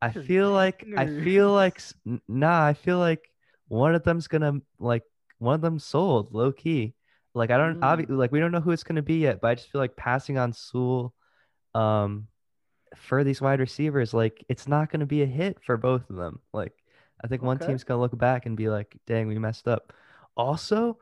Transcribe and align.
I 0.00 0.10
feel 0.12 0.50
like 0.52 0.86
I 0.96 1.06
feel 1.06 1.52
like 1.52 1.80
nah. 2.28 2.64
I 2.66 2.74
feel 2.74 2.98
like 2.98 3.30
one 3.68 3.94
of 3.94 4.04
them's 4.04 4.28
gonna 4.28 4.54
like 4.78 5.02
one 5.38 5.54
of 5.54 5.60
them 5.60 5.78
sold 5.78 6.32
low 6.32 6.52
key. 6.52 6.94
Like 7.34 7.50
I 7.50 7.56
don't 7.56 7.78
Mm. 7.78 7.82
obviously 7.82 8.16
like 8.16 8.32
we 8.32 8.40
don't 8.40 8.52
know 8.52 8.60
who 8.60 8.70
it's 8.72 8.84
gonna 8.84 9.02
be 9.02 9.16
yet, 9.18 9.40
but 9.40 9.48
I 9.48 9.54
just 9.56 9.70
feel 9.70 9.80
like 9.80 9.96
passing 9.96 10.38
on 10.38 10.52
Sewell, 10.52 11.14
um, 11.74 12.28
for 12.96 13.24
these 13.24 13.40
wide 13.42 13.60
receivers, 13.60 14.14
like 14.14 14.44
it's 14.48 14.68
not 14.68 14.90
gonna 14.90 15.06
be 15.06 15.22
a 15.22 15.26
hit 15.26 15.58
for 15.64 15.76
both 15.76 16.08
of 16.10 16.16
them. 16.16 16.40
Like 16.52 16.74
I 17.24 17.28
think 17.28 17.42
one 17.42 17.58
Okay. 17.60 17.64
team's 17.66 17.84
gonna 17.84 18.00
look 18.00 18.16
back 18.18 18.46
and 18.46 18.56
be 18.56 18.68
like, 18.70 18.96
"Dang, 19.06 19.28
we 19.28 19.38
messed 19.38 19.68
up." 19.68 19.92
Also, 20.36 20.98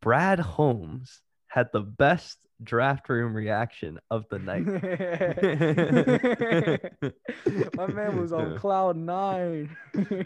Brad 0.00 0.40
Holmes 0.40 1.22
had 1.48 1.70
the 1.72 1.80
best 1.82 2.38
draft 2.62 3.08
room 3.08 3.34
reaction 3.34 3.98
of 4.10 4.26
the 4.28 4.38
night. 4.38 4.66
My 7.74 7.86
man 7.86 8.20
was 8.20 8.32
on 8.32 8.58
cloud 8.60 8.96
nine. 8.96 9.74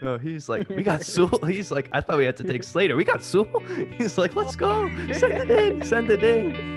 No, 0.01 0.17
he's 0.17 0.49
like, 0.49 0.67
we 0.69 0.83
got 0.83 1.03
Sewell. 1.05 1.45
He's 1.45 1.71
like, 1.71 1.89
I 1.93 2.01
thought 2.01 2.17
we 2.17 2.25
had 2.25 2.37
to 2.37 2.43
take 2.43 2.63
Slater. 2.63 2.95
We 2.95 3.03
got 3.03 3.23
Sewell. 3.23 3.61
He's 3.97 4.17
like, 4.17 4.35
let's 4.35 4.55
go. 4.55 4.89
Send 5.13 5.33
it 5.33 5.51
in. 5.51 5.81
Send 5.83 6.09
it 6.09 6.23
in. 6.23 6.75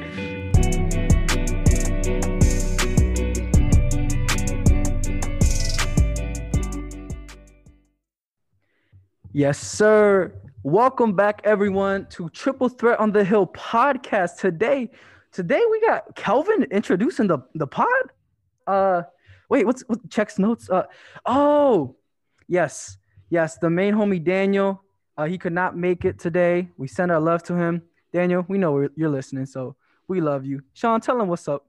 Yes, 9.32 9.58
sir. 9.58 10.32
Welcome 10.64 11.14
back, 11.14 11.40
everyone, 11.44 12.06
to 12.10 12.28
Triple 12.30 12.68
Threat 12.68 12.98
on 12.98 13.12
the 13.12 13.22
Hill 13.22 13.46
podcast. 13.46 14.38
Today, 14.38 14.90
today 15.32 15.62
we 15.70 15.80
got 15.80 16.14
Kelvin 16.14 16.64
introducing 16.70 17.26
the 17.26 17.38
the 17.54 17.66
pod. 17.66 17.86
Uh, 18.66 19.02
wait, 19.48 19.66
what's 19.66 19.82
what? 19.82 20.08
Checks 20.10 20.38
notes. 20.38 20.68
Uh, 20.70 20.84
oh, 21.26 21.96
yes, 22.46 22.98
yes. 23.30 23.58
The 23.58 23.70
main 23.70 23.94
homie 23.94 24.22
Daniel. 24.22 24.82
Uh, 25.16 25.24
he 25.24 25.36
could 25.36 25.52
not 25.52 25.76
make 25.76 26.04
it 26.04 26.18
today. 26.18 26.68
We 26.76 26.86
send 26.86 27.10
our 27.10 27.20
love 27.20 27.42
to 27.44 27.56
him. 27.56 27.82
Daniel, 28.12 28.44
we 28.48 28.56
know 28.56 28.88
you're 28.94 29.08
listening, 29.08 29.46
so 29.46 29.74
we 30.06 30.20
love 30.20 30.44
you. 30.44 30.62
Sean, 30.74 31.00
tell 31.00 31.20
him 31.20 31.26
what's 31.28 31.48
up. 31.48 31.66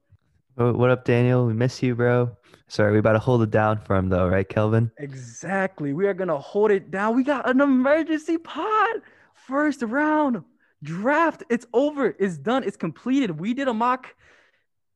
Oh, 0.56 0.72
What 0.72 0.90
up, 0.90 1.04
Daniel? 1.04 1.46
We 1.46 1.52
miss 1.52 1.82
you, 1.82 1.94
bro. 1.94 2.30
Sorry, 2.68 2.92
we 2.92 2.98
about 2.98 3.14
to 3.14 3.18
hold 3.18 3.42
it 3.42 3.50
down 3.50 3.78
for 3.80 3.96
him, 3.96 4.08
though, 4.08 4.28
right, 4.28 4.48
Kelvin? 4.48 4.90
Exactly. 4.98 5.92
We 5.92 6.06
are 6.06 6.14
gonna 6.14 6.38
hold 6.38 6.70
it 6.70 6.90
down. 6.90 7.16
We 7.16 7.24
got 7.24 7.48
an 7.48 7.60
emergency 7.60 8.38
pod. 8.38 9.02
First 9.34 9.82
round 9.82 10.44
draft. 10.82 11.44
It's 11.50 11.66
over. 11.72 12.14
It's 12.18 12.36
done. 12.36 12.64
It's 12.64 12.76
completed. 12.76 13.38
We 13.38 13.54
did 13.54 13.68
a 13.68 13.74
mock. 13.74 14.14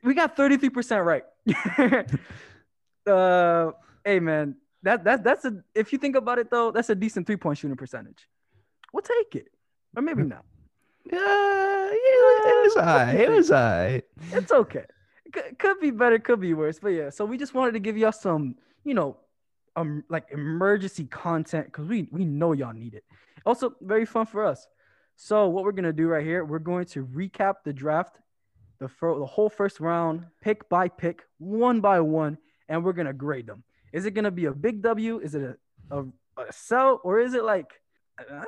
We 0.03 0.15
got 0.15 0.37
33% 0.37 1.05
right. 1.05 1.25
uh 3.07 3.73
hey 4.03 4.19
man, 4.19 4.57
that 4.83 5.05
that 5.05 5.23
that's 5.23 5.45
a 5.45 5.63
if 5.75 5.93
you 5.93 5.99
think 5.99 6.17
about 6.17 6.39
it 6.39 6.51
though, 6.51 6.71
that's 6.71 6.89
a 6.91 6.95
decent 6.95 7.27
three-point 7.27 7.59
shooting 7.59 7.77
percentage. 7.77 8.29
We'll 8.93 9.03
take 9.03 9.35
it. 9.35 9.49
Or 9.97 10.03
maybe 10.03 10.23
not. 10.23 10.45
Yeah, 11.05 11.19
yeah, 11.19 11.91
it 11.91 12.65
was 12.65 12.77
alright. 12.77 13.21
It 13.21 13.31
was 13.31 13.51
alright. 13.51 14.05
It's 14.33 14.53
okay. 14.53 14.85
Could, 15.33 15.59
could 15.59 15.81
be 15.81 15.91
better, 15.91 16.19
could 16.19 16.41
be 16.41 16.55
worse. 16.55 16.79
But 16.79 16.89
yeah, 16.89 17.11
so 17.11 17.25
we 17.25 17.37
just 17.37 17.55
wanted 17.55 17.73
to 17.73 17.81
give 17.81 17.97
y'all 17.97 18.13
some, 18.13 18.57
you 18.85 18.95
know, 18.95 19.19
um, 19.77 20.05
like 20.09 20.27
emergency 20.31 21.05
content 21.05 21.67
because 21.67 21.87
we 21.87 22.09
we 22.11 22.25
know 22.25 22.53
y'all 22.53 22.73
need 22.73 22.95
it. 22.95 23.05
Also, 23.45 23.75
very 23.83 24.07
fun 24.07 24.27
for 24.27 24.47
us. 24.47 24.67
So 25.17 25.49
what 25.49 25.65
we're 25.65 25.73
gonna 25.73 25.93
do 25.93 26.09
right 26.09 26.25
here, 26.25 26.45
we're 26.45 26.59
going 26.59 26.87
to 26.87 27.07
recap 27.07 27.57
the 27.65 27.73
draft, 27.73 28.19
the 28.79 28.89
fir- 28.89 29.19
the 29.19 29.27
whole 29.27 29.49
first 29.49 29.81
round, 29.81 30.27
pick 30.41 30.69
by 30.69 30.89
pick, 30.89 31.23
one 31.39 31.81
by 31.81 32.01
one, 32.01 32.39
and 32.69 32.85
we're 32.85 32.93
gonna 32.93 33.13
grade 33.13 33.47
them. 33.47 33.63
Is 33.93 34.07
it 34.07 34.13
gonna 34.13 34.31
be 34.31 34.47
a 34.47 34.53
big 34.53 34.83
W? 34.83 35.21
Is 35.21 35.35
it 35.35 35.43
a 35.43 35.57
a, 35.91 36.05
a 36.39 36.53
sell, 36.53 37.01
or 37.05 37.21
is 37.21 37.35
it 37.35 37.45
like 37.45 37.73
uh, 38.19 38.45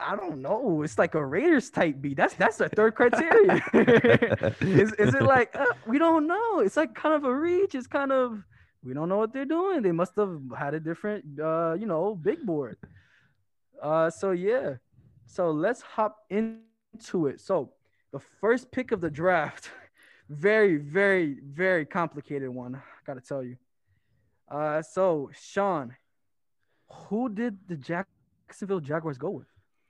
I 0.00 0.16
don't 0.16 0.40
know. 0.42 0.82
It's 0.82 0.98
like 0.98 1.14
a 1.14 1.24
Raiders 1.24 1.70
type 1.70 1.96
B. 2.00 2.14
That's 2.14 2.34
that's 2.34 2.58
the 2.58 2.68
third 2.68 2.94
criteria. 2.94 3.62
is 4.60 4.92
is 4.94 5.14
it 5.14 5.22
like 5.22 5.54
uh, 5.56 5.66
we 5.86 5.98
don't 5.98 6.26
know? 6.26 6.60
It's 6.60 6.76
like 6.76 6.94
kind 6.94 7.14
of 7.14 7.24
a 7.24 7.34
reach. 7.34 7.74
It's 7.74 7.86
kind 7.86 8.12
of 8.12 8.42
we 8.82 8.94
don't 8.94 9.08
know 9.08 9.18
what 9.18 9.32
they're 9.32 9.44
doing. 9.44 9.82
They 9.82 9.92
must 9.92 10.16
have 10.16 10.40
had 10.56 10.74
a 10.74 10.80
different 10.80 11.24
uh, 11.40 11.74
you 11.78 11.86
know, 11.86 12.14
big 12.14 12.44
board. 12.44 12.76
Uh 13.82 14.10
so 14.10 14.30
yeah. 14.32 14.74
So 15.30 15.52
let's 15.52 15.80
hop 15.80 16.16
into 16.28 17.26
it. 17.28 17.40
So 17.40 17.70
the 18.12 18.18
first 18.40 18.72
pick 18.72 18.90
of 18.90 19.00
the 19.00 19.10
draft, 19.10 19.70
very, 20.28 20.76
very, 20.76 21.36
very 21.44 21.86
complicated 21.86 22.48
one. 22.48 22.74
I 22.74 22.80
Gotta 23.06 23.20
tell 23.20 23.42
you. 23.44 23.56
Uh 24.50 24.82
so 24.82 25.30
Sean, 25.40 25.94
who 26.90 27.28
did 27.28 27.58
the 27.68 27.76
Jacksonville 27.76 28.80
Jaguars 28.80 29.18
go 29.18 29.30
with? 29.30 29.46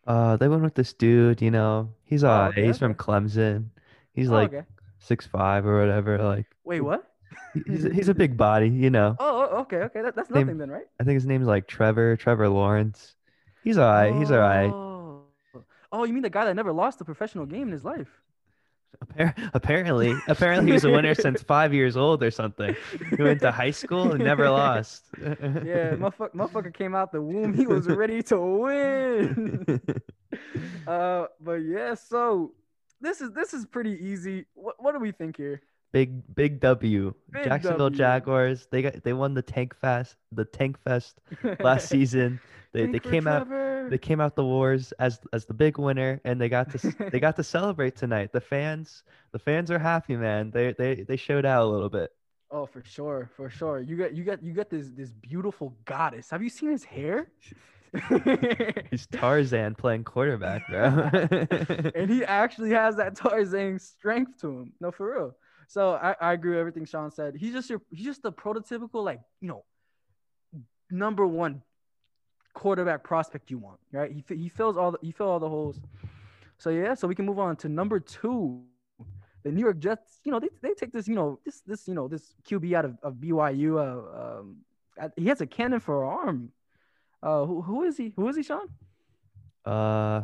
Uh, 0.07 0.37
they 0.37 0.49
went 0.49 0.63
with 0.63 0.75
this 0.75 0.93
dude, 0.93 1.41
you 1.41 1.51
know. 1.51 1.91
He's 2.05 2.25
Oh, 2.25 2.29
alright. 2.31 2.51
okay, 2.53 2.67
He's 2.67 2.79
from. 2.79 2.95
Clemson. 2.95 3.67
He's 4.13 4.29
Oh, 4.31 4.35
like 4.35 4.53
okay. 4.53 4.67
six 4.99 5.27
five 5.27 5.65
or 5.67 5.79
whatever. 5.81 6.19
Like 6.19 6.47
Wait, 6.65 6.81
what? 6.83 7.07
he's 7.67 7.85
a, 7.87 7.91
he's 7.95 8.09
a 8.11 8.15
big 8.15 8.37
body, 8.37 8.69
you 8.69 8.91
know. 8.91 9.17
Oh, 9.21 9.49
oh, 9.53 9.57
okay, 9.61 9.77
okay. 9.89 10.03
That, 10.03 10.15
that's 10.17 10.29
Name- 10.31 10.47
nothing 10.47 10.59
then, 10.59 10.71
right? 10.71 10.85
I 11.01 11.05
think 11.05 11.15
his 11.15 11.27
name's 11.27 11.47
like 11.47 11.67
Trevor, 11.67 12.17
Trevor 12.17 12.49
Lawrence. 12.51 13.15
He's 13.65 13.79
alright. 13.79 14.15
He's 14.15 14.31
alright. 14.31 14.73
Oh. 15.93 16.05
You 16.05 16.13
mean 16.13 16.23
the 16.23 16.31
guy 16.31 16.45
that 16.45 16.55
never 16.55 16.73
lost 16.73 17.01
a 17.01 17.05
professional 17.05 17.47
game 17.47 17.69
in 17.69 17.73
his 17.73 17.85
life? 17.85 18.21
Apparently, 19.55 20.15
apparently 20.29 20.67
he 20.67 20.73
was 20.73 20.85
a 20.85 20.91
winner 20.91 21.15
since 21.27 21.43
five 21.43 21.73
years 21.73 21.97
old 21.97 22.23
or 22.23 22.31
something. 22.31 22.77
He 23.17 23.23
went 23.23 23.41
to 23.41 23.51
high 23.51 23.71
school 23.71 24.13
and 24.13 24.23
never 24.23 24.51
lost. 24.51 25.05
Yeah, 25.19 25.95
motherfucker, 25.95 26.35
motherfucker 26.35 26.75
came 26.75 26.95
out 26.95 27.11
the 27.11 27.23
womb. 27.23 27.55
He 27.55 27.67
was 27.67 27.87
ready 27.87 28.23
to 28.25 28.39
win. 28.39 29.81
uh, 30.87 31.27
but 31.41 31.55
yeah, 31.55 31.95
so 31.95 32.53
this 33.01 33.21
is 33.21 33.33
this 33.33 33.55
is 33.55 33.65
pretty 33.65 33.97
easy. 34.05 34.47
What 34.55 34.77
what 34.79 34.93
do 34.93 34.99
we 34.99 35.13
think 35.13 35.37
here? 35.37 35.63
Big 35.93 36.23
big 36.35 36.61
W. 36.61 37.15
Big 37.31 37.45
Jacksonville 37.45 37.91
W. 37.91 37.99
Jaguars. 37.99 38.69
They 38.71 38.83
got 38.83 39.03
they 39.03 39.13
won 39.13 39.35
the 39.35 39.43
Tank 39.43 39.75
Fest 39.75 40.17
the 40.31 40.45
Tank 40.45 40.79
Fest 40.79 41.21
last 41.61 41.89
season. 41.95 42.41
They 42.73 42.87
they 42.87 43.01
came 43.01 43.27
out 43.27 43.49
they 43.91 43.99
came 43.99 44.21
out 44.21 44.37
the 44.37 44.45
wars 44.45 44.93
as 44.99 45.21
as 45.33 45.45
the 45.45 45.55
big 45.55 45.79
winner 45.79 46.21
and 46.25 46.41
they 46.41 46.49
got 46.49 46.71
to 46.71 47.11
they 47.11 47.21
got 47.27 47.37
to 47.37 47.45
celebrate 47.45 47.97
tonight. 47.97 48.33
The 48.33 48.41
fans 48.41 49.03
the 49.33 49.39
fans 49.39 49.71
are 49.71 49.79
happy, 49.79 50.17
man. 50.17 50.51
They 50.51 50.75
they 50.79 51.03
they 51.03 51.17
showed 51.17 51.45
out 51.45 51.65
a 51.65 51.67
little 51.67 51.89
bit. 51.89 52.11
Oh, 52.53 52.67
for 52.67 52.83
sure, 52.85 53.31
for 53.37 53.49
sure. 53.49 53.81
You 53.81 53.97
got 53.97 54.15
you 54.15 54.25
got 54.25 54.43
you 54.43 54.53
got 54.53 54.71
this 54.71 54.91
this 54.91 55.11
beautiful 55.11 55.77
goddess. 55.85 56.31
Have 56.31 56.43
you 56.43 56.51
seen 56.51 56.71
his 56.71 56.85
hair? 56.85 57.29
He's 58.91 59.07
Tarzan 59.07 59.75
playing 59.75 60.05
quarterback, 60.05 60.69
bro. 60.69 61.11
and 61.95 62.09
he 62.09 62.25
actually 62.25 62.71
has 62.71 62.97
that 62.97 63.17
Tarzan 63.17 63.81
strength 63.81 64.41
to 64.43 64.61
him. 64.61 64.73
No, 64.81 64.93
for 64.93 65.13
real. 65.13 65.37
So 65.67 65.95
I, 65.95 66.15
I 66.21 66.33
agree 66.33 66.51
with 66.51 66.61
everything 66.61 66.85
Sean 66.85 67.11
said. 67.11 67.35
He's 67.37 67.53
just 67.53 67.69
your 67.71 67.81
he's 67.91 68.07
just 68.07 68.23
the 68.23 68.33
prototypical 68.33 69.05
like 69.05 69.21
you 69.41 69.49
know 69.49 69.65
number 70.91 71.27
one 71.27 71.63
quarterback 72.55 73.03
prospect 73.03 73.51
you 73.51 73.59
want, 73.59 73.79
right? 73.93 74.13
He 74.13 74.25
he 74.35 74.49
fills 74.49 74.77
all 74.77 74.93
the 74.93 74.99
he 75.03 75.13
fills 75.13 75.31
all 75.31 75.41
the 75.41 75.49
holes. 75.49 75.81
So 76.59 76.71
yeah, 76.71 76.95
so 76.95 77.09
we 77.09 77.15
can 77.15 77.25
move 77.25 77.39
on 77.39 77.57
to 77.57 77.69
number 77.69 78.01
two. 78.01 78.63
The 79.43 79.51
New 79.51 79.63
York 79.63 79.79
Jets, 79.79 80.21
you 80.25 80.33
know, 80.33 80.39
they, 80.39 80.51
they 80.61 80.75
take 80.75 80.93
this, 80.93 81.09
you 81.09 81.15
know, 81.15 81.39
this 81.47 81.63
this 81.67 81.89
you 81.89 81.95
know 81.95 82.09
this 82.09 82.35
QB 82.47 82.75
out 82.75 82.85
of, 82.85 82.99
of 83.03 83.15
BYU. 83.15 83.79
Uh, 83.79 84.41
um, 84.41 84.57
he 85.17 85.27
has 85.27 85.41
a 85.41 85.47
cannon 85.47 85.81
for 85.81 86.05
an 86.05 86.11
arm. 86.11 86.53
Uh, 87.23 87.47
who, 87.47 87.63
who 87.63 87.85
is 87.85 87.97
he? 87.97 88.13
Who 88.17 88.29
is 88.29 88.37
he, 88.37 88.43
Sean? 88.43 88.69
Uh, 89.65 90.23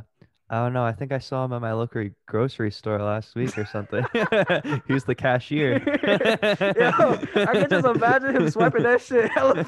I 0.49 0.63
don't 0.63 0.73
know. 0.73 0.85
I 0.85 0.93
think 0.93 1.11
I 1.11 1.19
saw 1.19 1.45
him 1.45 1.53
at 1.55 1.61
my 1.61 1.73
local 1.73 2.09
grocery 2.27 2.71
store 2.71 3.01
last 3.03 3.35
week 3.35 3.59
or 3.59 3.65
something. 3.67 4.05
he 4.87 4.93
was 4.93 5.03
the 5.05 5.15
cashier. 5.17 5.79
Yo, 6.79 7.43
I 7.43 7.53
can 7.53 7.69
just 7.69 7.85
imagine 7.87 8.37
him 8.37 8.49
swiping 8.51 8.85
that 8.85 9.01
shit 9.03 9.29
hella 9.33 9.65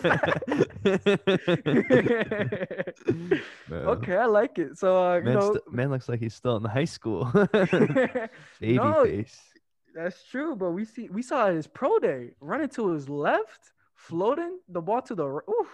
Bro, 3.69 3.79
okay, 3.99 4.17
I 4.17 4.27
like 4.27 4.59
it. 4.59 4.79
So 4.79 4.97
uh, 5.05 5.17
you 5.17 5.25
Man, 5.25 5.35
know, 5.35 5.53
st- 5.55 5.73
man 5.73 5.91
looks 5.91 6.09
like 6.09 6.21
he's 6.21 6.35
still 6.35 6.57
in 6.57 6.65
high 6.65 6.85
school. 6.85 7.25
Baby 8.61 8.75
No, 8.77 9.05
face. 9.05 9.41
that's 9.95 10.25
true. 10.25 10.55
But 10.57 10.71
we 10.73 10.85
see 10.85 11.09
we 11.09 11.23
saw 11.23 11.49
his 11.51 11.67
pro 11.67 11.99
day 11.99 12.31
running 12.41 12.69
to 12.71 12.91
his 12.93 13.09
left, 13.09 13.73
floating 13.95 14.59
the 14.69 14.81
ball 14.81 15.03
to 15.03 15.15
the 15.15 15.27
r- 15.27 15.45
oof. 15.51 15.69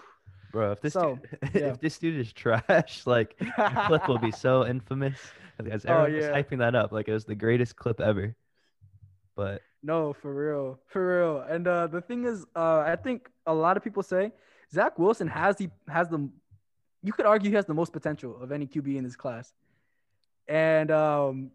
Bro, 0.55 0.71
if 0.71 0.81
this 0.81 0.93
So, 0.93 1.19
dude, 1.53 1.63
yeah. 1.63 1.71
if 1.73 1.81
this 1.81 1.99
dude 1.99 2.21
is 2.21 2.33
trash, 2.33 3.03
like 3.07 3.37
the 3.39 3.85
clip 3.89 4.07
will 4.07 4.19
be 4.19 4.31
so 4.31 4.65
infamous. 4.75 5.19
Because 5.59 5.85
Oh, 5.85 6.05
everyone 6.05 6.13
was 6.15 6.27
hyping 6.27 6.59
that 6.59 6.77
up 6.77 6.93
like 6.93 7.09
it 7.09 7.13
was 7.13 7.25
the 7.25 7.35
greatest 7.35 7.75
clip 7.75 8.01
ever. 8.01 8.37
But 9.35 9.63
No, 9.83 10.13
for 10.13 10.33
real, 10.33 10.79
for 10.87 11.19
real. 11.19 11.41
And 11.41 11.67
uh, 11.67 11.89
the 11.89 12.01
thing 12.01 12.25
is, 12.25 12.47
uh, 12.55 12.79
I 12.87 12.95
think 12.95 13.29
a 13.47 13.53
lot 13.53 13.77
of 13.77 13.83
people 13.83 14.05
say 14.05 14.31
Zach 14.73 14.97
Wilson 14.97 15.27
has 15.27 15.57
the 15.57 15.69
has 15.89 16.09
the, 16.09 16.31
you 17.03 17.13
could 17.13 17.27
argue 17.27 17.51
he 17.51 17.57
has 17.57 17.67
the 17.67 17.75
most 17.75 17.93
potential 17.93 18.41
of 18.41 18.53
any 18.53 18.67
QB 18.69 18.97
in 18.97 19.03
this 19.03 19.17
class, 19.17 19.53
and 20.47 20.93
um, 20.93 21.51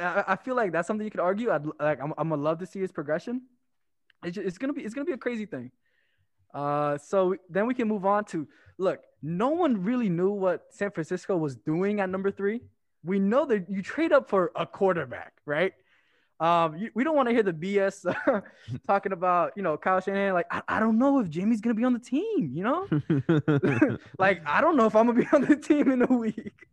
I, 0.00 0.24
I 0.28 0.36
feel 0.36 0.54
like 0.54 0.70
that's 0.70 0.86
something 0.86 1.04
you 1.04 1.10
could 1.10 1.18
argue. 1.20 1.50
I'd 1.50 1.66
like 1.80 2.00
I'm, 2.00 2.14
I'm 2.16 2.28
gonna 2.28 2.40
love 2.40 2.58
to 2.60 2.66
see 2.66 2.78
his 2.80 2.92
progression. 2.92 3.42
It's, 4.22 4.36
ju- 4.36 4.42
it's 4.46 4.58
gonna 4.58 4.72
be 4.72 4.82
it's 4.82 4.94
gonna 4.94 5.04
be 5.06 5.12
a 5.12 5.18
crazy 5.18 5.46
thing. 5.46 5.72
Uh, 6.54 6.98
so 6.98 7.36
then 7.48 7.66
we 7.66 7.74
can 7.74 7.88
move 7.88 8.04
on 8.04 8.24
to 8.26 8.46
look. 8.78 9.00
No 9.22 9.48
one 9.50 9.82
really 9.84 10.08
knew 10.08 10.30
what 10.30 10.64
San 10.70 10.90
Francisco 10.90 11.36
was 11.36 11.56
doing 11.56 12.00
at 12.00 12.08
number 12.08 12.30
three. 12.30 12.60
We 13.04 13.18
know 13.18 13.44
that 13.46 13.70
you 13.70 13.82
trade 13.82 14.12
up 14.12 14.28
for 14.28 14.50
a 14.56 14.66
quarterback, 14.66 15.32
right? 15.46 15.72
Um, 16.40 16.76
you, 16.78 16.90
we 16.94 17.04
don't 17.04 17.14
want 17.14 17.28
to 17.28 17.34
hear 17.34 17.42
the 17.42 17.52
BS 17.52 18.06
uh, 18.06 18.40
talking 18.86 19.12
about 19.12 19.52
you 19.56 19.62
know 19.62 19.76
Kyle 19.76 20.00
Shanahan. 20.00 20.32
Like, 20.32 20.46
I, 20.50 20.62
I 20.68 20.80
don't 20.80 20.98
know 20.98 21.18
if 21.20 21.28
Jimmy's 21.28 21.60
gonna 21.60 21.74
be 21.74 21.84
on 21.84 21.92
the 21.92 21.98
team. 21.98 22.50
You 22.54 22.64
know, 22.64 23.98
like 24.18 24.42
I 24.46 24.60
don't 24.60 24.76
know 24.76 24.86
if 24.86 24.96
I'm 24.96 25.06
gonna 25.06 25.20
be 25.20 25.28
on 25.32 25.42
the 25.42 25.56
team 25.56 25.90
in 25.90 26.02
a 26.02 26.06
week. 26.06 26.66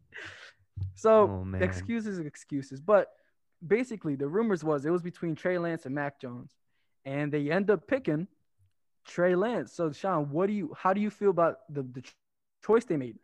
So 0.95 1.45
Oh, 1.45 1.57
excuses, 1.59 2.19
excuses. 2.19 2.79
But 2.79 3.09
basically, 3.65 4.15
the 4.15 4.27
rumors 4.27 4.63
was 4.63 4.85
it 4.85 4.89
was 4.89 5.01
between 5.01 5.35
Trey 5.35 5.57
Lance 5.57 5.85
and 5.85 5.93
Mac 5.93 6.19
Jones, 6.21 6.55
and 7.03 7.31
they 7.31 7.51
end 7.51 7.69
up 7.69 7.87
picking 7.87 8.27
Trey 9.07 9.35
Lance. 9.35 9.73
So 9.73 9.91
Sean, 9.91 10.29
what 10.29 10.47
do 10.47 10.53
you? 10.53 10.73
How 10.77 10.93
do 10.93 11.01
you 11.01 11.09
feel 11.09 11.29
about 11.31 11.57
the 11.69 11.83
the 11.83 12.03
choice 12.65 12.85
they 12.85 12.97
made, 12.97 13.17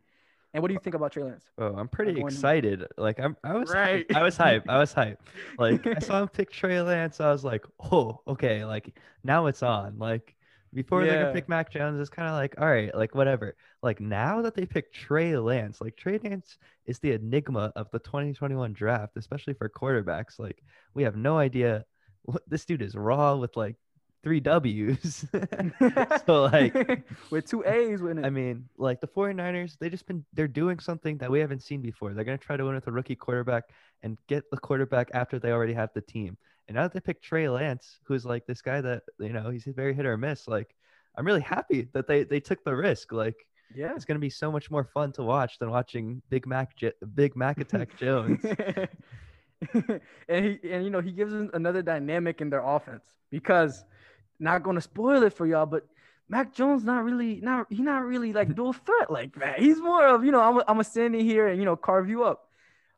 and 0.52 0.62
what 0.62 0.68
do 0.68 0.74
you 0.74 0.80
think 0.80 0.94
about 0.96 1.12
Trey 1.12 1.22
Lance? 1.22 1.44
Oh, 1.58 1.74
I'm 1.76 1.88
pretty 1.88 2.14
going- 2.14 2.26
excited. 2.26 2.84
Like 2.96 3.20
I'm, 3.20 3.36
I 3.44 3.54
was, 3.54 3.70
Right. 3.70 4.06
I 4.14 4.22
was 4.22 4.36
hype. 4.36 4.64
I 4.68 4.78
was 4.78 4.92
hype. 4.92 5.20
Like 5.58 5.86
I 5.86 5.98
saw 6.00 6.22
him 6.22 6.28
pick 6.28 6.50
Trey 6.50 6.80
Lance. 6.80 7.20
I 7.20 7.30
was 7.30 7.44
like, 7.44 7.64
oh, 7.92 8.20
okay. 8.26 8.64
Like 8.64 8.98
now 9.22 9.46
it's 9.46 9.62
on. 9.62 9.98
Like 9.98 10.34
before 10.72 11.04
they're 11.04 11.14
Yeah. 11.14 11.22
gonna 11.22 11.34
pick 11.34 11.48
Mac 11.48 11.70
Jones, 11.70 12.00
it's 12.00 12.10
kind 12.10 12.28
of 12.28 12.34
like, 12.34 12.54
all 12.60 12.66
right, 12.66 12.92
like 12.94 13.14
whatever. 13.14 13.54
Like 13.82 14.00
now 14.00 14.42
that 14.42 14.54
they 14.54 14.66
pick 14.66 14.92
Trey 14.92 15.36
Lance, 15.36 15.80
like 15.80 15.96
Trey 15.96 16.18
Lance 16.24 16.58
is 16.86 16.98
the 16.98 17.12
enigma 17.12 17.72
of 17.76 17.88
the 17.92 17.98
2021 18.00 18.72
draft, 18.72 19.16
especially 19.16 19.54
for 19.54 19.68
quarterbacks. 19.68 20.38
Like 20.38 20.62
we 20.94 21.02
have 21.04 21.16
no 21.16 21.38
idea. 21.38 21.84
What 22.26 22.42
this 22.48 22.64
dude 22.64 22.80
is 22.82 22.94
raw 22.96 23.36
with 23.36 23.54
like 23.56 23.76
three 24.24 24.40
W's. 24.40 25.26
so 26.26 26.42
like 26.44 27.04
with 27.30 27.48
two 27.48 27.62
A's 27.64 28.00
it. 28.00 28.24
I 28.24 28.30
mean, 28.30 28.64
like 28.78 29.00
the 29.00 29.06
49ers, 29.06 29.76
they 29.78 29.90
just 29.90 30.06
been 30.06 30.24
they're 30.32 30.48
doing 30.48 30.80
something 30.80 31.18
that 31.18 31.30
we 31.30 31.38
haven't 31.38 31.62
seen 31.62 31.82
before. 31.82 32.14
They're 32.14 32.24
gonna 32.24 32.38
try 32.38 32.56
to 32.56 32.64
win 32.64 32.74
with 32.74 32.88
a 32.88 32.92
rookie 32.92 33.14
quarterback 33.14 33.64
and 34.02 34.18
get 34.26 34.50
the 34.50 34.56
quarterback 34.56 35.10
after 35.12 35.38
they 35.38 35.52
already 35.52 35.74
have 35.74 35.90
the 35.94 36.00
team. 36.00 36.36
And 36.66 36.74
now 36.76 36.82
that 36.82 36.94
they 36.94 37.00
pick 37.00 37.22
Trey 37.22 37.48
Lance, 37.48 37.98
who's 38.04 38.24
like 38.24 38.46
this 38.46 38.62
guy 38.62 38.80
that 38.80 39.02
you 39.20 39.34
know 39.34 39.50
he's 39.50 39.66
a 39.66 39.72
very 39.72 39.94
hit 39.94 40.06
or 40.06 40.16
miss. 40.16 40.48
Like, 40.48 40.74
I'm 41.16 41.26
really 41.26 41.42
happy 41.42 41.88
that 41.92 42.08
they 42.08 42.24
they 42.24 42.40
took 42.40 42.64
the 42.64 42.74
risk. 42.74 43.12
Like, 43.12 43.46
yeah. 43.76 43.92
it's 43.94 44.06
gonna 44.06 44.18
be 44.18 44.30
so 44.30 44.50
much 44.50 44.70
more 44.70 44.84
fun 44.84 45.12
to 45.12 45.22
watch 45.22 45.58
than 45.58 45.70
watching 45.70 46.22
Big 46.30 46.46
Mac 46.46 46.74
J- 46.76 46.92
Big 47.14 47.36
Mac 47.36 47.60
Attack 47.60 47.96
Jones. 47.98 48.42
and 50.28 50.44
he 50.44 50.58
and 50.72 50.82
you 50.82 50.90
know 50.90 51.00
he 51.02 51.12
gives 51.12 51.34
another 51.34 51.82
dynamic 51.82 52.40
in 52.40 52.48
their 52.48 52.64
offense 52.64 53.04
because 53.30 53.84
not 54.40 54.62
going 54.62 54.76
to 54.76 54.80
spoil 54.80 55.22
it 55.22 55.32
for 55.32 55.46
y'all, 55.46 55.66
but 55.66 55.86
Mac 56.28 56.54
Jones 56.54 56.84
not 56.84 57.04
really 57.04 57.40
not 57.40 57.66
he 57.70 57.82
not 57.82 58.04
really 58.04 58.32
like 58.32 58.54
dual 58.54 58.72
threat 58.86 59.10
like 59.10 59.34
that. 59.40 59.58
He's 59.60 59.78
more 59.80 60.06
of 60.06 60.24
you 60.24 60.32
know 60.32 60.40
I'm 60.40 60.58
a, 60.58 60.64
I'm 60.68 60.80
a 60.80 60.84
stand 60.84 61.14
in 61.14 61.24
here 61.24 61.48
and 61.48 61.58
you 61.58 61.64
know 61.64 61.76
carve 61.76 62.08
you 62.08 62.24
up. 62.24 62.48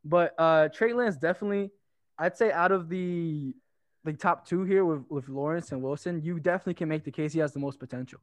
But 0.05 0.35
uh 0.39 0.69
Trey 0.69 0.93
Lance 0.93 1.17
definitely, 1.17 1.71
I'd 2.19 2.37
say 2.37 2.53
out 2.53 2.73
of 2.73 2.89
the 2.89 3.55
the 4.05 4.13
top 4.13 4.47
two 4.47 4.63
here 4.65 4.85
with 4.85 5.03
with 5.09 5.29
Lawrence 5.29 5.73
and 5.73 5.83
Wilson, 5.83 6.23
you 6.23 6.39
definitely 6.39 6.75
can 6.75 6.89
make 6.89 7.05
the 7.05 7.11
case 7.11 7.33
he 7.33 7.41
has 7.41 7.53
the 7.53 7.59
most 7.59 7.79
potential. 7.81 8.21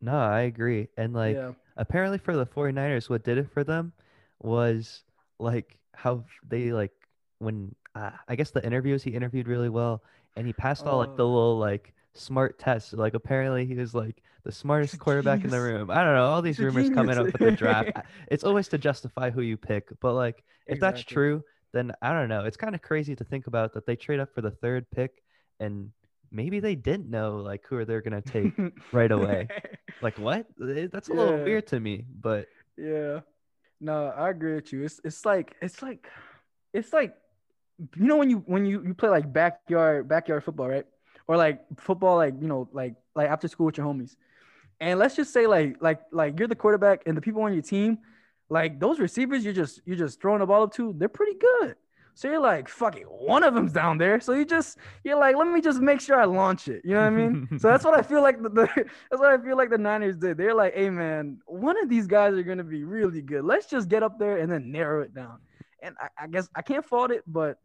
No, 0.00 0.18
I 0.18 0.40
agree. 0.42 0.88
And 0.96 1.12
like 1.14 1.36
yeah, 1.36 1.52
apparently 1.76 2.18
for 2.18 2.36
the 2.36 2.44
49ers 2.44 3.08
what 3.08 3.22
did 3.22 3.38
it 3.38 3.48
for 3.52 3.62
them 3.62 3.92
was 4.40 5.04
like 5.38 5.78
how 5.94 6.24
they 6.48 6.72
like 6.72 6.90
when 7.38 7.74
uh, 7.94 8.10
i 8.28 8.34
guess 8.34 8.50
the 8.50 8.64
interviews 8.64 9.02
he 9.02 9.10
interviewed 9.10 9.46
really 9.46 9.68
well 9.68 10.02
and 10.36 10.46
he 10.46 10.52
passed 10.52 10.84
all 10.86 10.98
like 10.98 11.16
the 11.16 11.24
Oh. 11.24 11.32
little 11.32 11.58
like 11.58 11.94
smart 12.14 12.58
tests 12.58 12.92
like 12.92 13.14
apparently 13.14 13.64
he 13.64 13.74
was 13.74 13.94
like 13.94 14.22
the 14.44 14.52
smartest 14.52 14.98
quarterback 15.00 15.44
in 15.44 15.50
the 15.50 15.60
room 15.60 15.90
i 15.90 16.04
don't 16.04 16.14
know 16.14 16.26
all 16.26 16.42
these 16.42 16.58
rumors 16.58 16.90
coming 16.90 17.16
up 17.16 17.32
with 17.32 17.40
the 17.40 17.52
draft 17.52 17.90
it's 18.30 18.44
always 18.44 18.68
to 18.68 18.78
justify 18.78 19.30
who 19.30 19.40
you 19.40 19.56
pick 19.56 19.88
but 20.00 20.14
like 20.14 20.42
if 20.66 20.78
that's 20.78 21.02
true 21.02 21.42
then 21.72 21.92
i 22.02 22.12
don't 22.12 22.28
know 22.28 22.44
it's 22.44 22.56
kind 22.56 22.74
of 22.74 22.82
crazy 22.82 23.16
to 23.16 23.24
think 23.24 23.46
about 23.46 23.72
that 23.72 23.86
they 23.86 23.96
trade 23.96 24.20
up 24.20 24.34
for 24.34 24.40
the 24.42 24.50
third 24.50 24.90
pick 24.90 25.22
and 25.60 25.90
maybe 26.30 26.60
they 26.60 26.74
didn't 26.74 27.08
know 27.08 27.36
like 27.36 27.62
who 27.66 27.84
they're 27.84 28.00
gonna 28.00 28.22
take 28.22 28.52
right 28.92 29.12
away. 29.12 29.48
like 30.02 30.18
what 30.18 30.46
Eh, 30.60 30.88
that's 30.90 31.08
a 31.08 31.12
little 31.12 31.38
weird 31.44 31.66
to 31.66 31.78
me 31.78 32.04
but 32.20 32.46
Yeah. 32.76 33.20
No, 33.80 34.06
I 34.16 34.30
agree 34.30 34.54
with 34.54 34.72
you. 34.72 34.84
It's 34.84 35.00
it's 35.04 35.26
like 35.26 35.56
it's 35.60 35.82
like 35.82 36.06
it's 36.72 36.92
like 36.92 37.14
you 37.96 38.06
know 38.06 38.16
when 38.16 38.30
you 38.30 38.38
when 38.46 38.64
you 38.64 38.82
you 38.86 38.94
play 38.94 39.08
like 39.08 39.32
backyard 39.32 40.08
backyard 40.08 40.44
football, 40.44 40.68
right? 40.68 40.86
Or 41.32 41.38
like 41.38 41.62
football 41.78 42.16
like, 42.16 42.34
you 42.42 42.46
know, 42.46 42.68
like 42.72 42.94
like 43.14 43.30
after 43.30 43.48
school 43.48 43.64
with 43.64 43.78
your 43.78 43.86
homies. 43.86 44.16
And 44.80 44.98
let's 44.98 45.16
just 45.16 45.32
say 45.32 45.46
like 45.46 45.78
like 45.80 46.02
like 46.10 46.38
you're 46.38 46.46
the 46.46 46.54
quarterback 46.54 47.04
and 47.06 47.16
the 47.16 47.22
people 47.22 47.40
on 47.40 47.54
your 47.54 47.62
team, 47.62 48.00
like 48.50 48.78
those 48.78 49.00
receivers 49.00 49.42
you're 49.42 49.54
just 49.54 49.80
you're 49.86 49.96
just 49.96 50.20
throwing 50.20 50.40
the 50.40 50.46
ball 50.46 50.64
up 50.64 50.74
to, 50.74 50.94
they're 50.98 51.08
pretty 51.08 51.38
good. 51.38 51.74
So 52.12 52.28
you're 52.28 52.38
like, 52.38 52.68
fuck 52.68 52.98
it, 52.98 53.10
one 53.10 53.44
of 53.44 53.54
them's 53.54 53.72
down 53.72 53.96
there. 53.96 54.20
So 54.20 54.34
you 54.34 54.44
just 54.44 54.76
you're 55.04 55.18
like, 55.18 55.36
let 55.36 55.48
me 55.48 55.62
just 55.62 55.80
make 55.80 56.02
sure 56.02 56.20
I 56.20 56.26
launch 56.26 56.68
it. 56.68 56.82
You 56.84 56.90
know 56.90 57.00
what 57.00 57.06
I 57.06 57.10
mean? 57.10 57.48
so 57.58 57.68
that's 57.68 57.82
what 57.82 57.94
I 57.94 58.02
feel 58.02 58.20
like 58.20 58.42
the, 58.42 58.50
the 58.50 58.66
that's 59.10 59.22
what 59.22 59.32
I 59.32 59.42
feel 59.42 59.56
like 59.56 59.70
the 59.70 59.78
Niners 59.78 60.18
did. 60.18 60.36
They're 60.36 60.54
like, 60.54 60.74
hey 60.74 60.90
man, 60.90 61.38
one 61.46 61.82
of 61.82 61.88
these 61.88 62.06
guys 62.06 62.34
are 62.34 62.42
gonna 62.42 62.62
be 62.62 62.84
really 62.84 63.22
good. 63.22 63.42
Let's 63.42 63.70
just 63.70 63.88
get 63.88 64.02
up 64.02 64.18
there 64.18 64.36
and 64.36 64.52
then 64.52 64.70
narrow 64.70 65.00
it 65.00 65.14
down. 65.14 65.38
And 65.82 65.96
I, 65.98 66.24
I 66.24 66.26
guess 66.26 66.50
I 66.54 66.60
can't 66.60 66.84
fault 66.84 67.10
it, 67.10 67.22
but 67.26 67.56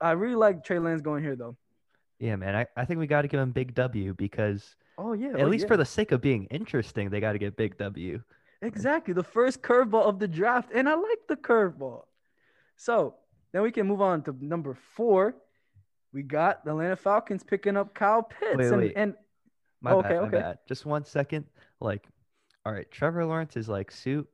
I 0.00 0.12
really 0.12 0.36
like 0.36 0.62
Trey 0.62 0.78
Lance 0.78 1.00
going 1.02 1.24
here 1.24 1.34
though. 1.34 1.56
Yeah, 2.18 2.36
man. 2.36 2.54
I, 2.54 2.66
I 2.76 2.84
think 2.84 3.00
we 3.00 3.06
got 3.06 3.22
to 3.22 3.28
give 3.28 3.40
him 3.40 3.52
Big 3.52 3.74
W 3.74 4.14
because 4.14 4.76
Oh 4.96 5.12
yeah, 5.12 5.30
at 5.30 5.40
oh, 5.40 5.46
least 5.46 5.62
yeah. 5.64 5.68
for 5.68 5.76
the 5.76 5.84
sake 5.84 6.12
of 6.12 6.20
being 6.20 6.44
interesting, 6.46 7.10
they 7.10 7.20
got 7.20 7.32
to 7.32 7.38
get 7.38 7.56
Big 7.56 7.76
W. 7.78 8.20
Exactly. 8.62 9.12
The 9.12 9.24
first 9.24 9.62
curveball 9.62 10.06
of 10.06 10.18
the 10.18 10.28
draft. 10.28 10.70
And 10.74 10.88
I 10.88 10.94
like 10.94 11.18
the 11.28 11.36
curveball. 11.36 12.04
So 12.76 13.16
then 13.52 13.62
we 13.62 13.70
can 13.70 13.86
move 13.86 14.00
on 14.00 14.22
to 14.22 14.36
number 14.40 14.76
four. 14.96 15.34
We 16.12 16.22
got 16.22 16.64
the 16.64 16.70
Atlanta 16.70 16.96
Falcons 16.96 17.42
picking 17.42 17.76
up 17.76 17.94
Kyle 17.94 18.22
Pitts. 18.22 18.56
Wait, 18.56 18.66
and, 18.66 18.76
wait. 18.76 18.92
and 18.96 19.14
My 19.80 19.92
Oh, 19.92 20.02
bad, 20.02 20.12
okay, 20.12 20.20
my 20.20 20.26
okay. 20.28 20.38
bad. 20.38 20.58
Just 20.68 20.86
one 20.86 21.04
second. 21.04 21.44
Like, 21.80 22.06
all 22.64 22.72
right, 22.72 22.90
Trevor 22.90 23.26
Lawrence 23.26 23.56
is 23.56 23.68
like 23.68 23.90
suit. 23.90 24.28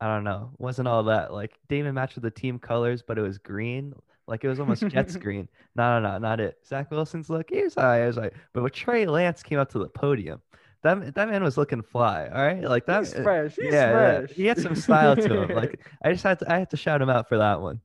I 0.00 0.06
don't 0.06 0.24
know. 0.24 0.52
Wasn't 0.58 0.86
all 0.86 1.04
that 1.04 1.32
like 1.32 1.58
Damon 1.68 1.94
matched 1.94 2.14
with 2.14 2.24
the 2.24 2.30
team 2.30 2.58
colors, 2.58 3.02
but 3.02 3.18
it 3.18 3.22
was 3.22 3.38
green. 3.38 3.94
Like 4.28 4.44
it 4.44 4.48
was 4.48 4.60
almost 4.60 4.86
jet 4.88 5.12
green. 5.20 5.48
No, 5.74 5.98
no, 6.00 6.12
no, 6.12 6.18
not 6.18 6.40
it. 6.40 6.58
Zach 6.66 6.90
Wilson's 6.90 7.30
look. 7.30 7.48
He 7.50 7.62
was 7.62 7.76
all 7.76 7.84
right. 7.84 8.02
I 8.02 8.06
was 8.06 8.16
like, 8.16 8.34
but 8.52 8.62
when 8.62 8.70
Trey 8.72 9.06
Lance 9.06 9.42
came 9.42 9.58
up 9.58 9.70
to 9.72 9.78
the 9.78 9.88
podium, 9.88 10.40
that 10.82 11.14
that 11.14 11.28
man 11.28 11.42
was 11.42 11.56
looking 11.56 11.82
fly. 11.82 12.28
All 12.32 12.46
right, 12.46 12.62
like 12.62 12.86
that. 12.86 13.00
he's 13.00 13.14
eh, 13.14 13.22
fresh. 13.22 13.56
He's 13.56 13.72
yeah, 13.72 13.90
yeah, 13.90 14.18
fresh. 14.18 14.30
he 14.30 14.46
had 14.46 14.58
some 14.60 14.74
style 14.76 15.16
to 15.16 15.42
him. 15.42 15.56
Like 15.56 15.80
I 16.04 16.12
just 16.12 16.22
had 16.24 16.38
to, 16.40 16.52
I 16.52 16.58
had 16.58 16.70
to 16.70 16.76
shout 16.76 17.00
him 17.02 17.10
out 17.10 17.28
for 17.28 17.38
that 17.38 17.60
one. 17.60 17.80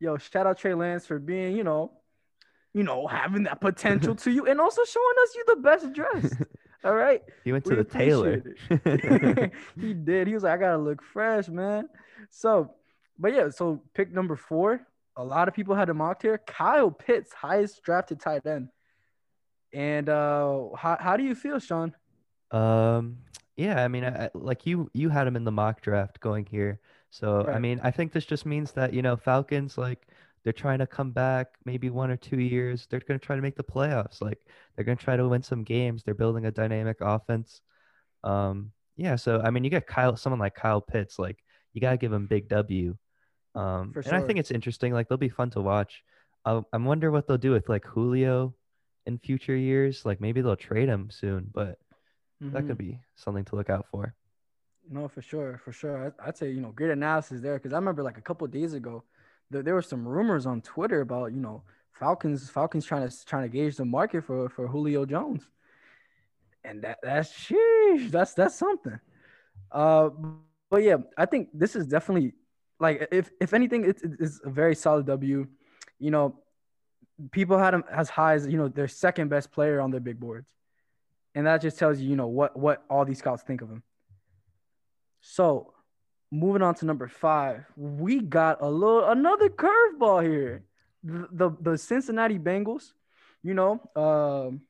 yo, 0.00 0.16
shout 0.16 0.46
out 0.46 0.58
Trey 0.58 0.74
Lance 0.74 1.06
for 1.06 1.18
being, 1.18 1.56
you 1.56 1.62
know, 1.62 1.92
you 2.74 2.82
know, 2.82 3.06
having 3.06 3.44
that 3.44 3.60
potential 3.60 4.14
to 4.16 4.30
you 4.30 4.46
and 4.46 4.60
also 4.60 4.82
showing 4.84 5.14
us 5.22 5.34
you 5.34 5.44
the 5.46 5.56
best 5.56 5.92
dressed. 5.92 6.34
All 6.84 6.94
right. 6.94 7.22
He 7.44 7.52
went 7.52 7.64
to 7.64 7.70
We 7.70 7.76
the 7.76 7.84
tailor. 7.84 8.42
he 9.80 9.94
did. 9.94 10.26
He 10.28 10.34
was 10.34 10.42
like, 10.42 10.52
I 10.52 10.56
gotta 10.58 10.78
look 10.78 11.02
fresh, 11.02 11.48
man. 11.48 11.88
So, 12.30 12.74
but 13.18 13.32
yeah, 13.34 13.48
so 13.50 13.82
pick 13.94 14.12
number 14.12 14.36
four. 14.36 14.86
A 15.16 15.24
lot 15.24 15.48
of 15.48 15.54
people 15.54 15.74
had 15.74 15.88
him 15.88 15.96
mocked 15.96 16.22
here. 16.22 16.38
Kyle 16.46 16.90
Pitts, 16.90 17.32
highest 17.32 17.82
drafted 17.82 18.20
tight 18.20 18.46
end. 18.46 18.68
And 19.72 20.08
uh 20.08 20.68
how, 20.76 20.96
how 21.00 21.16
do 21.16 21.24
you 21.24 21.34
feel, 21.34 21.58
Sean? 21.58 21.94
Um, 22.50 23.18
yeah, 23.56 23.82
I 23.82 23.88
mean, 23.88 24.04
I, 24.04 24.30
like 24.34 24.66
you, 24.66 24.90
you 24.94 25.08
had 25.08 25.26
him 25.26 25.36
in 25.36 25.44
the 25.44 25.50
mock 25.50 25.80
draft 25.80 26.20
going 26.20 26.46
here. 26.46 26.80
So, 27.10 27.46
I 27.46 27.58
mean, 27.58 27.80
I 27.82 27.90
think 27.90 28.12
this 28.12 28.26
just 28.26 28.44
means 28.44 28.72
that, 28.72 28.92
you 28.92 29.00
know, 29.00 29.16
Falcons, 29.16 29.78
like, 29.78 30.06
they're 30.44 30.52
trying 30.52 30.80
to 30.80 30.86
come 30.86 31.12
back 31.12 31.46
maybe 31.64 31.88
one 31.88 32.10
or 32.10 32.16
two 32.16 32.38
years. 32.38 32.86
They're 32.90 33.00
going 33.00 33.18
to 33.18 33.24
try 33.24 33.36
to 33.36 33.42
make 33.42 33.56
the 33.56 33.64
playoffs. 33.64 34.20
Like, 34.20 34.38
they're 34.74 34.84
going 34.84 34.98
to 34.98 35.04
try 35.04 35.16
to 35.16 35.26
win 35.26 35.42
some 35.42 35.64
games. 35.64 36.02
They're 36.02 36.14
building 36.14 36.44
a 36.44 36.50
dynamic 36.50 36.98
offense. 37.00 37.62
Um, 38.22 38.72
yeah, 38.96 39.16
so, 39.16 39.40
I 39.42 39.50
mean, 39.50 39.64
you 39.64 39.70
get 39.70 39.86
Kyle, 39.86 40.16
someone 40.16 40.40
like 40.40 40.54
Kyle 40.54 40.80
Pitts, 40.80 41.18
like, 41.18 41.42
you 41.72 41.80
got 41.80 41.92
to 41.92 41.96
give 41.96 42.12
him 42.12 42.26
big 42.26 42.48
W. 42.48 42.96
Um, 43.56 43.92
For 43.92 44.00
and 44.00 44.14
I 44.14 44.20
think 44.20 44.38
it's 44.38 44.50
interesting. 44.50 44.92
Like, 44.92 45.08
they'll 45.08 45.18
be 45.18 45.28
fun 45.28 45.50
to 45.50 45.60
watch. 45.60 46.04
I, 46.44 46.62
I 46.72 46.76
wonder 46.76 47.10
what 47.10 47.26
they'll 47.26 47.38
do 47.38 47.52
with, 47.52 47.68
like, 47.68 47.84
Julio 47.84 48.54
in 49.06 49.18
future 49.18 49.56
years. 49.56 50.04
Like, 50.04 50.20
maybe 50.20 50.42
they'll 50.42 50.56
trade 50.56 50.88
him 50.88 51.10
soon, 51.10 51.50
but 51.52 51.78
that 52.52 52.64
Mhm. 52.64 52.68
could 52.68 52.78
be 52.78 53.00
something 53.16 53.44
to 53.46 53.56
look 53.56 53.70
out 53.70 53.86
for. 53.90 54.14
No, 54.88 55.08
for 55.08 55.20
sure, 55.22 55.58
for 55.58 55.72
sure. 55.72 56.14
I, 56.20 56.28
I'd 56.28 56.36
say 56.36 56.50
you 56.50 56.60
know 56.60 56.70
great 56.70 56.90
analysis 56.92 57.40
there 57.40 57.54
because 57.58 57.72
I 57.72 57.76
remember 57.76 58.02
like 58.04 58.18
a 58.18 58.22
couple 58.22 58.44
of 58.44 58.52
days 58.52 58.72
ago, 58.72 59.02
there, 59.50 59.62
there 59.62 59.74
were 59.74 59.82
some 59.82 60.06
rumors 60.06 60.46
on 60.46 60.60
Twitter 60.62 61.00
about 61.00 61.32
you 61.32 61.40
know 61.40 61.64
Falcons 61.92 62.48
Falcons 62.50 62.86
trying 62.86 63.08
to 63.08 63.26
trying 63.26 63.42
to 63.42 63.48
gauge 63.48 63.76
the 63.76 63.84
market 63.84 64.22
for 64.24 64.48
for 64.48 64.68
Julio 64.68 65.04
Jones, 65.04 65.48
and 66.64 66.82
that 66.82 66.98
that's 67.02 67.32
sheesh, 67.32 68.10
that's 68.10 68.34
that's 68.34 68.56
something. 68.56 68.98
Uh, 69.72 70.10
but 70.70 70.82
yeah, 70.82 70.98
I 71.16 71.26
think 71.26 71.48
this 71.52 71.74
is 71.76 71.86
definitely 71.86 72.34
like 72.78 73.08
if 73.10 73.30
if 73.40 73.54
anything, 73.54 73.84
it's 73.84 74.02
it's 74.02 74.40
a 74.44 74.50
very 74.50 74.74
solid 74.74 75.06
W. 75.06 75.46
You 75.98 76.10
know, 76.10 76.40
people 77.30 77.58
had 77.58 77.74
him 77.74 77.84
as 77.90 78.10
high 78.10 78.34
as 78.34 78.46
you 78.46 78.58
know 78.58 78.68
their 78.68 78.88
second 78.88 79.28
best 79.28 79.50
player 79.50 79.80
on 79.80 79.90
their 79.90 80.00
big 80.00 80.20
boards, 80.20 80.46
and 81.34 81.46
that 81.46 81.62
just 81.62 81.78
tells 81.78 82.00
you, 82.00 82.08
you 82.08 82.16
know, 82.16 82.26
what 82.26 82.56
what 82.56 82.84
all 82.90 83.04
these 83.04 83.18
scouts 83.18 83.42
think 83.42 83.62
of 83.62 83.70
him. 83.70 83.82
So, 85.20 85.72
moving 86.30 86.62
on 86.62 86.74
to 86.76 86.86
number 86.86 87.08
five, 87.08 87.64
we 87.76 88.20
got 88.20 88.60
a 88.60 88.68
little 88.68 89.06
another 89.08 89.48
curveball 89.48 90.22
here. 90.22 90.64
The, 91.02 91.28
the 91.32 91.50
the 91.60 91.78
Cincinnati 91.78 92.38
Bengals, 92.38 92.92
you 93.42 93.54
know, 93.54 93.80
um, 93.96 94.62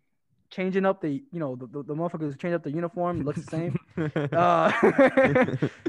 changing 0.50 0.84
up 0.86 1.00
the 1.00 1.22
you 1.32 1.40
know 1.40 1.56
the, 1.56 1.66
the, 1.66 1.82
the 1.82 1.94
motherfuckers 1.94 2.38
change 2.38 2.54
up 2.54 2.62
the 2.62 2.70
uniform 2.70 3.22
looks 3.22 3.42
the 3.44 3.50
same 3.50 3.76
uh, 4.32 4.70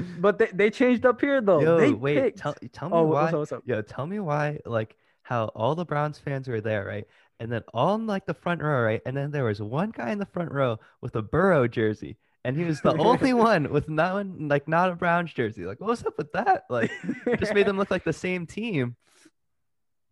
but 0.20 0.38
they, 0.38 0.46
they 0.52 0.70
changed 0.70 1.06
up 1.06 1.20
here 1.20 1.40
though 1.40 1.60
Yo, 1.60 1.78
they 1.78 1.92
wait, 1.92 2.20
picked- 2.22 2.38
tell, 2.38 2.54
tell 2.72 2.88
me 2.88 2.96
oh 2.96 3.02
why. 3.04 3.22
what's 3.22 3.32
up, 3.34 3.38
what's 3.40 3.52
up? 3.52 3.62
Yo, 3.66 3.82
tell 3.82 4.06
me 4.06 4.18
why, 4.20 4.58
like, 4.66 4.96
how 5.22 5.46
all 5.54 5.74
the 5.74 5.84
Browns 5.84 6.18
fans 6.18 6.48
were 6.48 6.60
there, 6.60 6.84
right? 6.84 7.06
And 7.40 7.52
then 7.52 7.62
all 7.72 7.94
in 7.94 8.06
like 8.06 8.26
the 8.26 8.34
front 8.34 8.62
row, 8.62 8.82
right? 8.82 9.00
And 9.06 9.16
then 9.16 9.30
there 9.30 9.44
was 9.44 9.62
one 9.62 9.90
guy 9.90 10.10
in 10.10 10.18
the 10.18 10.26
front 10.26 10.50
row 10.50 10.78
with 11.00 11.14
a 11.14 11.22
Burrow 11.22 11.68
jersey, 11.68 12.16
and 12.44 12.56
he 12.56 12.64
was 12.64 12.80
the 12.80 12.96
only 12.96 13.32
one 13.34 13.70
with 13.70 13.88
not 13.88 14.14
one, 14.14 14.48
like 14.48 14.66
not 14.66 14.90
a 14.90 14.96
Browns 14.96 15.32
jersey. 15.32 15.64
Like, 15.64 15.80
what's 15.80 16.04
up 16.04 16.18
with 16.18 16.32
that? 16.32 16.64
Like, 16.68 16.90
just 17.38 17.54
made 17.54 17.66
them 17.66 17.76
look 17.76 17.90
like 17.92 18.04
the 18.04 18.12
same 18.12 18.44
team. 18.46 18.96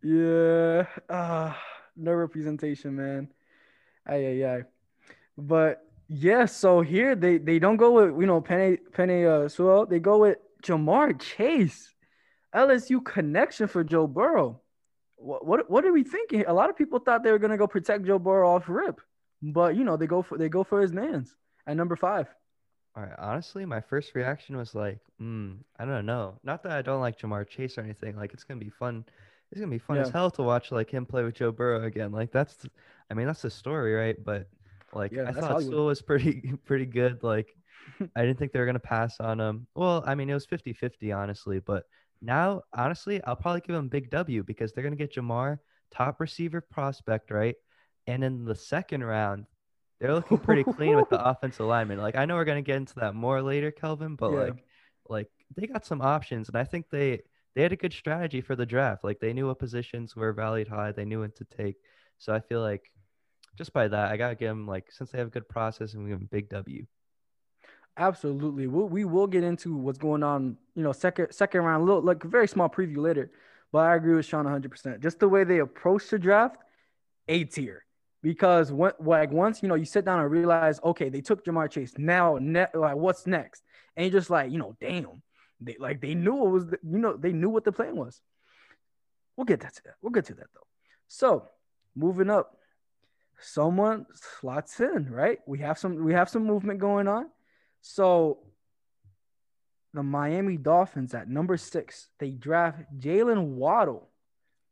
yeah 0.02 0.86
uh 1.08 1.52
no 1.96 2.12
representation 2.12 2.94
man 2.94 3.28
ay, 4.06 4.26
ay, 4.26 4.44
ay. 4.44 4.62
but 5.36 5.82
yeah 6.08 6.44
so 6.46 6.80
here 6.80 7.14
they 7.16 7.38
they 7.38 7.58
don't 7.58 7.76
go 7.76 7.90
with 7.92 8.20
you 8.20 8.26
know 8.26 8.40
penei 8.40 8.78
penei 8.92 9.26
uh 9.26 9.48
Sewell. 9.48 9.86
they 9.86 9.98
go 9.98 10.18
with 10.18 10.38
ja'marr 10.62 11.18
chase 11.20 11.94
lsu 12.54 13.04
connection 13.04 13.66
for 13.66 13.82
joe 13.82 14.06
burrow 14.06 14.60
what, 15.16 15.44
what 15.44 15.70
what 15.70 15.84
are 15.84 15.92
we 15.92 16.04
thinking 16.04 16.44
a 16.46 16.52
lot 16.52 16.70
of 16.70 16.76
people 16.76 16.98
thought 17.00 17.22
they 17.25 17.32
were 17.32 17.38
gonna 17.38 17.58
go 17.58 17.66
protect 17.66 18.04
joe 18.04 18.18
burrow 18.18 18.54
off 18.54 18.68
rip 18.68 19.00
but 19.42 19.75
you 19.76 19.84
know 19.84 19.96
they 19.96 20.06
go 20.06 20.22
for 20.22 20.38
they 20.38 20.48
go 20.48 20.62
for 20.62 20.80
his 20.80 20.92
man's 20.92 21.34
at 21.66 21.76
number 21.76 21.96
five 21.96 22.28
All 22.96 23.02
right, 23.02 23.18
honestly, 23.18 23.66
my 23.66 23.82
first 23.82 24.14
reaction 24.14 24.56
was 24.56 24.75
like, 24.75 25.00
mm, 25.20 25.58
I 25.78 25.84
don't 25.84 26.06
know. 26.06 26.40
Not 26.42 26.62
that 26.62 26.72
I 26.72 26.80
don't 26.80 27.02
like 27.02 27.18
Ja'Marr 27.20 27.44
Chase 27.46 27.76
or 27.76 27.82
anything. 27.82 28.16
Like, 28.16 28.32
it's 28.32 28.44
gonna 28.44 28.58
be 28.58 28.70
fun. 28.70 29.04
It's 29.56 29.62
gonna 29.62 29.70
be 29.70 29.78
fun 29.78 29.96
as 29.96 30.10
hell 30.10 30.30
to 30.32 30.42
watch 30.42 30.70
like 30.70 30.90
him 30.90 31.06
play 31.06 31.25
with 31.25 31.34
Joe 31.34 31.50
Burrow 31.50 31.84
again. 31.84 32.12
Like, 32.12 32.30
that's, 32.30 32.66
I 33.10 33.14
mean, 33.14 33.26
that's 33.26 33.40
the 33.40 33.48
story, 33.48 33.94
right? 33.94 34.16
But 34.22 34.48
like, 34.92 35.12
Yeah, 35.12 35.25
I 35.26 35.32
thought 35.32 35.44
Hollywood. 35.44 35.72
Sewell 35.72 35.86
was 35.86 36.02
pretty, 36.02 36.52
pretty 36.66 36.84
good. 36.84 37.22
Like, 37.22 37.56
I 38.14 38.20
didn't 38.26 38.38
think 38.38 38.52
they 38.52 38.58
were 38.58 38.66
gonna 38.66 38.78
pass 38.78 39.18
on 39.18 39.40
him. 39.40 39.66
Well, 39.75 40.04
I 40.06 40.14
mean, 40.14 40.28
it 40.28 40.34
was 40.34 40.44
50-50, 40.44 41.10
honestly. 41.10 41.58
But 41.58 41.84
now, 42.20 42.64
honestly, 42.75 43.25
I'll 43.25 43.34
probably 43.36 43.62
give 43.62 43.76
him 43.76 43.88
big 43.88 44.10
W 44.10 44.42
because 44.42 44.72
they're 44.75 44.84
gonna 44.84 44.94
get 44.94 45.14
Ja'Marr, 45.14 45.58
top 45.90 46.20
receiver 46.20 46.60
prospect, 46.60 47.30
right? 47.30 47.54
And 48.06 48.22
in 48.22 48.44
the 48.44 48.54
second 48.54 49.04
round, 49.04 49.46
they're 50.00 50.12
looking 50.12 50.38
pretty 50.38 50.64
clean 50.64 50.96
with 50.96 51.08
the 51.08 51.25
offensive 51.25 51.64
lineman. 51.66 51.98
Like 51.98 52.16
I 52.16 52.26
know 52.26 52.34
we're 52.34 52.44
gonna 52.44 52.60
get 52.62 52.76
into 52.76 52.96
that 52.96 53.14
more 53.14 53.40
later, 53.40 53.70
Kelvin, 53.70 54.16
but 54.16 54.32
Yeah. 54.32 54.38
like 54.38 54.64
like 55.08 55.30
they 55.56 55.66
got 55.66 55.86
some 55.86 56.02
options 56.02 56.48
and 56.48 56.56
I 56.58 56.64
think 56.64 56.90
they 56.90 57.22
they 57.56 57.62
had 57.62 57.72
a 57.72 57.76
good 57.76 57.94
strategy 57.94 58.42
for 58.42 58.54
the 58.54 58.66
draft. 58.66 59.02
Like 59.02 59.18
they 59.18 59.32
knew 59.32 59.46
what 59.46 59.58
positions 59.58 60.14
were 60.14 60.32
valued 60.34 60.68
high, 60.68 60.92
they 60.92 61.06
knew 61.06 61.20
when 61.20 61.32
to 61.32 61.44
take. 61.44 61.76
So 62.18 62.34
I 62.34 62.40
feel 62.40 62.60
like 62.60 62.92
just 63.56 63.72
by 63.72 63.88
that, 63.88 64.12
I 64.12 64.18
gotta 64.18 64.34
give 64.34 64.50
them 64.50 64.66
like 64.66 64.92
since 64.92 65.10
they 65.10 65.18
have 65.18 65.28
a 65.28 65.30
good 65.30 65.48
process 65.48 65.94
and 65.94 66.04
we 66.04 66.10
give 66.10 66.18
them 66.18 66.28
big 66.30 66.50
W. 66.50 66.86
Absolutely. 67.96 68.66
We'll, 68.66 68.88
we 68.88 69.06
will 69.06 69.26
get 69.26 69.42
into 69.42 69.75
what's 69.75 69.96
going 69.96 70.22
on, 70.22 70.58
you 70.75 70.82
know, 70.82 70.92
second 70.92 71.32
second 71.32 71.62
round, 71.62 71.86
little 71.86 72.02
like 72.02 72.22
very 72.22 72.46
small 72.46 72.68
preview 72.68 72.98
later. 72.98 73.30
But 73.72 73.78
I 73.78 73.96
agree 73.96 74.14
with 74.14 74.26
Sean 74.26 74.44
100%. 74.44 75.02
Just 75.02 75.18
the 75.18 75.28
way 75.28 75.42
they 75.42 75.58
approach 75.58 76.08
the 76.10 76.18
draft, 76.18 76.58
A 77.26 77.44
tier. 77.44 77.84
Because 78.22 78.70
when, 78.70 78.92
like 79.00 79.30
once 79.30 79.62
you 79.62 79.68
know 79.68 79.76
you 79.76 79.86
sit 79.86 80.04
down 80.04 80.20
and 80.20 80.30
realize, 80.30 80.78
okay, 80.84 81.08
they 81.08 81.22
took 81.22 81.42
Ja'Marr 81.44 81.70
Chase. 81.70 81.94
Now, 81.96 82.36
ne- 82.38 82.66
like 82.75 82.96
what's 82.96 83.26
next? 83.26 83.62
And 83.96 84.04
you're 84.04 84.20
just 84.20 84.28
like, 84.28 84.52
you 84.52 84.58
know, 84.58 84.76
damn, 84.78 85.22
they 85.60 85.76
like 85.78 86.00
they 86.00 86.14
knew 86.14 86.46
it 86.46 86.50
was, 86.50 86.66
the, 86.66 86.78
you 86.82 86.98
know, 86.98 87.16
they 87.16 87.32
knew 87.32 87.48
what 87.48 87.64
the 87.64 87.72
plan 87.72 87.96
was. 87.96 88.20
We'll 89.36 89.44
get 89.44 89.60
that 89.60 89.75
to 89.76 89.82
that. 89.84 89.94
We'll 90.02 90.12
get 90.12 90.26
to 90.26 90.34
that 90.34 90.46
though. 90.54 90.66
So, 91.08 91.48
moving 91.94 92.30
up, 92.30 92.56
someone 93.38 94.06
slots 94.40 94.80
in, 94.80 95.08
right? 95.10 95.38
We 95.46 95.58
have 95.60 95.78
some, 95.78 96.04
we 96.04 96.14
have 96.14 96.28
some 96.28 96.44
movement 96.44 96.80
going 96.80 97.08
on. 97.08 97.26
So 97.80 98.38
the 99.94 100.02
Miami 100.02 100.56
Dolphins 100.56 101.14
at 101.14 101.28
number 101.28 101.56
six, 101.56 102.08
they 102.18 102.30
draft 102.30 102.82
Jalen 102.98 103.54
Waddle. 103.54 104.10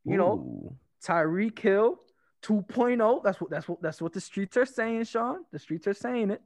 You 0.06 0.18
know, 0.18 0.76
Tyreek 1.02 1.58
Hill 1.58 1.98
2.0. 2.42 3.24
That's 3.24 3.40
what 3.40 3.50
that's 3.50 3.66
what 3.66 3.80
that's 3.80 4.02
what 4.02 4.12
the 4.12 4.20
streets 4.20 4.56
are 4.58 4.66
saying, 4.66 5.04
Sean. 5.04 5.44
The 5.50 5.58
streets 5.58 5.86
are 5.86 5.94
saying 5.94 6.30
it. 6.30 6.42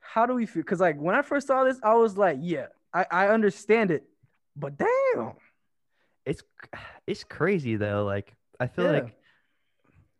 How 0.00 0.26
do 0.26 0.34
we 0.34 0.46
feel? 0.46 0.62
Because 0.62 0.80
like 0.80 0.98
when 0.98 1.14
I 1.14 1.22
first 1.22 1.46
saw 1.46 1.62
this, 1.62 1.78
I 1.82 1.94
was 1.94 2.18
like, 2.18 2.38
yeah, 2.40 2.66
I, 2.96 3.06
I 3.10 3.28
understand 3.28 3.90
it. 3.90 4.04
But 4.56 4.78
damn. 4.78 5.32
it's 6.24 6.42
it's 7.06 7.24
crazy 7.24 7.76
though. 7.76 8.04
Like 8.04 8.34
I 8.58 8.66
feel 8.66 8.86
Yeah. 8.86 8.92
like 8.92 9.16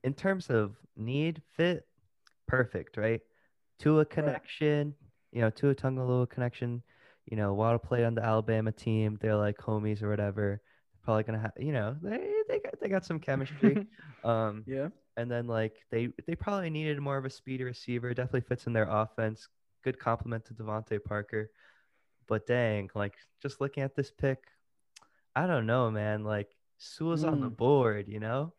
in 0.05 0.13
terms 0.15 0.51
of 0.51 0.77
need 0.97 1.43
fit, 1.57 1.87
perfect, 2.47 2.97
right? 2.97 3.21
To 3.81 4.01
a 4.01 4.05
connection, 4.05 4.95
you 5.33 5.41
know, 5.41 5.51
to 5.51 5.71
a 5.71 5.75
Tagovailoa 5.75 6.29
connection, 6.29 6.83
you 7.27 7.37
know, 7.37 7.55
Waddle 7.55 7.79
played 7.79 8.05
on 8.05 8.15
the 8.15 8.25
Alabama 8.25 8.73
team. 8.73 9.19
They're 9.21 9.37
like 9.37 9.59
homies 9.59 10.03
or 10.03 10.09
whatever. 10.11 10.61
Probably 11.03 11.23
gonna 11.25 11.39
have, 11.41 11.53
you 11.59 11.73
know, 11.73 11.97
they 12.03 12.33
they 12.49 12.59
got 12.61 12.81
they 12.81 12.89
got 12.89 13.05
some 13.07 13.19
chemistry. 13.21 13.87
um, 14.25 14.65
yeah. 14.67 14.89
and 15.17 15.31
then 15.31 15.47
like 15.47 15.77
they 15.91 16.09
they 16.27 16.35
probably 16.35 16.69
needed 16.71 17.01
more 17.01 17.17
of 17.17 17.25
a 17.25 17.31
speedy 17.31 17.65
receiver. 17.65 18.13
Definitely 18.13 18.43
fits 18.43 18.67
in 18.67 18.73
their 18.75 18.89
offense. 18.89 19.49
Good 19.83 19.99
compliment 19.99 20.45
to 20.47 20.55
DeVante 20.55 21.03
Parker. 21.03 21.51
But 22.29 22.47
dang, 22.47 22.91
like 22.95 23.15
just 23.41 23.61
looking 23.61 23.83
at 23.83 23.95
this 23.95 24.11
pick, 24.11 24.39
I 25.35 25.47
don't 25.47 25.67
know, 25.67 25.91
man. 25.91 26.25
Like 26.25 26.49
Sewell's 26.79 27.25
on 27.25 27.41
the 27.41 27.51
Mm. 27.51 27.57
board, 27.57 28.09
you 28.09 28.21
know? 28.21 28.53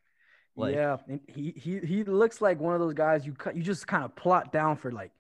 Like 0.56 0.76
yeah, 0.76 0.98
and 1.08 1.20
he 1.28 1.52
he 1.56 1.80
he 1.80 2.04
looks 2.04 2.42
like 2.42 2.60
one 2.60 2.74
of 2.74 2.80
those 2.80 2.94
guys 2.96 3.26
you 3.26 3.34
cut 3.34 3.56
you 3.56 3.62
just 3.62 3.86
kind 3.88 4.04
of 4.04 4.16
plot 4.16 4.52
down 4.52 4.76
for 4.78 4.92
like, 4.92 5.12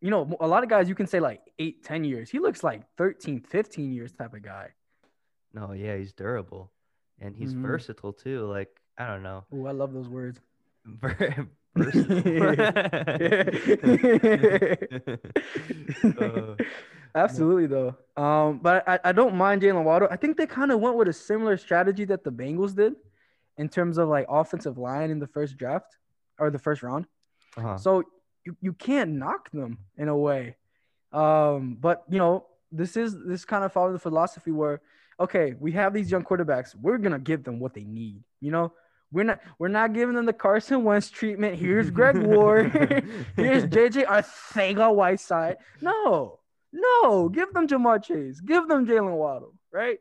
you 0.00 0.10
know, 0.10 0.36
a 0.40 0.46
lot 0.46 0.62
of 0.62 0.68
guys 0.68 0.88
you 0.88 0.94
can 0.94 1.06
say 1.08 1.18
like 1.18 1.40
eight, 1.58 1.82
10 1.82 2.04
years. 2.04 2.30
He 2.30 2.38
looks 2.38 2.62
like 2.62 2.82
13, 2.96 3.40
15 3.40 3.92
years 3.92 4.12
type 4.12 4.34
of 4.34 4.42
guy. 4.42 4.68
no, 5.52 5.72
yeah, 5.72 5.96
he's 5.96 6.12
durable. 6.12 6.70
And 7.20 7.34
he's 7.36 7.54
Mhm. 7.54 7.62
versatile 7.62 8.12
too. 8.12 8.44
Like, 8.46 8.80
I 8.98 9.06
don't 9.06 9.22
know. 9.22 9.44
Oh, 9.52 9.66
I 9.66 9.70
love 9.72 9.92
those 9.94 10.08
words. 10.08 10.40
Versatile. 10.84 11.46
Uh, 16.18 16.54
Absolutely 17.14 17.66
though. 17.66 17.96
Um, 18.16 18.58
but 18.58 18.88
I, 18.88 18.98
I 19.04 19.12
don't 19.12 19.36
mind 19.36 19.62
Jalen 19.62 19.84
Waddle. 19.84 20.08
I 20.10 20.16
think 20.16 20.36
they 20.36 20.46
kind 20.46 20.72
of 20.72 20.80
went 20.80 20.96
with 20.96 21.08
a 21.08 21.12
similar 21.12 21.56
strategy 21.56 22.04
that 22.06 22.24
the 22.24 22.30
Bengals 22.30 22.74
did 22.74 22.94
in 23.56 23.68
terms 23.68 23.98
of 23.98 24.08
like 24.08 24.26
offensive 24.28 24.78
line 24.78 25.10
in 25.10 25.18
the 25.18 25.26
first 25.26 25.56
draft 25.56 25.96
or 26.38 26.50
the 26.50 26.58
first 26.58 26.82
round. 26.82 27.06
uh-huh. 27.56 27.76
So 27.78 28.02
you, 28.44 28.56
you 28.60 28.72
can't 28.72 29.12
knock 29.12 29.50
them 29.52 29.78
in 29.96 30.08
a 30.08 30.16
way. 30.16 30.56
Um, 31.12 31.76
but 31.80 32.04
you 32.10 32.18
know, 32.18 32.46
this 32.72 32.96
is 32.96 33.16
this 33.24 33.44
kind 33.44 33.64
of 33.64 33.72
follow 33.72 33.92
the 33.92 33.98
philosophy 33.98 34.50
where 34.50 34.80
okay, 35.20 35.54
we 35.60 35.70
have 35.72 35.94
these 35.94 36.10
young 36.10 36.24
quarterbacks, 36.24 36.74
we're 36.74 36.98
gonna 36.98 37.18
give 37.18 37.44
them 37.44 37.60
what 37.60 37.74
they 37.74 37.84
need. 37.84 38.22
You 38.40 38.50
know, 38.50 38.72
we're 39.12 39.24
not 39.24 39.40
we're 39.58 39.68
not 39.68 39.92
giving 39.92 40.16
them 40.16 40.26
the 40.26 40.32
Carson 40.32 40.82
Wentz 40.82 41.10
treatment. 41.10 41.56
Here's 41.56 41.90
Greg 41.90 42.16
Ward. 42.16 42.72
Here's 43.36 43.64
JJ 43.64 44.06
Arcega 44.06 44.92
Whiteside. 44.92 45.58
No, 45.80 46.40
no, 46.74 47.28
give 47.28 47.52
them 47.54 47.68
Ja'Marr 47.68 48.02
Chase, 48.02 48.40
give 48.40 48.66
them 48.68 48.84
Jalen 48.86 49.16
Waddle, 49.16 49.54
right? 49.72 49.98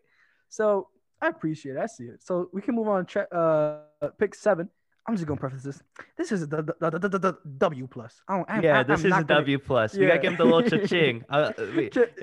So 0.50 0.88
I 1.22 1.28
appreciate 1.28 1.76
it. 1.76 1.80
I 1.80 1.86
see 1.86 2.06
it. 2.06 2.24
So 2.24 2.50
we 2.52 2.62
can 2.62 2.76
move 2.76 2.88
on. 2.88 3.06
Tra- 3.06 3.30
uh, 3.32 4.10
pick 4.18 4.34
seven. 4.36 4.70
I'm 5.08 5.16
just 5.16 5.28
gonna 5.28 5.40
preface 5.40 5.64
this. 5.64 5.84
This 6.18 6.32
is 6.32 6.48
the, 6.48 6.64
the, 6.64 6.90
the, 6.90 7.00
the, 7.00 7.10
the, 7.10 7.20
the 7.20 7.38
W 7.58 7.88
plus. 7.88 8.22
I 8.28 8.38
don't, 8.38 8.50
I'm, 8.50 8.64
yeah, 8.64 8.80
I'm 8.80 8.88
this 8.88 9.00
is 9.02 9.06
a 9.06 9.10
gonna- 9.10 9.26
W 9.26 9.60
plus. 9.60 9.96
We 9.96 10.08
gotta 10.08 10.20
give 10.20 10.32
him 10.32 10.38
the 10.38 10.46
little 10.46 10.64
cha-ching. 10.70 11.24
Uh, 11.30 11.52
wait, 11.76 11.96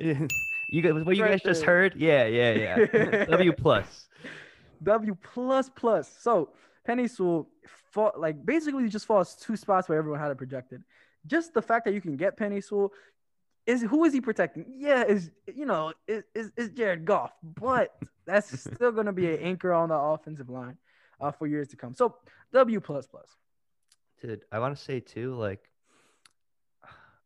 you 0.70 0.82
guys, 0.82 1.04
what 1.04 1.16
you 1.16 1.24
guys 1.24 1.42
just 1.42 1.62
heard? 1.62 1.94
Yeah, 1.96 2.26
yeah, 2.26 2.76
yeah. 2.92 3.24
W 3.30 3.52
plus. 3.52 4.08
W 4.82 5.16
plus 5.22 5.68
plus. 5.68 6.10
So 6.20 6.50
Penei 6.88 7.08
Sewell 7.08 7.48
fall 7.92 8.12
like 8.16 8.44
basically 8.44 8.88
just 8.88 9.06
falls 9.06 9.34
two 9.36 9.56
spots 9.56 9.88
where 9.88 9.98
everyone 9.98 10.20
had 10.20 10.30
it 10.30 10.38
projected. 10.38 10.82
Just 11.26 11.52
the 11.52 11.60
fact 11.60 11.84
that 11.84 11.92
you 11.92 12.00
can 12.00 12.16
get 12.16 12.38
Penei 12.38 12.64
Sewell 12.64 12.92
is 13.70 13.82
who 13.82 14.04
is 14.04 14.12
he 14.12 14.20
protecting? 14.20 14.64
Yeah, 14.76 15.04
is 15.04 15.30
you 15.46 15.64
know 15.64 15.92
is 16.08 16.52
is, 16.56 16.70
Jared 16.70 17.04
Goff, 17.04 17.32
but 17.42 17.94
that's 18.26 18.60
still 18.74 18.92
gonna 18.92 19.12
be 19.12 19.32
an 19.32 19.40
anchor 19.40 19.72
on 19.72 19.88
the 19.90 19.94
offensive 19.96 20.48
line 20.48 20.76
uh, 21.20 21.30
for 21.30 21.46
years 21.46 21.68
to 21.68 21.76
come. 21.76 21.94
So 21.94 22.16
W 22.52 22.80
plus 22.80 23.06
plus. 23.06 23.28
Dude, 24.20 24.42
I 24.52 24.58
want 24.58 24.76
to 24.76 24.82
say 24.82 25.00
too, 25.00 25.34
like, 25.34 25.70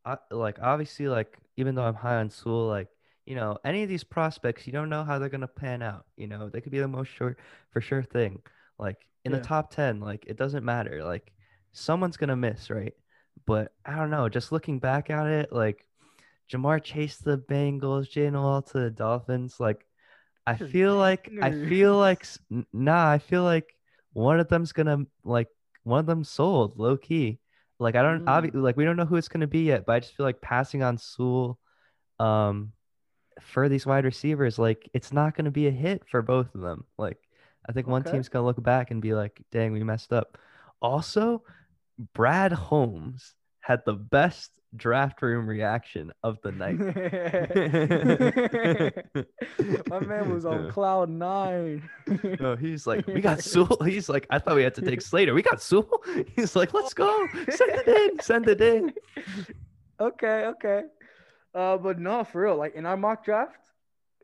I, 0.05 0.17
like 0.31 0.59
obviously, 0.63 1.09
like 1.09 1.39
even 1.57 1.75
though 1.75 1.85
I'm 1.85 1.95
high 1.95 2.17
on 2.17 2.31
Sewell, 2.31 2.67
like 2.69 2.89
you 3.27 3.35
know, 3.37 3.57
any 3.65 3.83
of 3.83 3.89
these 3.89 4.05
prospects, 4.05 4.67
you 4.67 4.73
don't 4.73 4.91
know 4.91 5.03
how 5.03 5.19
they're 5.19 5.31
gonna 5.31 5.49
pan 5.49 5.83
out. 5.83 6.05
You 6.17 6.27
know, 6.27 6.49
they 6.51 6.61
could 6.61 6.73
be 6.73 6.81
the 6.81 6.89
most 6.89 7.09
sure 7.09 7.37
for 7.71 7.81
sure 7.81 8.03
thing. 8.03 8.43
Like 8.79 9.07
in 9.25 9.33
Yeah. 9.33 9.39
the 9.39 9.45
top 9.45 9.71
ten, 9.71 10.01
like 10.01 10.25
it 10.27 10.37
doesn't 10.37 10.65
matter. 10.65 11.03
Like 11.03 11.33
someone's 11.73 12.17
gonna 12.19 12.37
miss, 12.37 12.71
right? 12.71 12.95
But 13.47 13.73
I 13.85 13.97
don't 13.97 14.11
know. 14.11 14.29
Just 14.29 14.53
looking 14.53 14.79
back 14.79 15.11
at 15.11 15.27
it, 15.27 15.53
like 15.53 15.87
Ja'Marr 16.53 16.83
Chase 16.83 17.19
to 17.19 17.25
the 17.25 17.39
Bengals, 17.39 18.11
Jalen 18.11 18.35
Wall 18.35 18.63
to 18.63 18.81
the 18.81 18.91
Dolphins. 18.91 19.57
Like 19.61 19.87
I 20.47 20.57
feel 20.57 20.97
like 20.97 21.33
I 21.43 21.53
feel 21.53 21.97
like 21.99 22.27
nah. 22.73 23.11
I 23.11 23.19
feel 23.19 23.43
like 23.45 23.75
one 24.13 24.41
of 24.41 24.49
them's 24.49 24.73
gonna 24.73 25.07
like 25.25 25.49
one 25.85 26.01
of 26.01 26.07
them 26.07 26.25
sold 26.25 26.79
low 26.79 26.97
key. 26.97 27.41
Like 27.79 27.95
I 27.97 28.03
don't 28.03 28.23
Mm, 28.23 28.29
obviously 28.29 28.61
like 28.61 28.77
we 28.77 28.85
don't 28.85 28.97
know 28.97 29.07
who 29.07 29.17
it's 29.17 29.29
gonna 29.29 29.47
be 29.47 29.63
yet, 29.65 29.87
but 29.87 29.95
I 29.95 30.01
just 30.01 30.17
feel 30.17 30.27
like 30.27 30.41
passing 30.41 30.83
on 30.83 30.99
Sewell, 30.99 31.59
um, 32.21 32.73
for 33.41 33.69
these 33.69 33.87
wide 33.87 34.05
receivers, 34.05 34.59
like 34.59 34.89
it's 34.95 35.13
not 35.13 35.37
gonna 35.37 35.51
be 35.51 35.67
a 35.67 35.71
hit 35.71 36.03
for 36.09 36.23
both 36.23 36.55
of 36.55 36.61
them. 36.61 36.85
Like 36.99 37.19
I 37.69 37.73
think 37.73 37.87
one 37.87 38.05
team's 38.05 38.29
gonna 38.29 38.47
look 38.47 38.63
back 38.63 38.91
and 38.91 39.03
be 39.03 39.15
like, 39.15 39.43
"Dang, 39.53 39.73
we 39.73 39.83
messed 39.85 40.13
up." 40.13 40.39
Also, 40.81 41.43
Brad 42.15 42.53
Holmes 42.53 43.35
had 43.61 43.83
the 43.85 43.95
best 43.95 44.53
draft 44.77 45.21
room 45.23 45.47
reaction 45.47 46.13
of 46.23 46.39
the 46.43 46.53
night. 46.53 46.79
My 49.89 50.01
man 50.01 50.33
was 50.33 50.45
on 50.45 50.71
cloud 50.73 51.09
nine. 51.09 51.89
No, 52.41 52.57
he's 52.57 52.87
like, 52.87 53.07
we 53.07 53.21
got 53.21 53.41
Sewell. 53.43 53.83
He's 53.85 54.09
like, 54.09 54.27
I 54.31 54.39
thought 54.39 54.57
we 54.57 54.63
had 54.63 54.75
to 54.77 54.83
take 54.83 55.01
Slater. 55.01 55.35
We 55.35 55.43
got 55.43 55.63
Sewell. 55.63 56.03
He's 56.35 56.57
like, 56.57 56.75
let's 56.75 56.95
go. 56.95 57.27
Send 57.51 57.73
it 57.73 57.89
in. 57.89 58.21
Send 58.21 58.49
it 58.49 58.61
in. 58.61 58.93
okay, 60.01 60.47
okay. 60.47 60.83
Uh, 61.55 61.77
but 61.77 61.99
no, 61.99 62.25
for 62.25 62.43
real. 62.43 62.57
Like 62.57 62.75
in 62.75 62.87
our 62.87 62.97
mock 62.97 63.25
draft, 63.25 63.57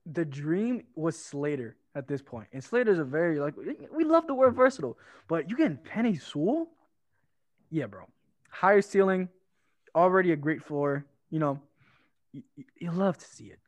the 0.06 0.24
dream 0.24 0.82
was 0.94 1.16
Slater 1.16 1.76
at 1.94 2.08
this 2.08 2.22
point, 2.22 2.48
and 2.52 2.62
Slater's 2.62 2.98
a 2.98 3.04
very 3.04 3.40
like 3.40 3.54
we 3.92 4.04
love 4.04 4.26
the 4.26 4.34
word 4.34 4.54
versatile, 4.54 4.96
but 5.28 5.50
you 5.50 5.56
getting 5.56 5.78
Penei 5.78 6.20
Sewell? 6.20 6.68
Yeah, 7.70 7.86
bro. 7.86 8.08
Higher 8.48 8.82
ceiling, 8.82 9.28
already 9.94 10.32
a 10.32 10.36
great 10.36 10.62
floor. 10.62 11.04
You 11.30 11.38
know, 11.38 11.60
you, 12.32 12.42
you 12.76 12.90
love 12.90 13.18
to 13.18 13.24
see 13.24 13.44
it. 13.44 13.58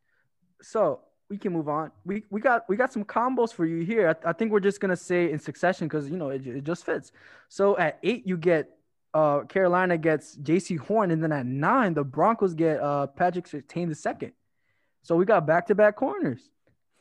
So 0.62 1.00
we 1.29 1.38
can 1.38 1.52
move 1.52 1.69
on. 1.69 1.91
We 2.05 2.25
we 2.31 2.41
got 2.41 2.69
we 2.69 2.76
got 2.76 2.93
some 2.93 3.05
combos 3.05 3.52
for 3.52 3.64
you 3.64 3.85
here. 3.85 4.09
I, 4.11 4.31
I 4.31 4.33
think 4.33 4.52
we're 4.52 4.61
just 4.61 4.81
gonna 4.81 4.97
say 4.97 5.31
in 5.31 5.38
succession 5.38 5.88
because 5.88 6.09
you 6.11 6.17
know 6.17 6.29
it, 6.29 6.47
it 6.47 6.64
just 6.64 6.85
fits. 6.85 7.12
So 7.49 7.76
at 7.79 7.99
eight 8.02 8.26
you 8.26 8.37
get 8.37 8.71
uh 9.14 9.41
Carolina 9.41 9.97
gets 9.97 10.37
Jaycee 10.37 10.79
Horn, 10.79 11.11
and 11.11 11.23
then 11.23 11.33
at 11.33 11.47
nine 11.47 11.95
the 11.95 12.05
Broncos 12.05 12.55
get 12.55 12.81
uh 12.81 13.07
Patrick 13.07 13.47
Surtain 13.47 13.88
the 13.88 13.95
second. 13.95 14.33
So 15.02 15.17
we 15.17 15.25
got 15.25 15.47
back 15.47 15.67
to 15.69 15.75
back 15.75 15.97
corners. 15.97 16.50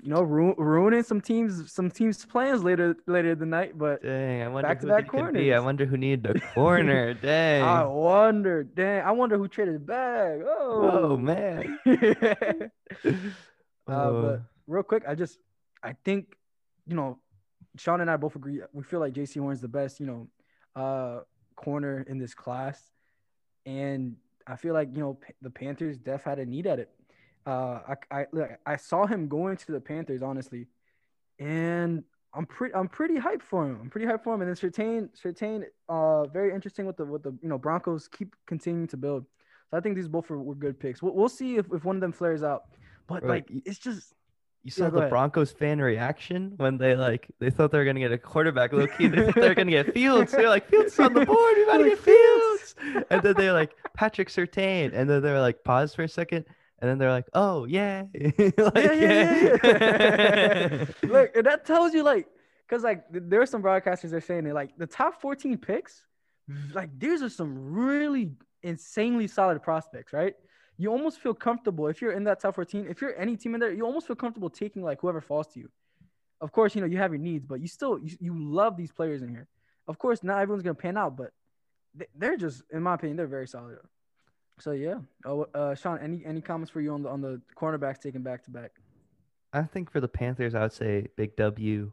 You 0.03 0.09
know, 0.09 0.23
ru- 0.23 0.55
ruining 0.57 1.03
some 1.03 1.21
teams 1.21 1.71
some 1.71 1.91
teams 1.91 2.25
plans 2.25 2.63
later 2.63 2.95
later 3.05 3.35
the 3.35 3.45
night, 3.45 3.77
but 3.77 4.01
Dang, 4.01 4.41
I 4.41 4.47
wonder 4.47 4.67
who 4.67 4.87
Back-to-back 4.87 5.33
they. 5.33 5.53
I 5.53 5.59
wonder 5.59 5.85
who 5.85 5.95
needed 5.95 6.23
the 6.23 6.39
corner. 6.39 7.13
Dang. 7.21 7.61
I 7.63 7.83
wonder, 7.85 8.63
dang, 8.63 9.03
I 9.03 9.11
wonder 9.11 9.37
who 9.37 9.47
traded 9.47 9.85
back. 9.85 10.39
Oh 10.43 11.11
Oh, 11.11 11.17
man. 11.17 11.77
uh, 11.85 12.67
Oh, 13.87 14.21
but 14.21 14.41
real 14.67 14.83
quick, 14.83 15.03
I 15.07 15.13
just 15.15 15.37
I 15.83 15.93
think 16.03 16.35
you 16.87 16.95
know, 16.95 17.19
Sean 17.77 18.01
and 18.01 18.09
I 18.09 18.17
both 18.17 18.35
agree. 18.35 18.61
We 18.73 18.83
feel 18.83 18.99
like 18.99 19.13
Jaycee 19.13 19.39
Horn's 19.39 19.61
the 19.61 19.67
best, 19.67 19.99
you 19.99 20.07
know, 20.07 20.27
uh, 20.75 21.21
corner 21.55 22.03
in 22.07 22.17
this 22.17 22.33
class, 22.33 22.81
and 23.65 24.15
I 24.47 24.55
feel 24.55 24.73
like 24.73 24.89
you 24.93 24.99
know 24.99 25.19
the 25.41 25.49
Panthers 25.51 25.97
def 25.97 26.23
had 26.23 26.39
a 26.39 26.45
need 26.45 26.65
at 26.65 26.79
it. 26.79 26.89
Uh, 27.45 27.79
I 28.11 28.19
I 28.19 28.25
look, 28.31 28.49
I 28.65 28.75
saw 28.75 29.05
him 29.05 29.27
going 29.27 29.57
to 29.57 29.71
the 29.71 29.79
Panthers 29.81 30.21
honestly, 30.21 30.67
and 31.39 32.03
I'm 32.33 32.45
pretty 32.45 32.73
I'm 32.75 32.87
pretty 32.87 33.15
hyped 33.15 33.41
for 33.41 33.65
him. 33.65 33.77
I'm 33.81 33.89
pretty 33.89 34.07
hyped 34.07 34.23
for 34.23 34.33
him. 34.33 34.41
And 34.41 34.49
then 34.49 34.55
Surtain 34.55 35.09
Surtain, 35.19 35.65
uh, 35.89 36.25
very 36.27 36.53
interesting 36.53 36.85
with 36.85 36.97
the 36.97 37.05
with 37.05 37.23
the 37.23 37.31
you 37.41 37.49
know 37.49 37.57
Broncos 37.57 38.07
keep 38.07 38.35
continuing 38.45 38.87
to 38.87 38.97
build. 38.97 39.25
So 39.69 39.77
I 39.77 39.79
think 39.81 39.95
these 39.95 40.07
both 40.07 40.29
were, 40.29 40.41
were 40.41 40.55
good 40.55 40.79
picks. 40.79 41.01
We'll, 41.01 41.13
we'll 41.13 41.29
see 41.29 41.55
if, 41.55 41.65
if 41.73 41.83
one 41.85 41.95
of 41.95 42.01
them 42.01 42.11
flares 42.11 42.43
out. 42.43 42.65
But 43.07 43.21
Bro, 43.21 43.29
like 43.29 43.45
it's 43.49 43.79
just 43.79 44.13
you 44.63 44.69
saw 44.71 44.85
go 44.85 44.91
the 44.91 44.97
ahead. 44.99 45.09
Broncos 45.09 45.51
fan 45.51 45.79
reaction 45.81 46.53
when 46.57 46.77
they 46.77 46.95
like 46.95 47.27
they 47.39 47.49
thought 47.49 47.71
they 47.71 47.79
were 47.79 47.85
gonna 47.85 47.99
get 47.99 48.11
a 48.11 48.17
quarterback 48.17 48.71
low 48.73 48.85
key. 48.87 49.07
They 49.07 49.25
thought 49.25 49.35
they 49.35 49.49
were 49.49 49.55
gonna 49.55 49.71
get 49.71 49.93
Fields. 49.93 50.31
They're 50.31 50.47
like 50.49 50.69
Fields 50.69 50.97
on 50.99 51.13
the 51.13 51.25
board. 51.25 51.55
We 51.57 51.65
Like, 51.65 51.85
get 51.85 51.99
Fields. 51.99 52.75
And 53.09 53.21
then 53.23 53.33
they're 53.35 53.53
like 53.53 53.75
Patrick 53.93 54.29
Surtain. 54.29 54.91
And 54.93 55.09
then 55.09 55.21
they're 55.21 55.41
like 55.41 55.63
pause 55.63 55.95
for 55.95 56.03
a 56.03 56.07
second. 56.07 56.45
And 56.81 56.89
then 56.89 56.97
they're 56.97 57.11
like, 57.11 57.27
oh 57.33 57.65
yeah. 57.65 58.05
like, 58.13 58.75
yeah, 58.75 58.93
yeah, 58.93 59.57
yeah. 59.63 60.85
Look, 61.03 61.35
and 61.35 61.45
that 61.45 61.63
tells 61.65 61.93
you 61.93 62.03
like, 62.03 62.27
cause 62.67 62.83
like 62.83 63.03
there 63.11 63.41
are 63.41 63.45
some 63.45 63.61
broadcasters 63.61 64.09
that 64.09 64.15
are 64.15 64.21
saying 64.21 64.47
it 64.47 64.53
like 64.53 64.75
the 64.77 64.87
top 64.87 65.21
14 65.21 65.57
picks, 65.57 66.05
like 66.73 66.89
these 66.97 67.21
are 67.21 67.29
some 67.29 67.73
really 67.73 68.31
insanely 68.63 69.27
solid 69.27 69.61
prospects, 69.61 70.11
right? 70.11 70.33
You 70.77 70.91
almost 70.91 71.19
feel 71.19 71.35
comfortable 71.35 71.87
if 71.87 72.01
you're 72.01 72.13
in 72.13 72.23
that 72.23 72.39
top 72.39 72.55
14. 72.55 72.87
If 72.89 73.01
you're 73.01 73.17
any 73.19 73.37
team 73.37 73.53
in 73.53 73.59
there, 73.59 73.71
you 73.71 73.85
almost 73.85 74.07
feel 74.07 74.15
comfortable 74.15 74.49
taking 74.49 74.81
like 74.81 75.01
whoever 75.01 75.21
falls 75.21 75.47
to 75.49 75.59
you. 75.59 75.69
Of 76.41 76.51
course, 76.51 76.73
you 76.73 76.81
know 76.81 76.87
you 76.87 76.97
have 76.97 77.11
your 77.11 77.21
needs, 77.21 77.45
but 77.45 77.61
you 77.61 77.67
still 77.67 77.99
you, 77.99 78.17
you 78.19 78.33
love 78.35 78.75
these 78.75 78.91
players 78.91 79.21
in 79.21 79.29
here. 79.29 79.47
Of 79.87 79.99
course, 79.99 80.23
not 80.23 80.39
everyone's 80.39 80.63
gonna 80.63 80.73
pan 80.73 80.97
out, 80.97 81.15
but 81.15 81.31
they're 82.15 82.37
just, 82.37 82.63
in 82.71 82.81
my 82.81 82.95
opinion, 82.95 83.17
they're 83.17 83.27
very 83.27 83.47
solid. 83.47 83.77
So 84.59 84.71
yeah. 84.71 84.99
Oh, 85.25 85.47
uh, 85.53 85.75
Sean, 85.75 85.99
any 85.99 86.23
any 86.25 86.41
comments 86.41 86.71
for 86.71 86.81
you 86.81 86.93
on 86.93 87.03
the 87.03 87.09
on 87.09 87.21
the 87.21 87.41
cornerbacks 87.55 87.99
taking 87.99 88.21
back 88.21 88.43
to 88.45 88.51
back? 88.51 88.71
I 89.53 89.63
think 89.63 89.91
for 89.91 89.99
the 89.99 90.07
Panthers, 90.07 90.55
I 90.55 90.61
would 90.61 90.73
say 90.73 91.07
big 91.15 91.35
W. 91.35 91.91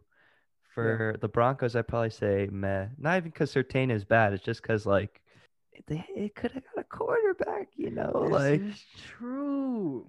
For 0.75 1.17
the 1.21 1.27
Broncos, 1.29 1.75
I'd 1.75 1.89
probably 1.89 2.11
say 2.11 2.49
meh. 2.53 2.87
Not 2.99 3.17
even 3.17 3.31
because 3.31 3.53
Surtain 3.53 3.91
is 3.91 4.05
bad. 4.05 4.33
It's 4.33 4.45
just 4.45 4.63
because 4.63 4.87
like 4.87 5.21
they 5.89 6.05
it 6.15 6.37
could 6.37 6.53
have 6.53 6.63
got 6.75 6.83
a 6.83 6.85
quarterback, 6.85 7.69
you 7.75 7.91
know, 7.91 8.13
This 8.25 8.33
like. 8.33 8.61
is 8.61 8.85
true. 9.19 10.07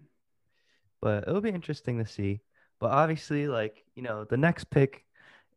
But 1.02 1.28
it'll 1.28 1.42
be 1.42 1.50
interesting 1.50 1.98
to 1.98 2.06
see. 2.06 2.42
But 2.80 2.92
obviously, 2.92 3.48
like 3.48 3.84
you 3.96 4.04
know, 4.04 4.26
the 4.26 4.38
next 4.38 4.66
pick 4.66 5.06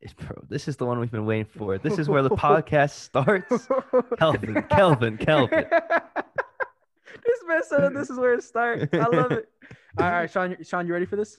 is 0.00 0.14
bro. 0.14 0.44
This 0.48 0.66
is 0.66 0.76
the 0.76 0.86
one 0.86 0.98
we've 0.98 1.10
been 1.10 1.26
waiting 1.26 1.44
for. 1.44 1.76
This 1.76 1.98
is 1.98 2.08
where 2.08 2.22
the 2.22 2.30
podcast 2.30 2.90
starts. 2.92 3.68
Kelvin, 4.18 4.62
Kelvin, 4.70 5.18
Kelvin. 5.18 5.66
this 7.46 7.70
man 7.70 7.94
this 7.94 8.10
is 8.10 8.18
where 8.18 8.34
it 8.34 8.42
starts. 8.42 8.86
I 8.92 9.06
love 9.08 9.32
it. 9.32 9.48
All 9.98 10.10
right, 10.10 10.30
Sean, 10.30 10.52
you- 10.52 10.64
Sean, 10.64 10.86
you 10.86 10.92
ready 10.92 11.06
for 11.06 11.16
this? 11.16 11.38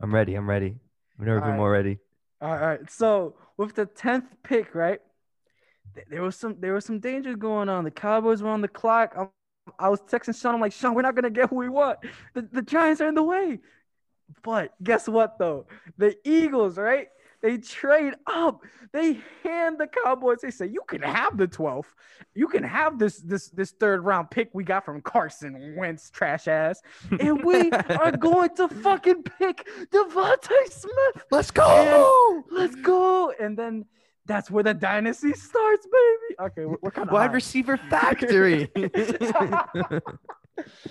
I'm 0.00 0.14
ready. 0.14 0.34
I'm 0.34 0.48
ready. 0.48 0.76
I've 1.18 1.26
never 1.26 1.40
been 1.40 1.44
Alright. 1.50 1.58
more 1.58 1.70
ready. 1.70 1.98
All 2.40 2.56
right. 2.56 2.80
So 2.90 3.36
with 3.56 3.74
the 3.74 3.86
tenth 3.86 4.24
pick, 4.42 4.74
right? 4.74 5.00
There 6.08 6.22
was 6.22 6.36
some 6.36 6.56
there 6.60 6.72
was 6.72 6.84
some 6.84 7.00
danger 7.00 7.36
going 7.36 7.68
on. 7.68 7.84
The 7.84 7.90
Cowboys 7.90 8.42
were 8.42 8.50
on 8.50 8.60
the 8.60 8.68
clock. 8.68 9.14
i 9.18 9.26
I 9.78 9.88
was 9.88 10.00
texting 10.00 10.40
Sean. 10.40 10.54
I'm 10.54 10.60
like, 10.60 10.72
Sean, 10.72 10.94
we're 10.94 11.02
not 11.02 11.14
gonna 11.14 11.30
get 11.30 11.50
who 11.50 11.56
we 11.56 11.68
want. 11.68 11.98
The, 12.34 12.42
the 12.50 12.62
Giants 12.62 13.00
are 13.00 13.08
in 13.08 13.14
the 13.14 13.22
way. 13.22 13.60
But 14.42 14.72
guess 14.82 15.08
what 15.08 15.38
though? 15.38 15.66
The 15.98 16.16
Eagles, 16.24 16.78
right? 16.78 17.08
They 17.42 17.58
trade 17.58 18.14
up. 18.26 18.62
They 18.92 19.18
hand 19.42 19.78
the 19.78 19.86
Cowboys. 19.86 20.38
They 20.42 20.50
say, 20.50 20.66
"You 20.66 20.82
can 20.86 21.00
have 21.02 21.38
the 21.38 21.48
12th. 21.48 21.86
You 22.34 22.48
can 22.48 22.62
have 22.62 22.98
this 22.98 23.18
this 23.18 23.48
this 23.48 23.70
third 23.72 24.04
round 24.04 24.30
pick 24.30 24.50
we 24.52 24.64
got 24.64 24.84
from 24.84 25.00
Carson 25.00 25.74
Wentz, 25.76 26.10
trash 26.10 26.48
ass, 26.48 26.82
and 27.18 27.42
we 27.44 27.70
are 27.90 28.12
going 28.12 28.54
to 28.56 28.68
fucking 28.68 29.22
pick 29.22 29.66
DeVonta 29.90 30.70
Smith. 30.70 31.24
Let's 31.30 31.50
go. 31.50 32.44
Let's 32.50 32.74
go!" 32.76 33.32
And 33.40 33.56
then 33.56 33.86
that's 34.26 34.50
where 34.50 34.62
the 34.62 34.74
dynasty 34.74 35.32
starts, 35.32 35.86
baby. 35.86 36.48
Okay, 36.48 36.64
we're, 36.64 36.76
we're 36.82 36.90
kind 36.90 37.08
of 37.08 37.12
Wide 37.12 37.32
receiver 37.32 37.76
factory. 37.76 38.70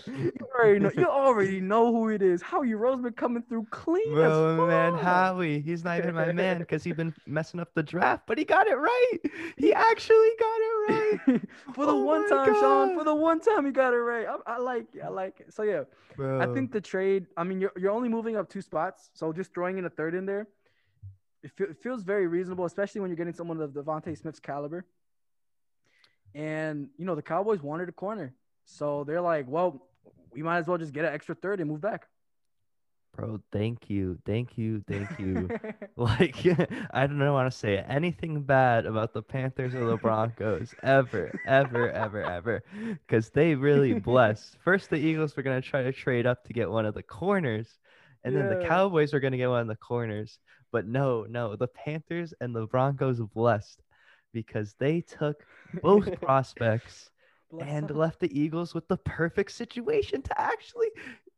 You 0.07 0.31
already 0.55 0.79
know. 0.79 0.91
You 0.95 1.05
already 1.07 1.59
know 1.61 1.91
who 1.91 2.09
it 2.09 2.21
is. 2.21 2.41
Howie 2.41 2.69
Roseman 2.69 3.15
coming 3.15 3.43
through 3.43 3.67
clean 3.71 4.13
Bro, 4.13 4.53
as 4.53 4.67
man. 4.67 4.93
Howie. 4.95 5.59
He's 5.59 5.83
not 5.83 5.99
even 5.99 6.15
my 6.15 6.31
man 6.31 6.59
because 6.59 6.83
he's 6.83 6.95
been 6.95 7.13
messing 7.27 7.59
up 7.59 7.73
the 7.73 7.83
draft, 7.83 8.23
but 8.27 8.37
he 8.37 8.45
got 8.45 8.67
it 8.67 8.75
right. 8.75 9.17
He 9.57 9.73
actually 9.73 10.31
got 10.39 10.59
it 10.59 10.91
right. 10.91 11.41
for 11.73 11.85
the 11.85 11.91
Oh 11.93 12.03
one 12.03 12.27
time, 12.29 12.53
Sean. 12.55 12.97
For 12.97 13.03
the 13.03 13.15
one 13.15 13.39
time, 13.39 13.65
he 13.65 13.71
got 13.71 13.93
it 13.93 13.97
right. 13.97 14.27
I, 14.27 14.53
I 14.53 14.57
like 14.57 14.87
it. 14.93 15.01
I 15.03 15.09
like 15.09 15.39
it. 15.39 15.53
So 15.53 15.63
yeah, 15.63 15.83
Bro. 16.15 16.41
I 16.41 16.53
think 16.53 16.71
the 16.71 16.81
trade. 16.81 17.27
I 17.37 17.43
mean, 17.43 17.61
you're 17.61 17.73
you're 17.77 17.91
only 17.91 18.09
moving 18.09 18.35
up 18.35 18.49
two 18.49 18.61
spots, 18.61 19.09
so 19.13 19.31
just 19.31 19.53
throwing 19.53 19.77
in 19.77 19.85
a 19.85 19.89
third 19.89 20.15
in 20.15 20.25
there, 20.25 20.47
it, 21.43 21.51
fe- 21.51 21.65
it 21.65 21.77
feels 21.81 22.03
very 22.03 22.27
reasonable, 22.27 22.65
especially 22.65 23.01
when 23.01 23.09
you're 23.09 23.17
getting 23.17 23.33
someone 23.33 23.59
of 23.61 23.71
DeVonta 23.71 24.17
Smith's 24.17 24.39
caliber. 24.39 24.85
And 26.35 26.89
you 26.97 27.05
know 27.05 27.15
the 27.15 27.21
Cowboys 27.23 27.61
wanted 27.61 27.89
a 27.89 27.91
corner, 27.91 28.33
so 28.69 29.03
they're 29.03 29.21
like, 29.21 29.45
well, 29.47 29.87
we 30.31 30.43
might 30.43 30.59
as 30.59 30.67
well 30.67 30.77
just 30.77 30.93
get 30.93 31.05
an 31.05 31.13
extra 31.13 31.35
third 31.35 31.59
and 31.59 31.69
move 31.69 31.81
back. 31.81 32.07
Bro, 33.15 33.41
thank 33.51 33.89
you. 33.89 34.19
Thank 34.25 34.57
you. 34.57 34.83
Thank 34.87 35.19
you. 35.19 35.49
Like, 35.97 36.37
I 36.91 37.07
don't 37.07 37.19
want 37.33 37.51
to 37.51 37.57
say 37.57 37.77
anything 37.79 38.41
bad 38.43 38.85
about 38.85 39.13
the 39.13 39.21
Panthers 39.21 39.75
or 39.75 39.85
the 39.85 39.97
Broncos 39.97 40.73
ever, 40.81 41.37
ever, 41.45 41.91
ever, 41.91 42.23
ever, 42.23 42.63
because 43.05 43.29
they 43.31 43.53
really 43.53 43.99
blessed. 43.99 44.55
First, 44.63 44.89
the 44.89 44.95
Eagles 44.95 45.35
were 45.35 45.43
going 45.43 45.61
to 45.61 45.67
try 45.67 45.83
to 45.83 45.91
trade 45.91 46.25
up 46.25 46.45
to 46.45 46.53
get 46.53 46.71
one 46.71 46.85
of 46.85 46.93
the 46.93 47.03
corners, 47.03 47.79
and 48.23 48.33
then 48.33 48.47
the 48.47 48.65
Cowboys 48.65 49.11
were 49.11 49.19
going 49.19 49.33
to 49.33 49.37
get 49.37 49.49
one 49.49 49.59
of 49.59 49.67
the 49.67 49.75
corners. 49.75 50.39
But 50.71 50.87
no, 50.87 51.25
no, 51.29 51.57
the 51.57 51.67
Panthers 51.67 52.33
and 52.39 52.55
the 52.55 52.65
Broncos 52.67 53.19
blessed 53.19 53.81
because 54.31 54.73
they 54.79 55.01
took 55.01 55.43
both 55.81 56.21
prospects 56.21 57.09
Bless 57.51 57.67
and 57.67 57.89
left 57.91 58.19
the 58.19 58.39
Eagles 58.39 58.73
with 58.73 58.87
the 58.87 58.97
perfect 58.97 59.51
situation 59.51 60.21
to 60.21 60.41
actually 60.41 60.89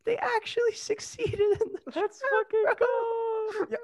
they 0.05 0.17
actually 0.17 0.73
succeeded 0.73 1.39
in 1.39 1.49
the 1.73 1.79
Let's 1.95 2.21
fucking 2.31 2.65
go. 2.79 3.67
Yeah. 3.69 3.77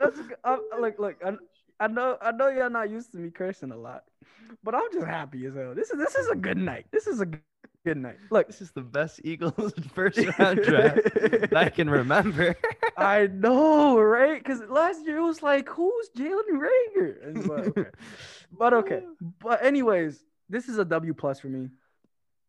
Let's 0.00 0.20
go. 0.20 0.34
I'm, 0.44 0.60
look, 0.80 0.98
look. 0.98 1.16
I, 1.24 1.34
I 1.80 1.86
know, 1.88 2.16
I 2.20 2.32
know 2.32 2.48
you're 2.48 2.70
not 2.70 2.90
used 2.90 3.12
to 3.12 3.18
me 3.18 3.30
cursing 3.30 3.72
a 3.72 3.76
lot, 3.76 4.04
but 4.62 4.74
I'm 4.74 4.92
just 4.92 5.06
happy 5.06 5.44
as 5.46 5.54
hell. 5.54 5.74
This 5.74 5.90
is 5.90 5.98
this 5.98 6.14
is 6.14 6.28
a 6.28 6.36
good 6.36 6.56
night. 6.58 6.86
This 6.92 7.06
is 7.06 7.20
a 7.20 7.26
good 7.26 7.96
night. 7.96 8.16
Look, 8.30 8.46
This 8.46 8.62
is 8.62 8.70
the 8.72 8.80
best 8.82 9.20
Eagles 9.24 9.72
first 9.94 10.18
round 10.38 10.62
draft 10.62 11.02
that 11.14 11.56
I 11.56 11.68
can 11.68 11.90
remember. 11.90 12.56
I 12.96 13.26
know, 13.26 13.98
right? 13.98 14.42
Because 14.42 14.60
last 14.68 15.04
year 15.06 15.18
it 15.18 15.22
was 15.22 15.42
like, 15.42 15.68
who's 15.68 16.10
Jalen 16.16 16.64
Reagor? 16.96 17.46
But 17.46 17.66
okay. 17.66 17.90
but 18.58 18.74
okay. 18.74 19.02
But 19.40 19.64
anyways, 19.64 20.24
this 20.54 20.68
is 20.68 20.78
a 20.78 20.84
W 20.84 21.12
plus 21.12 21.40
for 21.40 21.48
me. 21.48 21.68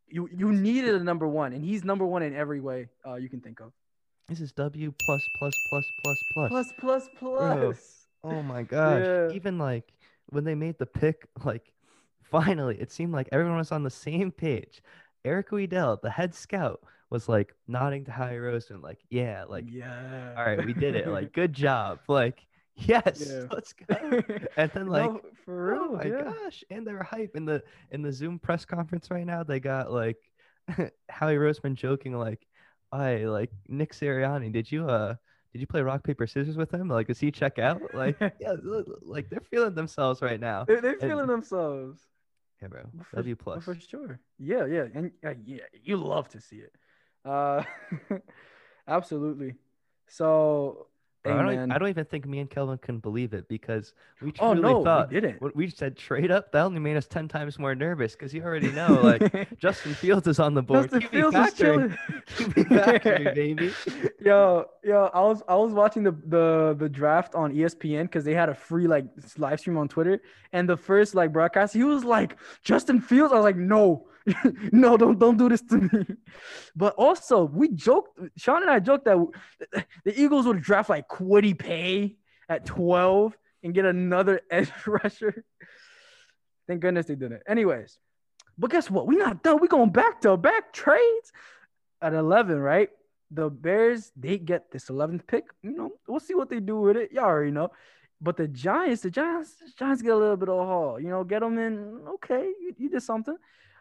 You 0.08 0.30
you 0.32 0.52
needed 0.52 0.96
a 0.96 1.04
number 1.04 1.28
one, 1.28 1.54
and 1.54 1.64
he's 1.64 1.84
number 1.84 2.06
one 2.06 2.22
in 2.22 2.36
every 2.36 2.62
way 2.62 2.88
uh, 3.06 3.16
you 3.16 3.30
can 3.30 3.42
think 3.42 3.60
of. 3.60 3.72
This 4.28 4.40
is 4.40 4.52
W 4.54 4.94
plus 5.04 5.28
plus 5.38 5.54
plus 5.70 5.86
plus 6.04 6.24
plus. 6.34 6.50
Plus 6.50 6.74
plus 6.80 7.10
plus. 7.18 8.08
Oh 8.24 8.42
my 8.44 8.64
gosh. 8.64 9.04
Yeah. 9.04 9.32
Even 9.32 9.58
like 9.58 9.92
when 10.28 10.44
they 10.44 10.56
made 10.56 10.78
the 10.78 10.86
pick, 10.86 11.28
like 11.44 11.74
finally 12.22 12.78
it 12.80 12.92
seemed 12.92 13.14
like 13.14 13.28
everyone 13.32 13.58
was 13.58 13.72
on 13.72 13.84
the 13.84 13.90
same 13.90 14.32
page. 14.32 14.82
Eric 15.24 15.50
Weedell, 15.50 16.00
the 16.02 16.12
head 16.12 16.36
scout, 16.36 16.82
was 17.10 17.28
like 17.28 17.54
nodding 17.68 18.06
to 18.06 18.12
Howie 18.12 18.36
Roseman, 18.36 18.84
like, 18.84 19.00
yeah, 19.10 19.46
like 19.48 19.66
yeah. 19.68 20.34
all 20.38 20.46
right, 20.46 20.64
we 20.64 20.74
did 20.74 20.96
it. 20.96 21.08
Like, 21.08 21.34
good 21.34 21.54
job. 21.54 22.00
Like, 22.08 22.46
yes, 22.76 23.28
Yeah. 23.32 23.46
let's 23.52 23.74
go. 23.74 24.22
And 24.58 24.72
then 24.74 24.88
like 24.88 25.12
no, 25.12 25.22
for 25.46 25.72
real, 25.74 25.88
oh 25.90 25.96
my 25.96 26.06
yeah. 26.06 26.24
gosh. 26.44 26.64
And 26.70 26.86
they're 26.86 27.04
hype 27.04 27.36
in 27.36 27.46
the 27.46 27.64
in 27.92 28.02
the 28.02 28.12
Zoom 28.12 28.40
press 28.40 28.66
conference 28.66 29.10
right 29.12 29.26
now. 29.26 29.44
They 29.44 29.60
got 29.60 29.92
like 29.92 30.18
Howie 31.10 31.36
Roseman 31.36 31.76
joking 31.76 32.14
like, 32.18 32.46
I 32.92 33.26
like 33.26 33.52
Nick 33.68 33.94
Sirianni, 33.94 34.52
did 34.52 34.72
you 34.72 34.88
uh 34.90 35.16
did 35.54 35.62
you 35.62 35.68
play 35.68 35.82
rock, 35.82 36.04
paper, 36.04 36.28
scissors 36.28 36.58
with 36.58 36.74
him? 36.74 36.90
Like, 36.90 37.08
does 37.08 37.20
he 37.20 37.32
check 37.32 37.60
out? 37.60 37.82
Like, 37.94 38.18
yeah, 38.42 38.56
like 39.02 39.30
they're 39.30 39.40
feeling 39.40 39.74
themselves 39.74 40.22
right 40.22 40.40
now. 40.40 40.66
They, 40.66 40.82
they're 40.82 40.92
And- 40.94 41.02
feeling 41.02 41.28
themselves. 41.28 42.02
Yeah, 42.62 42.68
bro. 42.70 42.82
Well, 42.94 43.06
for- 43.10 43.16
W 43.18 43.36
well, 43.46 43.56
plus. 43.56 43.64
for 43.64 43.76
sure. 43.80 44.20
Yeah, 44.38 44.66
yeah, 44.66 44.86
and 44.94 45.12
uh, 45.26 45.34
yeah, 45.46 45.64
you 45.82 45.96
love 45.98 46.28
to 46.30 46.42
see 46.42 46.58
it. 46.58 46.74
Uh, 47.24 47.64
absolutely. 48.88 49.56
So, 50.08 50.88
I, 51.26 51.42
don't, 51.42 51.72
I 51.72 51.78
don't 51.78 51.90
even 51.90 52.06
think 52.06 52.26
me 52.26 52.40
and 52.40 52.50
Kelvin 52.50 52.78
can 52.78 53.00
believe 53.00 53.34
it 53.34 53.48
because 53.48 53.94
we 54.22 54.34
oh 54.40 54.54
truly 54.54 54.62
no, 54.62 54.84
thought 54.84 55.10
we 55.10 55.20
didn't. 55.20 55.56
we 55.56 55.70
said 55.70 55.98
trade 55.98 56.32
up, 56.32 56.52
that 56.52 56.62
only 56.62 56.80
made 56.80 56.98
us 56.98 57.08
ten 57.08 57.28
times 57.28 57.58
more 57.58 57.76
nervous 57.76 58.14
because 58.14 58.34
you 58.34 58.44
already 58.44 58.72
know 58.72 59.00
like 59.02 59.58
Justin 59.58 59.94
Fields 59.94 60.28
is 60.28 60.40
on 60.40 60.54
the 60.54 60.62
board. 60.62 60.92
Justin 60.92 61.02
QB 61.02 61.10
Fields 61.10 61.36
is 61.36 61.44
factory. 61.44 61.68
chilling. 61.68 61.90
QB 62.38 62.86
factory, 62.86 63.34
baby. 63.36 63.74
Yo, 64.20 64.66
yo, 64.84 65.10
I 65.14 65.22
was 65.22 65.44
I 65.48 65.56
was 65.56 65.74
watching 65.74 66.04
the 66.04 66.12
the 66.28 66.76
the 66.78 66.90
draft 66.90 67.36
on 67.36 67.54
ESPN 67.54 68.04
because 68.04 68.24
they 68.24 68.34
had 68.34 68.50
a 68.50 68.56
free 68.56 68.88
like 68.88 69.06
live 69.38 69.60
stream 69.60 69.78
on 69.78 69.88
Twitter, 69.88 70.22
and 70.54 70.70
the 70.70 70.78
first 70.78 71.16
like 71.16 71.32
broadcast, 71.32 71.74
he 71.74 71.84
was 71.84 72.04
like 72.04 72.38
Justin 72.64 73.02
Fields. 73.02 73.34
I 73.34 73.36
was 73.38 73.44
like, 73.44 73.58
no, 73.58 74.08
no, 74.72 74.98
don't 74.98 75.20
don't 75.20 75.38
do 75.38 75.50
this 75.50 75.62
to 75.62 75.78
me. 75.78 76.06
But 76.76 76.96
also, 76.96 77.46
we 77.46 77.70
joked. 77.70 78.20
Sean 78.38 78.62
and 78.62 78.72
I 78.72 78.80
joked 78.80 79.06
that 79.06 79.18
the 80.04 80.20
Eagles 80.20 80.46
would 80.46 80.62
draft 80.62 80.90
like 80.90 81.08
Kwity 81.08 81.58
Paye 81.58 82.18
at 82.50 82.66
twelve 82.66 83.38
and 83.64 83.74
get 83.74 83.86
another 83.86 84.42
edge 84.52 84.72
rusher. 84.86 85.44
Thank 86.68 86.82
goodness 86.82 87.08
they 87.08 87.16
didn't. 87.16 87.44
Anyways, 87.48 88.00
but 88.58 88.72
guess 88.72 88.90
what? 88.90 89.08
We're 89.08 89.20
not 89.20 89.44
done. 89.44 89.60
We're 89.60 89.68
going 89.68 89.92
back 89.92 90.22
to 90.22 90.38
back 90.38 90.72
trades 90.74 91.32
at 92.02 92.14
11, 92.14 92.60
right? 92.60 92.90
The 93.32 93.50
Bears, 93.50 94.12
they 94.16 94.38
get 94.38 94.72
this 94.72 94.90
11th 94.90 95.28
pick. 95.28 95.46
You 95.64 95.72
know, 95.72 95.92
we'll 96.08 96.20
see 96.20 96.36
what 96.36 96.50
they 96.50 96.60
do 96.60 96.80
with 96.80 96.98
it. 96.98 97.12
Y'all 97.12 97.26
already 97.26 97.52
know. 97.52 97.70
But 98.22 98.38
the 98.38 98.48
Giants, 98.48 99.02
the 99.02 99.10
Giants, 99.10 99.56
the 99.56 99.72
Giants 99.78 100.02
get 100.02 100.14
a 100.14 100.18
little 100.18 100.38
bit 100.38 100.50
of 100.50 100.58
a 100.58 100.66
haul. 100.66 101.00
You 101.00 101.10
know, 101.10 101.24
get 101.24 101.42
them 101.42 101.58
in. 101.58 102.02
Okay, 102.16 102.52
you, 102.60 102.74
you 102.78 102.90
did 102.90 103.04
something. 103.04 103.36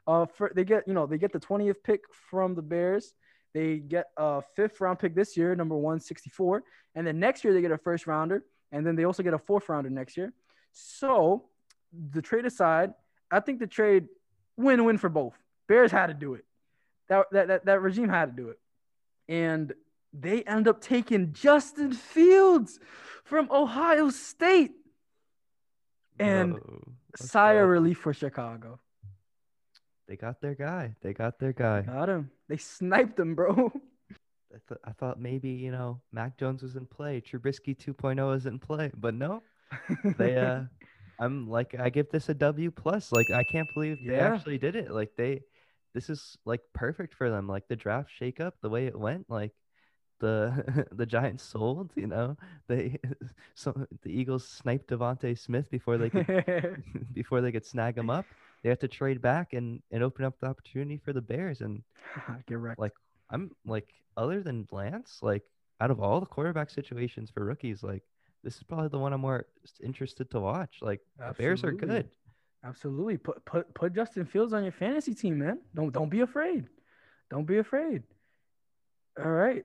Uh, 0.06 0.26
for 0.26 0.52
they 0.54 0.64
get, 0.64 0.86
you 0.86 0.94
know, 0.94 1.06
they 1.06 1.18
get 1.18 1.32
the 1.32 1.40
20th 1.40 1.82
pick 1.82 2.02
from 2.30 2.54
the 2.54 2.62
Bears. 2.62 3.14
They 3.54 3.78
get 3.78 4.06
a 4.16 4.42
fifth 4.56 4.80
round 4.80 4.98
pick 4.98 5.14
this 5.14 5.36
year, 5.36 5.54
number 5.54 5.76
164. 5.76 6.62
And 6.94 7.06
then 7.06 7.18
next 7.18 7.44
year 7.44 7.54
they 7.54 7.60
get 7.60 7.70
a 7.70 7.78
first 7.78 8.06
rounder. 8.06 8.44
And 8.72 8.86
then 8.86 8.96
they 8.96 9.04
also 9.04 9.22
get 9.22 9.34
a 9.34 9.38
fourth 9.38 9.68
rounder 9.68 9.90
next 9.90 10.16
year. 10.16 10.32
So 10.72 11.44
the 12.10 12.20
trade 12.20 12.44
aside, 12.44 12.92
I 13.30 13.40
think 13.40 13.60
the 13.60 13.66
trade 13.66 14.08
win-win 14.56 14.98
for 14.98 15.08
both. 15.08 15.34
Bears 15.68 15.92
had 15.92 16.08
to 16.08 16.14
do 16.14 16.34
it. 16.34 16.44
That, 17.08 17.26
that, 17.32 17.48
that, 17.48 17.64
that 17.66 17.80
regime 17.80 18.08
had 18.08 18.36
to 18.36 18.42
do 18.42 18.48
it. 18.48 18.58
And 19.28 19.72
they 20.12 20.42
end 20.42 20.68
up 20.68 20.80
taking 20.80 21.32
Justin 21.32 21.92
Fields 21.92 22.78
from 23.24 23.48
Ohio 23.50 24.10
State. 24.10 24.72
And 26.18 26.58
sigh 27.16 27.54
of 27.54 27.68
relief 27.68 27.98
for 27.98 28.12
Chicago. 28.12 28.80
They 30.06 30.16
got 30.16 30.40
their 30.40 30.54
guy. 30.54 30.94
They 31.02 31.12
got 31.14 31.38
their 31.38 31.52
guy. 31.52 31.82
Got 31.82 32.08
him. 32.08 32.30
They 32.48 32.56
sniped 32.58 33.18
him, 33.18 33.34
bro. 33.34 33.72
I, 34.54 34.58
th- 34.68 34.80
I 34.84 34.92
thought 34.92 35.18
maybe 35.18 35.48
you 35.50 35.72
know 35.72 36.00
Mac 36.12 36.38
Jones 36.38 36.62
was 36.62 36.76
in 36.76 36.86
play, 36.86 37.20
Trubisky 37.20 37.76
2.0 37.76 38.36
is 38.36 38.46
in 38.46 38.58
play, 38.58 38.90
but 38.96 39.14
no, 39.14 39.42
they 40.18 40.36
uh, 40.36 40.62
I'm 41.18 41.48
like 41.48 41.74
I 41.78 41.90
give 41.90 42.10
this 42.10 42.28
a 42.28 42.34
W 42.34 42.70
plus. 42.70 43.10
Like 43.12 43.30
I 43.30 43.42
can't 43.42 43.72
believe 43.72 43.98
they 44.04 44.14
Yeah. 44.14 44.34
actually 44.34 44.58
did 44.58 44.76
it. 44.76 44.90
Like 44.90 45.10
they, 45.16 45.40
this 45.94 46.10
is 46.10 46.36
like 46.44 46.60
perfect 46.72 47.14
for 47.14 47.30
them. 47.30 47.48
Like 47.48 47.66
the 47.68 47.76
draft 47.76 48.10
shakeup, 48.20 48.52
the 48.62 48.70
way 48.70 48.86
it 48.86 48.98
went, 48.98 49.28
like 49.28 49.52
the 50.20 50.86
the 50.92 51.06
Giants 51.06 51.42
sold. 51.42 51.90
You 51.96 52.06
know, 52.06 52.36
they 52.68 52.98
so 53.54 53.86
the 54.02 54.10
Eagles 54.10 54.46
sniped 54.46 54.88
DeVonta 54.90 55.36
Smith 55.36 55.70
before 55.70 55.98
they 55.98 56.10
could 56.10 56.82
before 57.12 57.40
they 57.40 57.50
could 57.50 57.66
snag 57.66 57.96
him 57.98 58.10
up. 58.10 58.26
They 58.64 58.70
have 58.70 58.78
to 58.80 58.88
trade 58.88 59.20
back 59.20 59.52
and 59.52 59.82
and 59.92 60.02
open 60.02 60.24
up 60.24 60.40
the 60.40 60.46
opportunity 60.46 60.96
for 60.96 61.12
the 61.12 61.20
Bears 61.20 61.60
and 61.60 61.82
Get 62.48 62.58
wrecked. 62.58 62.80
like 62.80 62.92
I'm 63.30 63.50
like 63.66 63.88
other 64.16 64.42
than 64.42 64.66
Lance, 64.72 65.18
like 65.22 65.42
out 65.80 65.90
of 65.90 66.00
all 66.00 66.18
the 66.18 66.26
quarterback 66.26 66.70
situations 66.70 67.30
for 67.30 67.44
rookies, 67.44 67.82
like 67.82 68.02
this 68.42 68.56
is 68.56 68.62
probably 68.62 68.88
the 68.88 68.98
one 68.98 69.12
I'm 69.12 69.20
more 69.20 69.46
interested 69.82 70.30
to 70.30 70.40
watch. 70.40 70.78
Like 70.80 71.00
the 71.18 71.34
Bears 71.34 71.62
are 71.62 71.72
good. 71.72 72.08
Absolutely. 72.64 73.18
Put 73.18 73.44
put 73.44 73.74
put 73.74 73.92
Justin 73.92 74.24
Fields 74.24 74.54
on 74.54 74.62
your 74.62 74.72
fantasy 74.72 75.14
team, 75.14 75.38
man. 75.38 75.58
Don't 75.74 75.92
don't 75.92 76.08
be 76.08 76.20
afraid. 76.20 76.64
Don't 77.30 77.46
be 77.46 77.58
afraid. 77.58 78.02
All 79.22 79.30
right. 79.30 79.64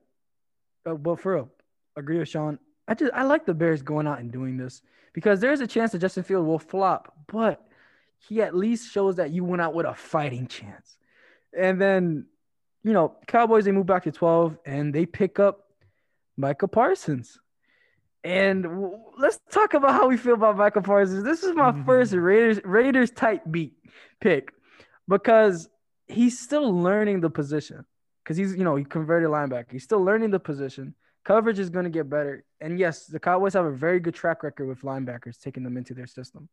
Uh, 0.85 0.95
but 0.95 1.19
for 1.21 1.35
real, 1.35 1.49
agree 1.95 2.19
with 2.19 2.27
Sean. 2.27 2.59
I 2.87 2.95
just 2.95 3.13
I 3.13 3.23
like 3.23 3.45
the 3.45 3.53
Bears 3.53 3.81
going 3.81 4.07
out 4.07 4.19
and 4.19 4.29
doing 4.29 4.57
this 4.57 4.81
because 5.13 5.39
there's 5.39 5.61
a 5.61 5.67
chance 5.67 5.93
that 5.93 5.99
Justin 5.99 6.23
Field 6.23 6.45
will 6.45 6.59
flop, 6.59 7.13
but 7.27 7.65
he 8.27 8.41
at 8.41 8.55
least 8.55 8.91
shows 8.91 9.15
that 9.15 9.31
you 9.31 9.43
went 9.43 9.61
out 9.61 9.73
with 9.73 9.85
a 9.85 9.93
fighting 9.93 10.47
chance. 10.47 10.97
And 11.57 11.81
then, 11.81 12.25
you 12.83 12.93
know, 12.93 13.15
Cowboys 13.27 13.65
they 13.65 13.71
move 13.71 13.85
back 13.85 14.03
to 14.03 14.11
12 14.11 14.57
and 14.65 14.93
they 14.93 15.05
pick 15.05 15.39
up 15.39 15.67
Michael 16.37 16.67
Parsons. 16.67 17.39
And 18.23 18.63
w- 18.63 18.99
let's 19.17 19.39
talk 19.51 19.73
about 19.73 19.93
how 19.93 20.07
we 20.07 20.17
feel 20.17 20.33
about 20.33 20.57
Michael 20.57 20.81
Parsons. 20.81 21.23
This 21.23 21.43
is 21.43 21.55
my 21.55 21.71
first 21.83 22.11
mm-hmm. 22.11 22.21
Raiders 22.21 22.59
Raiders 22.63 23.11
type 23.11 23.43
beat 23.49 23.73
pick 24.19 24.51
because 25.07 25.69
he's 26.07 26.39
still 26.39 26.73
learning 26.73 27.21
the 27.21 27.29
position. 27.29 27.85
Because 28.23 28.37
he's, 28.37 28.55
you 28.55 28.63
know, 28.63 28.75
he 28.75 28.83
converted 28.83 29.29
linebacker. 29.29 29.71
He's 29.71 29.83
still 29.83 30.03
learning 30.03 30.31
the 30.31 30.39
position. 30.39 30.93
Coverage 31.23 31.59
is 31.59 31.69
going 31.69 31.85
to 31.85 31.89
get 31.89 32.09
better. 32.09 32.43
And 32.61 32.77
yes, 32.77 33.05
the 33.05 33.19
Cowboys 33.19 33.53
have 33.53 33.65
a 33.65 33.71
very 33.71 33.99
good 33.99 34.13
track 34.13 34.43
record 34.43 34.67
with 34.67 34.81
linebackers 34.81 35.39
taking 35.39 35.63
them 35.63 35.77
into 35.77 35.93
their 35.93 36.07
system. 36.07 36.49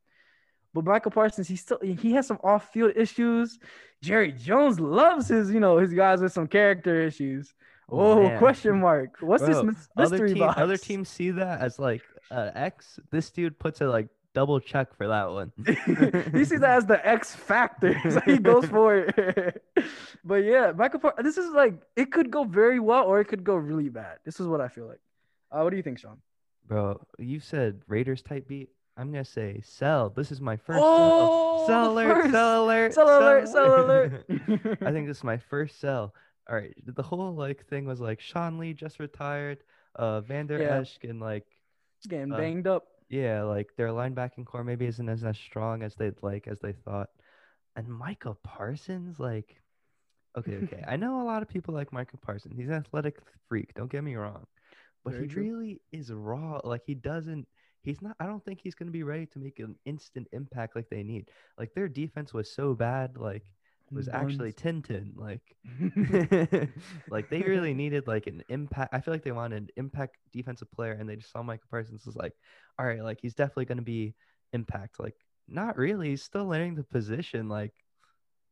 But 0.76 0.84
Michael 0.84 1.10
Parsons, 1.10 1.48
he 1.48 1.56
still 1.56 1.78
he 1.80 2.12
has 2.12 2.26
some 2.26 2.38
off-field 2.44 2.92
issues. 2.96 3.58
Jerry 4.02 4.30
Jones 4.30 4.78
loves 4.78 5.28
his, 5.28 5.50
you 5.50 5.58
know, 5.58 5.78
his 5.78 5.94
guys 5.94 6.20
with 6.20 6.34
some 6.34 6.46
character 6.46 7.00
issues. 7.00 7.54
Oh, 7.88 8.24
man. 8.24 8.38
question 8.38 8.80
mark. 8.80 9.16
What's 9.20 9.42
this 9.42 9.62
Bro, 9.62 9.72
other 9.96 10.10
mystery 10.10 10.34
team, 10.34 10.38
box? 10.40 10.60
other 10.60 10.76
teams 10.76 11.08
see 11.08 11.30
that 11.30 11.62
as 11.62 11.78
like 11.78 12.02
uh, 12.30 12.50
X. 12.54 13.00
This 13.10 13.30
dude 13.30 13.58
puts 13.58 13.80
a 13.80 13.86
like 13.86 14.08
double 14.34 14.60
check 14.60 14.94
for 14.94 15.08
that 15.08 15.30
one. 15.30 15.50
he 16.36 16.44
sees 16.44 16.60
that 16.60 16.76
as 16.76 16.84
the 16.84 17.00
X 17.02 17.34
factor. 17.34 17.98
so 18.10 18.20
he 18.20 18.36
goes 18.36 18.66
for 18.66 18.96
it. 18.96 19.64
but 20.26 20.44
yeah, 20.44 20.72
Michael 20.76 21.00
Par- 21.00 21.14
this 21.22 21.38
is 21.38 21.52
like 21.52 21.80
it 21.96 22.12
could 22.12 22.30
go 22.30 22.44
very 22.44 22.80
well 22.80 23.04
or 23.04 23.18
it 23.18 23.28
could 23.28 23.44
go 23.44 23.54
really 23.54 23.88
bad. 23.88 24.18
This 24.26 24.40
is 24.40 24.46
what 24.46 24.60
I 24.60 24.68
feel 24.68 24.86
like. 24.86 25.00
Uh, 25.50 25.62
what 25.62 25.70
do 25.70 25.78
you 25.78 25.82
think, 25.82 26.00
Sean? 26.00 26.18
Bro, 26.66 27.00
you 27.18 27.40
said 27.40 27.80
Raiders 27.88 28.20
type 28.20 28.46
beat. 28.46 28.68
I'm 28.96 29.10
gonna 29.12 29.24
say 29.24 29.60
sell. 29.64 30.10
This 30.10 30.32
is 30.32 30.40
my 30.40 30.56
first 30.56 30.80
Oh, 30.82 31.64
sell. 31.66 31.84
Sell 31.84 31.92
alert, 31.92 32.14
first. 32.22 32.32
sell 32.32 32.64
alert, 32.64 32.94
Sell 32.94 33.18
alert, 33.20 33.48
sell 33.48 33.84
alert. 33.84 34.24
I 34.82 34.92
think 34.92 35.06
this 35.06 35.18
is 35.18 35.24
my 35.24 35.36
first 35.36 35.78
sell. 35.80 36.14
All 36.48 36.56
right, 36.56 36.74
the 36.84 37.02
whole 37.02 37.34
like 37.34 37.66
thing 37.66 37.86
was 37.86 38.00
like 38.00 38.20
Sean 38.20 38.58
Lee 38.58 38.72
just 38.72 38.98
retired, 39.00 39.58
uh 39.96 40.20
Vander 40.22 40.58
Yeah. 40.58 40.78
Esch 40.80 40.98
and 41.02 41.20
like 41.20 41.44
getting 42.08 42.32
Uh, 42.32 42.36
banged 42.38 42.66
up. 42.66 42.84
yeah, 43.08 43.42
like 43.42 43.74
their 43.76 43.88
linebacking 43.88 44.46
corps 44.46 44.64
maybe 44.64 44.86
isn't 44.86 45.08
as, 45.08 45.24
as 45.24 45.36
strong 45.36 45.82
as 45.82 45.94
they'd 45.96 46.22
like 46.22 46.46
as 46.46 46.60
they 46.60 46.72
thought. 46.72 47.10
and 47.74 47.88
Michael 47.88 48.38
Parsons, 48.42 49.18
like, 49.20 49.60
okay, 50.38 50.56
okay. 50.64 50.82
I 50.88 50.96
know 50.96 51.20
a 51.20 51.26
lot 51.26 51.42
of 51.42 51.48
people 51.48 51.74
like 51.74 51.92
Michael 51.92 52.20
Parsons. 52.22 52.54
He's 52.56 52.68
an 52.68 52.74
athletic 52.74 53.18
freak. 53.48 53.74
Don't 53.74 53.90
get 53.90 54.02
me 54.04 54.14
wrong, 54.14 54.46
but 55.04 55.12
Very 55.14 55.24
he 55.24 55.28
true. 55.34 55.42
really 55.42 55.80
is 55.92 56.10
raw. 56.12 56.60
Like 56.64 56.82
he 56.86 56.94
doesn't. 56.94 57.46
He's 57.86 58.02
not. 58.02 58.16
I 58.18 58.26
don't 58.26 58.44
think 58.44 58.60
he's 58.60 58.74
going 58.74 58.88
to 58.88 58.92
be 58.92 59.04
ready 59.04 59.26
to 59.26 59.38
make 59.38 59.60
an 59.60 59.76
instant 59.84 60.26
impact 60.32 60.74
like 60.74 60.90
they 60.90 61.04
need. 61.04 61.30
Like 61.56 61.72
their 61.72 61.88
defense 61.88 62.34
was 62.34 62.52
so 62.52 62.74
bad. 62.74 63.16
Like 63.16 63.44
it 63.88 63.94
was 63.94 64.08
mm, 64.08 64.14
actually 64.14 64.52
Tintin. 64.52 65.12
Like 65.14 65.40
like 67.10 67.30
they 67.30 67.42
really 67.42 67.74
needed 67.74 68.08
like 68.08 68.26
an 68.26 68.42
impact. 68.48 68.92
I 68.92 69.00
feel 69.00 69.14
like 69.14 69.22
they 69.22 69.30
wanted 69.30 69.62
an 69.62 69.68
impact 69.76 70.16
defensive 70.32 70.70
player, 70.72 70.92
and 70.92 71.08
they 71.08 71.14
just 71.14 71.30
saw 71.30 71.44
Micah 71.44 71.62
Parsons 71.70 72.04
was 72.04 72.16
like, 72.16 72.32
all 72.76 72.86
right, 72.86 73.04
like 73.04 73.20
he's 73.22 73.34
definitely 73.34 73.66
going 73.66 73.78
to 73.78 73.84
be 73.84 74.14
impact. 74.52 74.98
Like 74.98 75.14
not 75.46 75.76
really. 75.76 76.10
He's 76.10 76.24
still 76.24 76.46
learning 76.46 76.74
the 76.74 76.82
position. 76.82 77.48
Like 77.48 77.72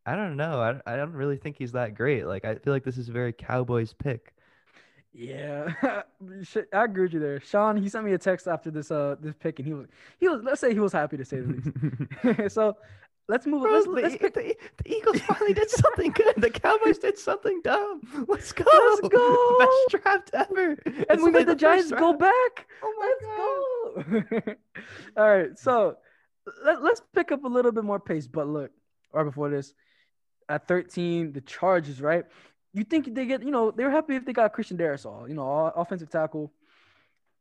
I 0.07 0.15
don't 0.17 0.37
know. 0.37 0.61
I 0.61 0.93
I 0.93 0.97
don't 0.97 1.13
really 1.13 1.39
think 1.39 1.57
he's 1.59 1.73
that 1.73 1.97
great. 1.97 2.25
Like 2.27 2.45
I 2.45 2.55
feel 2.57 2.73
like 2.73 2.85
this 2.85 2.99
is 2.99 3.09
a 3.09 3.13
very 3.13 3.33
Cowboys 3.33 3.95
pick. 3.95 4.34
Yeah, 5.17 5.73
I 6.73 6.85
agree 6.85 7.05
with 7.05 7.13
you 7.13 7.21
there. 7.21 7.41
Sean, 7.41 7.77
he 7.77 7.89
sent 7.89 8.05
me 8.05 8.13
a 8.15 8.19
text 8.19 8.49
after 8.49 8.71
this 8.73 8.91
uh 8.91 9.15
this 9.21 9.35
pick, 9.39 9.61
and 9.61 9.67
he 9.67 9.73
was 9.73 9.87
he 10.19 10.29
was 10.29 10.43
let's 10.43 10.61
say 10.61 10.73
he 10.73 10.81
was 10.81 10.93
happy 10.93 11.17
to 11.17 11.25
say 11.25 11.39
the 11.39 11.53
least. 12.27 12.53
so 12.53 12.77
let's 13.29 13.47
move. 13.47 13.63
Bro, 13.63 13.73
let's, 13.73 13.87
the, 13.87 13.93
let's 13.93 14.17
pick, 14.17 14.35
the, 14.35 14.57
the 14.83 14.93
Eagles 14.93 15.21
finally 15.29 15.55
did 15.55 15.71
something 15.71 16.11
good. 16.11 16.35
The 16.39 16.51
Cowboys 16.51 16.99
did 16.99 17.17
something 17.17 17.61
dumb. 17.63 18.01
Let's 18.27 18.51
go. 18.51 18.65
Let's 18.67 19.09
go. 19.09 19.57
best 19.61 20.03
draft 20.03 20.31
ever. 20.35 20.71
and 20.85 21.07
It's 21.09 21.23
we 21.23 21.31
made 21.31 21.47
the, 21.47 21.55
Giants 21.55 21.93
go 21.93 22.13
back. 22.13 22.67
Oh 22.83 22.95
my. 22.99 24.05
Let's 24.05 24.29
go. 24.31 24.55
All 25.17 25.29
right, 25.29 25.57
so 25.57 25.97
let, 26.65 26.83
let's 26.83 27.03
pick 27.15 27.31
up 27.31 27.45
a 27.45 27.49
little 27.49 27.71
bit 27.71 27.85
more 27.85 28.01
pace. 28.01 28.27
But 28.27 28.49
look, 28.49 28.73
right 29.13 29.23
before 29.23 29.49
this, 29.49 29.75
at 30.49 30.67
13, 30.67 31.33
the 31.33 31.41
Chargers, 31.41 32.01
right? 32.01 32.25
You 32.75 32.83
think 32.85 33.15
they 33.15 33.25
get, 33.25 33.43
you 33.43 33.53
know, 33.53 33.71
they 33.71 33.85
were 33.85 33.91
happy 33.91 34.17
if 34.17 34.25
they 34.25 34.33
got 34.33 34.53
Christian 34.53 34.77
Darrisaw, 34.77 35.29
you 35.29 35.35
know, 35.35 35.73
offensive 35.77 36.11
tackle 36.11 36.53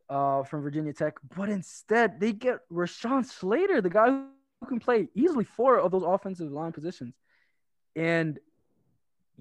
uh, 0.07 0.43
from 0.43 0.61
Virginia 0.61 0.93
Tech. 0.93 1.15
But 1.35 1.49
instead, 1.49 2.19
they 2.19 2.33
get 2.33 2.59
Rashawn 2.71 3.25
Slater, 3.25 3.81
the 3.81 3.89
guy 3.89 4.09
who 4.09 4.67
can 4.67 4.79
play 4.79 5.09
easily 5.15 5.43
four 5.43 5.79
of 5.79 5.91
those 5.91 6.03
offensive 6.05 6.51
line 6.51 6.71
positions. 6.71 7.15
And 7.95 8.39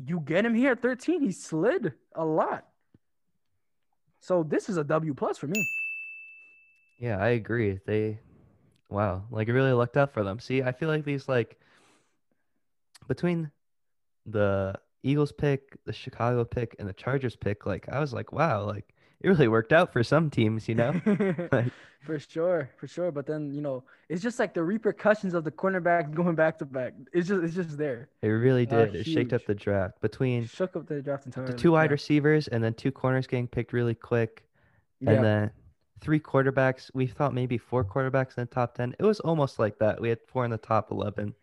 you 0.03 0.21
get 0.21 0.47
him 0.47 0.55
here 0.55 0.73
at 0.73 0.81
13. 0.81 1.21
He 1.21 1.31
slid 1.31 1.93
a 2.15 2.25
lot. 2.25 2.67
So 4.21 4.43
this 4.43 4.71
is 4.71 4.79
a 4.79 4.85
W 4.85 5.13
plus 5.13 5.37
for 5.37 5.47
me. 5.47 5.63
Yeah, 6.99 7.19
I 7.19 7.31
agree. 7.31 7.81
They, 7.85 8.21
wow, 8.89 9.25
like 9.31 9.49
it 9.49 9.53
really 9.53 9.73
lucked 9.73 9.99
out 9.99 10.13
for 10.13 10.25
them. 10.25 10.39
See, 10.39 10.63
I 10.63 10.73
feel 10.73 10.89
like 10.89 11.05
these 11.05 11.29
like 11.29 11.59
between 13.09 13.51
the 14.25 14.75
Eagles 15.03 15.33
pick, 15.33 15.77
the 15.85 15.93
Chicago 15.93 16.45
pick, 16.45 16.77
and 16.79 16.89
the 16.89 16.93
Chargers 16.93 17.37
pick, 17.37 17.67
like 17.67 17.89
I 17.89 17.99
was 18.01 18.13
like, 18.13 18.33
wow, 18.33 18.65
like 18.65 18.95
it 19.21 19.29
really 19.29 19.49
worked 19.49 19.73
out 19.73 19.93
for 19.93 20.03
some 20.03 20.31
teams, 20.31 20.69
you 20.69 20.75
know? 20.75 20.93
Like, 21.53 21.73
for 22.01 22.19
sure, 22.19 22.69
for 22.79 22.89
sure. 22.89 23.13
But 23.13 23.27
then 23.27 23.53
you 23.55 23.61
know, 23.61 23.85
it's 24.09 24.23
just 24.23 24.41
like 24.41 24.55
the 24.55 24.63
repercussions 24.65 25.35
of 25.35 25.45
the 25.45 25.53
cornerback 25.53 26.13
going 26.21 26.35
back 26.35 26.59
to 26.59 26.65
back. 26.65 26.95
It's 27.13 27.29
just, 27.29 27.45
it's 27.45 27.55
just 27.55 27.79
there. 27.79 28.09
it 28.23 28.27
really 28.29 28.67
Uh, 28.69 28.87
did. 28.87 28.97
It 28.97 29.05
shaked 29.05 29.33
up 29.33 29.43
the 29.47 29.55
draft 29.55 30.01
between 30.01 30.47
Shook 30.47 30.75
up 30.75 30.87
the 30.89 31.01
draft 31.01 31.27
entirely. 31.27 31.53
the 31.53 31.59
two 31.59 31.71
wide 31.73 31.91
yeah. 31.91 31.93
receivers 31.93 32.49
and 32.49 32.63
then 32.65 32.75
two 32.75 32.91
corners 32.91 33.27
getting 33.29 33.47
picked 33.47 33.73
really 33.73 33.95
quick, 33.95 34.43
and 35.01 35.17
Yeah. 35.17 35.23
then 35.23 35.51
three 36.01 36.19
quarterbacks. 36.19 36.91
We 36.93 37.07
thought 37.07 37.33
maybe 37.35 37.57
four 37.59 37.85
quarterbacks 37.85 38.37
in 38.37 38.43
the 38.43 38.47
top 38.47 38.75
ten. 38.75 38.97
It 38.99 39.05
was 39.05 39.21
almost 39.21 39.61
like 39.61 39.79
that. 39.79 40.01
We 40.01 40.09
had 40.09 40.19
four 40.27 40.45
in 40.45 40.51
the 40.51 40.59
top 40.59 40.91
eleven. 40.91 41.35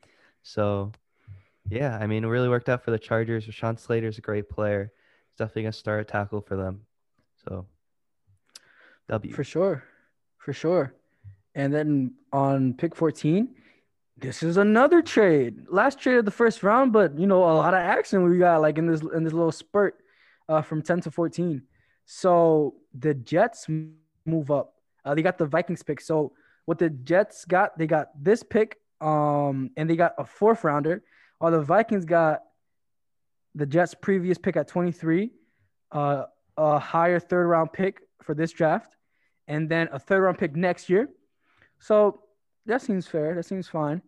So, 0.43 0.91
yeah, 1.69 1.97
I 1.97 2.07
mean, 2.07 2.23
it 2.23 2.27
really 2.27 2.49
worked 2.49 2.69
out 2.69 2.83
for 2.83 2.91
the 2.91 2.99
Chargers. 2.99 3.45
Rashawn 3.45 3.79
Slater's 3.79 4.17
a 4.17 4.21
great 4.21 4.49
player. 4.49 4.91
He's 5.29 5.37
definitely 5.37 5.63
gonna 5.63 5.73
start 5.73 6.01
a 6.01 6.05
tackle 6.05 6.41
for 6.41 6.55
them. 6.55 6.81
So, 7.47 7.65
W. 9.07 9.33
For 9.33 9.43
sure. 9.43 9.83
For 10.37 10.53
sure. 10.53 10.93
And 11.55 11.73
then 11.73 12.13
on 12.31 12.73
pick 12.73 12.95
14, 12.95 13.55
this 14.17 14.43
is 14.43 14.57
another 14.57 15.01
trade. 15.01 15.65
Last 15.69 15.99
trade 15.99 16.17
of 16.17 16.25
the 16.25 16.31
first 16.31 16.63
round, 16.63 16.91
but 16.91 17.17
you 17.17 17.27
know, 17.27 17.43
a 17.43 17.53
lot 17.53 17.73
of 17.73 17.79
action 17.79 18.23
we 18.23 18.37
got 18.37 18.61
like 18.61 18.77
in 18.77 18.87
this 18.87 19.01
in 19.01 19.23
this 19.23 19.33
little 19.33 19.51
spurt 19.51 19.97
uh, 20.47 20.61
from 20.61 20.81
10 20.81 21.01
to 21.01 21.11
14. 21.11 21.61
So 22.05 22.75
the 22.97 23.13
Jets 23.13 23.67
move 24.25 24.51
up. 24.51 24.73
Uh, 25.05 25.15
they 25.15 25.21
got 25.21 25.37
the 25.37 25.45
Vikings 25.45 25.83
pick. 25.83 26.01
So 26.01 26.33
what 26.65 26.79
the 26.79 26.89
Jets 26.89 27.45
got, 27.45 27.77
they 27.77 27.87
got 27.87 28.09
this 28.21 28.43
pick, 28.43 28.77
um, 28.99 29.71
and 29.77 29.89
they 29.89 29.95
got 29.95 30.13
a 30.17 30.25
fourth 30.25 30.63
rounder. 30.63 31.03
While 31.39 31.51
the 31.51 31.61
Vikings 31.61 32.05
got 32.05 32.43
the 33.55 33.65
Jets' 33.65 33.95
previous 33.95 34.37
pick 34.37 34.55
at 34.55 34.67
23, 34.67 35.31
uh, 35.91 36.25
a 36.57 36.79
higher 36.79 37.19
third 37.19 37.47
round 37.47 37.73
pick 37.73 38.01
for 38.21 38.35
this 38.35 38.51
draft, 38.51 38.95
and 39.47 39.67
then 39.67 39.89
a 39.91 39.99
third 39.99 40.21
round 40.21 40.37
pick 40.37 40.55
next 40.55 40.89
year. 40.89 41.09
So 41.79 42.21
that 42.65 42.81
seems 42.81 43.07
fair. 43.07 43.35
That 43.35 43.45
seems 43.45 43.67
fine. 43.67 44.01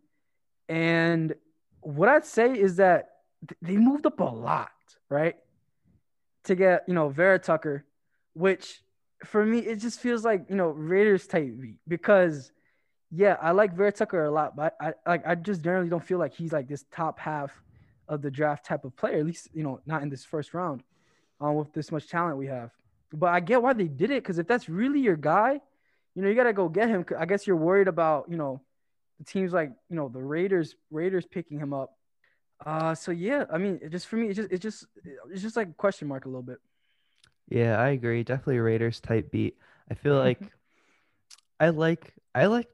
And 0.69 1.33
what 1.81 2.09
I'd 2.09 2.25
say 2.25 2.51
is 2.51 2.75
that 2.75 3.09
th- 3.47 3.57
they 3.61 3.77
moved 3.77 4.05
up 4.05 4.19
a 4.19 4.23
lot, 4.23 4.69
right? 5.09 5.35
To 6.45 6.55
get, 6.55 6.83
you 6.87 6.93
know, 6.93 7.09
Vera 7.09 7.39
Tucker, 7.39 7.85
which 8.33 8.81
for 9.25 9.45
me, 9.45 9.59
it 9.59 9.77
just 9.77 9.99
feels 9.99 10.23
like, 10.25 10.45
you 10.49 10.55
know, 10.55 10.69
Raiders 10.69 11.27
type 11.27 11.51
beat 11.59 11.77
because, 11.87 12.51
yeah, 13.11 13.37
I 13.41 13.51
like 13.51 13.73
Vera 13.75 13.91
Tucker 13.91 14.23
a 14.23 14.31
lot, 14.31 14.55
but 14.55 14.75
I 14.79 14.93
like, 15.05 15.27
I 15.27 15.35
just 15.35 15.61
generally 15.61 15.89
don't 15.89 16.03
feel 16.03 16.17
like 16.17 16.33
he's 16.33 16.53
like 16.53 16.67
this 16.67 16.85
top 16.91 17.19
half 17.19 17.51
of 18.07 18.21
the 18.21 18.31
draft 18.31 18.65
type 18.65 18.85
of 18.85 18.95
player, 18.95 19.19
at 19.19 19.25
least, 19.25 19.49
you 19.53 19.63
know, 19.63 19.81
not 19.85 20.01
in 20.01 20.09
this 20.09 20.23
first 20.23 20.53
round 20.53 20.83
um, 21.39 21.55
with 21.55 21.73
this 21.73 21.91
much 21.91 22.07
talent 22.07 22.37
we 22.37 22.47
have. 22.47 22.71
But 23.13 23.27
I 23.27 23.41
get 23.41 23.61
why 23.61 23.73
they 23.73 23.87
did 23.87 24.11
it 24.11 24.23
because 24.23 24.37
if 24.39 24.47
that's 24.47 24.69
really 24.69 25.01
your 25.01 25.17
guy, 25.17 25.59
you 26.15 26.21
know, 26.21 26.29
you 26.29 26.35
gotta 26.35 26.53
go 26.53 26.69
get 26.69 26.87
him. 26.87 27.05
I 27.17 27.25
guess 27.25 27.45
you're 27.45 27.57
worried 27.57 27.89
about, 27.89 28.29
you 28.29 28.37
know, 28.37 28.61
the 29.19 29.25
teams 29.25 29.51
like, 29.51 29.71
you 29.89 29.95
know, 29.95 30.07
the 30.07 30.21
Raiders, 30.21 30.75
Raiders 30.89 31.25
picking 31.25 31.59
him 31.59 31.73
up. 31.73 31.97
Uh, 32.65 32.95
so 32.95 33.11
yeah, 33.11 33.45
I 33.51 33.57
mean, 33.57 33.79
it 33.81 33.89
just 33.89 34.07
for 34.07 34.15
me, 34.15 34.27
it's 34.27 34.37
just, 34.37 34.51
it 34.51 34.59
just, 34.59 34.85
it's 35.31 35.41
just 35.41 35.57
like 35.57 35.67
a 35.69 35.73
question 35.73 36.07
mark 36.07 36.25
a 36.25 36.29
little 36.29 36.43
bit. 36.43 36.59
Yeah, 37.49 37.77
I 37.77 37.89
agree. 37.89 38.23
Definitely 38.23 38.59
Raiders 38.59 39.01
type 39.01 39.31
beat. 39.31 39.57
I 39.89 39.93
feel 39.93 40.15
like 40.17 40.39
I 41.59 41.69
like 41.69 42.13
I 42.33 42.45
like 42.45 42.69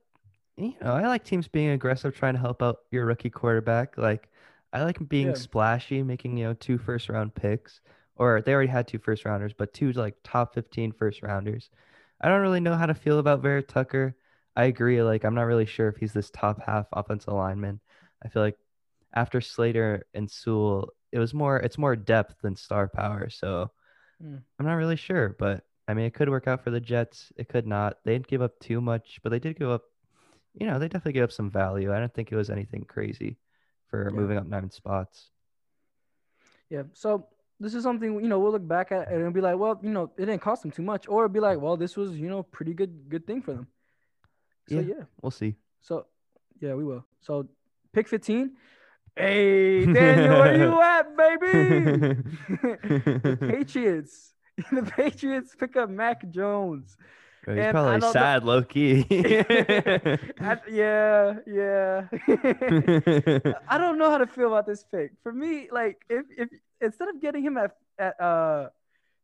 you 0.58 0.76
know, 0.82 0.94
I 0.94 1.08
like 1.08 1.24
teams 1.24 1.48
being 1.48 1.70
aggressive 1.70 2.16
trying 2.16 2.34
to 2.34 2.40
help 2.40 2.62
out 2.64 2.78
your 2.92 3.06
rookie 3.06 3.30
quarterback. 3.30 3.98
Like 3.98 4.30
I 4.74 4.84
like 4.84 5.08
being 5.10 5.34
Yeah. 5.34 5.36
splashy, 5.36 6.04
making, 6.04 6.38
you 6.38 6.46
know, 6.46 6.54
two 6.54 6.78
first 6.78 7.10
round 7.10 7.36
picks. 7.36 7.82
Or 8.16 8.42
they 8.42 8.54
already 8.54 8.70
had 8.70 8.88
two 8.88 8.98
first 9.00 9.26
rounders, 9.26 9.54
but 9.54 9.74
two 9.74 9.92
like 9.94 10.16
top 10.24 10.54
15 10.56 10.92
first 10.92 11.22
rounders. 11.22 11.70
I 12.22 12.30
don't 12.30 12.42
really 12.42 12.60
know 12.60 12.76
how 12.76 12.88
to 12.88 12.96
feel 12.96 13.20
about 13.20 13.42
Vera 13.42 13.62
Tucker. 13.62 14.16
I 14.56 14.66
agree. 14.66 15.02
Like 15.04 15.24
I'm 15.24 15.36
not 15.36 15.44
really 15.44 15.68
sure 15.68 15.88
if 15.90 15.98
he's 15.98 16.14
this 16.14 16.32
top 16.32 16.62
half 16.66 16.88
offensive 16.94 17.34
lineman. 17.34 17.80
I 18.24 18.30
feel 18.30 18.42
like 18.42 18.58
after 19.16 19.40
Slater 19.42 20.06
and 20.16 20.30
Sewell, 20.32 20.90
it 21.12 21.20
was 21.20 21.34
more 21.34 21.58
it's 21.58 21.78
more 21.78 21.96
depth 21.96 22.36
than 22.42 22.56
star 22.56 22.88
power. 22.88 23.30
So 23.30 23.72
Hmm. 24.20 24.38
I'm 24.60 24.66
not 24.66 24.76
really 24.76 24.96
sure, 24.96 25.36
but 25.40 25.64
I 25.88 25.94
mean, 25.94 26.06
it 26.06 26.14
could 26.14 26.30
work 26.30 26.48
out 26.48 26.64
for 26.64 26.72
the 26.72 26.80
Jets. 26.80 27.32
It 27.38 27.50
could 27.50 27.68
not. 27.68 27.98
They 28.04 28.14
didn't 28.14 28.28
give 28.28 28.42
up 28.42 28.60
too 28.60 28.82
much, 28.82 29.20
but 29.24 29.30
they 29.30 29.40
did 29.40 29.58
give 29.60 29.70
up, 29.70 29.84
you 30.60 30.66
know, 30.68 30.80
they 30.80 30.88
definitely 30.88 31.14
gave 31.14 31.24
up 31.24 31.32
some 31.32 31.50
value. 31.50 31.94
I 31.94 32.00
don't 32.00 32.14
think 32.14 32.32
it 32.32 32.36
was 32.36 32.50
anything 32.50 32.84
crazy 32.86 33.38
for 33.90 34.10
Yeah. 34.10 34.16
moving 34.20 34.38
up 34.38 34.48
nine 34.48 34.70
spots. 34.72 35.30
Yeah. 36.70 36.84
So 36.94 37.28
this 37.60 37.74
is 37.74 37.84
something 37.84 38.14
you 38.22 38.28
know 38.28 38.40
we'll 38.40 38.52
look 38.52 38.68
back 38.68 38.92
at 38.92 39.12
and 39.12 39.34
be 39.34 39.42
like, 39.42 39.58
well, 39.58 39.80
you 39.82 39.90
know, 39.92 40.12
it 40.18 40.26
didn't 40.26 40.42
cost 40.42 40.62
them 40.64 40.72
too 40.72 40.84
much, 40.84 41.08
or 41.08 41.28
be 41.30 41.40
like, 41.40 41.60
well, 41.60 41.78
this 41.78 41.96
was 41.96 42.18
you 42.18 42.30
know 42.30 42.44
pretty 42.44 42.74
good 42.74 43.10
good 43.10 43.26
thing 43.26 43.42
for 43.42 43.54
them. 43.54 43.68
So 44.70 44.76
Yeah. 44.76 44.82
yeah. 44.82 45.04
We'll 45.22 45.32
see. 45.32 45.56
So 45.82 46.06
yeah, 46.60 46.74
we 46.74 46.84
will. 46.84 47.06
So 47.22 47.48
pick 47.94 48.08
15. 48.08 48.52
Hey 49.16 49.86
Daniel, 49.86 50.40
where 50.40 50.56
you 50.58 50.82
at, 50.96 51.18
baby? 51.18 51.52
the 52.52 53.38
Patriots. 53.40 54.34
The 54.72 54.84
Patriots 54.84 55.56
pick 55.56 55.76
up 55.78 55.90
Mac 55.90 56.30
Jones. 56.30 56.98
He's 57.48 57.58
And 57.58 57.72
probably 57.72 57.98
know- 58.00 58.12
sad, 58.12 58.44
low 58.44 58.62
key. 58.62 59.06
I- 59.10 60.60
yeah, 60.70 61.36
yeah. 61.48 62.08
I 63.70 63.78
don't 63.78 63.98
know 63.98 64.10
how 64.12 64.18
to 64.18 64.28
feel 64.28 64.48
about 64.48 64.66
this 64.66 64.84
pick. 64.84 65.12
For 65.24 65.32
me, 65.32 65.70
like 65.72 66.04
if 66.10 66.26
if 66.38 66.50
instead 66.82 67.08
of 67.10 67.22
getting 67.22 67.44
him 67.44 67.58
at 67.58 67.72
at 67.98 68.20
uh 68.20 68.70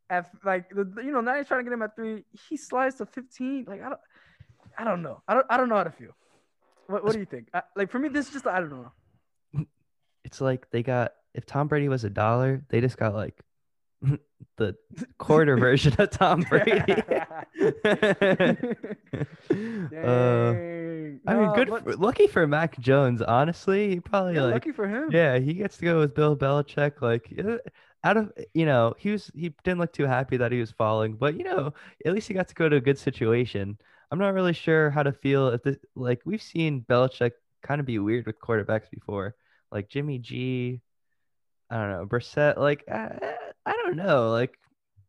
at 0.09 0.29
like 0.43 0.69
the 0.69 0.85
you 1.03 1.11
know 1.11 1.21
now 1.21 1.35
he's 1.35 1.47
trying 1.47 1.59
to 1.59 1.63
get 1.65 1.73
him 1.73 1.81
at 1.81 1.95
three, 1.95 2.23
he 2.49 2.55
slides 2.57 2.95
to 2.95 3.05
fifteen. 3.05 3.65
Like 3.67 3.81
I 3.81 3.89
don't 3.89 3.99
I 4.77 4.83
don't 4.85 5.01
know. 5.01 5.21
I 5.27 5.33
don't 5.33 5.45
I 5.49 5.57
don't 5.57 5.69
know 5.69 5.75
how 5.75 5.83
to 5.83 5.91
feel. 5.91 6.15
What 6.87 7.03
what 7.03 7.13
do 7.13 7.19
you 7.19 7.25
think? 7.25 7.49
I, 7.53 7.63
like 7.75 7.91
for 7.91 7.99
me, 7.99 8.07
this 8.09 8.27
is 8.27 8.33
just 8.33 8.47
I 8.47 8.59
don't 8.59 8.69
know. 8.71 9.65
it's 10.23 10.39
like 10.41 10.69
they 10.71 10.81
got 10.83 11.13
if 11.33 11.45
Tom 11.45 11.67
Brady 11.67 11.89
was 11.89 12.03
a 12.05 12.09
dollar, 12.09 12.63
they 12.69 12.79
just 12.79 12.97
got 12.97 13.13
like 13.13 13.35
the 14.57 14.75
quarter 15.17 15.57
version 15.57 15.93
of 15.97 16.09
Tom 16.11 16.41
Brady. 16.49 16.71
uh. 19.97 20.53
I 21.25 21.35
mean, 21.35 21.53
good. 21.53 21.69
For, 21.69 21.95
lucky 21.95 22.27
for 22.27 22.45
Mac 22.47 22.79
Jones, 22.79 23.21
honestly. 23.21 23.89
He 23.89 23.99
probably 23.99 24.35
yeah, 24.35 24.43
like, 24.43 24.53
lucky 24.53 24.71
for 24.71 24.87
him. 24.87 25.09
yeah, 25.11 25.39
he 25.39 25.53
gets 25.53 25.77
to 25.77 25.85
go 25.85 25.99
with 25.99 26.15
Bill 26.15 26.35
Belichick. 26.35 27.01
Like, 27.01 27.31
uh, 27.43 27.57
out 28.03 28.17
of 28.17 28.31
you 28.53 28.65
know, 28.65 28.93
he 28.97 29.11
was 29.11 29.31
he 29.33 29.53
didn't 29.63 29.79
look 29.79 29.93
too 29.93 30.05
happy 30.05 30.37
that 30.37 30.51
he 30.51 30.59
was 30.59 30.71
falling, 30.71 31.13
but 31.13 31.37
you 31.37 31.43
know, 31.43 31.73
at 32.05 32.13
least 32.13 32.27
he 32.27 32.33
got 32.33 32.47
to 32.49 32.55
go 32.55 32.67
to 32.67 32.75
a 32.77 32.81
good 32.81 32.97
situation. 32.97 33.77
I'm 34.11 34.19
not 34.19 34.33
really 34.33 34.53
sure 34.53 34.89
how 34.89 35.03
to 35.03 35.11
feel 35.11 35.49
if 35.49 35.63
this. 35.63 35.77
Like, 35.95 36.21
we've 36.25 36.41
seen 36.41 36.85
Belichick 36.89 37.31
kind 37.63 37.79
of 37.79 37.85
be 37.85 37.99
weird 37.99 38.25
with 38.25 38.39
quarterbacks 38.39 38.89
before, 38.91 39.35
like 39.71 39.89
Jimmy 39.89 40.19
G. 40.19 40.81
I 41.69 41.77
don't 41.77 41.91
know, 41.91 42.05
Brissett. 42.05 42.57
Like, 42.57 42.83
I, 42.89 43.35
I 43.65 43.71
don't 43.73 43.95
know. 43.97 44.31
Like, 44.31 44.57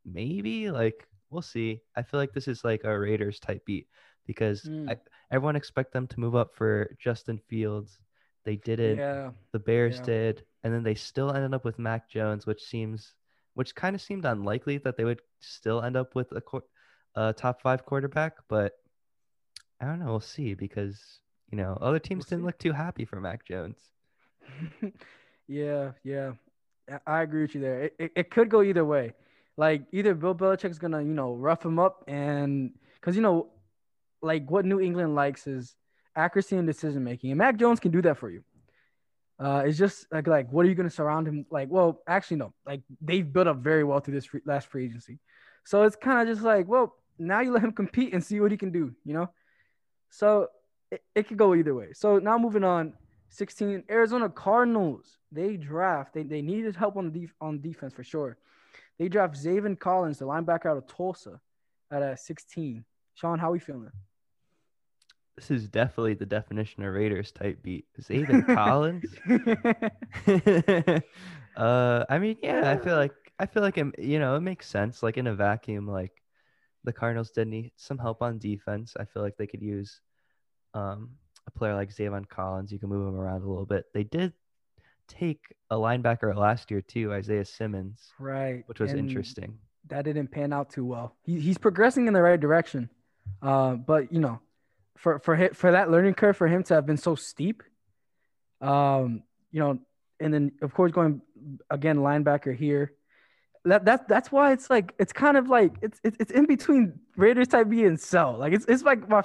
maybe. 0.04 0.70
Like, 0.70 1.06
we'll 1.30 1.42
see. 1.42 1.80
I 1.96 2.02
feel 2.02 2.20
like 2.20 2.32
this 2.32 2.48
is 2.48 2.64
like 2.64 2.84
a 2.84 2.98
Raiders 2.98 3.40
type 3.40 3.64
beat 3.64 3.88
because 4.26 4.62
Mm. 4.64 4.90
I, 4.90 4.96
everyone 5.30 5.56
expect 5.56 5.92
them 5.92 6.06
to 6.08 6.20
move 6.20 6.34
up 6.34 6.54
for 6.54 6.94
Justin 6.98 7.38
Fields. 7.48 7.98
They 8.44 8.56
didn't. 8.56 8.98
Yeah. 8.98 9.30
The 9.52 9.58
Bears 9.60 10.00
Yeah. 10.00 10.04
did, 10.04 10.44
and 10.64 10.74
then 10.74 10.82
they 10.82 10.94
still 10.94 11.32
ended 11.32 11.54
up 11.54 11.64
with 11.64 11.78
Mac 11.78 12.08
Jones, 12.10 12.46
which 12.46 12.62
seems, 12.62 13.14
which 13.54 13.74
kind 13.74 13.94
of 13.94 14.02
seemed 14.02 14.24
unlikely 14.24 14.78
that 14.78 14.96
they 14.96 15.04
would 15.04 15.22
still 15.40 15.82
end 15.82 15.96
up 15.96 16.14
with 16.14 16.30
a, 16.32 16.42
a 17.14 17.32
top 17.32 17.60
five 17.62 17.84
quarterback. 17.84 18.36
But 18.48 18.72
I 19.80 19.86
don't 19.86 19.98
know. 20.00 20.06
We'll 20.06 20.20
see 20.20 20.54
because 20.54 21.20
you 21.50 21.56
know 21.56 21.78
other 21.80 21.98
teams 22.00 22.26
We'll 22.30 22.30
didn't 22.30 22.42
see. 22.42 22.46
look 22.46 22.58
too 22.58 22.72
happy 22.72 23.04
for 23.04 23.20
Mac 23.20 23.44
Jones. 23.44 23.78
yeah, 25.48 25.92
yeah. 26.02 26.32
I- 27.06 27.22
agree 27.22 27.42
with 27.42 27.54
you 27.54 27.60
there. 27.60 27.82
It, 27.84 27.94
it, 27.98 28.12
it 28.16 28.30
could 28.30 28.48
go 28.48 28.62
either 28.62 28.84
way. 28.84 29.12
Like 29.56 29.82
either 29.92 30.14
Bill 30.14 30.34
Belichick's 30.34 30.78
gonna, 30.78 31.00
you 31.00 31.14
know, 31.14 31.34
rough 31.34 31.64
him 31.64 31.78
up 31.78 32.04
and 32.08 32.72
because 33.00 33.16
you 33.16 33.22
know, 33.22 33.50
like 34.22 34.50
what 34.50 34.64
New 34.64 34.80
England 34.80 35.14
likes 35.14 35.46
is 35.46 35.76
accuracy 36.16 36.56
and 36.56 36.66
decision 36.66 37.04
making. 37.04 37.30
And 37.30 37.38
Mac 37.38 37.56
Jones 37.56 37.80
can 37.80 37.92
do 37.92 38.02
that 38.02 38.18
for 38.18 38.30
you. 38.30 38.42
Uh, 39.38 39.64
it's 39.66 39.78
just 39.78 40.06
like 40.12 40.26
like 40.26 40.50
what 40.50 40.64
are 40.64 40.68
you 40.68 40.74
gonna 40.74 40.90
surround 40.90 41.26
him 41.26 41.46
like? 41.50 41.68
Well, 41.70 42.02
actually 42.06 42.38
no. 42.38 42.52
Like 42.66 42.82
they've 43.00 43.30
built 43.30 43.48
up 43.48 43.58
very 43.58 43.84
well 43.84 44.00
through 44.00 44.14
this 44.14 44.26
free, 44.26 44.40
last 44.44 44.68
free 44.68 44.84
agency, 44.84 45.18
so 45.64 45.82
it's 45.82 45.96
kind 45.96 46.28
of 46.28 46.32
just 46.32 46.44
like 46.44 46.68
well 46.68 46.94
now 47.18 47.40
you 47.40 47.52
let 47.52 47.64
him 47.64 47.72
compete 47.72 48.12
and 48.12 48.22
see 48.24 48.40
what 48.40 48.52
he 48.52 48.56
can 48.56 48.70
do. 48.70 48.92
You 49.04 49.14
know, 49.14 49.30
so 50.10 50.48
it, 50.90 51.02
it 51.14 51.28
could 51.28 51.36
go 51.36 51.54
either 51.54 51.74
way. 51.74 51.88
So 51.94 52.18
now 52.18 52.38
moving 52.38 52.62
on, 52.64 52.94
16 53.34 53.82
Arizona 53.90 54.28
Cardinals. 54.28 55.18
They 55.32 55.56
draft. 55.56 56.14
They, 56.14 56.22
they 56.22 56.40
needed 56.40 56.76
help 56.76 56.96
on 56.96 57.10
the 57.10 57.20
def, 57.20 57.34
on 57.40 57.60
defense 57.60 57.92
for 57.92 58.04
sure. 58.04 58.38
They 58.98 59.08
draft 59.08 59.34
Zaven 59.34 59.78
Collins, 59.78 60.18
the 60.18 60.24
linebacker 60.24 60.66
out 60.66 60.76
of 60.76 60.86
Tulsa, 60.86 61.40
at 61.90 62.02
uh, 62.02 62.14
16. 62.14 62.84
Sean, 63.14 63.38
how 63.38 63.48
are 63.48 63.52
we 63.52 63.58
feeling? 63.58 63.90
This 65.36 65.50
is 65.50 65.68
definitely 65.68 66.14
the 66.14 66.26
definition 66.26 66.84
of 66.84 66.94
Raiders 66.94 67.32
type 67.32 67.60
beat. 67.60 67.86
Zayden 68.00 68.46
Collins. 68.54 69.04
uh, 71.56 72.04
I 72.08 72.18
mean, 72.18 72.36
yeah, 72.40 72.70
I 72.70 72.76
feel 72.76 72.96
like 72.96 73.12
I 73.40 73.46
feel 73.46 73.64
like 73.64 73.76
it, 73.76 73.98
you 73.98 74.20
know 74.20 74.36
it 74.36 74.42
makes 74.42 74.68
sense. 74.68 75.02
Like 75.02 75.16
in 75.16 75.26
a 75.26 75.34
vacuum, 75.34 75.88
like 75.88 76.12
the 76.84 76.92
Cardinals 76.92 77.32
did 77.32 77.48
need 77.48 77.72
some 77.76 77.98
help 77.98 78.22
on 78.22 78.38
defense. 78.38 78.94
I 78.98 79.04
feel 79.06 79.22
like 79.22 79.36
they 79.36 79.48
could 79.48 79.62
use 79.62 80.00
um, 80.72 81.10
a 81.46 81.50
player 81.50 81.74
like 81.74 81.90
Zaven 81.94 82.28
Collins. 82.28 82.72
You 82.72 82.78
can 82.78 82.88
move 82.88 83.06
him 83.08 83.18
around 83.18 83.42
a 83.42 83.46
little 83.48 83.66
bit. 83.66 83.86
They 83.92 84.04
did 84.04 84.32
take 85.08 85.40
a 85.70 85.76
linebacker 85.76 86.34
last 86.34 86.70
year 86.70 86.80
too, 86.80 87.12
Isaiah 87.12 87.44
Simmons, 87.44 88.12
Right. 88.18 88.64
which 88.66 88.80
was 88.80 88.90
and 88.90 89.00
interesting. 89.00 89.58
That 89.88 90.04
didn't 90.04 90.28
pan 90.28 90.52
out 90.52 90.70
too 90.70 90.84
well. 90.86 91.16
He, 91.22 91.38
he's 91.40 91.58
progressing 91.58 92.06
in 92.06 92.14
the 92.14 92.22
right 92.22 92.40
direction. 92.40 92.88
Uh, 93.42 93.74
but 93.74 94.12
you 94.12 94.20
know, 94.20 94.40
for 94.96 95.18
for 95.18 95.50
for 95.54 95.72
that 95.72 95.90
learning 95.90 96.14
curve 96.14 96.36
for 96.36 96.46
him 96.48 96.62
to 96.64 96.74
have 96.74 96.86
been 96.86 96.96
so 96.96 97.14
steep, 97.14 97.62
um, 98.60 99.22
you 99.50 99.60
know, 99.60 99.78
and 100.20 100.32
then 100.32 100.52
of 100.62 100.72
course 100.74 100.92
going 100.92 101.20
again 101.70 101.98
linebacker 101.98 102.54
here. 102.56 102.92
That 103.66 103.84
that's 103.84 104.04
that's 104.08 104.30
why 104.32 104.52
it's 104.52 104.68
like 104.68 104.94
it's 104.98 105.12
kind 105.12 105.36
of 105.36 105.48
like 105.48 105.72
it's 105.82 105.98
it's, 106.04 106.16
it's 106.20 106.32
in 106.32 106.46
between 106.46 107.00
Raiders 107.16 107.48
type 107.48 107.68
B 107.68 107.84
and 107.84 107.98
sell. 107.98 108.36
Like 108.38 108.52
it's 108.52 108.64
it's 108.66 108.82
like 108.82 109.08
my 109.08 109.22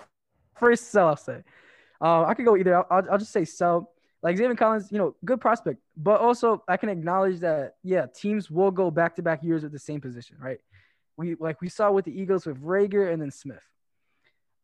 first 0.57 0.91
sell. 0.91 1.09
I'll 1.09 1.17
say. 1.17 1.43
Uh, 2.01 2.23
I 2.23 2.33
could 2.33 2.45
go 2.45 2.55
either. 2.55 2.75
I'll, 2.91 3.03
I'll 3.11 3.17
just 3.17 3.31
say 3.31 3.45
sell. 3.45 3.91
Like 4.21 4.37
Xavier 4.37 4.55
Collins, 4.55 4.91
you 4.91 4.97
know, 4.97 5.15
good 5.23 5.39
prospect, 5.39 5.79
but 5.95 6.19
also 6.19 6.61
I 6.67 6.75
can 6.75 6.89
acknowledge 6.89 7.39
that 7.39 7.75
yeah, 7.83 8.05
teams 8.13 8.51
will 8.51 8.71
go 8.71 8.91
back 8.91 9.15
to 9.15 9.21
back 9.21 9.43
years 9.43 9.63
at 9.63 9.71
the 9.71 9.79
same 9.79 10.01
position, 10.01 10.35
right? 10.41 10.57
We 11.15 11.35
like 11.39 11.61
we 11.61 11.69
saw 11.69 11.89
with 11.91 12.03
the 12.03 12.19
Eagles 12.19 12.45
with 12.45 12.61
Reagor 12.61 13.11
and 13.13 13.21
then 13.21 13.31
Smith. 13.31 13.63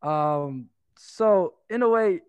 Um, 0.02 0.68
so 0.98 1.54
in 1.70 1.82
a 1.82 1.88
way, 1.88 2.20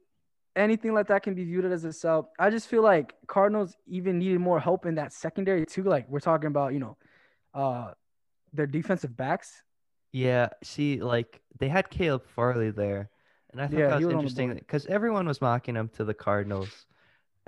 anything 0.56 0.94
like 0.94 1.08
that 1.08 1.24
can 1.24 1.36
be 1.36 1.44
viewed 1.44 1.66
as 1.66 1.84
a 1.84 1.94
sell. 1.94 2.32
I 2.40 2.50
just 2.50 2.68
feel 2.68 2.82
like 2.82 3.14
Cardinals 3.28 3.76
even 3.88 4.20
needed 4.20 4.40
more 4.40 4.60
help 4.60 4.86
in 4.86 4.96
that 4.96 5.14
secondary 5.14 5.66
too. 5.66 5.84
Like 5.84 6.10
we're 6.10 6.20
talking 6.20 6.48
about, 6.48 6.74
you 6.74 6.80
know, 6.80 6.98
uh, 7.54 7.92
their 8.54 8.68
defensive 8.68 9.16
backs. 9.16 9.62
Yeah, 10.12 10.50
see, 10.64 11.02
like 11.02 11.42
they 11.60 11.70
had 11.70 11.90
Caleb 11.90 12.26
Farley 12.26 12.72
there, 12.72 13.10
and 13.58 13.66
I 13.66 13.68
thought 13.70 13.88
Yeah, 13.88 13.90
that 13.90 13.96
was 13.96 14.06
was 14.06 14.14
on 14.14 14.34
the 14.36 14.48
interesting 14.48 14.54
because 14.56 14.86
everyone 14.88 15.28
was 15.28 15.42
mocking 15.42 15.76
him 15.76 15.90
to 15.90 16.06
the 16.06 16.14
Cardinals, 16.14 16.86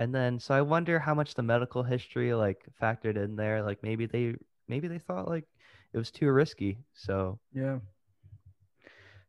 and 0.00 0.14
then 0.14 0.38
so 0.40 0.54
I 0.54 0.62
wonder 0.62 0.98
how 0.98 1.14
much 1.14 1.34
the 1.34 1.42
medical 1.42 1.82
history 1.84 2.34
like 2.34 2.66
factored 2.80 3.16
in 3.16 3.36
there. 3.36 3.62
Like 3.62 3.82
maybe 3.82 4.06
they 4.06 4.36
maybe 4.68 4.88
they 4.88 4.98
thought 4.98 5.28
like 5.28 5.46
it 5.92 5.98
was 5.98 6.10
too 6.10 6.30
risky. 6.32 6.78
So 6.94 7.38
Yeah. 7.52 7.78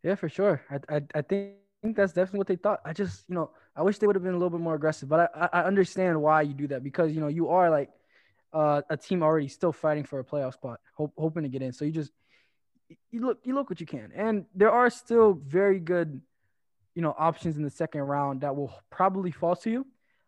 Yeah, 0.04 0.16
for 0.16 0.30
sure. 0.30 0.62
I 0.70 0.80
I, 0.98 1.02
I 1.16 1.22
think 1.22 1.96
that's 1.96 2.14
definitely 2.14 2.40
what 2.40 2.48
they 2.48 2.56
thought. 2.56 2.82
I 2.86 2.94
just, 2.94 3.26
you 3.28 3.36
know, 3.36 3.52
I 3.76 3.82
wish 3.84 3.98
they 4.00 4.08
would 4.08 4.16
have 4.16 4.24
been 4.24 4.34
a 4.34 4.38
little 4.38 4.50
bit 4.50 4.60
more 4.60 4.76
aggressive, 4.76 5.10
but 5.10 5.32
I, 5.36 5.48
I 5.52 5.62
I 5.62 5.66
understand 5.66 6.22
why 6.22 6.42
you 6.42 6.54
do 6.54 6.68
that 6.68 6.84
because 6.84 7.12
you 7.14 7.22
know 7.22 7.28
you 7.28 7.50
are 7.50 7.70
like 7.70 7.90
uh, 8.54 8.82
a 8.90 8.98
team 8.98 9.24
already 9.24 9.48
still 9.48 9.72
fighting 9.74 10.04
for 10.04 10.20
a 10.20 10.24
playoff 10.24 10.54
spot, 10.54 10.80
hope, 10.96 11.14
hoping 11.18 11.44
to 11.44 11.50
get 11.50 11.62
in. 11.62 11.72
So 11.74 11.86
you 11.86 11.92
just 11.92 12.12
you 13.12 13.22
look 13.22 13.40
you 13.44 13.54
look 13.54 13.70
what 13.70 13.80
you 13.80 13.86
can, 13.86 14.12
and 14.16 14.46
there 14.56 14.72
are 14.72 14.90
still 14.90 15.34
very 15.34 15.80
good, 15.80 16.22
you 16.96 17.02
know, 17.02 17.16
options 17.18 17.58
in 17.58 17.64
the 17.64 17.70
second 17.70 18.02
round 18.02 18.42
that 18.42 18.56
will 18.56 18.74
probably 18.90 19.32
fall 19.32 19.56
to 19.58 19.70
you. 19.70 19.88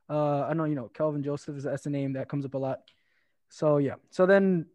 Uh, 0.10 0.42
I 0.44 0.54
know 0.54 0.66
you 0.66 0.76
know 0.76 0.90
Kelvin 0.94 1.24
Joseph 1.24 1.58
is 1.58 1.64
that's 1.64 1.86
a 1.86 1.90
name 1.90 2.14
that 2.14 2.30
comes 2.30 2.46
up 2.46 2.54
a 2.54 2.58
lot. 2.58 2.80
So 3.50 3.78
yeah. 3.78 3.96
So 4.12 4.26
then 4.26 4.66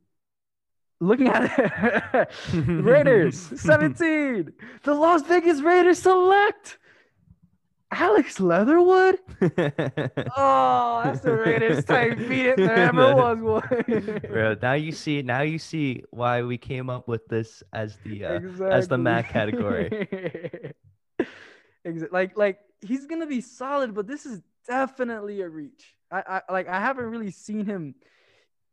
looking 1.01 1.29
at 1.29 1.51
it, 2.14 2.29
Raiders 2.55 3.38
17. 3.61 4.53
The 4.83 4.94
Las 4.94 5.22
Vegas 5.22 5.61
Raiders 5.61 6.01
select 6.01 6.79
Alex 7.90 8.40
Leatherwood. 8.40 9.18
Oh, 10.37 11.03
that's 11.05 11.20
the 11.20 11.33
Raiders 11.33 11.85
type 11.85 12.18
beat 12.18 12.46
it 12.46 12.57
there 12.57 12.74
ever 12.74 13.14
was 13.14 13.38
one. 13.40 14.20
Bro, 14.29 14.57
now 14.61 14.74
you 14.74 14.92
see 14.92 15.22
now 15.22 15.42
you 15.42 15.59
see 15.59 16.05
why 16.11 16.42
we 16.42 16.59
came 16.59 16.90
up 16.90 17.07
with 17.09 17.27
this 17.29 17.62
as 17.72 17.96
the 18.05 18.24
uh, 18.24 18.40
as 18.64 18.88
the 18.88 18.98
Mac 18.98 19.29
category. 19.31 20.74
Like 21.84 22.36
like 22.36 22.58
he's 22.80 23.06
gonna 23.06 23.26
be 23.26 23.40
solid, 23.40 23.94
but 23.94 24.06
this 24.06 24.26
is 24.26 24.40
definitely 24.66 25.40
a 25.40 25.48
reach. 25.48 25.94
I, 26.10 26.40
I 26.48 26.52
like 26.52 26.68
I 26.68 26.80
haven't 26.80 27.06
really 27.06 27.30
seen 27.30 27.64
him. 27.66 27.94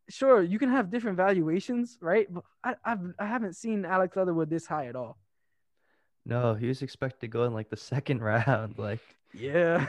Sure, 0.10 0.42
you 0.44 0.60
can 0.60 0.70
have 0.70 0.92
different 0.92 1.18
valuations, 1.18 1.98
right? 2.02 2.32
But 2.32 2.44
I 2.64 2.76
I've, 2.84 3.14
I 3.20 3.26
haven't 3.26 3.56
seen 3.56 3.86
Alex 3.86 4.16
Leatherwood 4.16 4.50
this 4.50 4.66
high 4.68 4.88
at 4.88 4.96
all. 4.96 5.18
No, 6.26 6.54
he 6.56 6.68
was 6.68 6.82
expected 6.82 7.20
to 7.22 7.28
go 7.28 7.44
in 7.46 7.54
like 7.54 7.70
the 7.70 7.78
second 7.78 8.22
round. 8.22 8.78
Like 8.78 9.00
Yeah. 9.34 9.88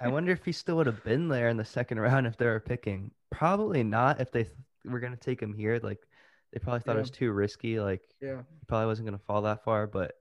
I 0.00 0.08
wonder 0.08 0.32
if 0.32 0.44
he 0.44 0.52
still 0.52 0.76
would 0.76 0.86
have 0.86 1.02
been 1.04 1.28
there 1.28 1.48
in 1.48 1.56
the 1.56 1.64
second 1.64 1.98
round 2.00 2.26
if 2.26 2.36
they 2.36 2.46
were 2.46 2.60
picking. 2.60 3.10
Probably 3.30 3.82
not 3.82 4.20
if 4.20 4.30
they 4.30 4.44
th- 4.44 4.54
were 4.84 5.00
gonna 5.00 5.16
take 5.16 5.40
him 5.42 5.54
here. 5.54 5.80
Like 5.82 5.98
they 6.52 6.58
probably 6.60 6.80
thought 6.80 6.92
Yeah. 6.92 6.98
it 6.98 7.02
was 7.02 7.10
too 7.10 7.32
risky. 7.32 7.80
Like 7.80 8.02
yeah. 8.20 8.42
he 8.60 8.66
probably 8.66 8.86
wasn't 8.86 9.06
gonna 9.06 9.18
fall 9.18 9.42
that 9.42 9.64
far. 9.64 9.86
But 9.86 10.12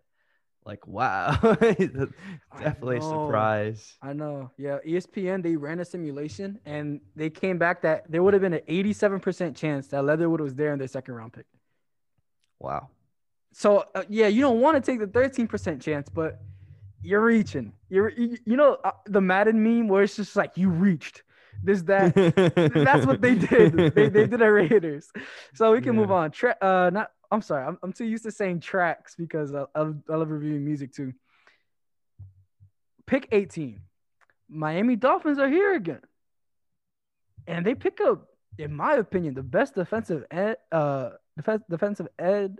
like 0.67 0.86
wow, 0.86 1.32
definitely 1.41 2.97
a 2.97 3.01
surprise. 3.01 3.95
I 4.01 4.12
know. 4.12 4.51
Yeah, 4.58 4.80
ESPN 4.86 5.41
they 5.41 5.56
ran 5.56 5.80
a 5.80 5.86
simulation 5.86 6.59
and 6.65 6.99
they 7.15 7.30
came 7.30 7.57
back 7.57 7.82
that 7.84 8.11
there 8.11 8.22
would 8.22 8.34
have 8.34 8.41
been 8.41 8.53
an 8.53 8.61
87% 8.68 9.55
chance 9.55 9.88
that 9.88 10.03
Leatherwood 10.03 10.41
was 10.41 10.55
there 10.55 10.74
in 10.74 10.80
their 10.80 10.89
second 10.89 11.13
round 11.13 11.32
pick. 11.32 11.45
Wow. 12.59 12.89
So 13.53 13.86
uh, 13.95 14.03
yeah, 14.09 14.28
you 14.28 14.41
don't 14.41 14.59
want 14.59 14.84
to 14.84 14.91
take 14.91 14.99
the 14.99 15.07
13% 15.07 15.82
chance, 15.82 16.09
but 16.09 16.41
you're 17.01 17.24
reaching. 17.24 17.72
You're 17.88 18.09
you, 18.09 18.38
you 18.45 18.57
know 18.57 18.78
uh, 18.84 18.91
the 19.05 19.22
Madden 19.22 19.63
meme 19.63 19.88
where 19.88 20.03
it's 20.03 20.18
just 20.18 20.36
like 20.36 20.57
you 20.57 20.70
reached. 20.70 21.24
This 21.63 21.82
that 21.84 22.13
that's 22.74 23.05
what 23.05 23.22
they 23.22 23.36
did. 23.36 23.74
They, 23.95 24.09
they 24.09 24.28
did 24.28 24.41
a 24.41 24.51
Raiders. 24.51 25.09
So 25.55 25.72
we 25.72 25.82
can 25.82 25.95
move 25.95 26.11
on. 26.11 26.32
Tra- 26.32 26.57
uh, 26.61 26.89
not. 26.93 27.11
I'm 27.32 27.41
sorry. 27.41 27.65
I'm, 27.65 27.78
I'm 27.84 27.93
too 27.93 28.05
used 28.05 28.23
to 28.23 28.32
saying 28.32 28.61
tracks 28.61 29.15
because 29.15 29.53
I, 29.53 29.63
I, 29.75 29.82
I 30.09 30.15
love 30.15 30.30
reviewing 30.30 30.63
music 30.63 30.93
too. 30.93 31.13
Pick 33.05 33.28
18. 33.32 33.82
Miami 34.49 34.95
Dolphins 34.95 35.39
are 35.39 35.49
here 35.49 35.73
again, 35.73 36.01
and 37.47 37.65
they 37.65 37.75
pick 37.75 37.99
up, 37.99 38.28
in 38.57 38.73
my 38.73 38.93
opinion, 38.93 39.34
the 39.34 39.43
best 39.43 39.75
defensive 39.75 40.23
e- 40.34 40.53
uh 40.71 41.09
def- 41.36 41.67
defensive 41.69 42.07
ed 42.17 42.57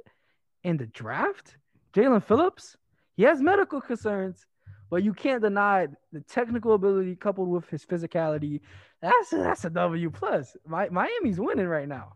in 0.64 0.78
the 0.78 0.88
draft. 0.88 1.56
Jaelan 1.94 2.24
Phillips, 2.24 2.76
he 3.16 3.24
has 3.24 3.42
medical 3.42 3.80
concerns, 3.80 4.46
but 4.90 5.04
you 5.04 5.14
can't 5.14 5.42
deny 5.42 5.88
the 6.12 6.22
technical 6.22 6.74
ability 6.74 7.16
coupled 7.16 7.48
with 7.50 7.70
his 7.70 7.86
physicality. 7.86 8.60
That's 9.02 9.34
a, 9.34 9.38
that's 9.38 9.66
a 9.66 9.70
W 9.70 10.10
plus. 10.10 10.56
My, 10.66 10.90
Miami's 10.90 11.40
winning 11.40 11.68
right 11.68 11.88
now. 11.88 12.14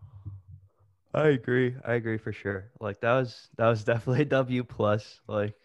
I 1.14 1.28
agree. 1.30 1.76
I 1.86 1.93
agree 1.93 2.18
for 2.18 2.32
sure. 2.32 2.72
Like 2.80 3.01
that 3.01 3.14
was 3.14 3.49
that 3.57 3.68
was 3.68 3.84
definitely 3.91 4.22
a 4.24 4.26
W 4.26 4.64
plus. 4.64 5.20
Like 5.28 5.55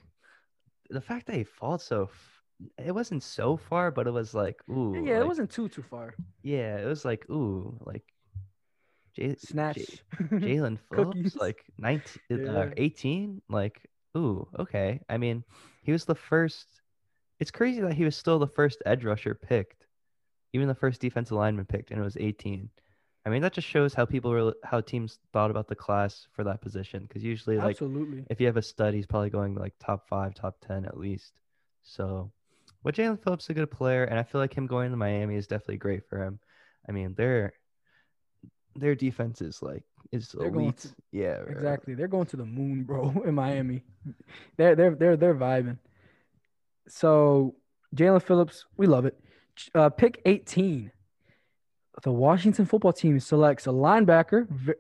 the 0.91 1.01
fact 1.01 1.27
that 1.27 1.37
he 1.37 1.45
fought 1.45 1.81
so, 1.83 2.05
f- 2.05 2.43
it 2.85 2.95
wasn't 2.95 3.23
so 3.23 3.57
far, 3.57 3.91
but 3.91 4.07
it 4.07 4.13
was 4.13 4.35
like 4.35 4.61
ooh. 4.71 5.03
yeah, 5.05 5.17
it 5.17 5.19
like- 5.21 5.29
wasn't 5.29 5.51
too 5.51 5.69
too 5.69 5.83
far. 5.83 6.15
Yeah, 6.43 6.79
it 6.79 6.87
was 6.87 7.05
like 7.05 7.29
ooh, 7.31 7.77
like 7.85 8.05
J- 9.15 9.37
Snatch. 9.37 9.77
J- 9.77 10.01
Jaelan 10.33 10.79
Phillips, 10.93 11.37
like 11.37 11.65
19, 11.79 12.21
Yeah. 12.31 12.53
uh, 12.53 12.71
18, 12.77 13.43
like 13.49 13.81
ooh, 14.17 14.47
okay. 14.59 15.01
I 15.09 15.17
mean, 15.17 15.45
he 15.83 15.93
was 15.93 16.05
the 16.05 16.15
first. 16.15 16.67
It's 17.39 17.51
crazy 17.51 17.81
that 17.83 17.95
he 17.95 18.05
was 18.05 18.17
still 18.17 18.39
the 18.39 18.47
first 18.47 18.83
edge 18.87 19.05
rusher 19.05 19.35
picked, 19.35 19.87
even 20.55 20.69
the 20.69 20.75
first 20.75 21.01
defensive 21.01 21.37
lineman 21.37 21.67
picked, 21.67 21.91
and 21.91 22.01
it 22.01 22.05
was 22.05 22.17
18. 22.19 22.71
I 23.27 23.29
mean, 23.29 23.43
that 23.43 23.53
just 23.53 23.67
shows 23.67 23.93
how 23.93 24.07
people 24.07 24.31
were, 24.31 24.55
how 24.63 24.81
teams 24.81 25.19
thought 25.33 25.51
about 25.51 25.67
the 25.67 25.75
class 25.75 26.29
for 26.33 26.45
that 26.45 26.63
position. 26.63 27.03
Because 27.03 27.25
usually, 27.25 27.57
like, 27.57 27.71
Absolutely. 27.71 28.25
if 28.31 28.41
you 28.41 28.47
have 28.47 28.57
a 28.57 28.63
stud, 28.63 28.95
he's 28.95 29.05
probably 29.05 29.31
going 29.31 29.57
like 29.57 29.75
top 29.81 30.07
five, 30.09 30.33
top 30.33 30.59
ten 30.65 30.87
at 30.87 30.97
least. 30.97 31.33
So, 31.83 32.31
but 32.85 32.95
Jaelan 32.95 33.21
Phillips 33.21 33.45
is 33.45 33.51
a 33.51 33.55
good 33.55 33.71
player, 33.71 34.05
and 34.05 34.17
I 34.17 34.23
feel 34.23 34.41
like 34.41 34.55
him 34.55 34.69
going 34.69 34.93
to 34.93 34.97
Miami 34.97 35.35
is 35.35 35.49
definitely 35.49 35.79
great 35.79 36.09
for 36.09 36.23
him. 36.23 36.39
I 36.89 36.93
mean, 36.93 37.15
their 37.15 37.55
their 38.77 38.95
defense 38.95 39.43
is 39.43 39.61
like 39.61 39.83
is 40.13 40.29
They're 40.29 40.47
elite. 40.47 40.77
to- 40.79 40.95
yeah, 41.11 41.31
right, 41.31 41.47
right. 41.47 41.57
Exactly. 41.57 41.95
They're 41.95 42.07
going 42.07 42.27
to 42.27 42.37
the 42.37 42.45
moon, 42.47 42.85
bro, 42.85 43.11
in 43.27 43.35
Miami. 43.35 43.83
They're 44.57 44.77
they're 44.77 44.95
they're 44.95 45.17
they're 45.17 45.35
vibing. 45.35 45.79
So 46.87 47.57
Jaelan 47.97 48.23
Phillips, 48.23 48.67
we 48.77 48.87
love 48.87 49.05
it. 49.05 49.19
Uh, 49.75 49.89
pick 49.89 50.23
18. 50.27 50.93
The 52.03 52.13
Washington 52.13 52.67
football 52.67 52.93
team 52.93 53.19
selects 53.21 53.67
a 53.67 53.71
linebacker. 53.71 54.49
v- 54.51 54.75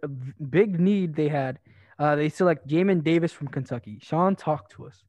big 0.50 0.78
need 0.78 1.14
they 1.14 1.28
had. 1.28 1.58
Uh, 1.98 2.14
they 2.14 2.28
select 2.28 2.68
Jamin 2.68 3.02
Davis 3.02 3.32
from 3.32 3.48
Kentucky. 3.48 3.98
Sean, 4.02 4.36
talk 4.36 4.68
to 4.70 4.86
us. 4.86 5.02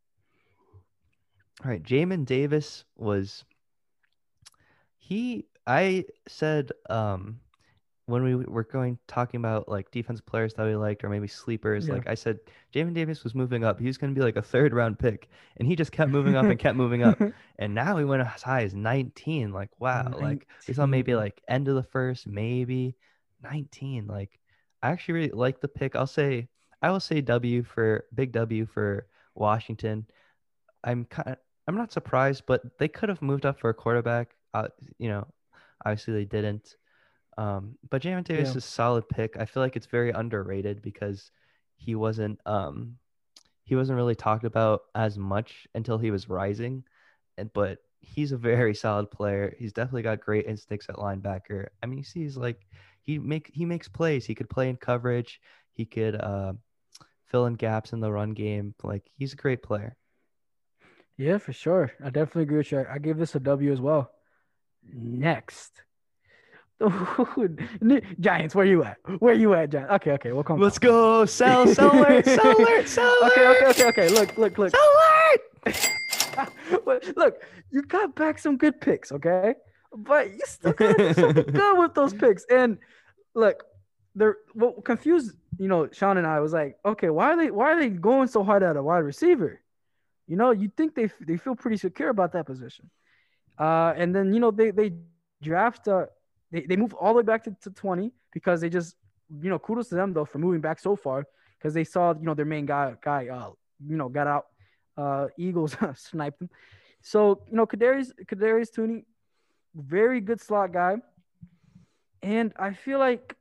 All 1.64 1.72
right, 1.72 1.84
Jamin 1.84 2.26
Davis 2.26 2.86
was 2.96 3.44
he 4.98 5.48
I 5.66 6.06
said 6.28 6.72
um 6.90 7.40
when 8.08 8.24
we 8.24 8.36
were 8.36 8.64
going 8.64 8.98
talking 9.08 9.38
about 9.38 9.68
like 9.68 9.92
defensive 9.92 10.26
players 10.26 10.54
that 10.54 10.66
we 10.66 10.76
liked 10.76 11.04
or 11.04 11.10
maybe 11.10 11.28
sleepers, 11.28 11.88
Yeah. 11.88 11.96
like 11.96 12.08
I 12.08 12.16
said 12.16 12.40
Jamin 12.74 12.94
Davis 12.94 13.24
was 13.24 13.36
moving 13.36 13.64
up. 13.66 13.80
He 13.80 13.86
was 13.86 13.98
gonna 13.98 14.14
be 14.14 14.22
like 14.22 14.38
a 14.38 14.42
third 14.42 14.74
round 14.74 14.98
pick. 14.98 15.28
And 15.58 15.68
he 15.68 15.76
just 15.76 15.92
kept 15.92 16.10
moving 16.10 16.36
up 16.36 16.46
and 16.46 16.58
kept 16.58 16.78
moving 16.78 17.04
up. 17.04 17.20
And 17.60 17.74
now 17.76 17.98
he 17.98 18.06
went 18.06 18.22
as 18.22 18.42
high 18.42 18.64
as 18.64 18.74
19. 18.74 19.52
Like, 19.52 19.70
wow. 19.80 20.10
Like 20.14 20.48
we 20.68 20.74
thought 20.74 20.88
maybe 20.90 21.16
like 21.16 21.42
end 21.48 21.68
of 21.68 21.76
the 21.76 21.84
first, 21.84 22.28
maybe 22.28 22.96
19. 23.44 24.08
Like 24.08 24.40
I 24.82 24.92
actually 24.92 25.14
really 25.16 25.32
like 25.32 25.60
the 25.60 25.68
pick. 25.68 25.96
I'll 25.96 26.08
say 26.08 26.48
I 26.82 26.92
will 26.92 27.00
say 27.00 27.22
W 27.22 27.64
for 27.64 28.06
big 28.14 28.32
W 28.32 28.66
for 28.68 29.08
Washington. 29.36 30.06
I'm 30.84 31.06
kind 31.06 31.30
of 31.30 31.38
I'm 31.68 31.76
not 31.76 31.92
surprised, 31.92 32.44
but 32.48 32.62
they 32.80 32.88
could 32.88 33.10
have 33.10 33.22
moved 33.22 33.46
up 33.46 33.60
for 33.60 33.70
a 33.70 33.74
quarterback. 33.74 34.36
Uh, 34.54 34.70
you 34.98 35.10
know, 35.10 35.28
obviously 35.86 36.14
they 36.14 36.26
didn't. 36.26 36.76
Um, 37.38 37.78
but 37.90 38.02
Jamin 38.02 38.24
Davis 38.24 38.50
Yeah. 38.50 38.56
is 38.56 38.64
a 38.66 38.68
solid 38.68 39.08
pick. 39.10 39.38
I 39.38 39.46
feel 39.46 39.64
like 39.64 39.76
it's 39.76 39.86
very 39.86 40.12
underrated 40.12 40.82
because 40.82 41.32
he 41.78 41.96
wasn't 41.96 42.40
um 42.46 42.98
he 43.64 43.76
wasn't 43.76 43.98
really 43.98 44.16
talked 44.16 44.46
about 44.46 44.82
as 44.96 45.18
much 45.18 45.68
until 45.76 45.98
he 45.98 46.12
was 46.12 46.30
rising. 46.30 46.84
And 47.38 47.52
but 47.54 47.80
he's 48.00 48.32
a 48.32 48.38
very 48.38 48.76
solid 48.86 49.12
player. 49.12 49.56
He's 49.60 49.74
definitely 49.74 50.04
got 50.04 50.22
great 50.22 50.46
instincts 50.48 50.90
at 50.90 50.96
linebacker. 50.96 51.68
I 51.84 51.88
mean, 51.88 52.00
you 52.00 52.04
see, 52.06 52.22
he's 52.22 52.38
like 52.38 52.66
he 53.02 53.20
make 53.20 53.52
he 53.54 53.66
makes 53.66 53.88
plays. 53.88 54.26
He 54.26 54.36
could 54.36 54.50
play 54.50 54.70
in 54.70 54.78
coverage. 54.78 55.42
He 55.74 55.86
could 55.86 56.16
uh, 56.16 56.54
fill 57.28 57.46
in 57.48 57.56
gaps 57.56 57.94
in 57.94 58.00
the 58.02 58.12
run 58.12 58.32
game. 58.34 58.76
Like 58.84 59.10
he's 59.18 59.34
a 59.34 59.38
great 59.38 59.64
player. 59.64 59.96
Yeah, 61.18 61.38
for 61.38 61.52
sure. 61.54 61.92
I 62.02 62.10
definitely 62.10 62.44
agree 62.44 62.58
with 62.60 62.72
you. 62.72 62.80
I, 62.80 62.96
I 62.96 62.98
give 63.00 63.18
this 63.18 63.36
a 63.36 63.40
W 63.40 63.72
as 63.72 63.82
well. 63.82 64.12
Next. 64.94 65.84
Giants, 68.20 68.54
where 68.54 68.66
you 68.66 68.84
at? 68.84 68.98
Where 69.20 69.34
you 69.34 69.54
at, 69.56 69.72
Giants? 69.72 69.92
Okay, 69.94 70.12
okay, 70.12 70.32
we'll 70.32 70.44
come. 70.44 70.60
Let's 70.60 70.78
go. 70.78 71.26
Sell, 71.26 71.68
sell 71.68 71.96
alert, 71.96 72.26
sell 72.26 72.58
alert, 72.58 72.88
sell 72.88 73.16
alert. 73.22 73.32
Okay, 73.32 73.48
okay, 73.48 73.66
okay, 73.70 73.86
okay. 73.88 74.10
Look, 74.10 74.38
look, 74.38 74.58
look. 74.58 74.72
Sell 74.72 74.82
alert. 74.82 76.08
Look, 77.16 77.42
you 77.72 77.82
got 77.82 78.16
back 78.16 78.38
some 78.38 78.58
good 78.58 78.80
picks, 78.80 79.12
okay? 79.12 79.56
But 79.92 80.30
you 80.32 80.40
still 80.46 80.74
gotta 80.74 80.94
do 80.96 81.14
something 81.14 81.54
good 81.54 81.80
with 81.80 81.96
those 81.96 82.14
picks. 82.14 82.46
And 82.46 82.78
look, 83.34 83.64
they're 84.16 84.38
what 84.54 84.86
confused, 84.86 85.36
you 85.58 85.68
know, 85.68 85.90
Sean 85.92 86.18
and 86.18 86.28
I 86.28 86.40
was 86.40 86.54
like, 86.54 86.78
okay, 86.86 87.10
why 87.10 87.32
are 87.32 87.38
they 87.38 87.52
why 87.52 87.72
are 87.72 87.80
they 87.80 87.90
going 87.90 88.28
so 88.28 88.44
hard 88.44 88.64
at 88.64 88.78
a 88.78 88.84
wide 88.84 89.00
receiver? 89.00 89.60
You 90.28 90.36
know, 90.36 90.52
you 90.52 90.72
think 90.78 90.94
they 90.96 91.10
they 91.22 91.38
feel 91.38 91.56
pretty 91.56 91.78
secure 91.78 92.10
about 92.10 92.34
that 92.34 92.46
position. 92.46 92.90
Uh, 93.58 93.94
and 93.96 94.16
then 94.16 94.34
you 94.34 94.40
know 94.40 94.52
they 94.52 94.72
they 94.72 94.94
draft 95.42 95.88
uh 95.88 96.06
they, 96.52 96.62
they 96.62 96.76
move 96.76 96.94
all 96.94 97.14
the 97.14 97.18
way 97.18 97.24
back 97.24 97.44
to, 97.44 97.56
to 97.62 97.70
20 97.72 98.12
because 98.34 98.62
they 98.62 98.70
just 98.70 98.96
you 99.42 99.50
know 99.50 99.60
kudos 99.60 99.90
to 99.90 99.96
them 99.96 100.14
though 100.14 100.26
for 100.26 100.40
moving 100.40 100.62
back 100.62 100.80
so 100.80 100.96
far 100.96 101.26
because 101.58 101.74
they 101.74 101.84
saw 101.84 102.14
you 102.14 102.24
know 102.24 102.34
their 102.34 102.46
main 102.46 102.66
guy 102.66 102.94
guy 103.02 103.28
uh 103.28 103.52
you 103.86 103.98
know 103.98 104.10
got 104.10 104.28
out 104.28 104.46
uh 104.98 105.28
Eagles 105.38 105.76
sniped 105.96 106.42
him. 106.42 106.50
So 107.02 107.42
you 107.50 107.58
know 107.58 107.66
Kadarius 107.66 108.12
Kadarius 108.26 108.70
Tooney, 108.72 109.04
very 109.76 110.22
good 110.22 110.42
slot 110.42 110.72
guy, 110.74 110.98
and 112.22 112.54
I 112.58 112.74
feel 112.74 113.00
like 113.00 113.36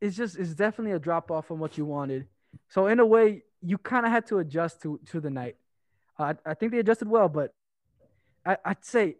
it's 0.00 0.16
just 0.16 0.36
it's 0.38 0.54
definitely 0.54 0.92
a 0.92 0.98
drop 0.98 1.30
off 1.30 1.46
from 1.46 1.58
what 1.58 1.76
you 1.76 1.84
wanted. 1.84 2.26
So 2.68 2.86
in 2.86 3.00
a 3.00 3.06
way, 3.06 3.42
you 3.60 3.78
kind 3.78 4.06
of 4.06 4.12
had 4.12 4.26
to 4.28 4.38
adjust 4.38 4.82
to 4.82 5.00
to 5.06 5.20
the 5.20 5.30
night. 5.30 5.56
Uh, 6.18 6.34
I 6.46 6.50
I 6.50 6.54
think 6.54 6.72
they 6.72 6.78
adjusted 6.78 7.08
well, 7.08 7.28
but 7.28 7.52
I, 8.44 8.56
I'd 8.64 8.84
say 8.84 9.16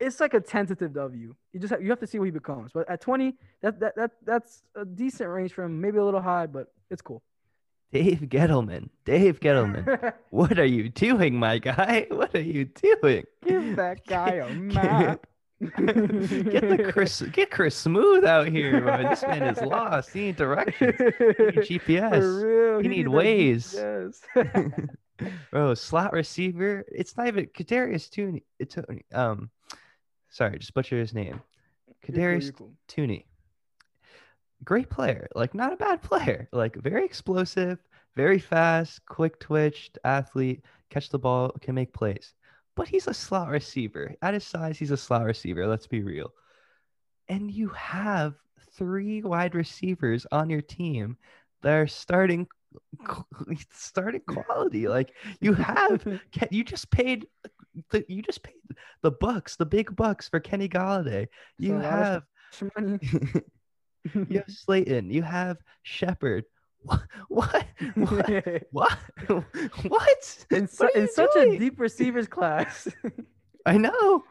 it's 0.00 0.20
like 0.20 0.34
a 0.34 0.40
tentative 0.40 0.92
W. 0.94 1.34
You 1.52 1.60
just 1.60 1.70
have, 1.72 1.82
you 1.82 1.90
have 1.90 2.00
to 2.00 2.06
see 2.06 2.18
what 2.18 2.26
he 2.26 2.30
becomes. 2.30 2.72
But 2.72 2.88
at 2.88 3.00
20, 3.00 3.34
that 3.62 3.80
that 3.80 3.96
that 3.96 4.10
that's 4.24 4.62
a 4.74 4.84
decent 4.84 5.28
range 5.28 5.52
for 5.52 5.64
him. 5.64 5.80
Maybe 5.80 5.98
a 5.98 6.04
little 6.04 6.20
high, 6.20 6.46
but 6.46 6.68
it's 6.90 7.02
cool. 7.02 7.22
Dave 7.92 8.20
Gettleman. 8.20 8.88
Dave 9.04 9.40
Gettleman. 9.40 10.14
What 10.30 10.58
are 10.58 10.64
you 10.64 10.88
doing, 10.88 11.34
my 11.34 11.58
guy? 11.58 12.06
What 12.10 12.34
are 12.34 12.40
you 12.40 12.64
doing? 12.64 13.24
Give 13.44 13.76
that 13.76 14.06
guy 14.06 14.30
a 14.36 14.48
map. 14.54 15.26
Get 15.60 15.76
the 15.86 16.90
Chris 16.92 17.22
get 17.32 17.50
Chris 17.52 17.76
Smooth 17.76 18.24
out 18.24 18.48
here, 18.48 18.80
bro. 18.80 19.08
This 19.10 19.22
man 19.22 19.42
is 19.44 19.60
lost. 19.60 20.12
He 20.12 20.20
need 20.22 20.36
directions. 20.36 20.94
He 20.98 21.04
need 21.04 21.54
GPS. 21.86 22.18
For 22.18 22.46
real. 22.46 22.76
You 22.82 22.88
he 22.90 22.96
need 22.96 23.06
that 23.06 23.10
Waze. 23.10 24.12
GPS. 24.34 24.88
Bro, 25.50 25.74
slot 25.74 26.12
receiver. 26.12 26.84
It's 26.88 27.16
not 27.16 27.26
even 27.26 27.46
Kadarius 27.46 28.08
Tooney. 28.08 28.42
It's 28.58 28.76
um 29.12 29.50
sorry, 30.30 30.58
just 30.58 30.74
butcher 30.74 30.98
his 30.98 31.14
name. 31.14 31.40
You're 32.06 32.16
cool, 32.52 32.68
cool. 32.68 32.74
Tooney. 32.88 33.24
Great 34.64 34.90
player. 34.90 35.28
Like 35.34 35.54
not 35.54 35.72
a 35.72 35.76
bad 35.76 36.02
player. 36.10 36.48
Like 36.52 36.76
very 36.76 37.04
explosive, 37.04 37.78
very 38.16 38.38
fast, 38.38 39.04
quick 39.06 39.38
twitched 39.38 39.98
athlete, 40.04 40.64
catch 40.90 41.08
the 41.08 41.18
ball, 41.18 41.52
can 41.60 41.74
make 41.74 41.92
plays. 41.92 42.34
But 42.74 42.88
he's 42.88 43.06
a 43.06 43.14
slot 43.14 43.48
receiver. 43.48 44.14
At 44.22 44.34
his 44.34 44.44
size, 44.44 44.78
he's 44.78 44.90
a 44.90 44.96
slot 44.96 45.24
receiver. 45.24 45.66
Let's 45.66 45.86
be 45.86 46.02
real. 46.02 46.32
And 47.28 47.50
you 47.50 47.68
have 47.68 48.34
three 48.72 49.22
wide 49.22 49.54
receivers 49.54 50.26
on 50.32 50.48
your 50.48 50.62
team 50.62 51.16
that 51.62 51.74
are 51.74 51.86
starting 51.86 52.46
starting 53.72 54.20
quality. 54.26 54.88
Like 54.88 55.12
you 55.40 55.54
have 55.54 56.06
you 56.50 56.64
just 56.64 56.90
paid 56.90 57.26
the, 57.90 58.04
you 58.08 58.22
just 58.22 58.42
paid 58.42 58.54
the 59.02 59.10
bucks, 59.10 59.56
the 59.56 59.66
big 59.66 59.94
bucks 59.96 60.28
for 60.28 60.40
Kenny 60.40 60.68
Golladay. 60.68 61.28
You 61.58 61.74
a 61.74 61.78
lot 61.78 61.84
of 61.84 61.90
have 61.92 62.22
you 64.28 64.38
have 64.38 64.44
Slayton, 64.50 65.10
you 65.10 65.22
have 65.22 65.58
Shepard. 65.82 66.44
What? 66.84 67.02
What? 67.28 67.64
What? 67.96 68.44
What? 68.72 68.98
what? 69.88 70.44
in, 70.50 70.66
su- 70.66 70.84
What 70.84 70.96
in 70.96 71.08
such 71.08 71.32
doing? 71.34 71.54
a 71.54 71.58
deep 71.58 71.78
receivers 71.78 72.26
class. 72.26 72.88
I 73.64 73.78
know. 73.78 74.24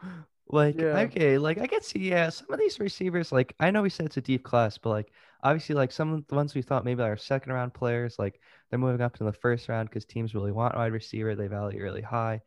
Like, 0.48 0.78
Yeah. 0.78 0.98
okay, 1.00 1.38
like 1.38 1.56
I 1.58 1.66
get 1.66 1.82
see, 1.82 2.10
yeah, 2.10 2.28
some 2.28 2.52
of 2.52 2.58
these 2.58 2.78
receivers, 2.78 3.32
like 3.32 3.54
I 3.58 3.70
know 3.70 3.80
we 3.80 3.88
said 3.88 4.04
it's 4.06 4.18
a 4.18 4.20
deep 4.20 4.44
class, 4.44 4.76
but 4.76 4.90
like 4.90 5.12
obviously, 5.42 5.74
like 5.74 5.92
some 5.92 6.12
of 6.12 6.26
the 6.28 6.34
ones 6.34 6.54
we 6.54 6.62
thought 6.62 6.84
maybe 6.84 7.02
are 7.02 7.16
second 7.16 7.52
round 7.52 7.74
players, 7.74 8.18
like 8.18 8.40
they're 8.70 8.78
moving 8.78 9.00
up 9.00 9.16
to 9.16 9.24
the 9.24 9.32
first 9.32 9.68
round 9.68 9.88
because 9.88 10.04
teams 10.04 10.34
really 10.34 10.52
want 10.52 10.74
wide 10.76 10.92
receiver, 10.92 11.34
they 11.34 11.48
value 11.48 11.82
really 11.82 12.02
high. 12.02 12.40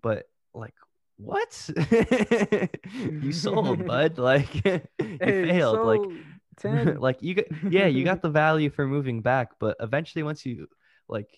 But 0.00 0.26
like, 0.54 0.74
what? 1.16 1.70
you 2.94 3.32
sold, 3.32 3.86
bud. 3.86 4.18
Like 4.18 4.64
you 4.64 4.80
Hey, 4.98 5.48
failed. 5.48 5.84
like 5.86 6.00
10. 6.58 6.96
like 7.00 7.22
you 7.22 7.34
get 7.34 7.48
yeah, 7.70 7.86
you 7.86 8.04
got 8.04 8.22
the 8.22 8.30
value 8.30 8.70
for 8.70 8.86
moving 8.86 9.20
back, 9.22 9.52
but 9.58 9.76
eventually 9.80 10.22
once 10.22 10.44
you 10.44 10.68
like 11.08 11.28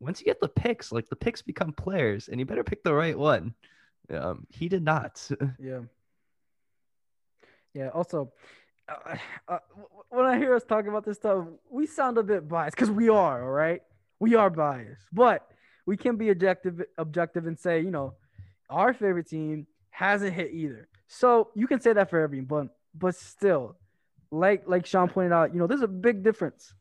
once 0.00 0.20
you 0.20 0.24
get 0.26 0.40
the 0.40 0.48
picks, 0.48 0.90
like 0.92 1.08
the 1.08 1.16
picks 1.16 1.42
become 1.42 1.72
players, 1.72 2.28
and 2.28 2.40
you 2.40 2.46
better 2.46 2.64
pick 2.64 2.82
the 2.82 2.94
right 2.94 3.18
one. 3.18 3.54
Um, 4.10 4.46
he 4.50 4.68
did 4.68 4.82
not. 4.82 5.28
Yeah. 5.58 5.80
Yeah. 7.74 7.88
Also, 7.88 8.32
uh, 9.48 9.58
when 10.08 10.24
I 10.24 10.38
hear 10.38 10.54
us 10.54 10.64
talking 10.64 10.88
about 10.88 11.04
this 11.04 11.18
stuff, 11.18 11.46
we 11.70 11.86
sound 11.86 12.18
a 12.18 12.22
bit 12.22 12.48
biased 12.48 12.76
because 12.76 12.90
we 12.90 13.08
are. 13.08 13.42
All 13.44 13.50
right, 13.50 13.82
we 14.20 14.34
are 14.34 14.50
biased, 14.50 15.06
but 15.12 15.48
we 15.86 15.96
can 15.96 16.16
be 16.16 16.30
objective, 16.30 16.82
objective, 16.98 17.46
and 17.46 17.58
say, 17.58 17.80
you 17.80 17.90
know, 17.90 18.14
our 18.70 18.92
favorite 18.92 19.28
team 19.28 19.66
hasn't 19.90 20.32
hit 20.32 20.52
either. 20.52 20.88
So 21.08 21.50
you 21.54 21.66
can 21.66 21.80
say 21.80 21.92
that 21.92 22.10
for 22.10 22.20
everyone, 22.20 22.46
but 22.46 22.68
but 22.94 23.14
still, 23.14 23.76
like 24.30 24.64
like 24.66 24.86
Sean 24.86 25.08
pointed 25.08 25.32
out, 25.32 25.52
you 25.52 25.60
know, 25.60 25.66
there's 25.66 25.82
a 25.82 25.88
big 25.88 26.22
difference. 26.22 26.74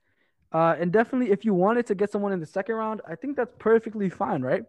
Uh, 0.53 0.75
and 0.77 0.91
definitely, 0.91 1.31
if 1.31 1.45
you 1.45 1.53
wanted 1.53 1.85
to 1.87 1.95
get 1.95 2.11
someone 2.11 2.33
in 2.33 2.39
the 2.41 2.45
second 2.45 2.75
round, 2.75 3.01
I 3.07 3.15
think 3.15 3.37
that's 3.37 3.53
perfectly 3.57 4.09
fine, 4.09 4.41
right? 4.41 4.63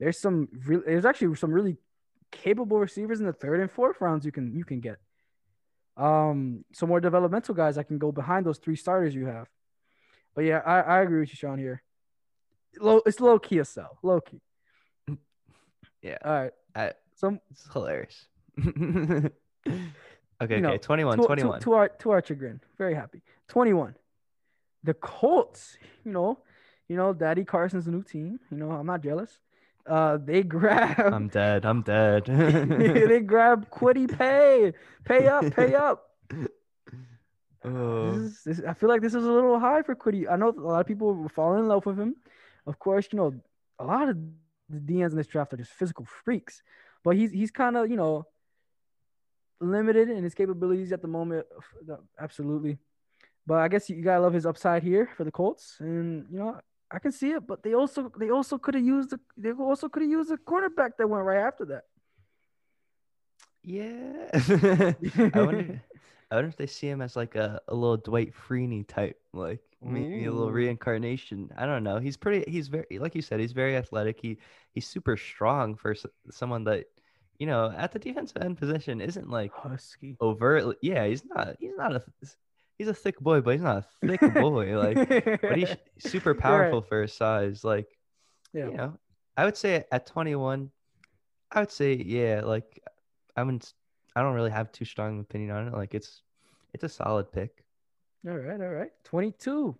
There's 0.00 0.18
some 0.18 0.48
real, 0.66 0.82
there's 0.86 1.04
actually 1.04 1.34
some 1.36 1.50
really 1.50 1.76
capable 2.30 2.78
receivers 2.78 3.20
in 3.20 3.26
the 3.26 3.32
third 3.32 3.60
and 3.60 3.70
fourth 3.70 4.00
rounds 4.00 4.24
you 4.24 4.32
can 4.32 4.54
you 4.54 4.64
can 4.64 4.80
get. 4.80 4.96
Um, 5.98 6.64
some 6.72 6.88
more 6.88 7.00
developmental 7.00 7.54
guys 7.54 7.76
I 7.76 7.82
can 7.82 7.98
go 7.98 8.12
behind 8.12 8.46
those 8.46 8.58
three 8.58 8.76
starters 8.76 9.14
you 9.14 9.26
have. 9.26 9.48
But 10.34 10.44
yeah, 10.44 10.62
I, 10.64 10.80
I 10.80 11.00
agree 11.00 11.20
with 11.20 11.30
you, 11.30 11.36
Sean. 11.36 11.58
Here, 11.58 11.82
low 12.80 13.02
it's 13.04 13.18
low 13.20 13.38
key 13.40 13.58
a 13.58 13.64
sell, 13.64 13.98
low 14.02 14.20
key. 14.20 14.40
Yeah. 16.00 16.18
All 16.24 16.32
right. 16.32 16.52
I, 16.76 16.92
Some 17.16 17.40
it's 17.50 17.68
hilarious. 17.72 18.28
okay, 18.64 19.32
You 19.66 20.60
know, 20.60 20.68
okay, 20.68 20.78
21, 20.78 21.18
to, 21.18 21.26
21. 21.26 21.58
To, 21.58 21.64
to 21.64 21.72
our 21.72 21.88
to 21.88 22.10
our 22.10 22.24
chagrin, 22.24 22.60
very 22.78 22.94
happy. 22.94 23.20
Twenty 23.48 23.72
one. 23.72 23.96
The 24.84 24.94
Colts, 24.94 25.76
you 26.04 26.12
know, 26.12 26.38
you 26.86 26.96
know, 26.96 27.12
Daddy 27.12 27.44
Carson's 27.44 27.88
new 27.88 28.04
team. 28.04 28.38
You 28.52 28.58
know, 28.58 28.70
I'm 28.70 28.86
not 28.86 29.02
jealous. 29.02 29.40
Uh, 29.88 30.18
they 30.22 30.42
grab 30.42 31.00
I'm 31.00 31.28
dead. 31.28 31.64
I'm 31.64 31.82
dead. 31.82 32.26
they 32.26 33.20
grab 33.20 33.70
Kwity 33.70 34.06
Paye. 34.06 34.74
Pay 35.04 35.26
up, 35.26 35.54
pay 35.54 35.74
up. 35.74 36.04
Oh. 37.64 38.12
This 38.12 38.22
is, 38.22 38.42
this, 38.44 38.60
I 38.66 38.74
feel 38.74 38.88
like 38.88 39.00
this 39.00 39.14
is 39.14 39.24
a 39.24 39.32
little 39.32 39.58
high 39.58 39.82
for 39.82 39.94
Kwity. 39.94 40.30
I 40.30 40.36
know 40.36 40.50
a 40.50 40.60
lot 40.60 40.80
of 40.80 40.86
people 40.86 41.14
were 41.14 41.28
falling 41.28 41.60
in 41.60 41.68
love 41.68 41.86
with 41.86 41.98
him. 41.98 42.16
Of 42.66 42.78
course, 42.78 43.08
you 43.10 43.16
know, 43.16 43.34
a 43.78 43.84
lot 43.84 44.08
of 44.08 44.16
the 44.68 44.78
DNs 44.78 45.10
in 45.10 45.16
this 45.16 45.26
draft 45.26 45.54
are 45.54 45.56
just 45.56 45.72
physical 45.72 46.06
freaks. 46.24 46.62
But 47.02 47.16
he's 47.16 47.30
he's 47.30 47.50
kind 47.50 47.76
of, 47.76 47.90
you 47.90 47.96
know, 47.96 48.26
limited 49.60 50.10
in 50.10 50.22
his 50.22 50.34
capabilities 50.34 50.92
at 50.92 51.02
the 51.02 51.08
moment. 51.08 51.46
Absolutely. 52.20 52.78
But 53.46 53.60
I 53.60 53.68
guess 53.68 53.88
you 53.88 54.02
gotta 54.02 54.20
love 54.20 54.34
his 54.34 54.46
upside 54.46 54.82
here 54.82 55.08
for 55.16 55.24
the 55.24 55.30
Colts. 55.30 55.76
And 55.80 56.26
you 56.30 56.38
know, 56.38 56.60
I 56.90 56.98
can 56.98 57.12
see 57.12 57.32
it, 57.32 57.46
but 57.46 57.62
they 57.62 57.74
also 57.74 58.10
they 58.18 58.30
also 58.30 58.56
could 58.58 58.74
have 58.74 58.84
used 58.84 59.10
the 59.10 59.20
they 59.36 59.52
also 59.52 59.88
could 59.88 60.02
have 60.02 60.10
used 60.10 60.30
a 60.30 60.36
cornerback 60.36 60.92
that 60.98 61.06
went 61.08 61.24
right 61.24 61.40
after 61.46 61.64
that. 61.66 61.84
Yeah. 63.62 64.30
I 65.34 65.42
wonder 65.42 65.82
I 66.30 66.34
wonder 66.34 66.48
if 66.48 66.56
they 66.56 66.66
see 66.66 66.88
him 66.88 67.02
as 67.02 67.16
like 67.16 67.34
a, 67.34 67.60
a 67.68 67.74
little 67.74 67.96
Dwight 67.98 68.32
Freeney 68.34 68.86
type, 68.86 69.18
like 69.32 69.60
maybe 69.82 70.24
a 70.24 70.32
little 70.32 70.50
reincarnation. 70.52 71.50
I 71.56 71.66
don't 71.66 71.84
know. 71.84 71.98
He's 71.98 72.16
pretty 72.16 72.50
he's 72.50 72.68
very 72.68 72.98
like 72.98 73.14
you 73.14 73.22
said, 73.22 73.40
he's 73.40 73.52
very 73.52 73.76
athletic. 73.76 74.18
He 74.20 74.38
he's 74.74 74.86
super 74.86 75.16
strong 75.16 75.74
for 75.76 75.92
s- 75.92 76.06
someone 76.30 76.64
that 76.64 76.86
you 77.38 77.46
know, 77.46 77.72
at 77.76 77.92
the 77.92 77.98
defensive 77.98 78.42
end 78.42 78.58
position 78.58 79.00
isn't 79.00 79.30
like 79.30 79.52
Husky. 79.54 80.16
overtly 80.20 80.76
yeah, 80.82 81.06
he's 81.06 81.24
not 81.24 81.56
he's 81.60 81.76
not 81.76 81.94
a 81.94 82.02
he's 82.78 82.88
a 82.88 82.94
thick 82.94 83.18
boy, 83.20 83.40
but 83.40 83.52
he's 83.52 83.62
not 83.62 83.84
a 84.02 84.06
thick 84.06 84.34
boy. 84.34 84.78
Like 84.78 85.40
but 85.42 85.56
he's 85.58 85.74
super 85.98 86.30
You're 86.30 86.34
right. 86.34 86.42
powerful 86.42 86.80
for 86.82 87.02
his 87.02 87.12
size. 87.12 87.64
Like 87.64 87.88
Yeah. 88.52 88.66
you 88.66 88.76
know, 88.76 88.98
I 89.36 89.44
would 89.44 89.56
say 89.56 89.84
at 89.92 90.06
21, 90.06 90.70
I 91.52 91.60
would 91.60 91.70
say 91.70 91.94
yeah, 91.94 92.42
like 92.44 92.82
I 93.36 93.42
wouldn't. 93.42 93.72
I 94.16 94.22
don't 94.22 94.34
really 94.34 94.50
have 94.50 94.72
too 94.72 94.84
strong 94.84 95.14
an 95.14 95.20
opinion 95.20 95.50
on 95.52 95.68
it. 95.68 95.74
Like 95.74 95.94
it's, 95.94 96.22
it's 96.74 96.82
a 96.82 96.88
solid 96.88 97.30
pick. 97.30 97.64
All 98.26 98.36
right, 98.36 98.60
all 98.60 98.68
right. 98.70 98.90
22. 99.04 99.76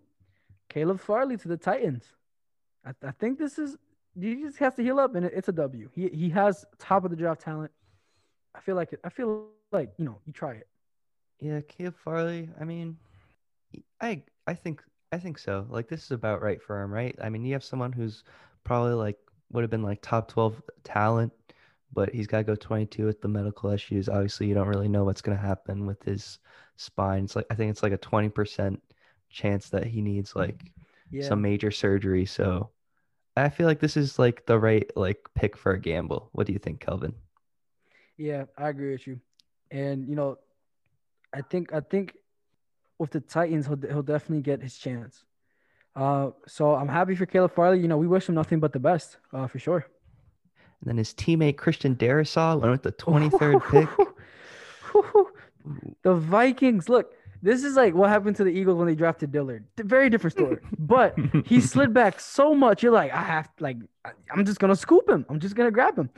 Caleb 0.68 1.00
Farley 1.00 1.36
to 1.38 1.48
the 1.48 1.56
Titans. 1.56 2.04
I, 2.86 2.92
I 3.04 3.10
think 3.10 3.38
this 3.38 3.58
is 3.58 3.76
he 4.20 4.36
just 4.42 4.58
has 4.58 4.74
to 4.76 4.82
heal 4.82 5.00
up 5.00 5.14
and 5.16 5.26
it, 5.26 5.32
it's 5.34 5.48
a 5.48 5.52
W. 5.52 5.88
He 5.92 6.08
he 6.08 6.28
has 6.30 6.64
top 6.78 7.04
of 7.04 7.10
the 7.10 7.16
draft 7.16 7.40
talent. 7.40 7.72
I 8.54 8.60
feel 8.60 8.76
like 8.76 8.92
it. 8.92 9.00
I 9.02 9.08
feel 9.08 9.48
like, 9.72 9.90
you 9.96 10.04
know, 10.04 10.18
you 10.24 10.32
try 10.32 10.52
it. 10.52 10.68
Yeah, 11.40 11.60
Caleb 11.62 11.96
Farley. 11.96 12.50
I 12.60 12.64
mean, 12.64 12.98
I 14.00 14.22
I 14.46 14.54
think 14.54 14.82
I 15.12 15.18
think 15.18 15.38
so. 15.38 15.66
Like 15.68 15.88
this 15.88 16.04
is 16.04 16.10
about 16.12 16.42
right 16.42 16.62
for 16.62 16.82
him, 16.82 16.92
right? 16.92 17.16
I 17.22 17.28
mean, 17.30 17.44
you 17.44 17.52
have 17.54 17.64
someone 17.64 17.92
who's 17.92 18.24
probably 18.64 18.94
like 18.94 19.18
would 19.52 19.62
have 19.62 19.70
been 19.70 19.82
like 19.82 20.00
top 20.02 20.28
12 20.28 20.62
talent, 20.84 21.32
but 21.92 22.10
he's 22.14 22.26
got 22.26 22.38
to 22.38 22.44
go 22.44 22.54
22 22.56 23.06
with 23.06 23.20
the 23.20 23.28
medical 23.28 23.70
issues. 23.70 24.08
Obviously, 24.08 24.46
you 24.48 24.54
don't 24.54 24.68
really 24.68 24.88
know 24.88 25.04
what's 25.04 25.22
going 25.22 25.36
to 25.36 25.42
happen 25.42 25.86
with 25.86 26.02
his 26.02 26.38
spine. 26.76 27.24
It's 27.24 27.36
like 27.36 27.46
I 27.50 27.54
think 27.54 27.70
it's 27.70 27.82
like 27.82 27.92
a 27.92 27.98
20% 27.98 28.80
chance 29.30 29.68
that 29.70 29.86
he 29.86 30.02
needs 30.02 30.30
mm-hmm. 30.30 30.40
like 30.40 30.72
Yeah. 31.10 31.28
some 31.28 31.42
major 31.42 31.70
surgery. 31.70 32.26
So 32.26 32.70
I 33.36 33.48
feel 33.50 33.66
like 33.66 33.80
this 33.80 33.96
is 33.96 34.18
like 34.18 34.46
the 34.46 34.58
right 34.58 34.90
like 34.96 35.28
pick 35.34 35.56
for 35.56 35.72
a 35.72 35.80
gamble. 35.80 36.30
What 36.32 36.46
do 36.46 36.52
you 36.52 36.58
think, 36.58 36.80
Kelvin? 36.80 37.14
Yeah, 38.16 38.44
I 38.56 38.68
agree 38.68 38.92
with 38.92 39.06
you. 39.06 39.20
And 39.70 40.08
you 40.08 40.16
know, 40.16 40.38
I 41.34 41.42
think 41.42 41.72
I 41.72 41.80
think 41.80 42.14
with 42.98 43.10
the 43.10 43.20
Titans, 43.20 43.66
he'll 43.66 43.80
he'll 43.80 44.02
definitely 44.02 44.42
get 44.42 44.62
his 44.62 44.76
chance. 44.76 45.24
Uh, 45.94 46.30
so 46.46 46.74
I'm 46.74 46.88
happy 46.88 47.14
for 47.16 47.26
Caleb 47.26 47.54
Farley. 47.54 47.80
You 47.80 47.88
know, 47.88 47.98
we 47.98 48.06
wish 48.06 48.28
him 48.28 48.34
nothing 48.34 48.60
but 48.60 48.72
the 48.72 48.78
best, 48.78 49.16
uh, 49.32 49.46
for 49.46 49.58
sure. 49.58 49.86
And 50.80 50.88
then 50.88 50.96
his 50.96 51.12
teammate 51.12 51.56
Christian 51.56 51.96
Darrisaw 51.96 52.60
went 52.60 52.70
with 52.70 52.82
the 52.82 52.92
23rd 53.04 53.70
pick. 53.70 54.06
The 56.02 56.14
Vikings. 56.14 56.88
Look, 56.88 57.12
this 57.42 57.62
is 57.62 57.76
like 57.76 57.94
what 57.94 58.08
happened 58.08 58.36
to 58.36 58.44
the 58.44 58.50
Eagles 58.50 58.78
when 58.78 58.86
they 58.86 58.94
drafted 58.94 59.30
Dillard. 59.32 59.64
Very 59.78 60.08
different 60.08 60.32
story. 60.32 60.58
But 60.78 61.18
he 61.44 61.60
slid 61.60 61.92
back 61.92 62.20
so 62.20 62.54
much. 62.54 62.82
You're 62.82 62.92
like, 62.92 63.12
I 63.12 63.22
have 63.22 63.50
like, 63.60 63.76
I'm 64.30 64.46
just 64.46 64.58
gonna 64.60 64.76
scoop 64.76 65.08
him. 65.08 65.26
I'm 65.28 65.40
just 65.40 65.54
gonna 65.54 65.70
grab 65.70 65.98
him. 65.98 66.08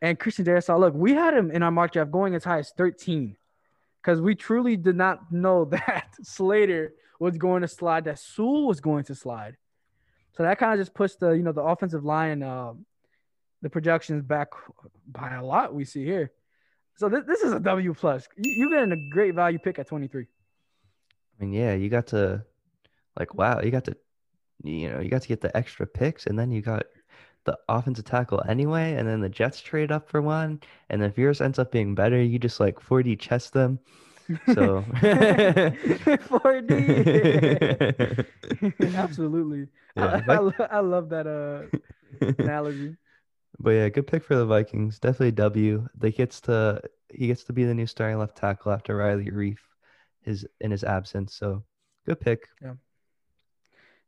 And 0.00 0.18
Christian 0.18 0.46
Darrisaw, 0.46 0.80
look, 0.80 0.94
we 0.94 1.12
had 1.12 1.34
him 1.34 1.50
in 1.50 1.62
our 1.62 1.70
mock 1.70 1.92
draft 1.92 2.10
going 2.10 2.34
as 2.34 2.44
high 2.44 2.60
as 2.60 2.70
13, 2.70 3.36
because 4.04 4.20
we 4.20 4.34
truly 4.34 4.76
did 4.76 4.96
not 4.96 5.32
know 5.32 5.64
that 5.70 6.08
Slater 6.22 6.94
was 7.18 7.36
going 7.36 7.62
to 7.62 7.68
slide, 7.68 8.04
that 8.04 8.18
Sewell 8.18 8.66
was 8.66 8.80
going 8.80 9.04
to 9.04 9.14
slide. 9.14 9.56
So 10.36 10.42
that 10.42 10.58
kind 10.58 10.72
of 10.72 10.80
just 10.80 10.94
pushed 10.94 11.20
the, 11.20 11.30
you 11.30 11.42
know, 11.42 11.52
the 11.52 11.62
offensive 11.62 12.04
line, 12.04 12.42
uh, 12.42 12.72
the 13.62 13.70
projections 13.70 14.22
back 14.22 14.48
by 15.06 15.34
a 15.34 15.44
lot. 15.44 15.74
We 15.74 15.84
see 15.84 16.04
here. 16.04 16.32
So 16.96 17.08
this, 17.08 17.24
this 17.26 17.40
is 17.40 17.52
a 17.52 17.60
W 17.60 17.94
plus. 17.94 18.28
You, 18.36 18.52
you 18.56 18.70
getting 18.70 18.92
a 18.92 19.10
great 19.10 19.34
value 19.34 19.58
pick 19.58 19.78
at 19.78 19.86
23. 19.86 20.26
I 21.40 21.44
mean, 21.44 21.52
yeah, 21.52 21.74
you 21.74 21.88
got 21.88 22.08
to 22.08 22.44
like 23.18 23.34
wow, 23.34 23.60
you 23.60 23.70
got 23.70 23.84
to 23.84 23.96
you 24.62 24.90
know, 24.90 25.00
you 25.00 25.08
got 25.08 25.22
to 25.22 25.28
get 25.28 25.40
the 25.40 25.56
extra 25.56 25.86
picks 25.86 26.26
and 26.26 26.38
then 26.38 26.50
you 26.50 26.62
got 26.62 26.84
the 27.44 27.58
offensive 27.68 28.04
tackle 28.04 28.42
anyway, 28.48 28.94
and 28.94 29.06
then 29.08 29.20
the 29.20 29.28
Jets 29.28 29.60
trade 29.60 29.92
up 29.92 30.08
for 30.08 30.22
one, 30.22 30.60
and 30.90 31.00
then 31.00 31.10
if 31.10 31.18
yours 31.18 31.40
ends 31.40 31.58
up 31.58 31.70
being 31.72 31.94
better, 31.94 32.22
you 32.22 32.38
just 32.38 32.60
like 32.60 32.80
4D 32.80 33.18
chest 33.18 33.52
them. 33.52 33.78
So 34.54 34.82
4D. 36.30 38.26
Absolutely. 38.94 39.68
Yeah, 39.96 40.22
I, 40.26 40.34
I, 40.34 40.50
I 40.76 40.80
love 40.80 41.08
that 41.10 41.26
uh 41.26 41.64
analogy. 42.38 42.96
But 43.60 43.70
yeah, 43.70 43.88
good 43.88 44.08
pick 44.08 44.24
for 44.24 44.34
the 44.34 44.46
Vikings. 44.46 44.98
Definitely 44.98 45.30
W. 45.30 45.88
They 45.96 46.10
gets 46.10 46.40
to 46.42 46.82
he 47.14 47.28
gets 47.28 47.44
to 47.44 47.52
be 47.52 47.62
the 47.62 47.72
new 47.72 47.86
starting 47.86 48.18
left 48.18 48.36
tackle 48.36 48.72
after 48.72 48.96
Riley 48.96 49.30
Reiff 49.30 49.58
his 50.24 50.46
in 50.60 50.70
his 50.70 50.82
absence. 50.84 51.34
So 51.34 51.62
good 52.06 52.20
pick. 52.20 52.48
Yeah. 52.60 52.74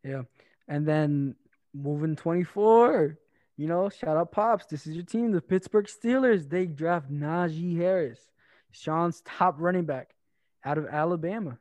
Yeah. 0.02 0.22
And 0.68 0.86
then 0.86 1.36
moving 1.74 2.16
24, 2.16 3.18
you 3.56 3.66
know, 3.66 3.88
shout 3.88 4.16
out 4.16 4.32
Pops. 4.32 4.66
This 4.66 4.86
is 4.86 4.94
your 4.94 5.04
team, 5.04 5.32
the 5.32 5.40
Pittsburgh 5.40 5.86
Steelers. 5.86 6.48
They 6.48 6.66
draft 6.66 7.10
Najee 7.10 7.76
Harris, 7.76 8.20
Sean's 8.70 9.22
top 9.22 9.56
running 9.58 9.84
back 9.84 10.14
out 10.64 10.78
of 10.78 10.86
Alabama. 10.86 11.58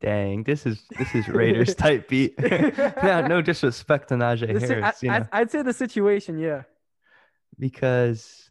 Dang, 0.00 0.44
this 0.44 0.66
is 0.66 0.82
this 0.98 1.14
is 1.14 1.28
Raiders 1.28 1.74
type 1.76 2.08
beat. 2.08 2.34
yeah, 2.42 3.26
no 3.28 3.40
disrespect 3.42 4.08
to 4.08 4.14
Najee 4.14 4.52
The 4.52 4.60
si- 4.60 4.74
I, 4.74 4.80
Harris, 4.80 5.02
you 5.02 5.10
know, 5.10 5.26
I, 5.32 5.40
would 5.40 5.50
say 5.50 5.62
the 5.62 5.72
situation, 5.72 6.38
yeah. 6.38 6.62
because 7.58 8.50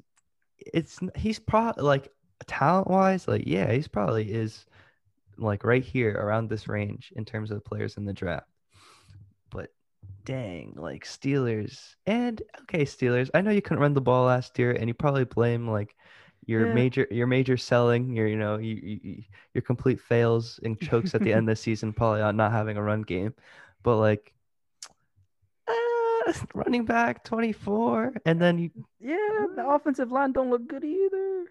it's 0.58 1.00
he's 1.16 1.40
probably 1.40 1.84
like 1.84 2.10
talent 2.48 2.88
wise, 2.88 3.28
like 3.28 3.44
yeah, 3.46 3.72
he's 3.72 3.88
probably 3.88 4.32
is 4.32 4.66
like 5.38 5.64
right 5.64 5.84
here 5.84 6.12
around 6.12 6.50
this 6.50 6.68
range 6.68 7.14
in 7.16 7.26
terms 7.26 7.52
of 7.52 7.64
players 7.64 7.98
in 7.98 8.06
the 8.06 8.14
draft. 8.14 8.48
Dang, 10.26 10.74
like 10.76 11.06
Steelers 11.06 11.96
and 12.06 12.42
okay, 12.64 12.84
Steelers. 12.84 13.30
I 13.34 13.42
know 13.42 13.52
you 13.52 13.62
couldn't 13.62 13.80
run 13.82 13.94
the 13.94 14.02
ball 14.02 14.26
last 14.26 14.58
year, 14.60 14.72
and 14.72 14.88
you 14.90 14.94
probably 14.94 15.24
blame 15.26 15.70
like 15.70 15.96
your 16.48 16.68
Yeah. 16.68 16.74
major 16.74 17.08
your 17.12 17.28
major 17.28 17.58
selling, 17.58 18.14
your 18.16 18.28
you 18.28 18.36
know 18.36 18.58
you, 18.58 18.76
you- 19.04 19.24
your 19.54 19.62
complete 19.62 20.00
fails 20.02 20.60
and 20.64 20.80
chokes 20.82 21.16
at 21.16 21.22
the 21.22 21.32
end 21.32 21.48
of 21.50 21.56
the 21.56 21.62
season 21.62 21.94
probably 21.94 22.22
on 22.22 22.36
not 22.36 22.52
having 22.52 22.76
a 22.78 22.84
run 22.84 23.04
game, 23.04 23.34
but 23.84 23.98
like. 23.98 24.34
Uh, 25.68 26.34
running 26.54 26.86
back 26.86 27.24
24 27.24 28.14
and 28.26 28.40
then 28.42 28.58
you 28.60 28.70
Yeah, 29.00 29.46
the 29.56 29.66
offensive 29.68 30.12
line 30.12 30.32
don't 30.32 30.50
look 30.52 30.68
good 30.68 30.84
either. 30.84 31.46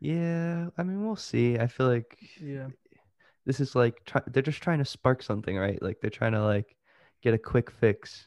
yeah 0.00 0.68
i 0.76 0.82
mean 0.82 1.04
we'll 1.04 1.16
see 1.16 1.58
i 1.58 1.66
feel 1.66 1.88
like 1.88 2.18
Yeah. 2.40 2.68
this 3.46 3.60
is 3.60 3.74
like 3.74 4.04
try- 4.04 4.22
they're 4.26 4.42
just 4.42 4.62
trying 4.62 4.80
to 4.80 4.84
spark 4.84 5.22
something 5.22 5.56
right 5.56 5.80
like 5.82 6.00
they're 6.00 6.10
trying 6.10 6.32
to 6.32 6.42
like 6.44 6.76
get 7.22 7.34
a 7.34 7.38
quick 7.38 7.70
fix 7.70 8.26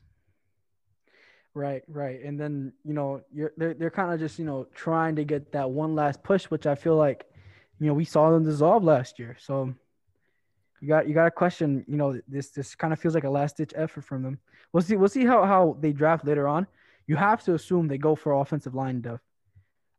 Right, 1.56 1.84
right. 1.88 2.22
And 2.22 2.38
then, 2.38 2.74
you 2.84 2.94
know, 2.94 3.22
you're 3.34 3.54
they're 3.56 3.74
they're 3.74 3.90
kind 3.90 4.14
of 4.14 4.20
just, 4.20 4.38
you 4.38 4.44
know, 4.44 4.68
trying 4.76 5.16
to 5.16 5.24
get 5.24 5.54
that 5.54 5.72
one 5.72 5.96
last 5.96 6.22
push, 6.22 6.44
which 6.46 6.68
I 6.68 6.76
feel 6.76 6.98
like, 6.98 7.26
you 7.80 7.88
know, 7.88 7.94
we 7.94 8.04
saw 8.04 8.30
them 8.30 8.44
dissolve 8.44 8.84
last 8.84 9.18
year. 9.18 9.38
So 9.40 9.74
you 10.82 10.90
got 10.90 11.08
you 11.08 11.14
got 11.14 11.28
a 11.28 11.32
question, 11.32 11.86
you 11.88 11.96
know, 11.96 12.20
this 12.28 12.50
this 12.50 12.76
kind 12.76 12.92
of 12.92 13.00
feels 13.00 13.16
like 13.16 13.24
a 13.24 13.30
last 13.30 13.56
ditch 13.56 13.72
effort 13.74 14.04
from 14.04 14.22
them. 14.22 14.38
We'll 14.74 14.84
see 14.84 14.98
we'll 14.98 15.08
see 15.08 15.26
how 15.26 15.46
how 15.46 15.78
they 15.80 15.94
draft 15.94 16.26
later 16.26 16.46
on. 16.46 16.68
You 17.08 17.16
have 17.16 17.42
to 17.46 17.54
assume 17.54 17.88
they 17.88 17.98
go 17.98 18.16
for 18.16 18.34
offensive 18.34 18.76
line 18.76 19.00
depth. 19.00 19.24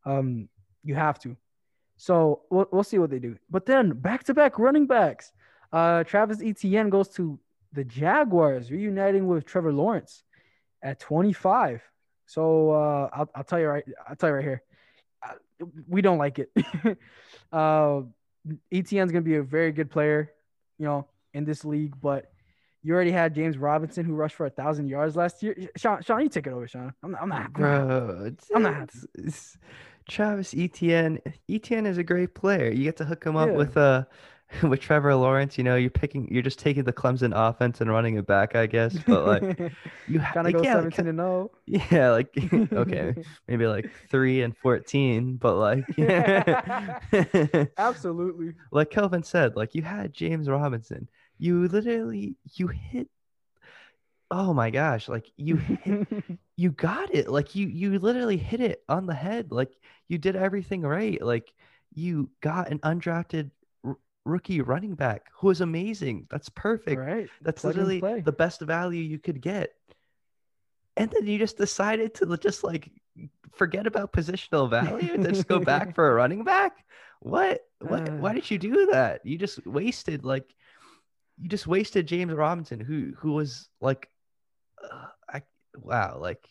Um, 0.05 0.51
you 0.84 0.94
have 0.94 1.18
to. 1.20 1.38
So 1.97 2.42
we'll 2.51 2.68
we'll 2.70 2.84
see 2.84 2.99
what 2.99 3.09
they 3.09 3.18
do. 3.18 3.34
But 3.49 3.64
then 3.64 3.92
back 3.92 4.24
to 4.24 4.34
back 4.34 4.59
running 4.59 4.86
backs. 4.86 5.32
Uh, 5.72 6.05
Travis 6.05 6.42
Etienne 6.42 6.90
goes 6.90 7.09
to 7.14 7.38
the 7.73 7.85
Jaguars, 7.85 8.71
reuniting 8.71 9.27
with 9.27 9.45
Trevor 9.45 9.73
Lawrence 9.73 10.23
at 10.83 11.01
25. 11.01 11.83
So 12.27 12.71
uh, 12.71 13.09
I'll, 13.12 13.31
I'll 13.35 13.45
tell 13.45 13.59
you 13.61 13.69
right. 13.69 13.85
I'll 14.09 14.17
tell 14.17 14.31
you 14.31 14.35
right 14.37 14.45
here. 14.45 14.62
Uh, 15.27 15.64
we 15.89 16.03
don't 16.03 16.19
like 16.19 16.39
it. 16.39 16.51
uh, 17.53 18.01
Etienne's 18.73 19.12
gonna 19.12 19.23
be 19.23 19.37
a 19.37 19.43
very 19.43 19.73
good 19.73 19.91
player, 19.91 20.33
you 20.79 20.87
know, 20.87 21.07
in 21.35 21.45
this 21.45 21.64
league. 21.64 21.95
But 22.01 22.31
you 22.83 22.95
already 22.95 23.12
had 23.12 23.35
James 23.35 23.59
Robinson 23.59 24.05
who 24.05 24.14
rushed 24.14 24.37
for 24.37 24.47
a 24.47 24.51
thousand 24.51 24.89
yards 24.89 25.17
last 25.17 25.43
year. 25.43 25.57
Sean, 25.77 26.03
Sean, 26.03 26.21
you 26.23 26.29
take 26.29 26.47
it 26.47 26.53
over, 26.53 26.67
Sean. 26.69 26.93
I'm 27.03 27.12
not. 27.12 27.23
I'm 27.23 27.29
not. 27.29 27.37
I'm 27.39 27.43
not- 27.43 27.53
bro 27.53 28.25
it's, 28.27 28.51
I'm 28.55 28.62
not 28.62 28.83
it's- 28.83 29.07
it's- 29.19 29.59
travis 30.09 30.55
etienne 30.57 31.19
etienne 31.51 31.85
is 31.85 31.99
a 31.99 32.05
great 32.05 32.33
player 32.33 32.71
you 32.71 32.85
get 32.85 32.97
to 32.97 33.05
hook 33.05 33.25
him 33.25 33.35
up 33.35 33.49
Yeah. 33.49 33.57
with 33.57 33.77
uh 33.77 34.05
with 34.62 34.80
trevor 34.80 35.14
lawrence 35.14 35.59
you 35.59 35.64
know 35.64 35.74
you're 35.74 35.90
picking 35.90 36.28
you're 36.30 36.42
just 36.42 36.59
taking 36.59 36.84
the 36.84 36.92
clemson 36.92 37.32
offense 37.34 37.80
and 37.80 37.90
running 37.90 38.16
it 38.16 38.26
back 38.26 38.55
i 38.55 38.64
guess 38.64 38.97
but 39.07 39.26
like 39.26 39.59
you 40.09 40.20
of 40.20 40.53
go 40.53 40.62
yeah, 40.62 40.74
17 40.74 41.09
and 41.09 41.20
oh. 41.20 41.51
0. 41.68 41.86
yeah 41.90 42.11
like 42.11 42.28
okay 42.72 43.12
maybe 43.49 43.66
like 43.66 43.90
3 44.09 44.42
and 44.42 44.57
14 44.57 45.36
but 45.36 45.57
like 45.57 45.84
Absolutely. 47.78 48.55
like 48.70 48.90
Kelvin 48.90 49.22
said, 49.22 49.57
like 49.57 49.74
you 49.74 49.82
had 49.82 50.12
James 50.12 50.49
Robinson. 50.49 51.09
You 51.38 51.68
literally 51.68 52.36
you 52.55 52.68
hit 52.68 53.09
oh 54.30 54.53
my 54.53 54.70
gosh, 54.70 55.09
like 55.09 55.30
you 55.36 55.57
hit 55.57 56.07
you 56.57 56.70
got 56.70 57.14
it. 57.14 57.28
Like 57.28 57.55
you 57.55 57.66
you 57.68 57.99
literally 57.99 58.36
hit 58.36 58.61
it 58.61 58.82
on 58.88 59.07
the 59.07 59.14
head. 59.14 59.53
Like 59.53 59.72
you 60.09 60.18
did 60.18 60.36
everything 60.36 60.82
right. 60.82 61.20
Like 61.20 61.53
you 61.94 62.30
got 62.40 62.70
an 62.70 62.78
undrafted 62.80 63.51
rookie 64.27 64.61
running 64.61 64.95
back 64.95 65.31
who 65.39 65.47
was 65.47 65.61
amazing. 65.61 66.27
That's 66.31 66.49
perfect. 66.51 67.01
right. 67.01 67.29
That's 67.43 67.62
Plug 67.62 67.77
literally 67.77 68.01
the 68.01 68.33
best 68.33 68.61
value 68.61 69.03
you 69.03 69.18
could 69.18 69.41
get. 69.41 69.72
And 70.97 71.11
then 71.11 71.27
you 71.27 71.39
just 71.39 71.59
decided 71.59 72.14
to 72.16 72.37
just 72.39 72.64
like 72.64 72.91
forget 73.55 73.87
about 73.87 74.12
positional 74.12 74.68
value 74.70 75.16
to 75.16 75.29
just 75.29 75.47
go 75.47 75.61
back 75.61 75.95
for 75.95 76.11
a 76.11 76.14
running 76.14 76.45
back. 76.45 76.85
What? 77.20 77.61
What? 77.81 78.11
Why 78.16 78.31
Uh. 78.31 78.35
did 78.35 78.51
you 78.51 78.59
do 78.59 78.87
that? 78.93 79.24
You 79.24 79.39
just 79.39 79.64
wasted 79.66 80.24
like, 80.24 80.55
you 81.39 81.49
just 81.49 81.66
wasted 81.66 82.07
James 82.07 82.33
Robinson, 82.33 82.81
who 82.81 83.12
who 83.18 83.33
was 83.33 83.68
like, 83.81 84.09
uh, 84.83 85.07
I 85.29 85.43
wow, 85.77 86.18
like, 86.18 86.49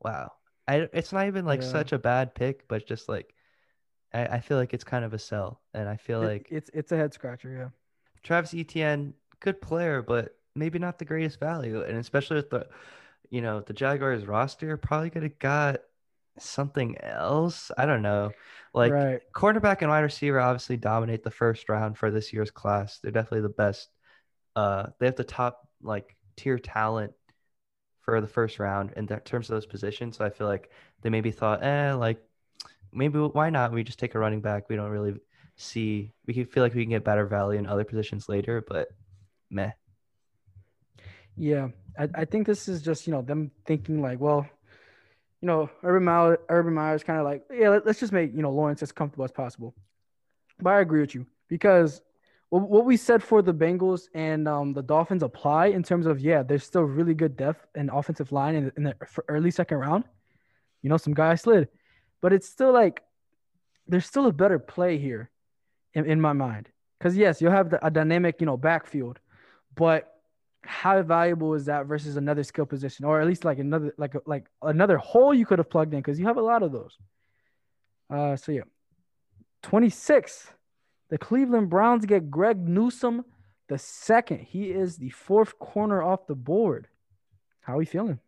wow. 0.00 0.32
I 0.66 0.88
it's 0.92 1.12
not 1.12 1.28
even 1.28 1.44
like 1.44 1.62
Yeah. 1.62 1.68
such 1.70 1.92
a 1.92 1.98
bad 1.98 2.34
pick, 2.34 2.66
but 2.68 2.86
just 2.88 3.08
like, 3.08 3.34
I, 4.16 4.36
I 4.36 4.40
feel 4.40 4.56
like 4.58 4.74
it's 4.74 4.84
kind 4.84 5.04
of 5.04 5.14
a 5.14 5.18
sell, 5.18 5.60
and 5.74 5.88
I 5.88 5.96
feel 5.96 6.20
It- 6.20 6.24
like 6.24 6.48
it's 6.50 6.70
it's 6.74 6.92
a 6.92 6.96
head 6.96 7.12
scratcher. 7.14 7.50
Yeah. 7.50 7.68
Travis 8.22 8.54
Etienne, 8.54 9.14
good 9.40 9.60
player, 9.60 10.02
but 10.02 10.36
maybe 10.54 10.78
not 10.78 10.98
the 10.98 11.04
greatest 11.04 11.38
value. 11.38 11.82
And 11.82 11.98
especially 11.98 12.36
with 12.36 12.50
the, 12.50 12.66
you 13.30 13.40
know, 13.42 13.60
the 13.60 13.72
Jaguars 13.72 14.26
roster, 14.26 14.76
probably 14.76 15.10
could 15.10 15.22
have 15.22 15.38
got 15.38 15.80
something 16.38 16.98
else. 16.98 17.70
I 17.76 17.86
don't 17.86 18.02
know. 18.02 18.32
Like 18.74 18.92
right. 18.92 19.20
cornerback 19.34 19.82
and 19.82 19.90
wide 19.90 20.00
receiver 20.00 20.40
obviously 20.40 20.76
dominate 20.76 21.22
the 21.24 21.30
first 21.30 21.68
round 21.68 21.98
for 21.98 22.10
this 22.10 22.32
year's 22.32 22.50
class. 22.50 22.98
They're 23.00 23.12
definitely 23.12 23.42
the 23.42 23.48
best. 23.50 23.90
Uh, 24.56 24.88
they 24.98 25.06
have 25.06 25.16
the 25.16 25.24
top 25.24 25.68
like 25.82 26.16
tier 26.36 26.58
talent 26.58 27.12
for 28.02 28.20
the 28.20 28.28
first 28.28 28.58
round 28.58 28.92
in 28.96 29.06
terms 29.08 29.50
of 29.50 29.54
those 29.56 29.66
positions. 29.66 30.16
So 30.16 30.24
I 30.24 30.30
feel 30.30 30.46
like 30.46 30.70
they 31.02 31.10
maybe 31.10 31.30
thought, 31.30 31.62
eh, 31.62 31.92
like 31.94 32.22
maybe 32.96 33.18
why 33.18 33.50
not? 33.50 33.72
We 33.72 33.84
just 33.84 33.98
take 33.98 34.14
a 34.14 34.18
running 34.18 34.40
back. 34.40 34.68
We 34.68 34.76
don't 34.76 34.90
really 34.90 35.14
see. 35.56 36.12
We 36.26 36.34
can 36.34 36.46
feel 36.46 36.62
like 36.62 36.74
we 36.74 36.82
can 36.82 36.90
get 36.90 37.04
better 37.04 37.26
value 37.26 37.58
in 37.58 37.66
other 37.66 37.84
positions 37.84 38.28
later, 38.28 38.64
but 38.66 38.88
meh. 39.50 39.70
Yeah, 41.36 41.68
I, 41.98 42.08
I 42.14 42.24
think 42.24 42.46
this 42.46 42.68
is 42.68 42.82
just 42.82 43.06
you 43.06 43.12
know 43.12 43.22
them 43.22 43.50
thinking 43.66 44.00
like, 44.00 44.20
well, 44.20 44.46
you 45.40 45.46
know, 45.46 45.70
Urban 45.82 46.04
Meyer, 46.04 46.40
Urban 46.48 46.74
Meyer's 46.74 47.04
kind 47.04 47.18
of 47.18 47.24
like, 47.24 47.44
yeah, 47.52 47.68
let, 47.68 47.86
us 47.86 48.00
just 48.00 48.12
make 48.12 48.34
you 48.34 48.42
know 48.42 48.50
Lawrence 48.50 48.82
as 48.82 48.92
comfortable 48.92 49.24
as 49.24 49.32
possible. 49.32 49.74
But 50.58 50.70
I 50.70 50.80
agree 50.80 51.00
with 51.00 51.14
you 51.14 51.26
because 51.48 52.00
what, 52.48 52.68
what 52.68 52.84
we 52.84 52.96
said 52.96 53.22
for 53.22 53.42
the 53.42 53.52
Bengals 53.52 54.08
and 54.14 54.48
um, 54.48 54.72
the 54.72 54.82
Dolphins 54.82 55.22
apply 55.22 55.66
in 55.66 55.82
terms 55.82 56.06
of 56.06 56.20
yeah, 56.20 56.42
there's 56.42 56.64
still 56.64 56.82
really 56.82 57.14
good 57.14 57.36
depth 57.36 57.66
and 57.74 57.90
offensive 57.92 58.32
line 58.32 58.54
in, 58.54 58.72
in 58.76 58.82
the 58.84 58.94
early 59.28 59.50
second 59.50 59.78
round. 59.78 60.04
You 60.82 60.90
know, 60.90 60.96
some 60.96 61.14
guys 61.14 61.42
slid, 61.42 61.68
but 62.20 62.32
it's 62.32 62.48
still 62.48 62.72
like 62.72 63.02
there's 63.86 64.06
still 64.06 64.26
a 64.26 64.32
better 64.32 64.58
play 64.58 64.98
here 64.98 65.30
in, 65.94 66.06
in 66.06 66.20
my 66.20 66.32
mind. 66.32 66.68
Because 66.98 67.16
yes, 67.16 67.40
you'll 67.40 67.52
have 67.52 67.70
the, 67.70 67.84
a 67.86 67.90
dynamic 67.90 68.40
you 68.40 68.46
know 68.46 68.56
backfield, 68.56 69.20
but 69.74 70.12
how 70.62 71.00
valuable 71.02 71.54
is 71.54 71.66
that 71.66 71.86
versus 71.86 72.16
another 72.16 72.42
skill 72.42 72.66
position 72.66 73.04
or 73.04 73.20
at 73.20 73.26
least 73.26 73.44
like 73.44 73.58
another 73.58 73.94
like 73.98 74.14
like 74.26 74.46
another 74.62 74.98
hole 74.98 75.32
you 75.32 75.46
could 75.46 75.58
have 75.58 75.70
plugged 75.70 75.92
in? 75.94 76.00
Because 76.00 76.18
you 76.18 76.26
have 76.26 76.38
a 76.38 76.42
lot 76.42 76.62
of 76.62 76.72
those. 76.72 76.96
Uh 78.10 78.36
so 78.36 78.52
yeah. 78.52 78.62
26 79.62 80.52
the 81.08 81.18
cleveland 81.18 81.70
browns 81.70 82.04
get 82.04 82.30
greg 82.30 82.68
newsome 82.68 83.24
the 83.68 83.78
second. 83.78 84.40
He 84.40 84.70
is 84.70 84.96
the 84.96 85.10
fourth 85.10 85.58
corner 85.58 86.02
off 86.02 86.26
the 86.26 86.34
board. 86.34 86.88
How 87.60 87.74
are 87.74 87.78
we 87.78 87.84
feeling? 87.84 88.20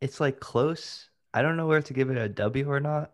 It's 0.00 0.20
like 0.20 0.40
close. 0.40 1.08
I 1.38 1.42
don't 1.42 1.56
know 1.56 1.66
where 1.66 1.82
to 1.82 1.94
give 1.94 2.10
it 2.10 2.18
a 2.18 2.28
W 2.28 2.70
or 2.70 2.80
not. 2.80 3.12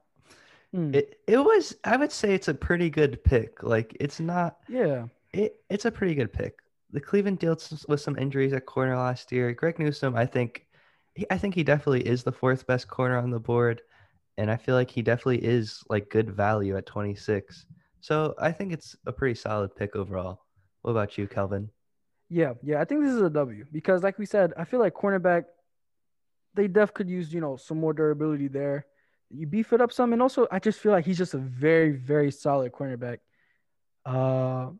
Hmm, 0.72 0.94
It 0.94 1.20
it 1.26 1.38
was. 1.38 1.76
I 1.84 1.96
would 1.96 2.12
say 2.12 2.34
it's 2.34 2.48
a 2.48 2.54
pretty 2.54 2.90
good 2.90 3.22
pick. 3.24 3.62
Like 3.62 3.96
it's 4.00 4.20
not. 4.20 4.58
yeah 4.68 5.06
It 5.32 5.56
it's 5.70 5.84
a 5.86 5.92
pretty 5.92 6.14
good 6.14 6.32
pick. 6.32 6.58
The 6.92 7.00
Cleveland 7.00 7.40
dealt 7.40 7.72
with 7.88 8.00
some 8.00 8.18
injuries 8.18 8.52
at 8.54 8.66
corner 8.66 8.96
last 8.96 9.32
year. 9.32 9.52
Greg 9.54 9.78
Newsome, 9.78 10.16
I 10.16 10.26
think, 10.26 10.66
he, 11.14 11.26
I 11.30 11.38
think 11.38 11.54
he 11.54 11.64
definitely 11.64 12.06
is 12.06 12.24
the 12.24 12.32
fourth 12.32 12.66
best 12.66 12.88
corner 12.88 13.18
on 13.18 13.30
the 13.30 13.40
board, 13.40 13.82
and 14.38 14.50
I 14.50 14.56
feel 14.56 14.74
like 14.76 14.90
he 14.90 15.02
definitely 15.02 15.44
is 15.44 15.82
like 15.90 16.10
good 16.10 16.30
value 16.30 16.76
at 16.78 16.86
26. 16.86 17.66
So 18.00 18.34
I 18.40 18.52
think 18.52 18.72
it's 18.72 18.96
a 19.06 19.12
pretty 19.12 19.34
solid 19.36 19.74
pick 19.76 19.96
overall. 19.96 20.44
What 20.82 20.92
about 20.92 21.18
you, 21.18 21.28
Kelvin? 21.28 21.70
Yeah, 22.28 22.54
yeah, 22.62 22.80
I 22.80 22.84
think 22.84 23.02
this 23.02 23.12
is 23.12 23.20
a 23.22 23.30
W 23.30 23.66
because, 23.70 24.02
like 24.02 24.18
we 24.18 24.26
said, 24.26 24.52
I 24.56 24.64
feel 24.64 24.80
like 24.80 24.94
cornerback, 24.94 25.44
they 26.54 26.68
def 26.68 26.94
could 26.94 27.08
use 27.08 27.32
you 27.32 27.40
know 27.40 27.56
some 27.56 27.78
more 27.78 27.92
durability 27.92 28.48
there. 28.48 28.86
You 29.30 29.46
beef 29.46 29.72
it 29.72 29.80
up 29.80 29.92
some, 29.92 30.12
and 30.12 30.22
also 30.22 30.46
I 30.50 30.58
just 30.58 30.78
feel 30.80 30.92
like 30.92 31.04
he's 31.04 31.18
just 31.18 31.34
a 31.34 31.38
very, 31.38 31.90
very 31.90 32.30
solid 32.30 32.72
cornerback. 32.72 33.18
Uh, 34.06 34.70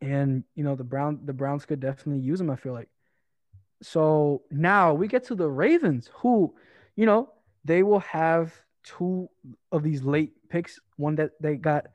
and 0.00 0.44
you 0.54 0.64
know 0.64 0.74
the 0.74 0.84
Brown, 0.84 1.20
the 1.24 1.32
Browns 1.32 1.64
could 1.64 1.80
definitely 1.80 2.22
use 2.22 2.40
him. 2.40 2.50
I 2.50 2.56
feel 2.56 2.72
like. 2.72 2.88
So 3.82 4.42
now 4.50 4.94
we 4.94 5.08
get 5.08 5.24
to 5.24 5.34
the 5.34 5.50
Ravens, 5.50 6.08
who, 6.14 6.54
you 6.94 7.04
know, 7.04 7.32
they 7.64 7.82
will 7.82 7.98
have 8.00 8.54
two 8.84 9.28
of 9.72 9.82
these 9.82 10.02
late 10.02 10.32
picks. 10.48 10.78
One 10.96 11.16
that 11.16 11.32
they 11.40 11.56
got 11.56 11.86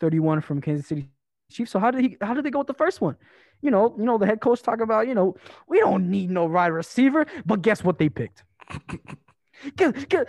31 0.00 0.42
from 0.42 0.60
Kansas 0.60 0.86
City 0.86 1.08
Chiefs. 1.50 1.70
So 1.70 1.78
how 1.78 1.90
did 1.90 2.02
he? 2.02 2.16
How 2.20 2.34
did 2.34 2.44
they 2.44 2.50
go 2.50 2.58
with 2.58 2.68
the 2.68 2.74
first 2.74 3.00
one? 3.00 3.16
You 3.62 3.70
know, 3.70 3.94
you 3.96 4.04
know 4.04 4.18
the 4.18 4.26
head 4.26 4.40
coach 4.40 4.62
talk 4.62 4.80
about, 4.80 5.08
you 5.08 5.14
know, 5.14 5.36
we 5.68 5.78
don't 5.78 6.10
need 6.10 6.30
no 6.30 6.44
wide 6.44 6.66
receiver, 6.68 7.26
but 7.46 7.62
guess 7.62 7.82
what 7.82 7.98
they 7.98 8.08
picked? 8.08 8.42
get, 9.76 10.08
get, 10.08 10.28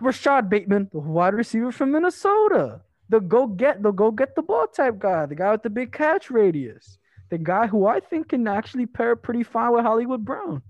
Rashod 0.00 0.48
Bateman, 0.48 0.88
the 0.92 0.98
wide 0.98 1.34
receiver 1.34 1.72
from 1.72 1.92
Minnesota. 1.92 2.80
The 3.10 3.20
go 3.20 3.46
get 3.46 3.82
the 3.82 3.90
go 3.90 4.10
get 4.10 4.36
the 4.36 4.42
ball 4.42 4.66
type 4.66 4.98
guy, 4.98 5.26
the 5.26 5.34
guy 5.34 5.52
with 5.52 5.62
the 5.62 5.70
big 5.70 5.92
catch 5.92 6.30
radius, 6.30 6.98
the 7.30 7.38
guy 7.38 7.66
who 7.66 7.86
I 7.86 8.00
think 8.00 8.28
can 8.28 8.46
actually 8.46 8.86
pair 8.86 9.16
pretty 9.16 9.42
fine 9.42 9.72
with 9.72 9.82
Hollywood 9.82 10.24
Brown. 10.24 10.62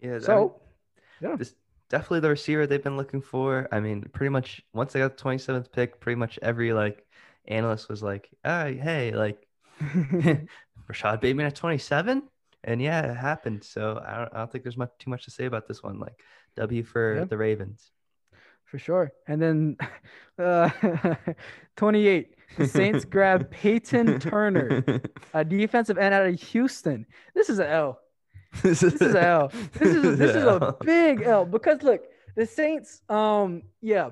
Yeah. 0.00 0.18
So, 0.18 0.60
yeah. 1.20 1.36
this 1.36 1.54
definitely 1.88 2.20
the 2.20 2.30
receiver 2.30 2.66
they've 2.66 2.82
been 2.82 2.96
looking 2.96 3.20
for. 3.22 3.68
I 3.72 3.80
mean, 3.80 4.02
pretty 4.12 4.30
much 4.30 4.62
once 4.72 4.92
they 4.92 5.00
got 5.00 5.16
the 5.16 5.22
27th 5.22 5.72
pick, 5.72 6.00
pretty 6.00 6.16
much 6.16 6.38
every 6.42 6.72
like 6.72 7.06
analyst 7.46 7.88
was 7.88 8.02
like, 8.02 8.28
"Ah, 8.44 8.64
hey, 8.64 9.12
like 9.12 9.46
Rashod 10.88 11.20
Bateman 11.20 11.46
at 11.46 11.54
27." 11.54 12.22
And 12.64 12.82
yeah, 12.82 13.10
it 13.12 13.16
happened. 13.16 13.62
So 13.62 14.02
I 14.04 14.16
don't, 14.18 14.34
I 14.34 14.38
don't 14.38 14.50
think 14.50 14.64
there's 14.64 14.76
much 14.76 14.90
too 14.98 15.10
much 15.10 15.24
to 15.26 15.30
say 15.30 15.44
about 15.44 15.68
this 15.68 15.82
one. 15.82 15.98
Like 16.00 16.20
W 16.56 16.82
for 16.82 17.16
Yeah. 17.18 17.24
the 17.24 17.36
Ravens. 17.36 17.90
for 18.64 18.78
sure. 18.78 19.12
And 19.28 19.40
then 19.40 19.76
uh, 20.38 20.68
28, 21.76 22.34
the 22.56 22.66
Saints 22.66 23.04
grab 23.14 23.50
Payton 23.50 24.20
Turner, 24.20 24.82
a 25.34 25.44
defensive 25.44 25.98
end 25.98 26.14
out 26.14 26.26
of 26.26 26.40
Houston. 26.42 27.06
This 27.34 27.48
is 27.48 27.58
an 27.60 27.66
L. 27.68 28.00
this 28.62 28.82
is 28.82 29.00
an 29.00 29.16
L. 29.16 29.52
This 29.74 29.94
is 29.94 30.18
this 30.18 30.34
is 30.34 30.42
a 30.44 30.74
big 30.80 31.22
L 31.22 31.44
because 31.44 31.82
look, 31.82 32.02
the 32.34 32.44
Saints. 32.46 33.02
Um, 33.08 33.62
yeah, 33.80 34.10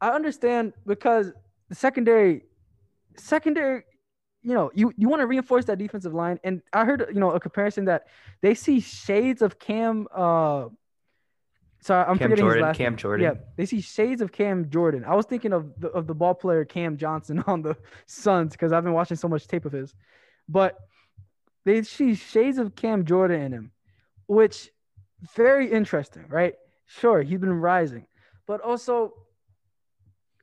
I 0.00 0.10
understand 0.10 0.74
because 0.86 1.32
the 1.68 1.74
secondary, 1.74 2.42
secondary. 3.16 3.82
You 4.42 4.54
know, 4.54 4.70
you, 4.74 4.92
you 4.96 5.08
want 5.08 5.20
to 5.20 5.26
reinforce 5.26 5.66
that 5.66 5.76
defensive 5.78 6.14
line, 6.14 6.40
and 6.44 6.62
I 6.72 6.84
heard 6.86 7.06
you 7.12 7.20
know 7.20 7.32
a 7.32 7.40
comparison 7.40 7.84
that 7.86 8.06
they 8.40 8.54
see 8.54 8.80
shades 8.80 9.42
of 9.42 9.58
Cam. 9.58 10.06
Uh, 10.14 10.68
sorry, 11.80 12.06
I'm 12.06 12.16
Cam 12.16 12.30
forgetting 12.30 12.36
Jordan, 12.44 12.56
his 12.58 12.62
last 12.62 12.76
Cam 12.78 12.92
name. 12.92 12.96
Jordan. 12.98 13.24
Yeah, 13.24 13.40
they 13.56 13.66
see 13.66 13.80
shades 13.82 14.22
of 14.22 14.32
Cam 14.32 14.70
Jordan. 14.70 15.04
I 15.04 15.14
was 15.14 15.26
thinking 15.26 15.52
of 15.52 15.78
the 15.78 15.88
of 15.88 16.06
the 16.06 16.14
ball 16.14 16.34
player 16.34 16.64
Cam 16.64 16.96
Johnson 16.96 17.44
on 17.46 17.60
the 17.60 17.76
Suns 18.06 18.52
because 18.52 18.72
I've 18.72 18.82
been 18.84 18.94
watching 18.94 19.18
so 19.18 19.28
much 19.28 19.46
tape 19.46 19.66
of 19.66 19.72
his, 19.72 19.94
but 20.48 20.78
they 21.66 21.82
see 21.82 22.14
shades 22.14 22.56
of 22.56 22.74
Cam 22.74 23.04
Jordan 23.04 23.42
in 23.42 23.52
him, 23.52 23.72
which 24.26 24.70
very 25.36 25.70
interesting, 25.70 26.24
right? 26.30 26.54
Sure, 26.86 27.20
he's 27.20 27.38
been 27.38 27.52
rising, 27.52 28.06
but 28.46 28.62
also 28.62 29.12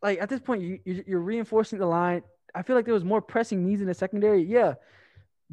like 0.04 0.22
at 0.22 0.30
this 0.30 0.40
point, 0.40 0.62
you 0.62 0.80
you- 0.86 1.04
you're 1.08 1.20
reinforcing 1.20 1.80
the 1.80 1.88
line. 1.88 2.22
I 2.58 2.64
feel 2.64 2.76
like 2.76 2.86
there 2.86 2.94
was 2.94 3.04
more 3.04 3.22
pressing 3.22 3.64
needs 3.64 3.82
in 3.82 3.88
the 3.88 3.94
secondary. 3.94 4.42
Yeah, 4.44 4.74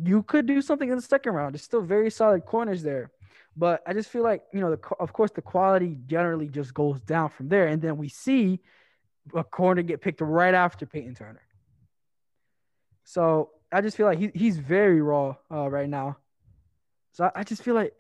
you 0.03 0.23
could 0.23 0.47
do 0.47 0.63
something 0.63 0.89
in 0.89 0.97
the 0.97 1.03
second 1.03 1.35
round. 1.35 1.55
There's 1.55 1.63
still 1.63 1.83
very 1.83 2.11
solid 2.11 2.47
corners 2.47 2.83
there, 2.83 3.11
but 3.57 3.83
I 3.87 3.93
just 3.93 4.09
feel 4.09 4.23
like 4.23 4.43
you 4.55 4.61
know, 4.61 4.71
the, 4.71 4.81
of 4.99 5.13
course, 5.13 5.31
the 5.31 5.43
quality 5.43 5.99
generally 6.07 6.49
just 6.49 6.73
goes 6.73 7.01
down 7.01 7.29
from 7.29 7.49
there, 7.49 7.67
and 7.67 7.83
then 7.83 7.99
we 7.99 8.09
see 8.09 8.61
a 9.35 9.45
corner 9.45 9.83
get 9.83 10.01
picked 10.01 10.23
right 10.23 10.55
after 10.55 10.87
Payton 10.87 11.15
Turner. 11.15 11.43
So 13.05 13.51
I 13.71 13.83
just 13.83 13.97
feel 13.97 14.07
like 14.07 14.19
he, 14.19 14.31
he's 14.35 14.57
very 14.57 15.03
raw 15.03 15.37
uh, 15.51 15.69
right 15.69 15.89
now. 15.89 16.17
So 17.13 17.25
I, 17.25 17.41
I 17.41 17.43
just 17.45 17.63
feel 17.63 17.75
like 17.75 17.93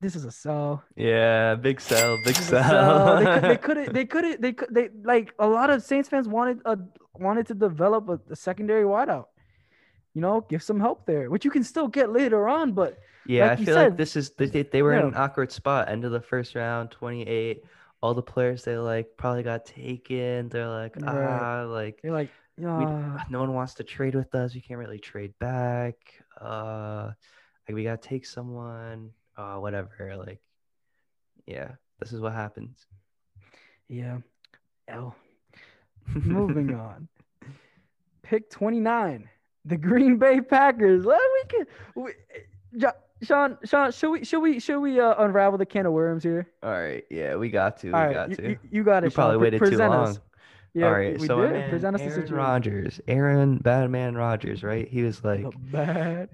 this 0.00 0.16
is 0.16 0.24
a 0.24 0.30
sell. 0.32 0.82
Yeah, 0.96 1.54
big 1.56 1.80
sell, 1.80 2.16
big 2.24 2.34
This 2.34 2.40
is 2.46 2.52
a 2.52 2.62
sell. 2.62 3.16
sell. 3.18 3.40
They 3.40 3.56
could 3.56 3.92
they 3.94 4.04
couldn't 4.06 4.40
they 4.42 4.52
could 4.52 4.70
they 4.70 4.88
they 4.88 4.88
like 5.04 5.34
a 5.38 5.46
lot 5.46 5.70
of 5.70 5.82
Saints 5.82 6.08
fans 6.08 6.26
wanted 6.28 6.60
a 6.64 6.78
wanted 7.14 7.46
to 7.48 7.54
develop 7.54 8.08
a, 8.08 8.18
a 8.32 8.36
secondary 8.36 8.84
wideout. 8.84 9.26
You 10.14 10.20
know, 10.22 10.40
give 10.48 10.62
some 10.62 10.80
help 10.80 11.06
there, 11.06 11.30
which 11.30 11.44
you 11.44 11.50
can 11.50 11.62
still 11.62 11.86
get 11.86 12.10
later 12.10 12.48
on, 12.48 12.72
but 12.72 12.98
Yeah, 13.26 13.48
Like 13.50 13.52
I 13.60 13.64
feel 13.64 13.74
said- 13.74 13.84
like 13.90 13.96
this 13.96 14.16
is 14.16 14.30
they, 14.30 14.46
they, 14.46 14.82
were 14.82 14.94
in 14.94 15.06
an 15.06 15.14
awkward 15.14 15.52
spot. 15.52 15.88
End 15.88 16.04
of 16.04 16.10
the 16.10 16.20
first 16.20 16.54
round, 16.56 16.90
28. 16.90 17.62
All 18.02 18.14
the 18.14 18.22
players 18.22 18.64
they 18.64 18.76
like 18.78 19.06
probably 19.16 19.42
got 19.44 19.64
taken. 19.66 20.48
They're 20.48 20.66
like, 20.68 20.96
Right. 20.96 21.14
ah, 21.14 21.64
like 21.68 22.00
you're 22.02 22.12
like, 22.14 22.30
we, 22.56 22.64
no 22.64 23.38
one 23.40 23.52
wants 23.54 23.74
to 23.74 23.84
trade 23.84 24.14
with 24.16 24.34
us. 24.34 24.54
We 24.54 24.60
can't 24.62 24.80
really 24.80 24.98
trade 24.98 25.32
back. 25.38 25.94
Uh, 26.40 27.12
like 27.68 27.74
we 27.74 27.84
gotta 27.84 27.98
take 28.02 28.26
someone. 28.26 29.10
Uh, 29.40 29.58
whatever. 29.58 30.14
Like, 30.16 30.40
yeah, 31.46 31.72
this 31.98 32.12
is 32.12 32.20
what 32.20 32.32
happens. 32.32 32.86
yeah. 33.88 34.18
L. 34.88 35.14
Moving 36.14 36.74
on. 36.74 37.08
Pick 38.22 38.50
29. 38.50 39.28
The 39.66 39.76
Green 39.76 40.18
Bay 40.18 40.40
Packers. 40.40 41.04
Well, 41.04 41.18
we 41.34 41.48
can 41.48 41.66
we, 41.94 42.12
Jo- 42.78 42.90
Sean, 43.22 43.56
Sean, 43.64 43.92
should 43.92 44.10
we 44.10 44.24
should 44.24 44.40
we 44.40 44.58
should 44.58 44.80
we 44.80 44.98
uh, 44.98 45.14
unravel 45.18 45.58
the 45.58 45.66
can 45.66 45.86
of 45.86 45.92
worms 45.92 46.22
here? 46.22 46.48
All 46.62 46.70
right, 46.72 47.04
yeah, 47.10 47.36
we 47.36 47.50
got 47.50 47.76
to. 47.80 47.88
We 47.88 47.92
All 47.92 48.12
got 48.12 48.30
you, 48.30 48.36
to. 48.36 48.48
you, 48.50 48.58
you 48.70 48.82
got 48.84 49.04
it. 49.04 49.06
we 49.06 49.10
Sean. 49.10 49.14
probably 49.14 49.36
Pre- 49.38 49.44
waited 49.46 49.58
too 49.58 49.64
present 49.70 49.90
long. 49.92 50.08
us. 50.08 50.20
Yeah, 50.74 50.86
All 50.86 50.92
right, 50.92 51.20
we 51.20 51.26
so 51.26 51.36
my 51.36 51.42
did. 51.44 51.52
man, 51.52 51.70
present 51.70 51.94
us 51.96 52.00
the 52.00 52.04
Aaron 52.06 52.14
situation. 52.22 52.36
Rodgers, 52.36 53.00
Aaron 53.08 53.58
Batman 53.58 54.14
Rodgers, 54.14 54.62
right? 54.62 54.88
He 54.88 55.02
was 55.02 55.22
like, 55.22 55.42
The 55.42 55.52
bad. 55.70 56.28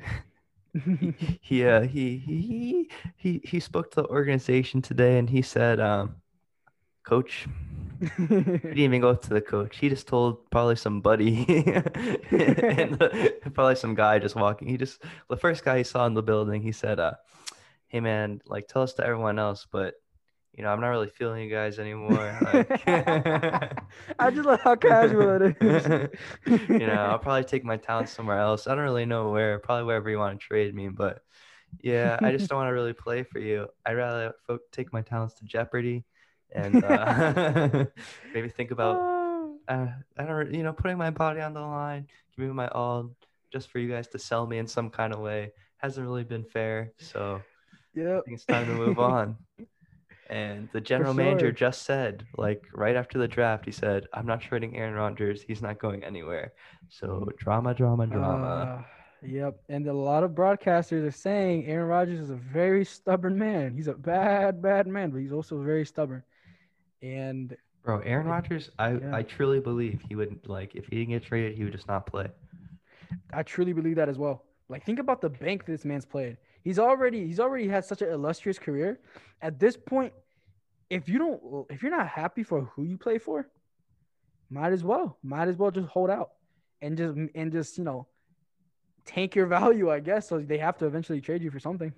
he 1.41 1.65
uh 1.65 1.83
he 1.83 2.19
he 2.19 2.91
he 3.17 3.41
he 3.45 3.61
spoke 3.61 3.91
to 3.91 4.03
the 4.03 4.09
organization 4.09 4.83
today 4.83 5.19
and 5.19 5.31
he 5.31 5.43
said 5.43 5.81
um 5.81 6.17
coach 7.05 7.47
he 8.01 8.27
didn't 8.27 8.79
even 8.79 9.01
go 9.01 9.15
to 9.15 9.29
the 9.31 9.41
coach. 9.41 9.79
He 9.79 9.89
just 9.89 10.07
told 10.07 10.51
probably 10.51 10.77
some 10.77 11.01
buddy 11.01 11.39
and 12.31 12.99
the- 12.99 13.35
probably 13.55 13.77
some 13.77 13.95
guy 13.95 14.19
just 14.19 14.37
walking. 14.37 14.69
He 14.69 14.77
just 14.77 15.03
the 15.29 15.37
first 15.37 15.65
guy 15.65 15.79
he 15.79 15.85
saw 15.85 16.07
in 16.07 16.15
the 16.15 16.23
building 16.23 16.63
he 16.63 16.73
said 16.73 17.01
uh 17.01 17.15
hey 17.89 18.01
man 18.01 18.41
like 18.47 18.69
tell 18.69 18.83
us 18.83 18.93
to 18.95 19.05
everyone 19.07 19.39
else 19.39 19.67
but 19.71 19.95
you 20.57 20.63
know 20.63 20.71
i'm 20.71 20.81
not 20.81 20.89
really 20.89 21.09
feeling 21.09 21.43
you 21.43 21.51
guys 21.51 21.79
anymore 21.79 22.39
like 22.53 22.83
I 24.19 24.31
just 24.31 24.47
love 24.47 24.61
how 24.61 24.75
casual 24.81 25.43
it 25.43 25.57
is. 25.61 25.87
you 26.47 26.87
know, 26.87 26.95
I'll 26.95 27.19
probably 27.19 27.45
take 27.45 27.65
my 27.65 27.77
talents 27.77 28.13
somewhere 28.13 28.39
else. 28.39 28.67
I 28.67 28.75
don't 28.75 28.85
really 28.85 29.07
know 29.07 29.31
where, 29.31 29.59
probably 29.59 29.85
wherever 29.85 30.09
you 30.09 30.19
want 30.19 30.39
to 30.39 30.47
trade 30.47 30.75
me, 30.75 30.89
but 30.89 31.21
yeah, 31.83 32.19
I 32.23 32.33
just 32.33 32.49
don't 32.49 32.59
want 32.59 32.69
to 32.69 32.73
really 32.73 32.93
play 32.93 33.23
for 33.23 33.39
you. 33.39 33.69
I'd 33.85 33.95
rather 33.95 34.33
fo- 34.47 34.59
take 34.73 34.93
my 34.93 35.03
talents 35.03 35.35
to 35.35 35.45
Jeopardy 35.45 36.05
and 36.55 36.83
uh, 36.83 37.85
maybe 38.35 38.49
think 38.49 38.71
about, 38.71 38.97
Oh, 38.97 39.59
uh, 39.69 39.87
I 40.17 40.25
don't, 40.25 40.55
you 40.55 40.63
know, 40.63 40.73
putting 40.73 40.99
my 40.99 41.11
body 41.11 41.41
on 41.41 41.55
the 41.55 41.61
line, 41.61 42.07
giving 42.37 42.55
my 42.55 42.69
all 42.69 43.11
just 43.53 43.71
for 43.71 43.79
you 43.79 43.91
guys 43.91 44.09
to 44.09 44.19
sell 44.19 44.47
me 44.47 44.59
in 44.59 44.67
some 44.67 44.91
kind 44.91 45.13
of 45.13 45.21
way. 45.21 45.53
Hasn't 45.79 46.07
really 46.07 46.25
been 46.25 46.45
fair. 46.45 46.93
So 46.99 47.43
think 48.25 48.37
it's 48.37 48.45
time 48.45 48.67
to 48.67 48.73
move 48.73 48.99
on. 48.99 49.37
And 50.29 50.69
the 50.73 50.81
general 50.81 51.15
manager 51.15 51.53
just 51.53 51.83
said, 51.83 52.27
like 52.37 52.65
right 52.73 52.97
after 52.97 53.19
the 53.19 53.29
draft, 53.29 53.65
he 53.65 53.71
said, 53.71 54.07
"I'm 54.13 54.27
not 54.27 54.41
trading 54.41 54.77
Aaron 54.77 54.95
Rodgers. 54.95 55.43
He's 55.43 55.63
not 55.63 55.79
going 55.79 56.03
anywhere." 56.03 56.53
So 56.89 57.29
drama, 57.39 57.75
drama, 57.75 58.07
drama. 58.07 58.47
Uh, 58.47 59.27
yep. 59.27 59.61
And 59.69 59.87
a 59.87 59.93
lot 59.93 60.25
of 60.25 60.33
broadcasters 60.33 61.07
are 61.07 61.13
saying 61.13 61.67
Aaron 61.67 61.87
Rodgers 61.89 62.19
is 62.19 62.31
a 62.31 62.35
very 62.35 62.85
stubborn 62.85 63.39
man. 63.39 63.75
He's 63.75 63.87
a 63.87 63.95
bad, 63.95 64.61
bad 64.61 64.89
man, 64.89 65.11
but 65.11 65.19
he's 65.19 65.33
also 65.33 65.63
very 65.63 65.87
stubborn. 65.87 66.25
And 67.03 67.57
Bro, 67.85 68.01
Aaron 68.01 68.27
Rodgers, 68.27 68.71
I 68.81 68.95
yeah. 68.95 69.15
I 69.15 69.23
truly 69.23 69.61
believe 69.61 70.03
he 70.09 70.17
would 70.17 70.41
like 70.49 70.75
if 70.75 70.87
he 70.87 70.97
didn't 70.97 71.11
get 71.11 71.25
traded, 71.25 71.57
he 71.57 71.63
would 71.63 71.73
just 71.73 71.87
not 71.87 72.05
play. 72.05 72.27
I 73.33 73.45
truly 73.45 73.73
believe 73.73 73.95
that 73.97 74.09
as 74.09 74.19
well. 74.19 74.43
Like 74.69 74.85
think 74.85 74.99
about 74.99 75.21
the 75.21 75.29
bank 75.31 75.65
this 75.67 75.85
man's 75.85 76.05
played. 76.05 76.37
He's 76.67 76.81
already 76.81 77.25
he's 77.25 77.39
already 77.39 77.69
had 77.69 77.85
such 77.85 78.03
an 78.03 78.09
illustrious 78.11 78.59
career. 78.59 78.99
At 79.41 79.61
this 79.61 79.77
point, 79.77 80.13
if 80.91 81.09
you 81.09 81.17
don't 81.17 81.41
if 81.71 81.81
you're 81.81 81.97
not 81.97 82.09
happy 82.09 82.43
for 82.43 82.63
who 82.63 82.83
you 82.83 82.99
play 82.99 83.19
for, 83.19 83.49
might 84.51 84.73
as 84.73 84.83
well. 84.83 85.17
Might 85.23 85.47
as 85.47 85.57
well 85.57 85.71
just 85.71 85.87
hold 85.87 86.11
out 86.11 86.31
and 86.83 86.99
just 86.99 87.17
and 87.37 87.53
just, 87.53 87.79
you 87.79 87.85
know, 87.85 88.09
tank 89.05 89.37
your 89.37 89.47
value, 89.59 89.93
I 89.93 90.01
guess. 90.01 90.29
So 90.29 90.41
they 90.41 90.59
have 90.59 90.77
to 90.79 90.87
eventually 90.87 91.21
trade 91.21 91.41
you 91.41 91.53
for 91.53 91.61
something. 91.61 91.93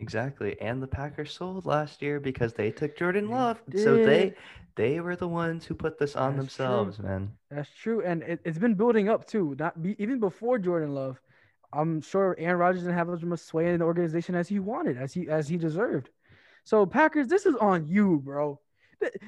Exactly. 0.00 0.60
And 0.60 0.82
the 0.82 0.86
Packers 0.86 1.32
sold 1.32 1.64
last 1.64 2.02
year 2.02 2.20
because 2.20 2.52
they 2.52 2.70
took 2.70 2.98
Jordan 2.98 3.30
Love. 3.30 3.62
So 3.74 4.04
they 4.04 4.34
they 4.74 5.00
were 5.00 5.16
the 5.16 5.28
ones 5.28 5.64
who 5.64 5.74
put 5.74 5.98
this 5.98 6.14
on 6.14 6.36
That's 6.36 6.54
true. 6.54 6.66
themselves, 6.66 6.98
man. 6.98 7.32
That's 7.50 7.70
true, 7.70 8.02
and 8.04 8.22
it, 8.22 8.40
it's 8.44 8.58
been 8.58 8.74
building 8.74 9.08
up 9.08 9.26
too. 9.26 9.56
Not 9.58 9.80
be, 9.82 9.96
even 9.98 10.20
before 10.20 10.58
Jordan 10.58 10.92
Love, 10.94 11.18
I'm 11.74 12.00
sure 12.00 12.34
Aaron 12.38 12.58
Rodgers 12.58 12.82
didn't 12.82 12.96
have 12.96 13.10
as 13.10 13.22
much 13.22 13.40
sway 13.40 13.72
in 13.72 13.78
the 13.80 13.84
organization 13.84 14.34
as 14.34 14.48
he 14.48 14.58
wanted, 14.58 14.96
as 14.96 15.12
he 15.12 15.28
as 15.28 15.48
he 15.48 15.56
deserved. 15.56 16.10
So 16.64 16.86
Packers, 16.86 17.28
this 17.28 17.46
is 17.46 17.54
on 17.56 17.86
you, 17.86 18.20
bro. 18.24 18.60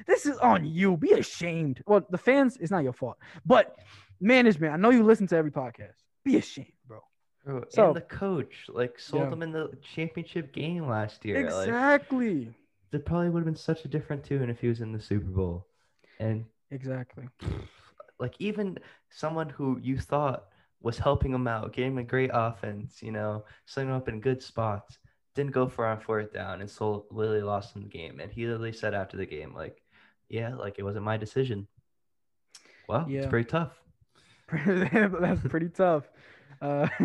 This 0.07 0.25
is 0.25 0.37
on 0.39 0.65
you. 0.65 0.97
Be 0.97 1.11
ashamed. 1.11 1.83
Well, 1.85 2.03
the 2.09 2.17
fans, 2.17 2.57
it's 2.59 2.71
not 2.71 2.83
your 2.83 2.93
fault, 2.93 3.17
but 3.45 3.75
management. 4.19 4.73
I 4.73 4.77
know 4.77 4.89
you 4.89 5.03
listen 5.03 5.27
to 5.27 5.35
every 5.35 5.51
podcast. 5.51 5.93
Be 6.23 6.37
ashamed, 6.37 6.71
bro. 6.87 7.01
Bro, 7.45 7.65
So- 7.69 7.87
and 7.87 7.95
the 7.95 8.01
coach 8.01 8.65
like 8.69 8.99
sold 8.99 9.23
Yeah. 9.23 9.29
them 9.29 9.43
in 9.43 9.51
the 9.51 9.77
championship 9.83 10.51
game 10.51 10.87
last 10.87 11.23
year. 11.25 11.35
Like 11.45 11.67
Exactly. 11.67 12.55
it 12.91 13.05
probably 13.05 13.29
would 13.29 13.39
have 13.41 13.45
been 13.45 13.55
such 13.55 13.85
a 13.85 13.87
different 13.87 14.23
tune 14.23 14.49
if 14.49 14.59
he 14.59 14.67
was 14.67 14.81
in 14.81 14.91
the 14.91 14.99
Super 14.99 15.29
Bowl. 15.29 15.67
And 16.19 16.45
Exactly. 16.71 17.29
like 18.19 18.33
even 18.39 18.79
someone 19.09 19.49
who 19.49 19.77
you 19.79 19.99
thought 19.99 20.47
was 20.87 20.97
helping 20.97 21.33
him 21.33 21.47
out, 21.49 21.73
gave 21.73 21.87
him 21.91 21.97
a 21.97 22.03
great 22.03 22.29
offense, 22.33 23.03
you 23.03 23.11
know, 23.11 23.43
setting 23.65 23.89
him 23.89 23.95
up 23.95 24.07
in 24.07 24.21
good 24.21 24.41
spots, 24.41 24.97
didn't 25.35 25.51
go 25.51 25.67
for 25.67 25.85
on 25.85 25.99
fourth 25.99 26.31
down 26.31 26.61
and 26.61 26.69
so 26.69 27.05
literally 27.11 27.41
lost 27.41 27.75
him 27.75 27.81
the 27.83 27.89
game. 27.89 28.21
And 28.21 28.31
he 28.31 28.45
literally 28.47 28.71
said 28.71 28.93
after 28.93 29.17
the 29.17 29.25
game, 29.25 29.53
like, 29.53 29.83
yeah, 30.29 30.55
like 30.55 30.75
it 30.79 30.83
wasn't 30.83 31.03
my 31.03 31.17
decision. 31.17 31.67
Well, 32.87 33.05
Yeah. 33.09 33.19
it's 33.19 33.29
pretty 33.29 33.49
tough. 33.49 33.73
That's 34.65 35.41
pretty 35.49 35.67
tough. 35.67 36.05
Uh, 36.61 36.87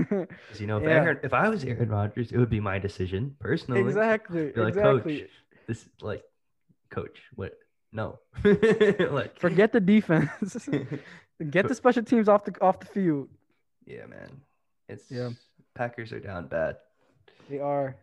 you 0.61 0.67
know, 0.69 0.77
if 0.79 0.85
Yeah. 0.85 0.91
Aaron, 1.03 1.19
if 1.25 1.35
I 1.35 1.49
was 1.49 1.65
Aaron 1.65 1.89
Rodgers, 1.89 2.31
it 2.31 2.39
would 2.39 2.51
be 2.51 2.61
my 2.61 2.79
decision 2.79 3.35
personally. 3.41 3.81
exactly. 3.81 4.53
Be 4.53 4.61
like, 4.61 4.69
exactly. 4.77 5.21
coach, 5.23 5.31
this 5.67 5.89
like 6.01 6.23
coach, 6.91 7.19
what? 7.35 7.53
No, 7.93 8.21
like 8.45 9.39
Forget 9.39 9.73
the 9.73 9.81
defense. 9.81 10.69
Get 11.51 11.67
the 11.69 11.75
special 11.75 12.05
teams 12.05 12.29
off 12.29 12.45
the 12.45 12.55
off 12.63 12.79
the 12.79 12.87
field. 12.87 13.29
Yeah, 13.87 14.07
man. 14.07 14.31
It's 14.89 15.11
Yeah. 15.11 15.31
Packers 15.75 16.13
are 16.13 16.21
down 16.21 16.47
bad. 16.49 16.77
They 17.49 17.59
are, 17.59 17.97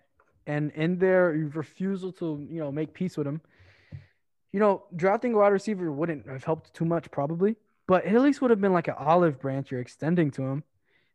and 0.48 0.72
in 0.72 0.98
their 0.98 1.30
refusal 1.54 2.12
to 2.14 2.46
you 2.50 2.60
know 2.60 2.72
make 2.72 2.94
peace 2.94 3.16
with 3.18 3.28
him, 3.28 3.42
you 4.52 4.60
know, 4.60 4.84
drafting 4.96 5.34
a 5.34 5.38
wide 5.38 5.50
receiver 5.54 5.92
wouldn't 5.92 6.28
have 6.28 6.44
helped 6.44 6.74
too 6.74 6.86
much 6.86 7.10
probably, 7.12 7.56
but 7.88 8.06
it 8.06 8.14
at 8.16 8.22
least 8.22 8.42
would 8.42 8.50
have 8.52 8.60
been 8.62 8.74
like 8.74 8.88
an 8.88 8.96
olive 8.98 9.40
branch 9.40 9.72
you're 9.72 9.82
extending 9.82 10.32
to 10.32 10.42
him. 10.44 10.64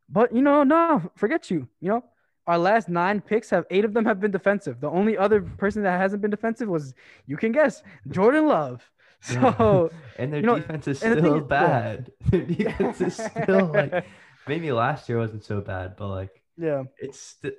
But 0.08 0.34
you 0.34 0.42
know, 0.42 0.62
no, 0.62 1.10
forget 1.16 1.50
you. 1.50 1.66
You 1.80 1.88
know, 1.88 2.04
our 2.46 2.58
last 2.58 2.88
nine 2.88 3.20
picks 3.20 3.50
have 3.50 3.64
eight 3.70 3.84
of 3.84 3.92
them 3.94 4.04
have 4.04 4.20
been 4.20 4.30
defensive. 4.30 4.80
The 4.80 4.90
only 4.90 5.16
other 5.18 5.40
person 5.42 5.82
that 5.82 5.98
hasn't 6.00 6.22
been 6.22 6.30
defensive 6.30 6.68
was 6.68 6.94
you 7.26 7.36
can 7.36 7.52
guess 7.52 7.82
Jordan 8.10 8.46
Love. 8.46 8.88
So 9.20 9.90
And 10.18 10.32
their 10.32 10.40
You 10.40 10.46
know, 10.46 10.58
defense 10.58 10.86
is 10.88 11.02
and 11.02 11.12
the 11.18 11.22
thing 11.22 11.24
still 11.24 11.36
is- 11.36 11.42
yeah. 11.42 11.48
bad. 11.48 12.12
Their 12.30 12.40
defense 12.46 13.00
is 13.00 13.16
still 13.16 13.66
like 13.66 14.04
maybe 14.46 14.72
last 14.72 15.08
year 15.08 15.18
wasn't 15.18 15.44
so 15.44 15.60
bad, 15.60 15.96
but 15.96 16.08
like 16.08 16.42
yeah, 16.56 16.84
it's 16.98 17.20
still 17.20 17.52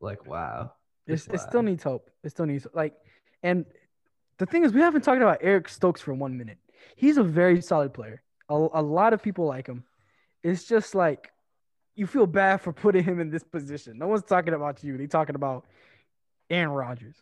like 0.00 0.26
wow. 0.26 0.72
it's, 1.06 1.26
it 1.28 1.40
still 1.40 1.62
needs 1.62 1.82
hope. 1.82 2.10
It 2.22 2.30
still 2.30 2.46
needs 2.46 2.66
like, 2.74 2.94
and 3.42 3.64
the 4.38 4.46
thing 4.46 4.64
is, 4.64 4.72
we 4.72 4.80
haven't 4.80 5.02
talked 5.02 5.22
about 5.22 5.38
Eric 5.40 5.68
Stokes 5.68 6.00
for 6.00 6.14
one 6.14 6.36
minute. 6.36 6.58
He's 6.96 7.16
a 7.16 7.22
very 7.22 7.60
solid 7.60 7.94
player. 7.94 8.22
A, 8.48 8.54
a 8.54 8.82
lot 8.82 9.12
of 9.12 9.22
people 9.22 9.46
like 9.46 9.66
him. 9.66 9.84
It's 10.42 10.64
just 10.64 10.94
like 10.94 11.30
you 11.94 12.06
feel 12.06 12.26
bad 12.26 12.60
for 12.60 12.72
putting 12.72 13.04
him 13.04 13.20
in 13.20 13.30
this 13.30 13.42
position. 13.42 13.98
No 13.98 14.08
one's 14.08 14.24
talking 14.24 14.54
about 14.54 14.82
you. 14.82 14.96
They're 14.96 15.06
talking 15.06 15.34
about 15.34 15.66
Aaron 16.50 16.70
Rodgers. 16.70 17.16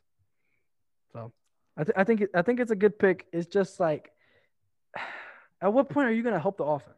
So 1.13 1.33
I, 1.77 1.85
th- 1.85 1.95
I 1.97 2.05
think 2.05 2.21
it, 2.23 2.31
I 2.35 2.43
think 2.43 2.61
it's 2.61 2.71
a 2.71 2.77
good 2.77 2.99
pick. 2.99 3.27
It's 3.33 3.47
just 3.47 3.81
like, 3.81 4.11
at 5.61 5.73
what 5.73 5.89
point 5.89 6.09
are 6.09 6.13
you 6.13 6.23
gonna 6.23 6.41
help 6.41 6.57
the 6.57 6.65
offense? 6.65 6.97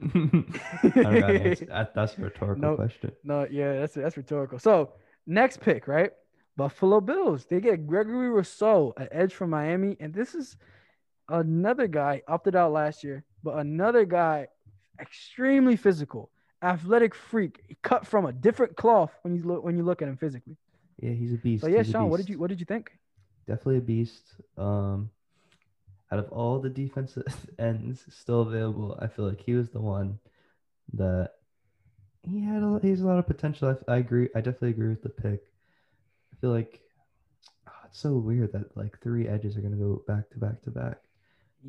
That's- 0.00 1.60
that- 1.60 1.94
that's 1.94 2.18
a 2.18 2.22
rhetorical 2.22 2.62
No. 2.62 2.76
question. 2.76 3.12
No, 3.24 3.46
yeah, 3.50 3.80
that's 3.80 3.94
that's 3.94 4.16
rhetorical. 4.16 4.58
So 4.58 4.92
next 5.26 5.60
pick, 5.60 5.88
right? 5.88 6.12
Buffalo 6.56 7.00
Bills. 7.00 7.46
They 7.46 7.60
get 7.60 7.86
Gregory 7.86 8.28
Rousseau, 8.30 8.92
an 8.96 9.08
edge 9.12 9.32
from 9.34 9.50
Miami, 9.50 9.96
and 10.00 10.12
this 10.12 10.34
is 10.34 10.56
another 11.28 11.86
guy 11.86 12.22
opted 12.26 12.56
out 12.56 12.72
last 12.72 13.04
year, 13.04 13.24
but 13.42 13.58
another 13.58 14.04
guy 14.04 14.48
extremely 15.00 15.76
physical, 15.76 16.30
athletic 16.62 17.14
freak, 17.14 17.62
He 17.68 17.76
cut 17.82 18.06
from 18.06 18.26
a 18.26 18.32
different 18.32 18.76
cloth 18.76 19.12
when 19.22 19.34
you 19.36 19.42
look 19.44 19.62
when 19.62 19.76
you 19.76 19.84
look 19.84 20.02
at 20.02 20.08
him 20.08 20.16
physically. 20.16 20.56
Yeah, 21.00 21.12
he's 21.12 21.32
a 21.32 21.36
beast. 21.36 21.62
So 21.62 21.68
yeah, 21.68 21.82
he's 21.82 21.90
Sean, 21.92 22.08
what 22.10 22.16
did 22.16 22.28
you 22.28 22.38
what 22.38 22.48
did 22.48 22.58
you 22.60 22.66
think? 22.66 22.90
Definitely 23.46 23.78
a 23.78 23.80
beast. 23.82 24.34
Um, 24.56 25.10
out 26.10 26.18
of 26.18 26.30
all 26.32 26.58
the 26.58 26.70
defensive 26.70 27.24
ends 27.58 28.04
still 28.10 28.42
available, 28.42 28.98
I 29.00 29.08
feel 29.08 29.28
like 29.28 29.40
he 29.40 29.54
was 29.54 29.70
the 29.70 29.80
one 29.80 30.18
that 30.94 31.32
he 32.22 32.40
had. 32.42 32.62
A, 32.62 32.78
he 32.82 32.90
has 32.90 33.00
a 33.00 33.06
lot 33.06 33.18
of 33.18 33.26
potential. 33.26 33.76
I, 33.88 33.92
I 33.94 33.96
agree. 33.98 34.28
I 34.34 34.40
definitely 34.40 34.70
agree 34.70 34.88
with 34.90 35.02
the 35.02 35.10
pick. 35.10 35.52
I 36.32 36.36
feel 36.40 36.50
like 36.50 36.80
oh, 37.68 37.72
it's 37.86 37.98
so 37.98 38.14
weird 38.18 38.52
that 38.52 38.76
like 38.76 38.98
three 39.00 39.28
edges 39.28 39.56
are 39.56 39.60
gonna 39.62 39.76
go 39.76 40.02
back 40.06 40.30
to 40.30 40.38
back 40.38 40.62
to 40.62 40.70
back, 40.70 40.98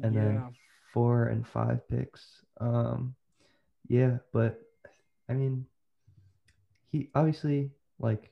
and 0.04 0.16
then 0.16 0.46
four 0.94 1.28
and 1.28 1.48
five 1.48 1.88
picks. 1.90 2.46
Um, 2.60 3.16
yeah, 3.88 4.18
but 4.34 4.62
I 5.30 5.34
mean, 5.34 5.66
he 6.92 7.10
obviously 7.16 7.72
like 8.00 8.32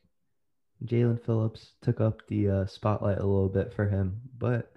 Jaelan 0.86 1.24
Phillips 1.24 1.74
took 1.82 2.02
up 2.02 2.26
the 2.28 2.50
uh, 2.50 2.66
spotlight 2.66 3.20
a 3.20 3.26
little 3.26 3.50
bit 3.50 3.74
for 3.74 3.88
him, 3.88 4.22
but 4.38 4.77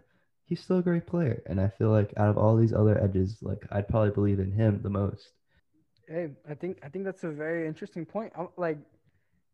he's 0.51 0.61
still 0.61 0.78
a 0.78 0.82
great 0.82 1.07
player, 1.07 1.42
and 1.46 1.61
I 1.61 1.68
feel 1.68 1.90
like 1.90 2.12
out 2.18 2.28
of 2.28 2.36
all 2.36 2.57
these 2.57 2.74
other 2.74 3.03
edges, 3.03 3.38
like 3.40 3.62
I'd 3.70 3.88
probably 3.88 4.11
believe 4.11 4.40
in 4.40 4.51
him 4.51 4.80
the 4.82 4.90
most. 4.90 5.30
Hey, 6.07 6.28
I 6.46 6.55
think 6.55 6.80
I 6.82 6.88
think 6.88 7.05
that's 7.05 7.22
a 7.24 7.30
very 7.30 7.66
interesting 7.66 8.05
point. 8.05 8.32
I, 8.36 8.46
like 8.59 8.78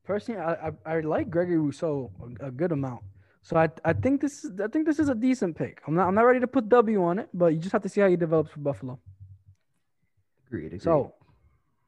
personally, 0.05 0.41
I, 0.41 0.53
I 0.69 0.97
I 0.97 1.01
like 1.01 1.31
Gregory 1.31 1.59
Rousseau 1.59 2.11
a, 2.41 2.47
a 2.47 2.51
good 2.51 2.73
amount. 2.73 3.03
So 3.43 3.57
I 3.57 3.69
I 3.85 3.93
think 3.93 4.23
this 4.23 4.45
is 4.45 4.59
I 4.59 4.69
think 4.69 4.87
this 4.87 4.99
is 4.99 5.11
a 5.11 5.15
decent 5.15 5.55
pick. 5.55 5.83
I'm 5.87 5.95
not 5.95 6.09
I'm 6.09 6.15
not 6.15 6.23
ready 6.23 6.41
to 6.41 6.49
put 6.49 6.69
W 6.71 7.05
on 7.05 7.19
it, 7.19 7.29
but 7.33 7.53
you 7.53 7.59
just 7.59 7.73
have 7.73 7.83
to 7.83 7.91
see 7.91 8.01
how 8.01 8.09
he 8.09 8.17
develops 8.17 8.51
for 8.51 8.61
Buffalo. 8.61 8.99
Agreed. 10.47 10.67
agreed. 10.67 10.83
So 10.83 11.13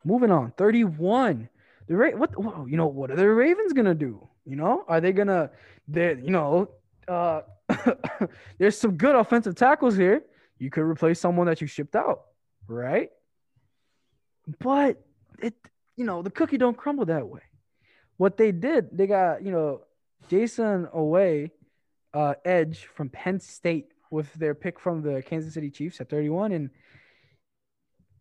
moving 0.04 0.30
on, 0.30 0.52
31. 0.58 1.48
The 1.88 1.96
Ra- 1.96 2.10
what 2.10 2.38
whoa, 2.38 2.66
you 2.66 2.76
know 2.76 2.88
what 2.88 3.10
are 3.10 3.16
the 3.16 3.26
Ravens 3.26 3.72
gonna 3.72 3.94
do? 3.94 4.28
You 4.44 4.56
know, 4.56 4.84
are 4.86 5.00
they 5.00 5.12
gonna 5.12 5.50
they 5.88 6.10
you 6.22 6.30
know 6.30 6.68
uh 7.08 7.40
there's 8.58 8.78
some 8.78 8.96
good 8.96 9.14
offensive 9.14 9.54
tackles 9.54 9.96
here. 9.96 10.24
You 10.58 10.70
could 10.70 10.82
replace 10.82 11.20
someone 11.20 11.46
that 11.46 11.60
you 11.60 11.66
shipped 11.66 11.94
out, 11.96 12.22
right? 12.66 13.10
But 14.58 15.02
it 15.40 15.54
you 15.96 16.04
know 16.04 16.22
the 16.22 16.30
cookie 16.30 16.58
don't 16.58 16.76
crumble 16.76 17.06
that 17.06 17.28
way. 17.28 17.42
What 18.16 18.36
they 18.36 18.52
did, 18.52 18.96
they 18.96 19.06
got 19.06 19.42
you 19.44 19.52
know 19.52 19.82
Jayson 20.28 20.88
Oweh, 20.94 21.50
uh, 22.14 22.34
edge 22.44 22.88
from 22.94 23.08
Penn 23.10 23.40
State 23.40 23.92
with 24.10 24.32
their 24.34 24.54
pick 24.54 24.80
from 24.80 25.02
the 25.02 25.22
Kansas 25.22 25.54
City 25.54 25.70
Chiefs 25.70 26.00
at 26.00 26.08
31, 26.08 26.52
and 26.52 26.70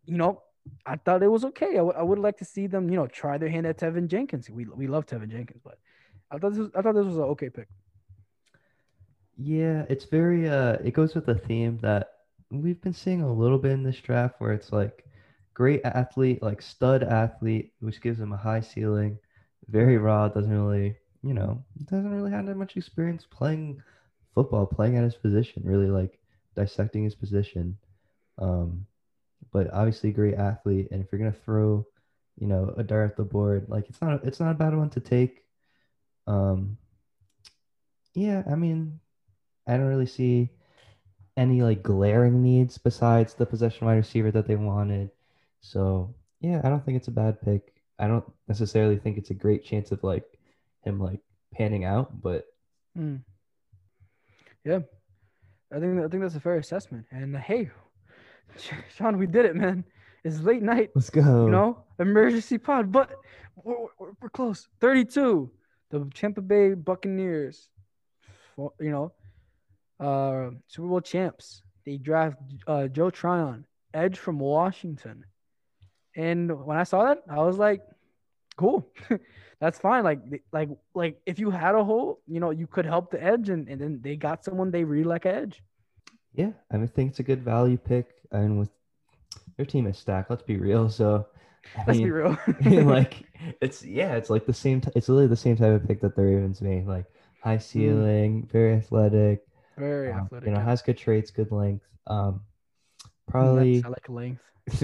you 0.04 0.18
know 0.18 0.42
I 0.84 0.96
thought 0.96 1.22
it 1.22 1.28
was 1.28 1.44
okay. 1.46 1.78
I 1.78 1.82
would- 1.82 1.96
would 1.96 2.18
like 2.18 2.36
to 2.38 2.44
see 2.44 2.66
them, 2.66 2.90
you 2.90 2.96
know, 2.96 3.06
try 3.06 3.38
their 3.38 3.48
hand 3.48 3.66
at 3.66 3.78
Teven 3.78 4.06
Jenkins. 4.06 4.50
We 4.50 4.66
we 4.66 4.86
love 4.86 5.06
Teven 5.06 5.28
Jenkins, 5.30 5.60
but 5.64 5.78
I 6.30 6.38
thought 6.38 6.50
this 6.50 6.58
was, 6.58 6.70
I 6.74 6.82
thought 6.82 6.94
this 6.94 7.06
was 7.06 7.16
an 7.16 7.24
okay 7.24 7.48
pick. 7.50 7.68
Yeah, 9.38 9.86
it's 9.88 10.04
very 10.04 10.48
uh 10.48 10.74
it 10.84 10.92
goes 10.92 11.14
with 11.14 11.26
the 11.26 11.34
theme 11.34 11.78
that 11.78 12.08
we've 12.50 12.80
been 12.80 12.92
seeing 12.92 13.22
a 13.22 13.32
little 13.32 13.58
bit 13.58 13.72
in 13.72 13.82
this 13.82 14.00
draft 14.00 14.40
where 14.40 14.52
it's 14.52 14.72
like 14.72 15.04
great 15.54 15.80
athlete, 15.84 16.42
like 16.42 16.60
stud 16.62 17.02
athlete, 17.02 17.72
which 17.80 18.00
gives 18.02 18.20
him 18.20 18.32
a 18.32 18.36
high 18.36 18.60
ceiling, 18.60 19.18
very 19.68 19.96
raw, 19.98 20.28
doesn't 20.28 20.50
really, 20.66 20.96
you 21.22 21.34
know, 21.34 21.64
doesn't 21.84 22.10
really 22.10 22.30
have 22.32 22.46
that 22.46 22.56
much 22.56 22.76
experience 22.76 23.26
playing 23.30 23.82
football, 24.34 24.66
playing 24.66 24.96
at 24.96 25.04
his 25.04 25.16
position, 25.16 25.62
really 25.64 25.88
like 25.88 26.18
dissecting 26.56 27.04
his 27.04 27.14
position. 27.14 27.78
Um, 28.38 28.86
but 29.52 29.72
obviously 29.72 30.12
great 30.12 30.36
athlete, 30.36 30.88
and 30.92 31.02
if 31.02 31.12
you're 31.12 31.20
gonna 31.20 31.32
throw, 31.32 31.86
you 32.38 32.46
know, 32.48 32.74
a 32.78 32.84
dart 32.84 33.12
at 33.12 33.16
the 33.18 33.24
board, 33.24 33.68
like 33.68 33.88
it's 33.90 34.00
not 34.02 34.24
it's 34.24 34.40
not 34.40 34.52
a 34.52 34.54
bad 34.54 34.76
one 34.76 34.90
to 34.92 35.00
take. 35.00 35.44
Um, 36.28 36.78
yeah, 38.14 38.42
I 38.50 38.54
mean, 38.56 39.00
I 39.68 39.76
don't 39.76 39.86
really 39.86 40.06
see 40.06 40.50
any 41.36 41.62
like 41.62 41.82
glaring 41.82 42.42
needs 42.42 42.78
besides 42.78 43.34
the 43.34 43.46
possession 43.46 43.86
wide 43.86 43.94
receiver 43.94 44.30
that 44.32 44.46
they 44.48 44.56
wanted. 44.56 45.10
So 45.60 46.14
yeah, 46.40 46.60
I 46.64 46.68
don't 46.68 46.84
think 46.84 46.96
it's 46.96 47.08
a 47.08 47.12
bad 47.12 47.40
pick. 47.42 47.74
I 47.98 48.06
don't 48.08 48.24
necessarily 48.48 48.96
think 48.96 49.18
it's 49.18 49.30
a 49.30 49.34
great 49.34 49.64
chance 49.64 49.92
of 49.92 50.02
like 50.02 50.24
him 50.84 50.98
like 51.00 51.20
panning 51.54 51.84
out, 51.84 52.20
but 52.22 52.46
Mm. 52.96 53.20
Yeah, 54.64 54.80
I 55.72 55.78
think 55.78 55.98
I 56.04 56.08
think 56.08 56.22
that's 56.22 56.34
a 56.34 56.40
fair 56.40 56.56
assessment. 56.58 57.06
And 57.12 57.36
uh, 57.36 57.38
hey, 57.38 57.70
Sean, 58.96 59.18
we 59.18 59.26
did 59.26 59.44
it, 59.44 59.54
man. 59.54 59.84
It's 60.24 60.40
late 60.40 60.62
night. 60.62 60.90
let's 60.96 61.10
go. 61.10 61.44
you 61.46 61.50
know, 61.52 61.84
emergency 62.00 62.58
pod, 62.58 62.90
but 62.90 63.12
we're, 63.62 63.76
we're, 63.98 64.12
we're 64.20 64.28
close. 64.30 64.66
32, 64.80 65.50
the 65.90 66.10
Tampa 66.14 66.40
Bay 66.40 66.74
Buccaneers, 66.74 67.68
for- 68.56 68.72
you 68.80 68.90
know, 68.90 69.12
uh, 70.00 70.50
Super 70.66 70.88
Bowl 70.88 71.00
champs. 71.00 71.62
They 71.84 71.96
draft 71.96 72.38
uh, 72.66 72.88
Joe 72.88 73.10
Tryon, 73.10 73.64
edge 73.94 74.18
from 74.18 74.38
Washington. 74.38 75.24
And 76.16 76.64
when 76.64 76.76
I 76.76 76.84
saw 76.84 77.04
that, 77.04 77.22
I 77.28 77.38
was 77.38 77.58
like, 77.58 77.82
cool. 78.56 78.92
That's 79.60 79.78
fine. 79.78 80.04
Like, 80.04 80.20
like, 80.52 80.68
like 80.94 81.20
if 81.26 81.38
you 81.38 81.50
had 81.50 81.74
a 81.74 81.82
hole, 81.82 82.20
you 82.26 82.40
know, 82.40 82.50
you 82.50 82.66
could 82.66 82.84
help 82.84 83.10
the 83.10 83.22
edge, 83.22 83.48
and, 83.48 83.68
and 83.68 83.80
then 83.80 84.00
they 84.02 84.16
got 84.16 84.44
someone 84.44 84.70
they 84.70 84.84
really 84.84 85.04
like 85.04 85.26
edge. 85.26 85.62
Yeah, 86.34 86.50
I 86.70 86.76
mean, 86.76 86.84
I 86.84 86.86
think 86.86 87.10
it's 87.10 87.20
a 87.20 87.24
good 87.24 87.42
value 87.42 87.78
pick. 87.78 88.06
I 88.30 88.38
and 88.38 88.50
mean, 88.50 88.58
with 88.60 88.70
their 89.56 89.66
team 89.66 89.86
is 89.86 89.98
stacked, 89.98 90.30
let's 90.30 90.42
be 90.42 90.56
real. 90.56 90.88
So 90.88 91.26
I 91.76 91.84
Let's 91.86 91.98
be 91.98 92.10
real. 92.10 92.36
like 92.84 93.24
it's 93.60 93.84
yeah, 93.84 94.14
it's 94.14 94.30
like 94.30 94.46
the 94.46 94.54
same. 94.54 94.80
T- 94.80 94.90
it's 94.94 95.08
literally 95.08 95.28
the 95.28 95.36
same 95.36 95.56
type 95.56 95.72
of 95.72 95.86
pick 95.86 96.00
that 96.00 96.16
the 96.16 96.22
Ravens 96.22 96.60
made. 96.60 96.86
Like 96.86 97.06
high 97.42 97.58
ceiling, 97.58 98.48
very 98.50 98.74
athletic. 98.74 99.44
Very 99.78 100.12
um, 100.12 100.20
athletic. 100.20 100.48
you 100.48 100.54
know, 100.54 100.60
has 100.60 100.82
good 100.82 100.98
traits, 100.98 101.30
good 101.30 101.52
length. 101.52 101.84
Um, 102.06 102.40
probably. 103.26 103.82
I 103.84 103.88
like 103.88 104.08
length. 104.08 104.42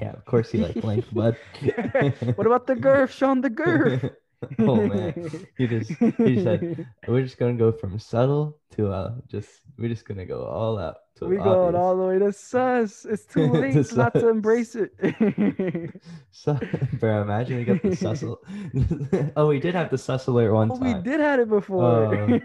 yeah, 0.00 0.12
of 0.12 0.24
course 0.24 0.52
you 0.52 0.60
like 0.60 0.82
length, 0.82 1.12
bud. 1.14 1.36
what 2.34 2.46
about 2.46 2.66
the 2.66 2.74
girth, 2.74 3.12
Sean? 3.12 3.40
The 3.40 3.50
girth. 3.64 4.10
oh 4.60 4.76
man, 4.86 5.14
you 5.58 5.66
just 5.68 5.90
you 6.00 6.42
said 6.42 6.86
we're 7.08 7.22
just 7.22 7.38
gonna 7.38 7.54
go 7.54 7.72
from 7.72 7.98
subtle 7.98 8.56
to 8.76 8.90
uh 8.92 9.14
just 9.26 9.50
we're 9.76 9.88
just 9.88 10.04
gonna 10.06 10.26
go 10.26 10.44
all 10.44 10.78
out. 10.78 10.96
To 11.16 11.26
we 11.26 11.36
going 11.36 11.74
all 11.74 11.96
the 11.96 12.04
way 12.04 12.18
to 12.20 12.32
sus. 12.32 13.04
It's 13.04 13.24
too 13.24 13.48
To 13.52 13.58
late 13.58 13.92
not 13.96 14.14
to 14.14 14.28
embrace 14.28 14.76
it. 14.76 14.92
So, 16.30 16.58
bro, 17.00 17.22
imagine 17.22 17.56
we 17.56 17.64
got 17.64 17.82
the 17.82 17.88
sussel. 17.90 18.36
oh, 19.36 19.48
we 19.48 19.58
did 19.58 19.74
have 19.74 19.90
the 19.90 19.98
suss 19.98 20.26
alert 20.28 20.52
one 20.52 20.70
oh, 20.70 20.76
we 20.76 20.94
did 20.94 21.18
had 21.20 21.40
it 21.40 21.48
before. 21.48 22.14
Oh, 22.14 22.38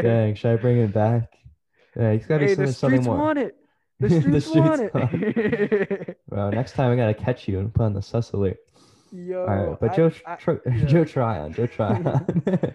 Dang, 0.00 0.34
should 0.36 0.52
I 0.52 0.56
bring 0.56 0.78
it 0.78 0.92
back? 0.92 1.32
Yeah, 1.96 2.12
he's 2.12 2.26
got 2.26 2.38
to 2.38 2.46
Hey, 2.46 2.54
be 2.54 2.66
something, 2.66 2.72
something 2.72 3.02
streets 3.02 3.06
more. 3.06 3.18
want 3.18 3.38
it. 3.38 3.56
The 4.00 4.08
The 4.26 4.40
streets, 4.40 4.46
want 4.46 4.80
streets 4.80 4.94
it. 4.94 6.18
Bro, 6.28 6.50
next 6.50 6.72
time 6.72 6.92
I 6.92 6.96
gotta 6.96 7.14
catch 7.14 7.48
you 7.48 7.58
and 7.58 7.72
put 7.74 7.82
on 7.84 7.92
the 7.94 8.02
sus 8.02 8.32
alert. 8.32 8.58
Yo, 9.12 9.44
right, 9.44 9.78
but 9.80 9.90
I- 9.92 9.96
Joe, 9.96 10.10
I- 10.26 10.36
Tr- 10.36 10.52
yeah. 10.66 10.84
Joe 10.86 11.04
Tryon, 11.04 11.52
Joe 11.52 11.66
Tryon. 11.76 12.74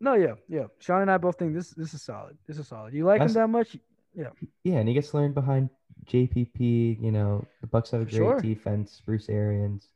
no, 0.00 0.14
yeah, 0.14 0.34
yeah. 0.48 0.64
Sean 0.78 1.02
and 1.02 1.10
I 1.10 1.16
both 1.16 1.38
think 1.38 1.54
this 1.54 1.70
this 1.70 1.94
is 1.94 2.02
solid. 2.02 2.36
This 2.46 2.58
is 2.58 2.68
solid. 2.68 2.92
You 2.92 3.04
like 3.04 3.20
That's- 3.20 3.34
him 3.36 3.42
that 3.42 3.48
much? 3.48 3.76
Yeah. 4.14 4.30
Yeah, 4.62 4.74
and 4.76 4.88
he 4.88 4.94
gets 4.94 5.12
learned 5.14 5.34
behind 5.34 5.70
JPP. 6.06 7.00
You 7.00 7.10
know, 7.12 7.44
the 7.60 7.66
Bucs 7.66 7.90
have 7.92 8.02
a 8.02 8.04
great 8.04 8.14
Sure. 8.14 8.40
defense. 8.40 9.00
Bruce 9.04 9.28
Arians, 9.28 9.88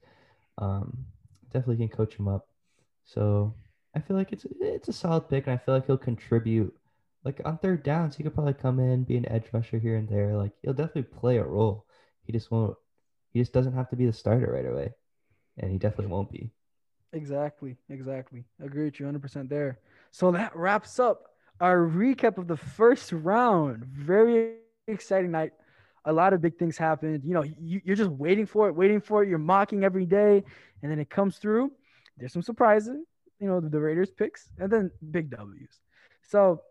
um, 0.57 1.05
definitely 1.53 1.77
can 1.87 1.95
coach 1.95 2.14
him 2.16 2.27
up. 2.29 2.49
So 3.05 3.55
I 3.95 4.01
feel 4.01 4.16
like 4.16 4.33
it's 4.33 4.47
it's 4.61 4.89
a 4.89 4.93
solid 4.93 5.29
pick, 5.29 5.47
and 5.47 5.55
I 5.55 5.59
feel 5.59 5.75
like 5.75 5.87
he'll 5.87 5.99
contribute. 5.99 6.75
Like 7.25 7.41
on 7.45 7.59
third 7.59 7.83
downs, 7.83 8.16
he 8.16 8.23
could 8.23 8.35
probably 8.35 8.55
come 8.55 8.81
in, 8.81 9.05
be 9.05 9.16
an 9.16 9.29
edge 9.29 9.47
rusher 9.53 9.79
here 9.79 9.97
and 9.97 10.09
there. 10.09 10.35
Like 10.37 10.53
he'll 10.62 10.73
definitely 10.73 11.03
play 11.03 11.37
a 11.39 11.45
role. 11.45 11.85
He 12.25 12.33
just 12.33 12.51
won't. 12.51 12.77
He 13.33 13.39
just 13.41 13.53
doesn't 13.53 13.75
have 13.75 13.91
to 13.91 13.97
be 13.97 14.07
the 14.07 14.12
starter 14.12 14.51
right 14.51 14.64
away, 14.66 14.95
and 15.59 15.71
he 15.71 15.79
definitely 15.79 16.13
won't 16.13 16.31
be. 16.31 16.51
Exactly, 17.13 17.77
exactly. 17.89 18.45
Agree 18.63 18.85
with 18.85 19.01
you 19.01 19.07
100% 19.07 19.49
there. 19.49 19.79
So 20.11 20.31
that 20.33 20.55
wraps 20.55 20.99
up 20.99 21.29
our 21.61 21.79
recap 21.79 22.39
of 22.39 22.47
the 22.47 22.57
first 22.57 23.13
round. 23.13 23.85
Very 23.85 24.57
exciting 24.87 25.31
night. 25.31 25.53
A 26.05 26.13
lot 26.13 26.33
of 26.33 26.41
big 26.41 26.59
things 26.59 26.79
happened. 26.79 27.23
You 27.25 27.35
know, 27.35 27.43
you, 27.43 27.81
you're 27.85 27.97
just 27.97 28.11
waiting 28.11 28.47
for 28.47 28.69
it, 28.69 28.75
waiting 28.75 29.01
for 29.01 29.23
it. 29.23 29.29
You're 29.29 29.39
mocking 29.39 29.85
every 29.85 30.07
day, 30.07 30.45
and 30.83 30.91
then 30.91 30.99
it 30.99 31.11
comes 31.11 31.39
through. 31.39 31.73
There's 32.17 32.33
some 32.33 32.43
surprises, 32.43 33.05
you 33.41 33.47
know, 33.47 33.61
the, 33.61 33.69
the 33.69 33.81
Raiders 33.81 34.11
picks, 34.11 34.49
and 34.59 34.71
then 34.71 34.91
big 35.11 35.31
W's. 35.31 35.81
So, 36.23 36.63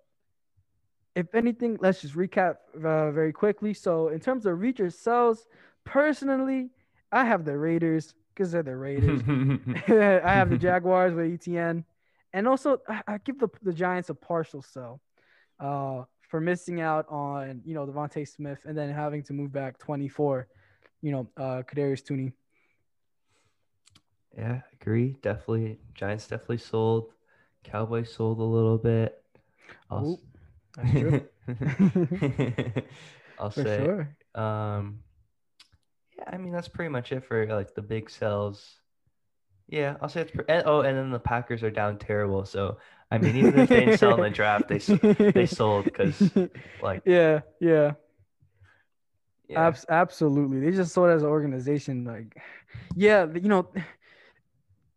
if 1.15 1.33
anything, 1.33 1.77
let's 1.81 2.01
just 2.01 2.15
recap 2.15 2.57
uh, 2.75 3.11
very 3.11 3.33
quickly. 3.33 3.73
So, 3.73 4.09
in 4.09 4.19
terms 4.19 4.45
of 4.45 4.59
reach 4.59 4.79
or 4.79 4.89
sells, 4.89 5.47
personally, 5.83 6.69
I 7.11 7.25
have 7.25 7.45
the 7.45 7.57
Raiders 7.57 8.13
because 8.37 8.51
they're 8.51 8.63
the 8.63 8.75
Raiders. 8.75 9.21
I 9.87 10.33
have 10.33 10.49
the 10.49 10.57
Jaguars 10.57 11.13
with 11.13 11.25
ETN, 11.25 11.83
and 12.33 12.47
also 12.47 12.79
I, 12.87 13.01
I 13.07 13.17
give 13.17 13.39
the 13.39 13.49
the 13.63 13.73
Giants 13.73 14.09
a 14.09 14.15
partial 14.15 14.61
sell, 14.61 15.01
uh, 15.59 16.03
for 16.21 16.39
missing 16.39 16.81
out 16.81 17.05
on 17.09 17.61
you 17.65 17.73
know 17.73 17.85
DeVonta 17.85 18.27
Smith 18.27 18.59
and 18.65 18.77
then 18.77 18.89
having 18.91 19.23
to 19.23 19.33
move 19.33 19.51
back 19.51 19.77
24, 19.79 20.47
you 21.01 21.11
know, 21.11 21.29
uh, 21.37 21.63
Kadarius 21.63 22.05
Toney. 22.05 22.33
Yeah, 24.37 24.61
agree. 24.79 25.17
Definitely. 25.21 25.79
Giants 25.95 26.27
definitely 26.27 26.59
sold. 26.59 27.13
Cowboys 27.63 28.13
sold 28.13 28.39
a 28.39 28.43
little 28.43 28.77
bit. 28.77 29.21
I'll, 29.89 30.05
Ooh, 30.05 30.19
that's 30.75 30.91
true. 30.91 31.21
s- 31.47 32.83
I'll 33.39 33.51
say. 33.51 33.77
sure. 33.77 34.15
Um, 34.35 34.99
yeah, 36.17 36.25
I 36.31 36.37
mean 36.37 36.51
that's 36.51 36.67
pretty 36.67 36.89
much 36.89 37.11
it 37.11 37.23
for 37.25 37.45
like 37.47 37.73
the 37.75 37.81
big 37.81 38.09
sells. 38.09 38.79
Yeah, 39.69 39.97
I'll 40.01 40.09
say 40.09 40.21
it's. 40.21 40.31
Pre- 40.31 40.45
and, 40.47 40.63
oh, 40.65 40.81
and 40.81 40.97
then 40.97 41.11
the 41.11 41.19
Packers 41.19 41.63
are 41.63 41.71
down 41.71 41.97
terrible. 41.97 42.45
So 42.45 42.77
I 43.11 43.17
mean, 43.17 43.35
even 43.35 43.59
if 43.59 43.69
they 43.69 43.81
didn't 43.81 43.97
sell 43.97 44.15
in 44.15 44.21
the 44.21 44.29
draft, 44.29 44.69
they 44.69 44.79
they 45.31 45.45
sold 45.45 45.85
because 45.85 46.31
like 46.81 47.01
yeah, 47.05 47.41
yeah, 47.59 47.93
yeah, 49.47 49.67
abs- 49.67 49.85
absolutely. 49.89 50.59
They 50.59 50.75
just 50.75 50.93
sold 50.93 51.09
as 51.09 51.23
an 51.23 51.29
organization. 51.29 52.03
Like, 52.05 52.37
yeah, 52.95 53.25
you 53.33 53.49
know, 53.49 53.69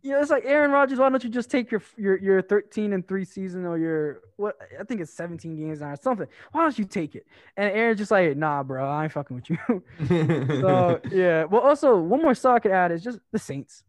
you 0.03 0.13
know, 0.13 0.21
it's 0.21 0.31
like 0.31 0.45
Aaron 0.47 0.71
Rodgers. 0.71 0.99
Why 0.99 1.09
don't 1.09 1.23
you 1.23 1.31
just 1.31 1.51
take 1.51 1.71
your 1.71 1.83
your 1.97 2.17
your 2.19 2.43
13 2.43 2.93
and 2.93 3.07
three 3.07 3.25
season 3.25 3.67
or 3.67 3.79
your 3.79 4.21
what? 4.37 4.57
I 4.79 4.85
think 4.85 5.01
it's 5.01 5.13
17 5.13 5.57
games 5.57 5.81
now 5.81 5.91
or 5.91 5.97
something. 5.97 6.27
Why 6.53 6.63
don't 6.63 6.79
you 6.79 6.85
take 6.85 7.15
it? 7.15 7.27
And 7.57 7.71
Aaron's 7.73 7.99
just 7.99 8.11
like, 8.11 8.37
nah, 8.37 8.63
bro, 8.63 8.89
I 8.89 9.05
ain't 9.05 9.13
fucking 9.13 9.37
with 9.37 9.51
you. 9.51 9.59
so 10.61 11.01
yeah. 11.13 11.45
Well, 11.45 11.61
also 11.63 11.97
one 11.99 12.23
more 12.23 12.35
star 12.35 12.57
I 12.57 12.59
could 12.61 12.73
add 12.73 12.93
is 12.93 13.03
just 13.03 13.19
the 13.33 13.39
Saints 13.39 13.85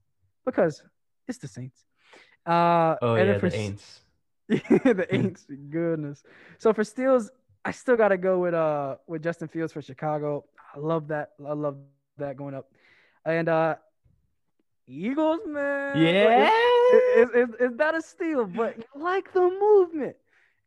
because 0.46 0.84
it's 1.28 1.38
the 1.38 1.48
Saints. 1.48 1.86
Uh, 2.46 2.96
oh 3.02 3.16
yeah, 3.16 3.38
for 3.38 3.50
the 3.50 3.58
s- 3.58 3.70
Aints. 4.50 4.84
the 4.84 5.08
Aints, 5.12 5.46
goodness. 5.70 6.24
So 6.58 6.74
for 6.74 6.84
Steals, 6.84 7.30
I 7.64 7.72
still 7.72 7.96
gotta 7.96 8.18
go 8.18 8.40
with 8.40 8.54
uh 8.54 8.96
with 9.08 9.24
Justin 9.24 9.48
Fields 9.48 9.72
for 9.72 9.82
Chicago. 9.82 10.46
I 10.76 10.80
love 10.80 11.08
that. 11.10 11.32
I 11.48 11.54
love 11.54 11.78
that 12.18 12.36
going 12.36 12.56
up. 12.56 12.70
And 13.26 13.48
uh 13.48 13.76
Eagles, 14.92 15.42
man. 15.48 15.98
Yeah. 15.98 16.50
It's, 17.16 17.32
it's, 17.34 17.54
it's 17.60 17.76
not 17.76 17.98
a 17.98 18.02
steal, 18.02 18.46
but 18.46 18.78
you 18.78 19.02
like 19.02 19.32
the 19.34 19.50
movement. 19.50 20.16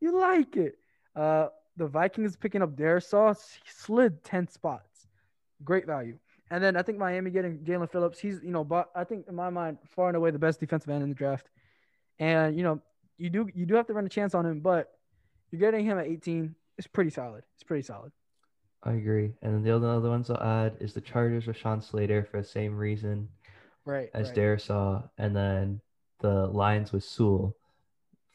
You 0.00 0.18
like 0.18 0.56
it. 0.56 0.78
Uh 1.14 1.48
the 1.76 1.86
Vikings 1.86 2.36
picking 2.36 2.62
up 2.62 2.76
their 2.76 3.00
sauce 3.00 3.58
slid 3.66 4.22
10 4.22 4.48
spots. 4.48 5.06
Great 5.64 5.86
value. 5.86 6.18
And 6.50 6.62
then 6.62 6.76
I 6.76 6.82
think 6.82 6.98
Miami 6.98 7.30
getting 7.30 7.58
Jaelan 7.58 7.90
Phillips. 7.90 8.18
He's, 8.18 8.40
you 8.42 8.50
know, 8.50 8.62
but 8.62 8.90
I 8.94 9.04
think 9.04 9.26
in 9.28 9.34
my 9.34 9.50
mind, 9.50 9.78
far 9.88 10.08
and 10.08 10.16
away 10.16 10.30
the 10.30 10.38
best 10.38 10.60
defensive 10.60 10.90
end 10.90 11.02
in 11.02 11.08
the 11.08 11.14
draft. 11.14 11.48
And 12.18 12.56
you 12.56 12.62
know, 12.62 12.80
you 13.18 13.30
do 13.30 13.48
you 13.54 13.66
do 13.66 13.74
have 13.74 13.86
to 13.88 13.92
run 13.92 14.06
a 14.06 14.08
chance 14.08 14.34
on 14.34 14.46
him, 14.46 14.60
but 14.60 14.92
you're 15.50 15.60
getting 15.60 15.84
him 15.84 15.98
at 15.98 16.06
18. 16.06 16.54
It's 16.78 16.86
pretty 16.86 17.10
solid. 17.10 17.44
It's 17.54 17.62
pretty 17.62 17.82
solid. 17.82 18.12
I 18.82 18.92
agree. 18.92 19.32
And 19.42 19.54
then 19.54 19.62
the 19.62 19.74
other 19.74 19.88
other 19.88 20.10
ones 20.10 20.30
I'll 20.30 20.42
add 20.42 20.76
is 20.80 20.92
the 20.92 21.00
Chargers 21.00 21.46
with 21.46 21.56
Rashawn 21.56 21.82
Slater 21.82 22.24
for 22.30 22.40
the 22.40 22.46
same 22.46 22.76
reason 22.76 23.28
Right. 23.84 24.10
as 24.14 24.28
right. 24.28 24.36
Darrisaw, 24.36 25.08
and 25.18 25.36
then 25.36 25.80
the 26.20 26.46
Lions 26.46 26.92
with 26.92 27.04
Sewell 27.04 27.56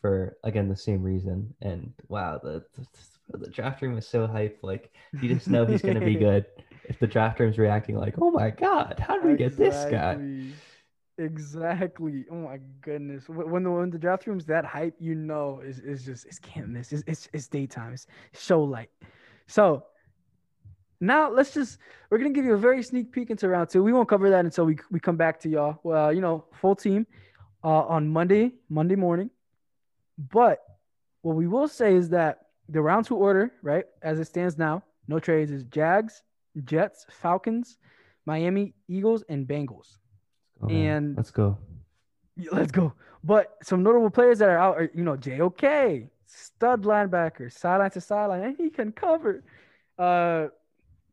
for 0.02 0.38
again 0.44 0.70
the 0.70 0.76
same 0.76 1.02
reason. 1.02 1.54
And 1.62 1.94
wow, 2.08 2.40
the 2.42 2.64
the, 2.76 3.38
the 3.38 3.50
draft 3.50 3.82
room 3.82 3.98
is 3.98 4.08
so 4.08 4.28
hyped. 4.28 4.64
Like 4.64 4.92
you 5.22 5.34
just 5.34 5.50
know 5.50 5.66
he's 5.66 5.82
gonna 5.82 6.02
be 6.02 6.16
good. 6.16 6.46
If 6.86 6.98
the 6.98 7.06
draft 7.06 7.40
room's 7.40 7.60
reacting 7.60 7.98
like, 7.98 8.16
"Oh 8.20 8.32
my 8.32 8.50
God, 8.50 8.96
how 9.00 9.20
did 9.20 9.30
we 9.30 9.38
get 9.38 9.56
this 9.56 9.86
guy?" 9.92 10.14
Exactly. 10.14 10.54
Exactly. 11.20 12.26
Oh 12.32 12.36
my 12.36 12.60
goodness. 12.82 13.28
When 13.28 13.64
the 13.64 13.72
when 13.72 13.90
the 13.90 14.00
draft 14.00 14.26
room's 14.26 14.46
that 14.46 14.66
hype, 14.66 14.96
you 15.00 15.16
know 15.16 15.62
it's, 15.64 15.80
it's 15.80 16.04
just 16.04 16.26
it's 16.26 16.40
can't 16.40 16.70
miss. 16.70 16.94
It's, 16.94 17.04
it's 17.06 17.30
it's 17.34 17.48
daytime. 17.48 17.94
It's 17.94 18.08
show 18.34 18.64
light. 18.64 18.90
So 19.48 19.84
now 21.00 21.32
let's 21.32 21.54
just 21.54 21.78
we're 22.10 22.18
gonna 22.18 22.32
give 22.32 22.46
you 22.46 22.54
a 22.54 22.58
very 22.58 22.84
sneak 22.84 23.12
peek 23.12 23.30
into 23.30 23.48
round 23.48 23.70
two. 23.70 23.84
We 23.84 23.94
won't 23.94 24.10
cover 24.10 24.30
that 24.30 24.46
until 24.46 24.66
we 24.66 24.78
we 24.92 25.00
come 25.00 25.18
back 25.18 25.40
to 25.42 25.50
y'all. 25.50 25.80
Well, 25.84 26.14
you 26.14 26.22
know, 26.22 26.46
full 26.60 26.76
team 26.76 27.08
uh, 27.64 27.68
on 27.68 28.10
Monday 28.10 28.54
Monday 28.70 28.96
morning. 28.96 29.30
But 30.18 30.60
what 31.22 31.36
we 31.36 31.48
will 31.48 31.68
say 31.68 31.96
is 31.96 32.10
that 32.10 32.48
the 32.68 32.82
round 32.82 33.06
two 33.06 33.16
order, 33.16 33.52
right, 33.62 33.86
as 34.02 34.20
it 34.20 34.26
stands 34.26 34.58
now, 34.58 34.84
no 35.08 35.20
trades 35.20 35.52
is 35.52 35.64
Jags, 35.66 36.24
Jets, 36.66 37.06
Falcons, 37.10 37.78
Miami, 38.26 38.74
Eagles, 38.88 39.24
and 39.30 39.48
Bengals. 39.48 39.98
Oh. 40.62 40.68
And- 40.68 41.16
let's 41.16 41.32
go. 41.32 41.58
Let's 42.52 42.72
go. 42.72 42.94
But 43.24 43.58
some 43.64 43.84
notable 43.84 44.10
players 44.10 44.40
that 44.40 44.48
are 44.48 44.58
out 44.58 44.78
are, 44.78 44.90
you 44.94 45.04
know, 45.04 45.18
JOK, 45.18 46.08
stud 46.26 46.84
linebacker, 46.84 47.52
sideline 47.52 47.92
to 47.92 48.02
sideline, 48.02 48.44
and 48.44 48.56
he 48.58 48.70
can 48.70 48.94
cover. 48.94 49.44
Uh 49.98 50.48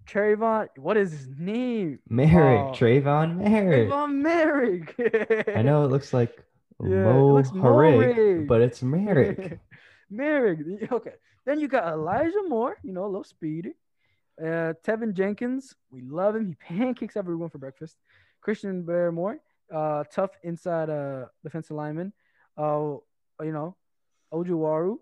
Trevon, 0.06 0.68
what 0.76 0.96
is 0.96 1.10
his 1.12 1.28
name? 1.36 1.98
Merrick, 2.08 2.60
Oh, 2.60 2.72
Trevon 2.72 3.36
Merrick. 3.36 3.88
Trevon 3.90 4.14
Merrick. 4.22 5.48
I 5.56 5.62
know 5.62 5.84
it 5.84 5.88
looks 5.90 6.12
like 6.12 6.44
Yeah, 6.82 6.88
it 6.88 7.04
Mo 7.14 7.34
looks 7.34 7.50
Morig. 7.50 8.46
but 8.46 8.60
it's 8.60 8.82
Merrick. 8.82 9.58
Merrick. 10.10 10.90
Okay. 10.92 11.14
Then 11.44 11.58
you 11.60 11.68
got 11.68 11.92
Elijah 11.92 12.42
Moore, 12.48 12.76
you 12.82 12.92
know, 12.92 13.04
a 13.04 13.06
little 13.06 13.24
speedy. 13.24 13.72
Uh, 14.40 14.74
Teven 14.84 15.14
Jenkins, 15.14 15.74
we 15.90 16.02
love 16.02 16.36
him. 16.36 16.46
He 16.48 16.54
pancakes 16.76 17.16
everyone 17.16 17.48
for 17.48 17.58
breakfast. 17.58 17.96
Christian 18.42 18.84
Barmore, 18.84 19.38
uh, 19.74 20.04
tough 20.12 20.30
inside 20.42 20.90
uh 20.90 21.26
defensive 21.42 21.76
lineman. 21.76 22.12
Uh, 22.56 22.96
you 23.42 23.52
know, 23.52 23.74
Ojulari, 24.32 24.96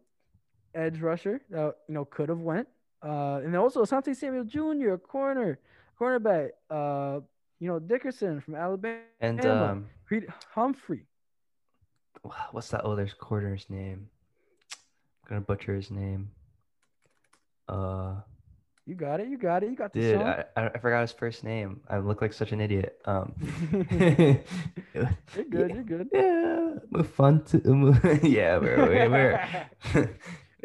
edge 0.75 1.01
rusher. 1.01 1.41
Uh, 1.55 1.73
you 1.89 1.95
know, 1.95 2.05
could 2.05 2.29
have 2.29 2.41
went. 2.41 2.69
Uh, 3.05 3.37
and 3.45 3.53
then 3.53 3.61
also 3.61 3.83
Asante 3.85 4.17
Samuel 4.17 4.45
Jr., 4.45 4.97
corner, 4.97 5.59
cornerback. 6.01 6.51
Uh, 6.71 7.21
you 7.61 7.69
know, 7.69 7.79
Dickerson 7.79 8.41
from 8.41 8.55
Alabama. 8.57 9.01
And 9.21 9.45
um, 9.47 9.87
Creed 10.07 10.27
Humphrey. 10.55 11.07
what's 12.53 12.69
that 12.71 12.83
other 12.83 13.07
corner's 13.19 13.67
name? 13.69 14.09
I'm 15.23 15.29
gonna 15.29 15.41
butcher 15.41 15.75
his 15.75 15.91
name. 15.91 16.31
Uh, 17.69 18.17
You 18.87 18.95
got 18.95 19.21
it. 19.21 19.29
You 19.29 19.39
got 19.39 19.63
it. 19.63 19.71
You 19.71 19.77
got 19.77 19.93
the 19.95 20.01
dude, 20.01 20.21
song. 20.21 20.29
I, 20.29 20.45
I 20.57 20.67
I 20.75 20.79
forgot 20.79 21.01
his 21.01 21.13
first 21.13 21.45
name. 21.45 21.81
I 21.89 21.99
look 21.99 22.21
like 22.21 22.35
such 22.35 22.53
an 22.53 22.61
idiot. 22.61 23.01
Um, 23.07 23.33
You're 23.91 25.49
good. 25.49 25.71
You're 25.73 25.85
good. 25.85 26.09
yeah, 26.13 26.75
move 26.91 27.09
fun 27.09 27.43
to 27.45 27.57
move. 27.73 27.97
yeah, 28.23 28.59
we're, 28.59 28.77
we're, 28.87 29.11
we're 29.11 30.11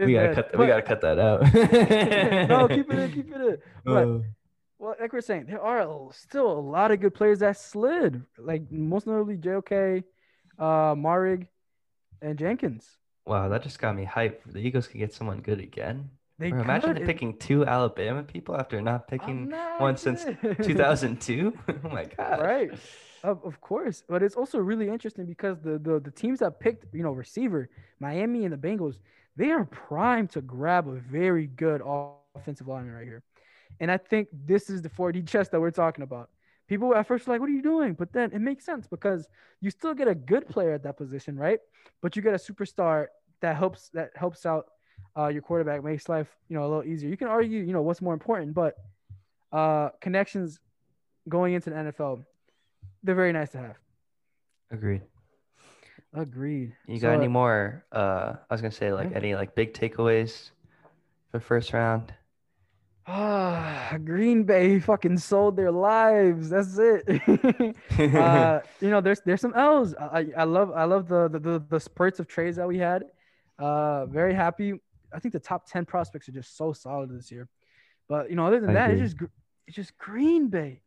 we 0.05 0.13
gotta 0.13 0.27
good. 0.29 0.35
cut. 0.35 0.51
That, 0.51 0.57
we 0.59 0.67
gotta 0.67 0.81
cut 0.81 1.01
that 1.01 1.19
out. 1.19 1.41
no, 2.49 2.67
keep 2.67 2.91
it 2.91 2.99
in. 2.99 3.11
Keep 3.11 3.35
it 3.35 3.41
in. 3.41 3.57
But 3.85 4.07
Uh, 4.07 4.19
well, 4.77 4.95
like 4.99 5.11
we're 5.11 5.21
saying, 5.21 5.45
there 5.47 5.61
are 5.61 5.85
still 6.13 6.49
a 6.51 6.59
lot 6.59 6.91
of 6.91 6.99
good 7.01 7.13
players 7.13 7.39
that 7.39 7.57
slid. 7.57 8.23
Like 8.37 8.71
most 8.71 9.07
notably 9.07 9.35
JOK, 9.37 10.03
uh, 10.57 10.95
Marig, 10.95 11.47
and 12.21 12.37
Jenkins. 12.39 12.97
wow, 13.25 13.49
that 13.49 13.63
just 13.63 13.79
got 13.79 13.95
me 13.95 14.05
hyped. 14.05 14.43
The 14.45 14.59
Eagles 14.59 14.87
could 14.87 14.99
get 14.99 15.13
someone 15.13 15.41
good 15.41 15.59
again. 15.59 16.09
They 16.39 16.51
Bro, 16.51 16.61
imagine 16.61 16.95
picking 17.05 17.37
two 17.37 17.65
Alabama 17.65 18.23
people 18.23 18.55
after 18.55 18.81
not 18.81 19.07
picking 19.09 19.51
one 19.77 19.97
since 19.97 20.23
2002. 20.63 21.53
oh 21.83 21.89
my 21.89 22.05
god. 22.05 22.39
right 22.41 22.71
of, 23.23 23.43
of 23.43 23.59
course 23.59 24.03
but 24.07 24.23
it's 24.23 24.35
also 24.35 24.59
really 24.59 24.87
interesting 24.87 25.25
because 25.25 25.59
the, 25.59 25.77
the 25.77 25.99
the 25.99 26.11
teams 26.11 26.39
that 26.39 26.57
picked 26.59 26.85
you 26.93 27.03
know 27.03 27.11
receiver 27.11 27.69
miami 27.99 28.45
and 28.45 28.53
the 28.53 28.57
bengals 28.57 28.95
they 29.39 29.51
are 29.51 29.63
primed 29.63 30.29
to 30.31 30.41
grab 30.41 30.89
a 30.89 30.95
very 30.95 31.47
good 31.47 31.81
offensive 32.35 32.67
lineman 32.67 32.93
right 32.93 33.05
here. 33.05 33.23
And 33.79 33.89
i 33.89 33.95
think 33.95 34.27
this 34.33 34.69
is 34.69 34.81
the 34.81 34.89
4d 34.89 35.25
chess 35.31 35.47
that 35.49 35.59
we're 35.59 35.71
talking 35.71 36.03
about. 36.03 36.29
People 36.67 36.93
at 36.93 37.07
first 37.07 37.25
were 37.25 37.33
like 37.33 37.41
what 37.41 37.49
are 37.49 37.53
you 37.53 37.61
doing? 37.61 37.93
But 37.93 38.11
then 38.11 38.31
it 38.33 38.39
makes 38.39 38.65
sense 38.65 38.85
because 38.85 39.29
you 39.61 39.71
still 39.71 39.93
get 39.93 40.09
a 40.09 40.13
good 40.13 40.45
player 40.47 40.73
at 40.73 40.83
that 40.83 40.97
position 40.97 41.37
right? 41.37 41.59
But 42.01 42.15
you 42.15 42.21
get 42.21 42.33
a 42.33 42.37
superstar 42.37 43.07
that 43.39 43.55
helps 43.55 43.89
that 43.97 44.11
helps 44.15 44.45
out 44.45 44.65
uh, 45.17 45.29
your 45.29 45.41
quarterback 45.41 45.85
makes 45.85 46.09
life 46.09 46.29
you 46.49 46.55
know 46.57 46.63
a 46.67 46.69
little 46.71 46.83
easier. 46.91 47.09
You 47.09 47.17
can 47.23 47.29
argue 47.29 47.61
you 47.63 47.71
know 47.71 47.81
what's 47.81 48.01
more 48.01 48.13
important 48.13 48.53
but 48.53 48.75
uh, 49.53 49.89
connections 50.01 50.59
going 51.29 51.53
into 51.53 51.69
the 51.69 51.75
nfl 51.75 52.25
they're 53.03 53.15
very 53.23 53.31
nice 53.31 53.51
to 53.51 53.59
have. 53.59 53.77
Agreed. 54.69 55.01
Agreed. 56.13 56.75
You 56.87 56.99
So, 56.99 57.07
got 57.07 57.13
any 57.13 57.27
uh, 57.27 57.29
more? 57.29 57.85
Uh, 57.91 58.35
I 58.49 58.53
was 58.53 58.61
gonna 58.61 58.71
say 58.71 58.91
like 58.91 59.11
Yeah. 59.11 59.17
any 59.17 59.35
like 59.35 59.55
big 59.55 59.73
takeaways 59.73 60.51
for 61.31 61.39
first 61.39 61.73
round. 61.73 62.13
Ah, 63.07 63.97
Green 64.03 64.43
Bay 64.43 64.79
fucking 64.79 65.17
sold 65.17 65.55
their 65.57 65.71
lives. 65.71 66.49
That's 66.49 66.77
it. 66.77 67.03
uh, 68.15 68.59
you 68.81 68.89
know, 68.89 69.01
there's 69.01 69.21
there's 69.21 69.41
some 69.41 69.53
L's. 69.55 69.95
I 69.95 70.27
I 70.37 70.43
love 70.43 70.71
I 70.75 70.83
love 70.83 71.07
the 71.07 71.27
the 71.27 71.39
the, 71.39 71.65
the 71.69 71.79
spurts 71.79 72.19
of 72.19 72.27
trades 72.27 72.57
that 72.57 72.67
we 72.67 72.77
had. 72.77 73.03
Uh, 73.57 74.05
very 74.05 74.33
happy. 74.33 74.73
I 75.11 75.19
think 75.19 75.33
the 75.33 75.39
top 75.39 75.65
ten 75.67 75.85
prospects 75.85 76.29
are 76.29 76.33
just 76.33 76.55
so 76.55 76.71
solid 76.73 77.09
this 77.09 77.31
year. 77.31 77.47
But 78.07 78.29
you 78.29 78.35
know, 78.35 78.45
other 78.45 78.59
than 78.59 78.71
I 78.71 78.73
that, 78.73 78.91
it's 78.91 79.01
just 79.01 79.15
it's 79.65 79.75
just 79.75 79.97
Green 79.97 80.49
Bay 80.49 80.81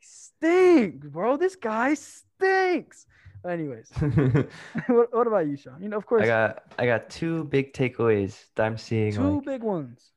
stinks, 0.00 1.06
bro. 1.06 1.36
This 1.36 1.56
guy 1.56 1.94
stinks. 1.94 3.06
Anyways, 3.48 3.90
what, 4.88 5.14
what 5.14 5.26
about 5.26 5.46
you, 5.46 5.56
Sean? 5.56 5.82
You 5.82 5.88
know, 5.88 5.96
of 5.96 6.06
course, 6.06 6.22
I 6.22 6.26
got 6.26 6.62
I 6.78 6.86
got 6.86 7.08
two 7.10 7.44
big 7.44 7.72
takeaways 7.72 8.44
that 8.56 8.66
I'm 8.66 8.76
seeing 8.78 9.12
two 9.14 9.36
like, 9.36 9.44
big 9.44 9.62
ones. 9.62 10.10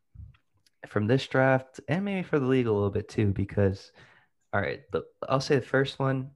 from 0.87 1.07
this 1.07 1.25
draft 1.27 1.79
and 1.87 2.03
maybe 2.03 2.23
for 2.23 2.39
the 2.39 2.45
league 2.45 2.67
a 2.67 2.71
little 2.71 2.89
bit 2.89 3.07
too 3.07 3.27
because 3.27 3.91
all 4.53 4.61
right 4.61 4.81
the 4.91 5.03
I'll 5.29 5.39
say 5.39 5.55
the 5.55 5.61
first 5.61 5.99
one 5.99 6.31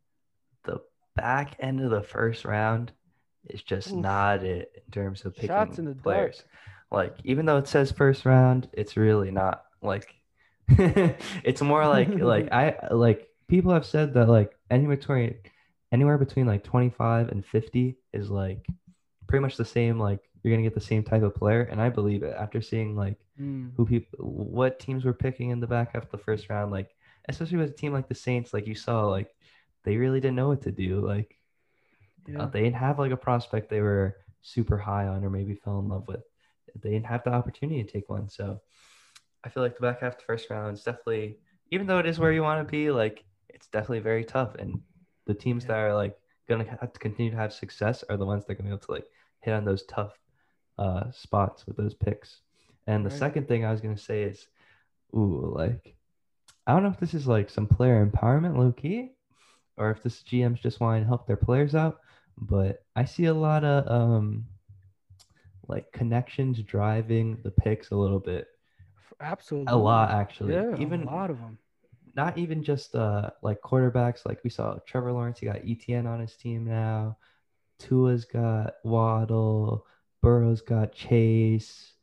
the 0.64 0.80
back 1.16 1.56
end 1.60 1.82
of 1.82 1.92
the 1.92 2.02
first 2.02 2.46
round 2.46 2.94
is 3.50 3.62
just 3.62 3.90
Oof. 3.90 3.98
not 3.98 4.44
it 4.44 4.72
in 4.86 4.92
terms 4.92 5.26
of 5.26 5.36
picking 5.36 5.50
Shots 5.50 5.80
in 5.80 5.86
the 5.86 5.94
dark. 5.94 6.04
players 6.04 6.44
like 6.92 7.18
even 7.26 7.46
though 7.46 7.58
it 7.58 7.68
says 7.68 7.92
first 7.92 8.26
round 8.26 8.70
it's 8.72 8.96
really 8.96 9.32
not 9.32 9.64
like 9.82 10.16
it's 10.70 11.62
more 11.62 11.86
like 11.86 12.10
like 12.20 12.52
I 12.52 12.88
like 12.92 13.28
people 13.50 13.74
have 13.74 13.86
said 13.86 14.14
that 14.14 14.28
like 14.30 14.52
anywhere 14.72 14.96
between 14.98 15.36
anywhere 15.92 16.18
between 16.18 16.46
like 16.46 16.64
25 16.64 17.30
and 17.30 17.46
50 17.46 17.98
is 18.14 18.30
like 18.30 18.68
pretty 19.28 19.42
much 19.42 19.58
the 19.58 19.66
same 19.66 20.00
like 20.00 20.20
you're 20.44 20.54
gonna 20.54 20.64
get 20.64 20.74
the 20.74 20.80
same 20.82 21.04
type 21.04 21.24
of 21.24 21.36
player. 21.36 21.64
And 21.64 21.82
I 21.82 21.90
believe 21.90 22.24
it 22.24 22.36
after 22.38 22.62
seeing 22.62 22.96
like 22.96 23.18
Mm. 23.40 23.72
who 23.78 23.86
people 23.86 24.18
what 24.20 24.80
teams 24.80 25.06
were 25.06 25.14
picking 25.14 25.52
in 25.52 25.60
the 25.60 25.68
back 25.68 25.94
half 25.94 26.04
of 26.06 26.10
the 26.12 26.18
first 26.18 26.50
round 26.50 26.72
like 26.72 26.90
especially 27.30 27.58
with 27.58 27.70
a 27.70 27.74
team 27.74 27.94
like 27.94 28.08
the 28.08 28.16
saints 28.16 28.52
like 28.54 28.66
you 28.66 28.74
saw 28.74 29.06
like 29.06 29.30
they 29.84 29.96
really 29.98 30.20
didn't 30.20 30.36
know 30.36 30.48
what 30.48 30.62
to 30.64 30.72
do. 30.72 31.00
Like 31.06 31.38
uh, 32.36 32.46
Yeah. 32.46 32.46
they 32.48 32.62
didn't 32.62 32.76
have 32.76 33.00
like 33.00 33.12
a 33.12 33.18
prospect 33.18 33.70
they 33.70 33.82
were 33.82 34.16
super 34.42 34.78
high 34.78 35.08
on 35.08 35.24
or 35.24 35.30
maybe 35.30 35.56
fell 35.56 35.80
in 35.80 35.88
love 35.88 36.08
with. 36.08 36.24
They 36.82 36.92
didn't 36.92 37.06
have 37.08 37.24
the 37.24 37.32
opportunity 37.32 37.84
to 37.84 37.90
take 37.92 38.10
one. 38.10 38.30
So 38.30 38.60
i 39.44 39.50
feel 39.50 39.62
like 39.64 39.76
the 39.76 39.82
back 39.82 40.02
half 40.02 40.14
of 40.14 40.20
the 40.20 40.26
first 40.26 40.50
round 40.50 40.76
is 40.76 40.84
definitely 40.84 41.38
even 41.72 41.86
though 41.88 42.00
it 42.00 42.06
is 42.08 42.20
where 42.20 42.32
you 42.32 42.42
want 42.42 42.60
to 42.66 42.70
be 42.72 42.90
like 42.92 43.24
it's 43.50 43.68
definitely 43.68 44.00
very 44.00 44.26
tough. 44.26 44.56
And 44.56 44.82
the 45.28 45.36
teams 45.36 45.66
Yeah. 45.66 45.70
that 45.70 45.78
are 45.78 45.96
like 45.96 46.18
gonna 46.50 46.66
have 46.66 46.94
to 46.94 47.00
continue 47.00 47.32
to 47.32 47.38
have 47.38 47.54
success 47.54 48.04
are 48.10 48.18
the 48.18 48.26
ones 48.26 48.46
that 48.46 48.54
are 48.54 48.56
gonna 48.56 48.70
be 48.70 48.74
able 48.76 48.86
to 48.86 48.92
like 48.94 49.08
hit 49.42 49.54
on 49.54 49.66
those 49.66 49.84
tough 49.86 50.18
uh 50.80 51.12
spots 51.12 51.66
with 51.68 51.78
those 51.78 51.94
picks 51.96 52.42
and 52.88 53.06
the 53.06 53.10
Right. 53.10 53.20
second 53.20 53.48
thing 53.48 53.66
I 53.66 53.72
was 53.72 53.82
gonna 53.82 53.98
say 53.98 54.24
is, 54.24 54.48
ooh, 55.16 55.52
like 55.56 55.96
I 56.68 56.74
don't 56.74 56.84
know 56.84 56.90
if 56.90 57.00
this 57.00 57.14
is 57.14 57.28
like 57.28 57.50
some 57.50 57.68
player 57.68 58.06
empowerment 58.06 58.58
low 58.58 58.72
key, 58.72 59.12
or 59.78 59.92
if 59.92 60.04
this 60.04 60.24
GMs 60.24 60.62
just 60.62 60.80
want 60.80 61.02
to 61.02 61.08
help 61.08 61.28
their 61.28 61.38
players 61.38 61.76
out, 61.76 62.00
but 62.38 62.86
I 62.96 63.06
see 63.06 63.26
a 63.26 63.34
lot 63.34 63.64
of 63.64 63.88
um 63.92 64.46
like 65.68 65.92
connections 65.92 66.62
driving 66.64 67.38
the 67.44 67.52
picks 67.52 67.92
a 67.92 67.96
little 67.96 68.20
bit. 68.20 68.48
Absolutely. 69.20 69.74
A 69.74 69.78
lot 69.78 70.12
actually. 70.12 70.54
Yeah, 70.54 70.78
even 70.78 71.04
a 71.04 71.06
lot 71.06 71.30
of 71.30 71.40
them. 71.40 71.58
Not 72.18 72.38
even 72.38 72.64
just 72.64 72.96
uh 72.96 73.30
like 73.42 73.62
quarterbacks 73.62 74.26
like 74.26 74.44
we 74.44 74.50
saw 74.50 74.76
Trevor 74.86 75.12
Lawrence, 75.14 75.40
he 75.40 75.46
got 75.46 75.62
ETN 75.62 76.06
on 76.08 76.20
his 76.20 76.36
team 76.36 76.66
now. 76.66 77.18
Tua's 77.80 78.26
got 78.26 78.74
Waddle, 78.84 79.86
Burrow's 80.22 80.62
got 80.62 80.92
Chase. 80.94 81.94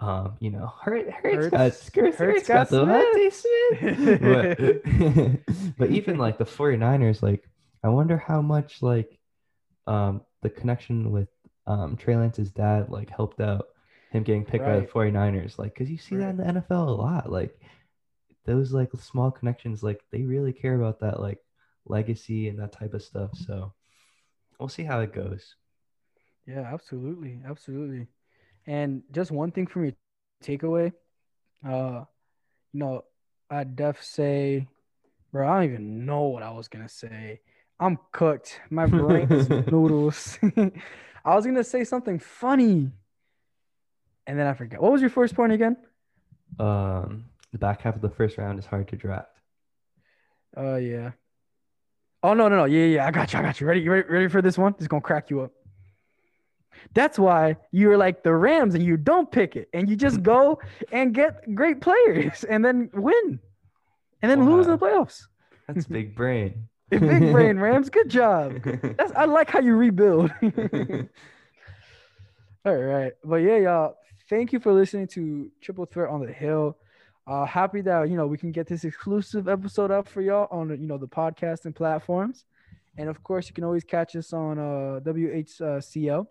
Um, 0.00 0.34
you 0.40 0.50
know, 0.50 0.66
Hurt, 0.82 1.08
Hurts, 1.08 1.48
got 1.50 1.60
Hurts- 1.60 1.88
Hurts, 1.94 2.16
Hurts 2.18 2.48
got, 2.48 2.70
got 2.70 3.14
the 3.14 3.30
Smith. 3.30 3.46
Smith. 3.80 5.40
but, 5.46 5.76
but 5.78 5.90
even 5.90 6.18
like 6.18 6.38
the 6.38 6.44
49ers, 6.44 7.22
like 7.22 7.48
I 7.84 7.88
wonder 7.88 8.16
how 8.16 8.42
much 8.42 8.82
like 8.82 9.16
um 9.86 10.22
the 10.42 10.50
connection 10.50 11.12
with 11.12 11.28
um 11.68 11.96
Trey 11.96 12.16
Lance's 12.16 12.50
dad 12.50 12.88
like 12.90 13.10
helped 13.10 13.40
out 13.40 13.66
him 14.10 14.24
getting 14.24 14.44
picked 14.44 14.64
by 14.64 14.74
the 14.80 14.80
Right. 14.92 15.12
49ers. 15.14 15.56
Like, 15.56 15.74
cause 15.76 15.88
you 15.88 15.98
see 15.98 16.16
that 16.16 16.30
in 16.30 16.36
the 16.36 16.44
NFL 16.44 16.88
a 16.88 16.90
lot. 16.90 17.30
Like 17.30 17.56
those 18.44 18.72
like 18.72 18.90
small 19.00 19.30
connections, 19.30 19.82
like 19.82 20.02
they 20.10 20.22
really 20.22 20.52
care 20.52 20.74
about 20.74 21.00
that 21.00 21.20
like 21.20 21.38
legacy 21.86 22.48
and 22.48 22.58
that 22.58 22.72
type 22.72 22.94
of 22.94 23.02
stuff. 23.02 23.30
So 23.34 23.72
we'll 24.58 24.68
see 24.68 24.84
how 24.84 25.00
it 25.00 25.12
goes. 25.12 25.56
Yeah, 26.46 26.68
absolutely, 26.72 27.40
absolutely. 27.46 28.08
And 28.66 29.02
just 29.12 29.30
one 29.30 29.52
thing 29.52 29.66
from 29.66 29.84
your 29.84 29.94
takeaway, 30.42 30.92
uh, 31.66 32.04
you 32.72 32.80
know, 32.80 33.04
I'd 33.50 33.76
def 33.76 34.02
say, 34.02 34.66
bro, 35.32 35.48
I 35.48 35.54
don't 35.56 35.72
even 35.72 36.06
know 36.06 36.24
what 36.24 36.42
I 36.42 36.50
was 36.52 36.68
gonna 36.68 36.88
say. 36.88 37.40
I'm 37.80 37.98
cooked. 38.12 38.60
My 38.70 38.86
brain 38.86 39.30
is 39.32 39.50
noodles. 39.70 40.38
I 41.24 41.34
was 41.36 41.46
gonna 41.46 41.64
say 41.64 41.84
something 41.84 42.18
funny, 42.18 42.92
and 44.26 44.38
then 44.38 44.46
I 44.46 44.54
forgot. 44.54 44.80
What 44.82 44.92
was 44.92 45.00
your 45.00 45.10
first 45.10 45.34
point 45.34 45.52
again? 45.52 45.76
Um, 46.58 47.24
the 47.52 47.58
back 47.58 47.82
half 47.82 47.94
of 47.94 48.00
the 48.00 48.10
first 48.10 48.38
round 48.38 48.58
is 48.58 48.66
hard 48.66 48.88
to 48.88 48.96
draft. 48.96 49.28
Oh 50.56 50.76
yeah. 50.76 51.12
Oh 52.22 52.34
no 52.34 52.48
no 52.48 52.56
no 52.56 52.64
yeah 52.64 52.86
yeah 52.86 53.06
I 53.06 53.10
got 53.10 53.32
you 53.32 53.38
I 53.38 53.42
got 53.42 53.60
you 53.60 53.66
ready 53.66 53.80
you 53.80 53.90
ready 53.90 54.08
ready 54.08 54.28
for 54.28 54.42
this 54.42 54.58
one? 54.58 54.74
It's 54.78 54.88
gonna 54.88 55.02
crack 55.02 55.30
you 55.30 55.42
up. 55.42 55.52
That's 56.94 57.18
why 57.18 57.56
you're 57.70 57.96
like 57.96 58.22
the 58.22 58.34
Rams 58.34 58.74
and 58.74 58.84
you 58.84 58.96
don't 58.96 59.30
pick 59.30 59.56
it 59.56 59.68
and 59.72 59.88
you 59.88 59.96
just 59.96 60.22
go 60.34 60.58
and 60.90 61.14
get 61.14 61.54
great 61.54 61.80
players 61.80 62.44
and 62.48 62.64
then 62.64 62.90
win, 62.94 63.38
and 64.22 64.30
then 64.30 64.40
oh, 64.42 64.44
lose 64.44 64.66
in 64.66 64.72
the 64.72 64.78
playoffs. 64.78 65.22
That's 65.66 65.86
big 65.86 66.14
brain. 66.14 66.68
Big 66.92 67.00
brain 67.00 67.58
Rams, 67.58 67.88
good 67.88 68.10
job. 68.10 68.62
That's 68.98 69.12
I 69.12 69.24
like 69.24 69.48
how 69.48 69.60
you 69.60 69.76
rebuild. 69.76 70.30
All 72.66 72.76
right, 72.76 73.12
but 73.24 73.36
yeah, 73.36 73.56
y'all. 73.56 73.96
Thank 74.28 74.52
you 74.52 74.60
for 74.60 74.74
listening 74.74 75.06
to 75.08 75.50
Triple 75.62 75.86
Threat 75.86 76.10
on 76.10 76.20
the 76.20 76.30
Hill. 76.30 76.76
Uh, 77.26 77.44
happy 77.44 77.80
that 77.80 78.10
you 78.10 78.16
know 78.16 78.26
we 78.26 78.36
can 78.36 78.50
get 78.50 78.66
this 78.66 78.84
exclusive 78.84 79.48
episode 79.48 79.90
up 79.92 80.08
for 80.08 80.20
y'all 80.22 80.48
on 80.50 80.70
you 80.70 80.86
know 80.88 80.98
the 80.98 81.06
podcasting 81.06 81.74
platforms, 81.74 82.44
and 82.98 83.08
of 83.08 83.22
course 83.22 83.48
you 83.48 83.54
can 83.54 83.62
always 83.64 83.84
catch 83.84 84.16
us 84.16 84.32
on 84.32 84.58
uh, 84.58 85.00
WHCL 85.04 86.26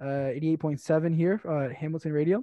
uh, 0.00 0.06
eighty 0.08 0.52
eight 0.52 0.60
point 0.60 0.80
seven 0.80 1.12
here 1.12 1.40
uh, 1.46 1.64
at 1.66 1.72
Hamilton 1.72 2.12
Radio. 2.12 2.42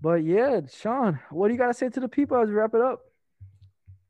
But 0.00 0.24
yeah, 0.24 0.60
Sean, 0.72 1.18
what 1.30 1.48
do 1.48 1.54
you 1.54 1.58
gotta 1.58 1.74
say 1.74 1.88
to 1.90 2.00
the 2.00 2.08
people 2.08 2.38
as 2.38 2.48
we 2.48 2.54
wrap 2.54 2.74
it 2.74 2.80
up? 2.80 3.00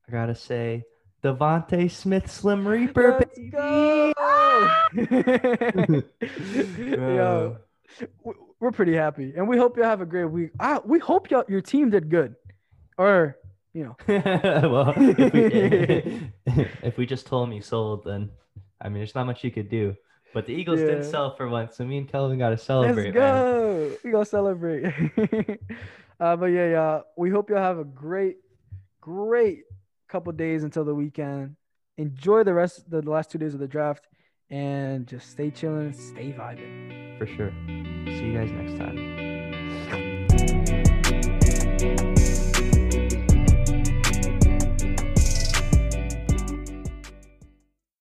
I 0.09 0.13
gotta 0.13 0.37
say, 0.37 0.85
DeVonta 1.25 1.91
Smith, 1.91 2.31
Slim 2.31 2.67
Reaper, 2.69 3.19
Let's 3.19 3.37
baby. 3.37 3.51
go! 3.51 4.13
Yo, 6.87 7.57
we're 8.61 8.71
pretty 8.73 8.95
happy, 8.95 9.33
and 9.37 9.49
we 9.49 9.59
hope 9.59 9.77
you 9.77 9.83
have 9.83 10.01
a 10.01 10.07
great 10.07 10.27
week. 10.27 10.51
I, 10.61 10.79
we 10.85 11.01
hope 11.01 11.31
y'all, 11.31 11.45
your 11.49 11.61
team 11.61 11.91
did 11.91 12.09
good, 12.09 12.37
or 12.98 13.36
you 13.77 13.85
know, 13.85 13.97
well, 14.09 14.94
if 14.97 15.32
we, 15.35 16.31
if 16.82 16.97
we 16.97 17.05
just 17.05 17.27
told 17.27 17.47
him 17.47 17.52
he 17.52 17.60
sold, 17.60 18.05
then 18.05 18.31
I 18.81 18.89
mean, 18.89 18.98
there's 18.98 19.14
not 19.14 19.27
much 19.27 19.44
you 19.44 19.51
could 19.51 19.68
do. 19.68 19.94
But 20.32 20.47
the 20.47 20.55
Eagles 20.55 20.81
didn't 20.81 21.05
sell 21.05 21.35
for 21.35 21.48
once, 21.48 21.77
so 21.77 21.85
me 21.85 21.98
and 21.98 22.09
Kelvin 22.09 22.39
got 22.39 22.51
to 22.51 22.59
celebrate. 22.59 23.14
let's 23.14 23.14
celebrate, 23.14 23.14
man. 23.14 23.89
go. 23.89 23.97
We 24.05 24.10
gonna 24.10 24.24
celebrate. 24.24 25.60
uh, 26.20 26.36
but 26.36 26.47
yeah, 26.47 26.70
y'all, 26.73 27.05
we 27.16 27.31
hope 27.31 27.48
y'all 27.48 27.59
have 27.59 27.78
a 27.78 27.85
great, 27.85 28.36
great 29.01 29.60
couple 30.09 30.32
days 30.32 30.64
until 30.64 30.85
the 30.85 30.94
weekend. 30.94 31.56
Enjoy 31.97 32.44
the 32.44 32.52
rest, 32.52 32.90
the 32.90 33.02
last 33.02 33.31
two 33.31 33.39
days 33.39 33.55
of 33.55 33.60
the 33.60 33.68
draft, 33.68 34.09
and 34.51 35.06
just 35.06 35.31
stay 35.31 35.51
chilling, 35.51 35.93
stay 35.93 36.32
vibing. 36.32 37.18
For 37.18 37.27
sure. 37.27 37.52
See 38.06 38.27
you 38.27 38.35
guys 38.35 38.51
next 38.52 38.78
time. 38.78 39.15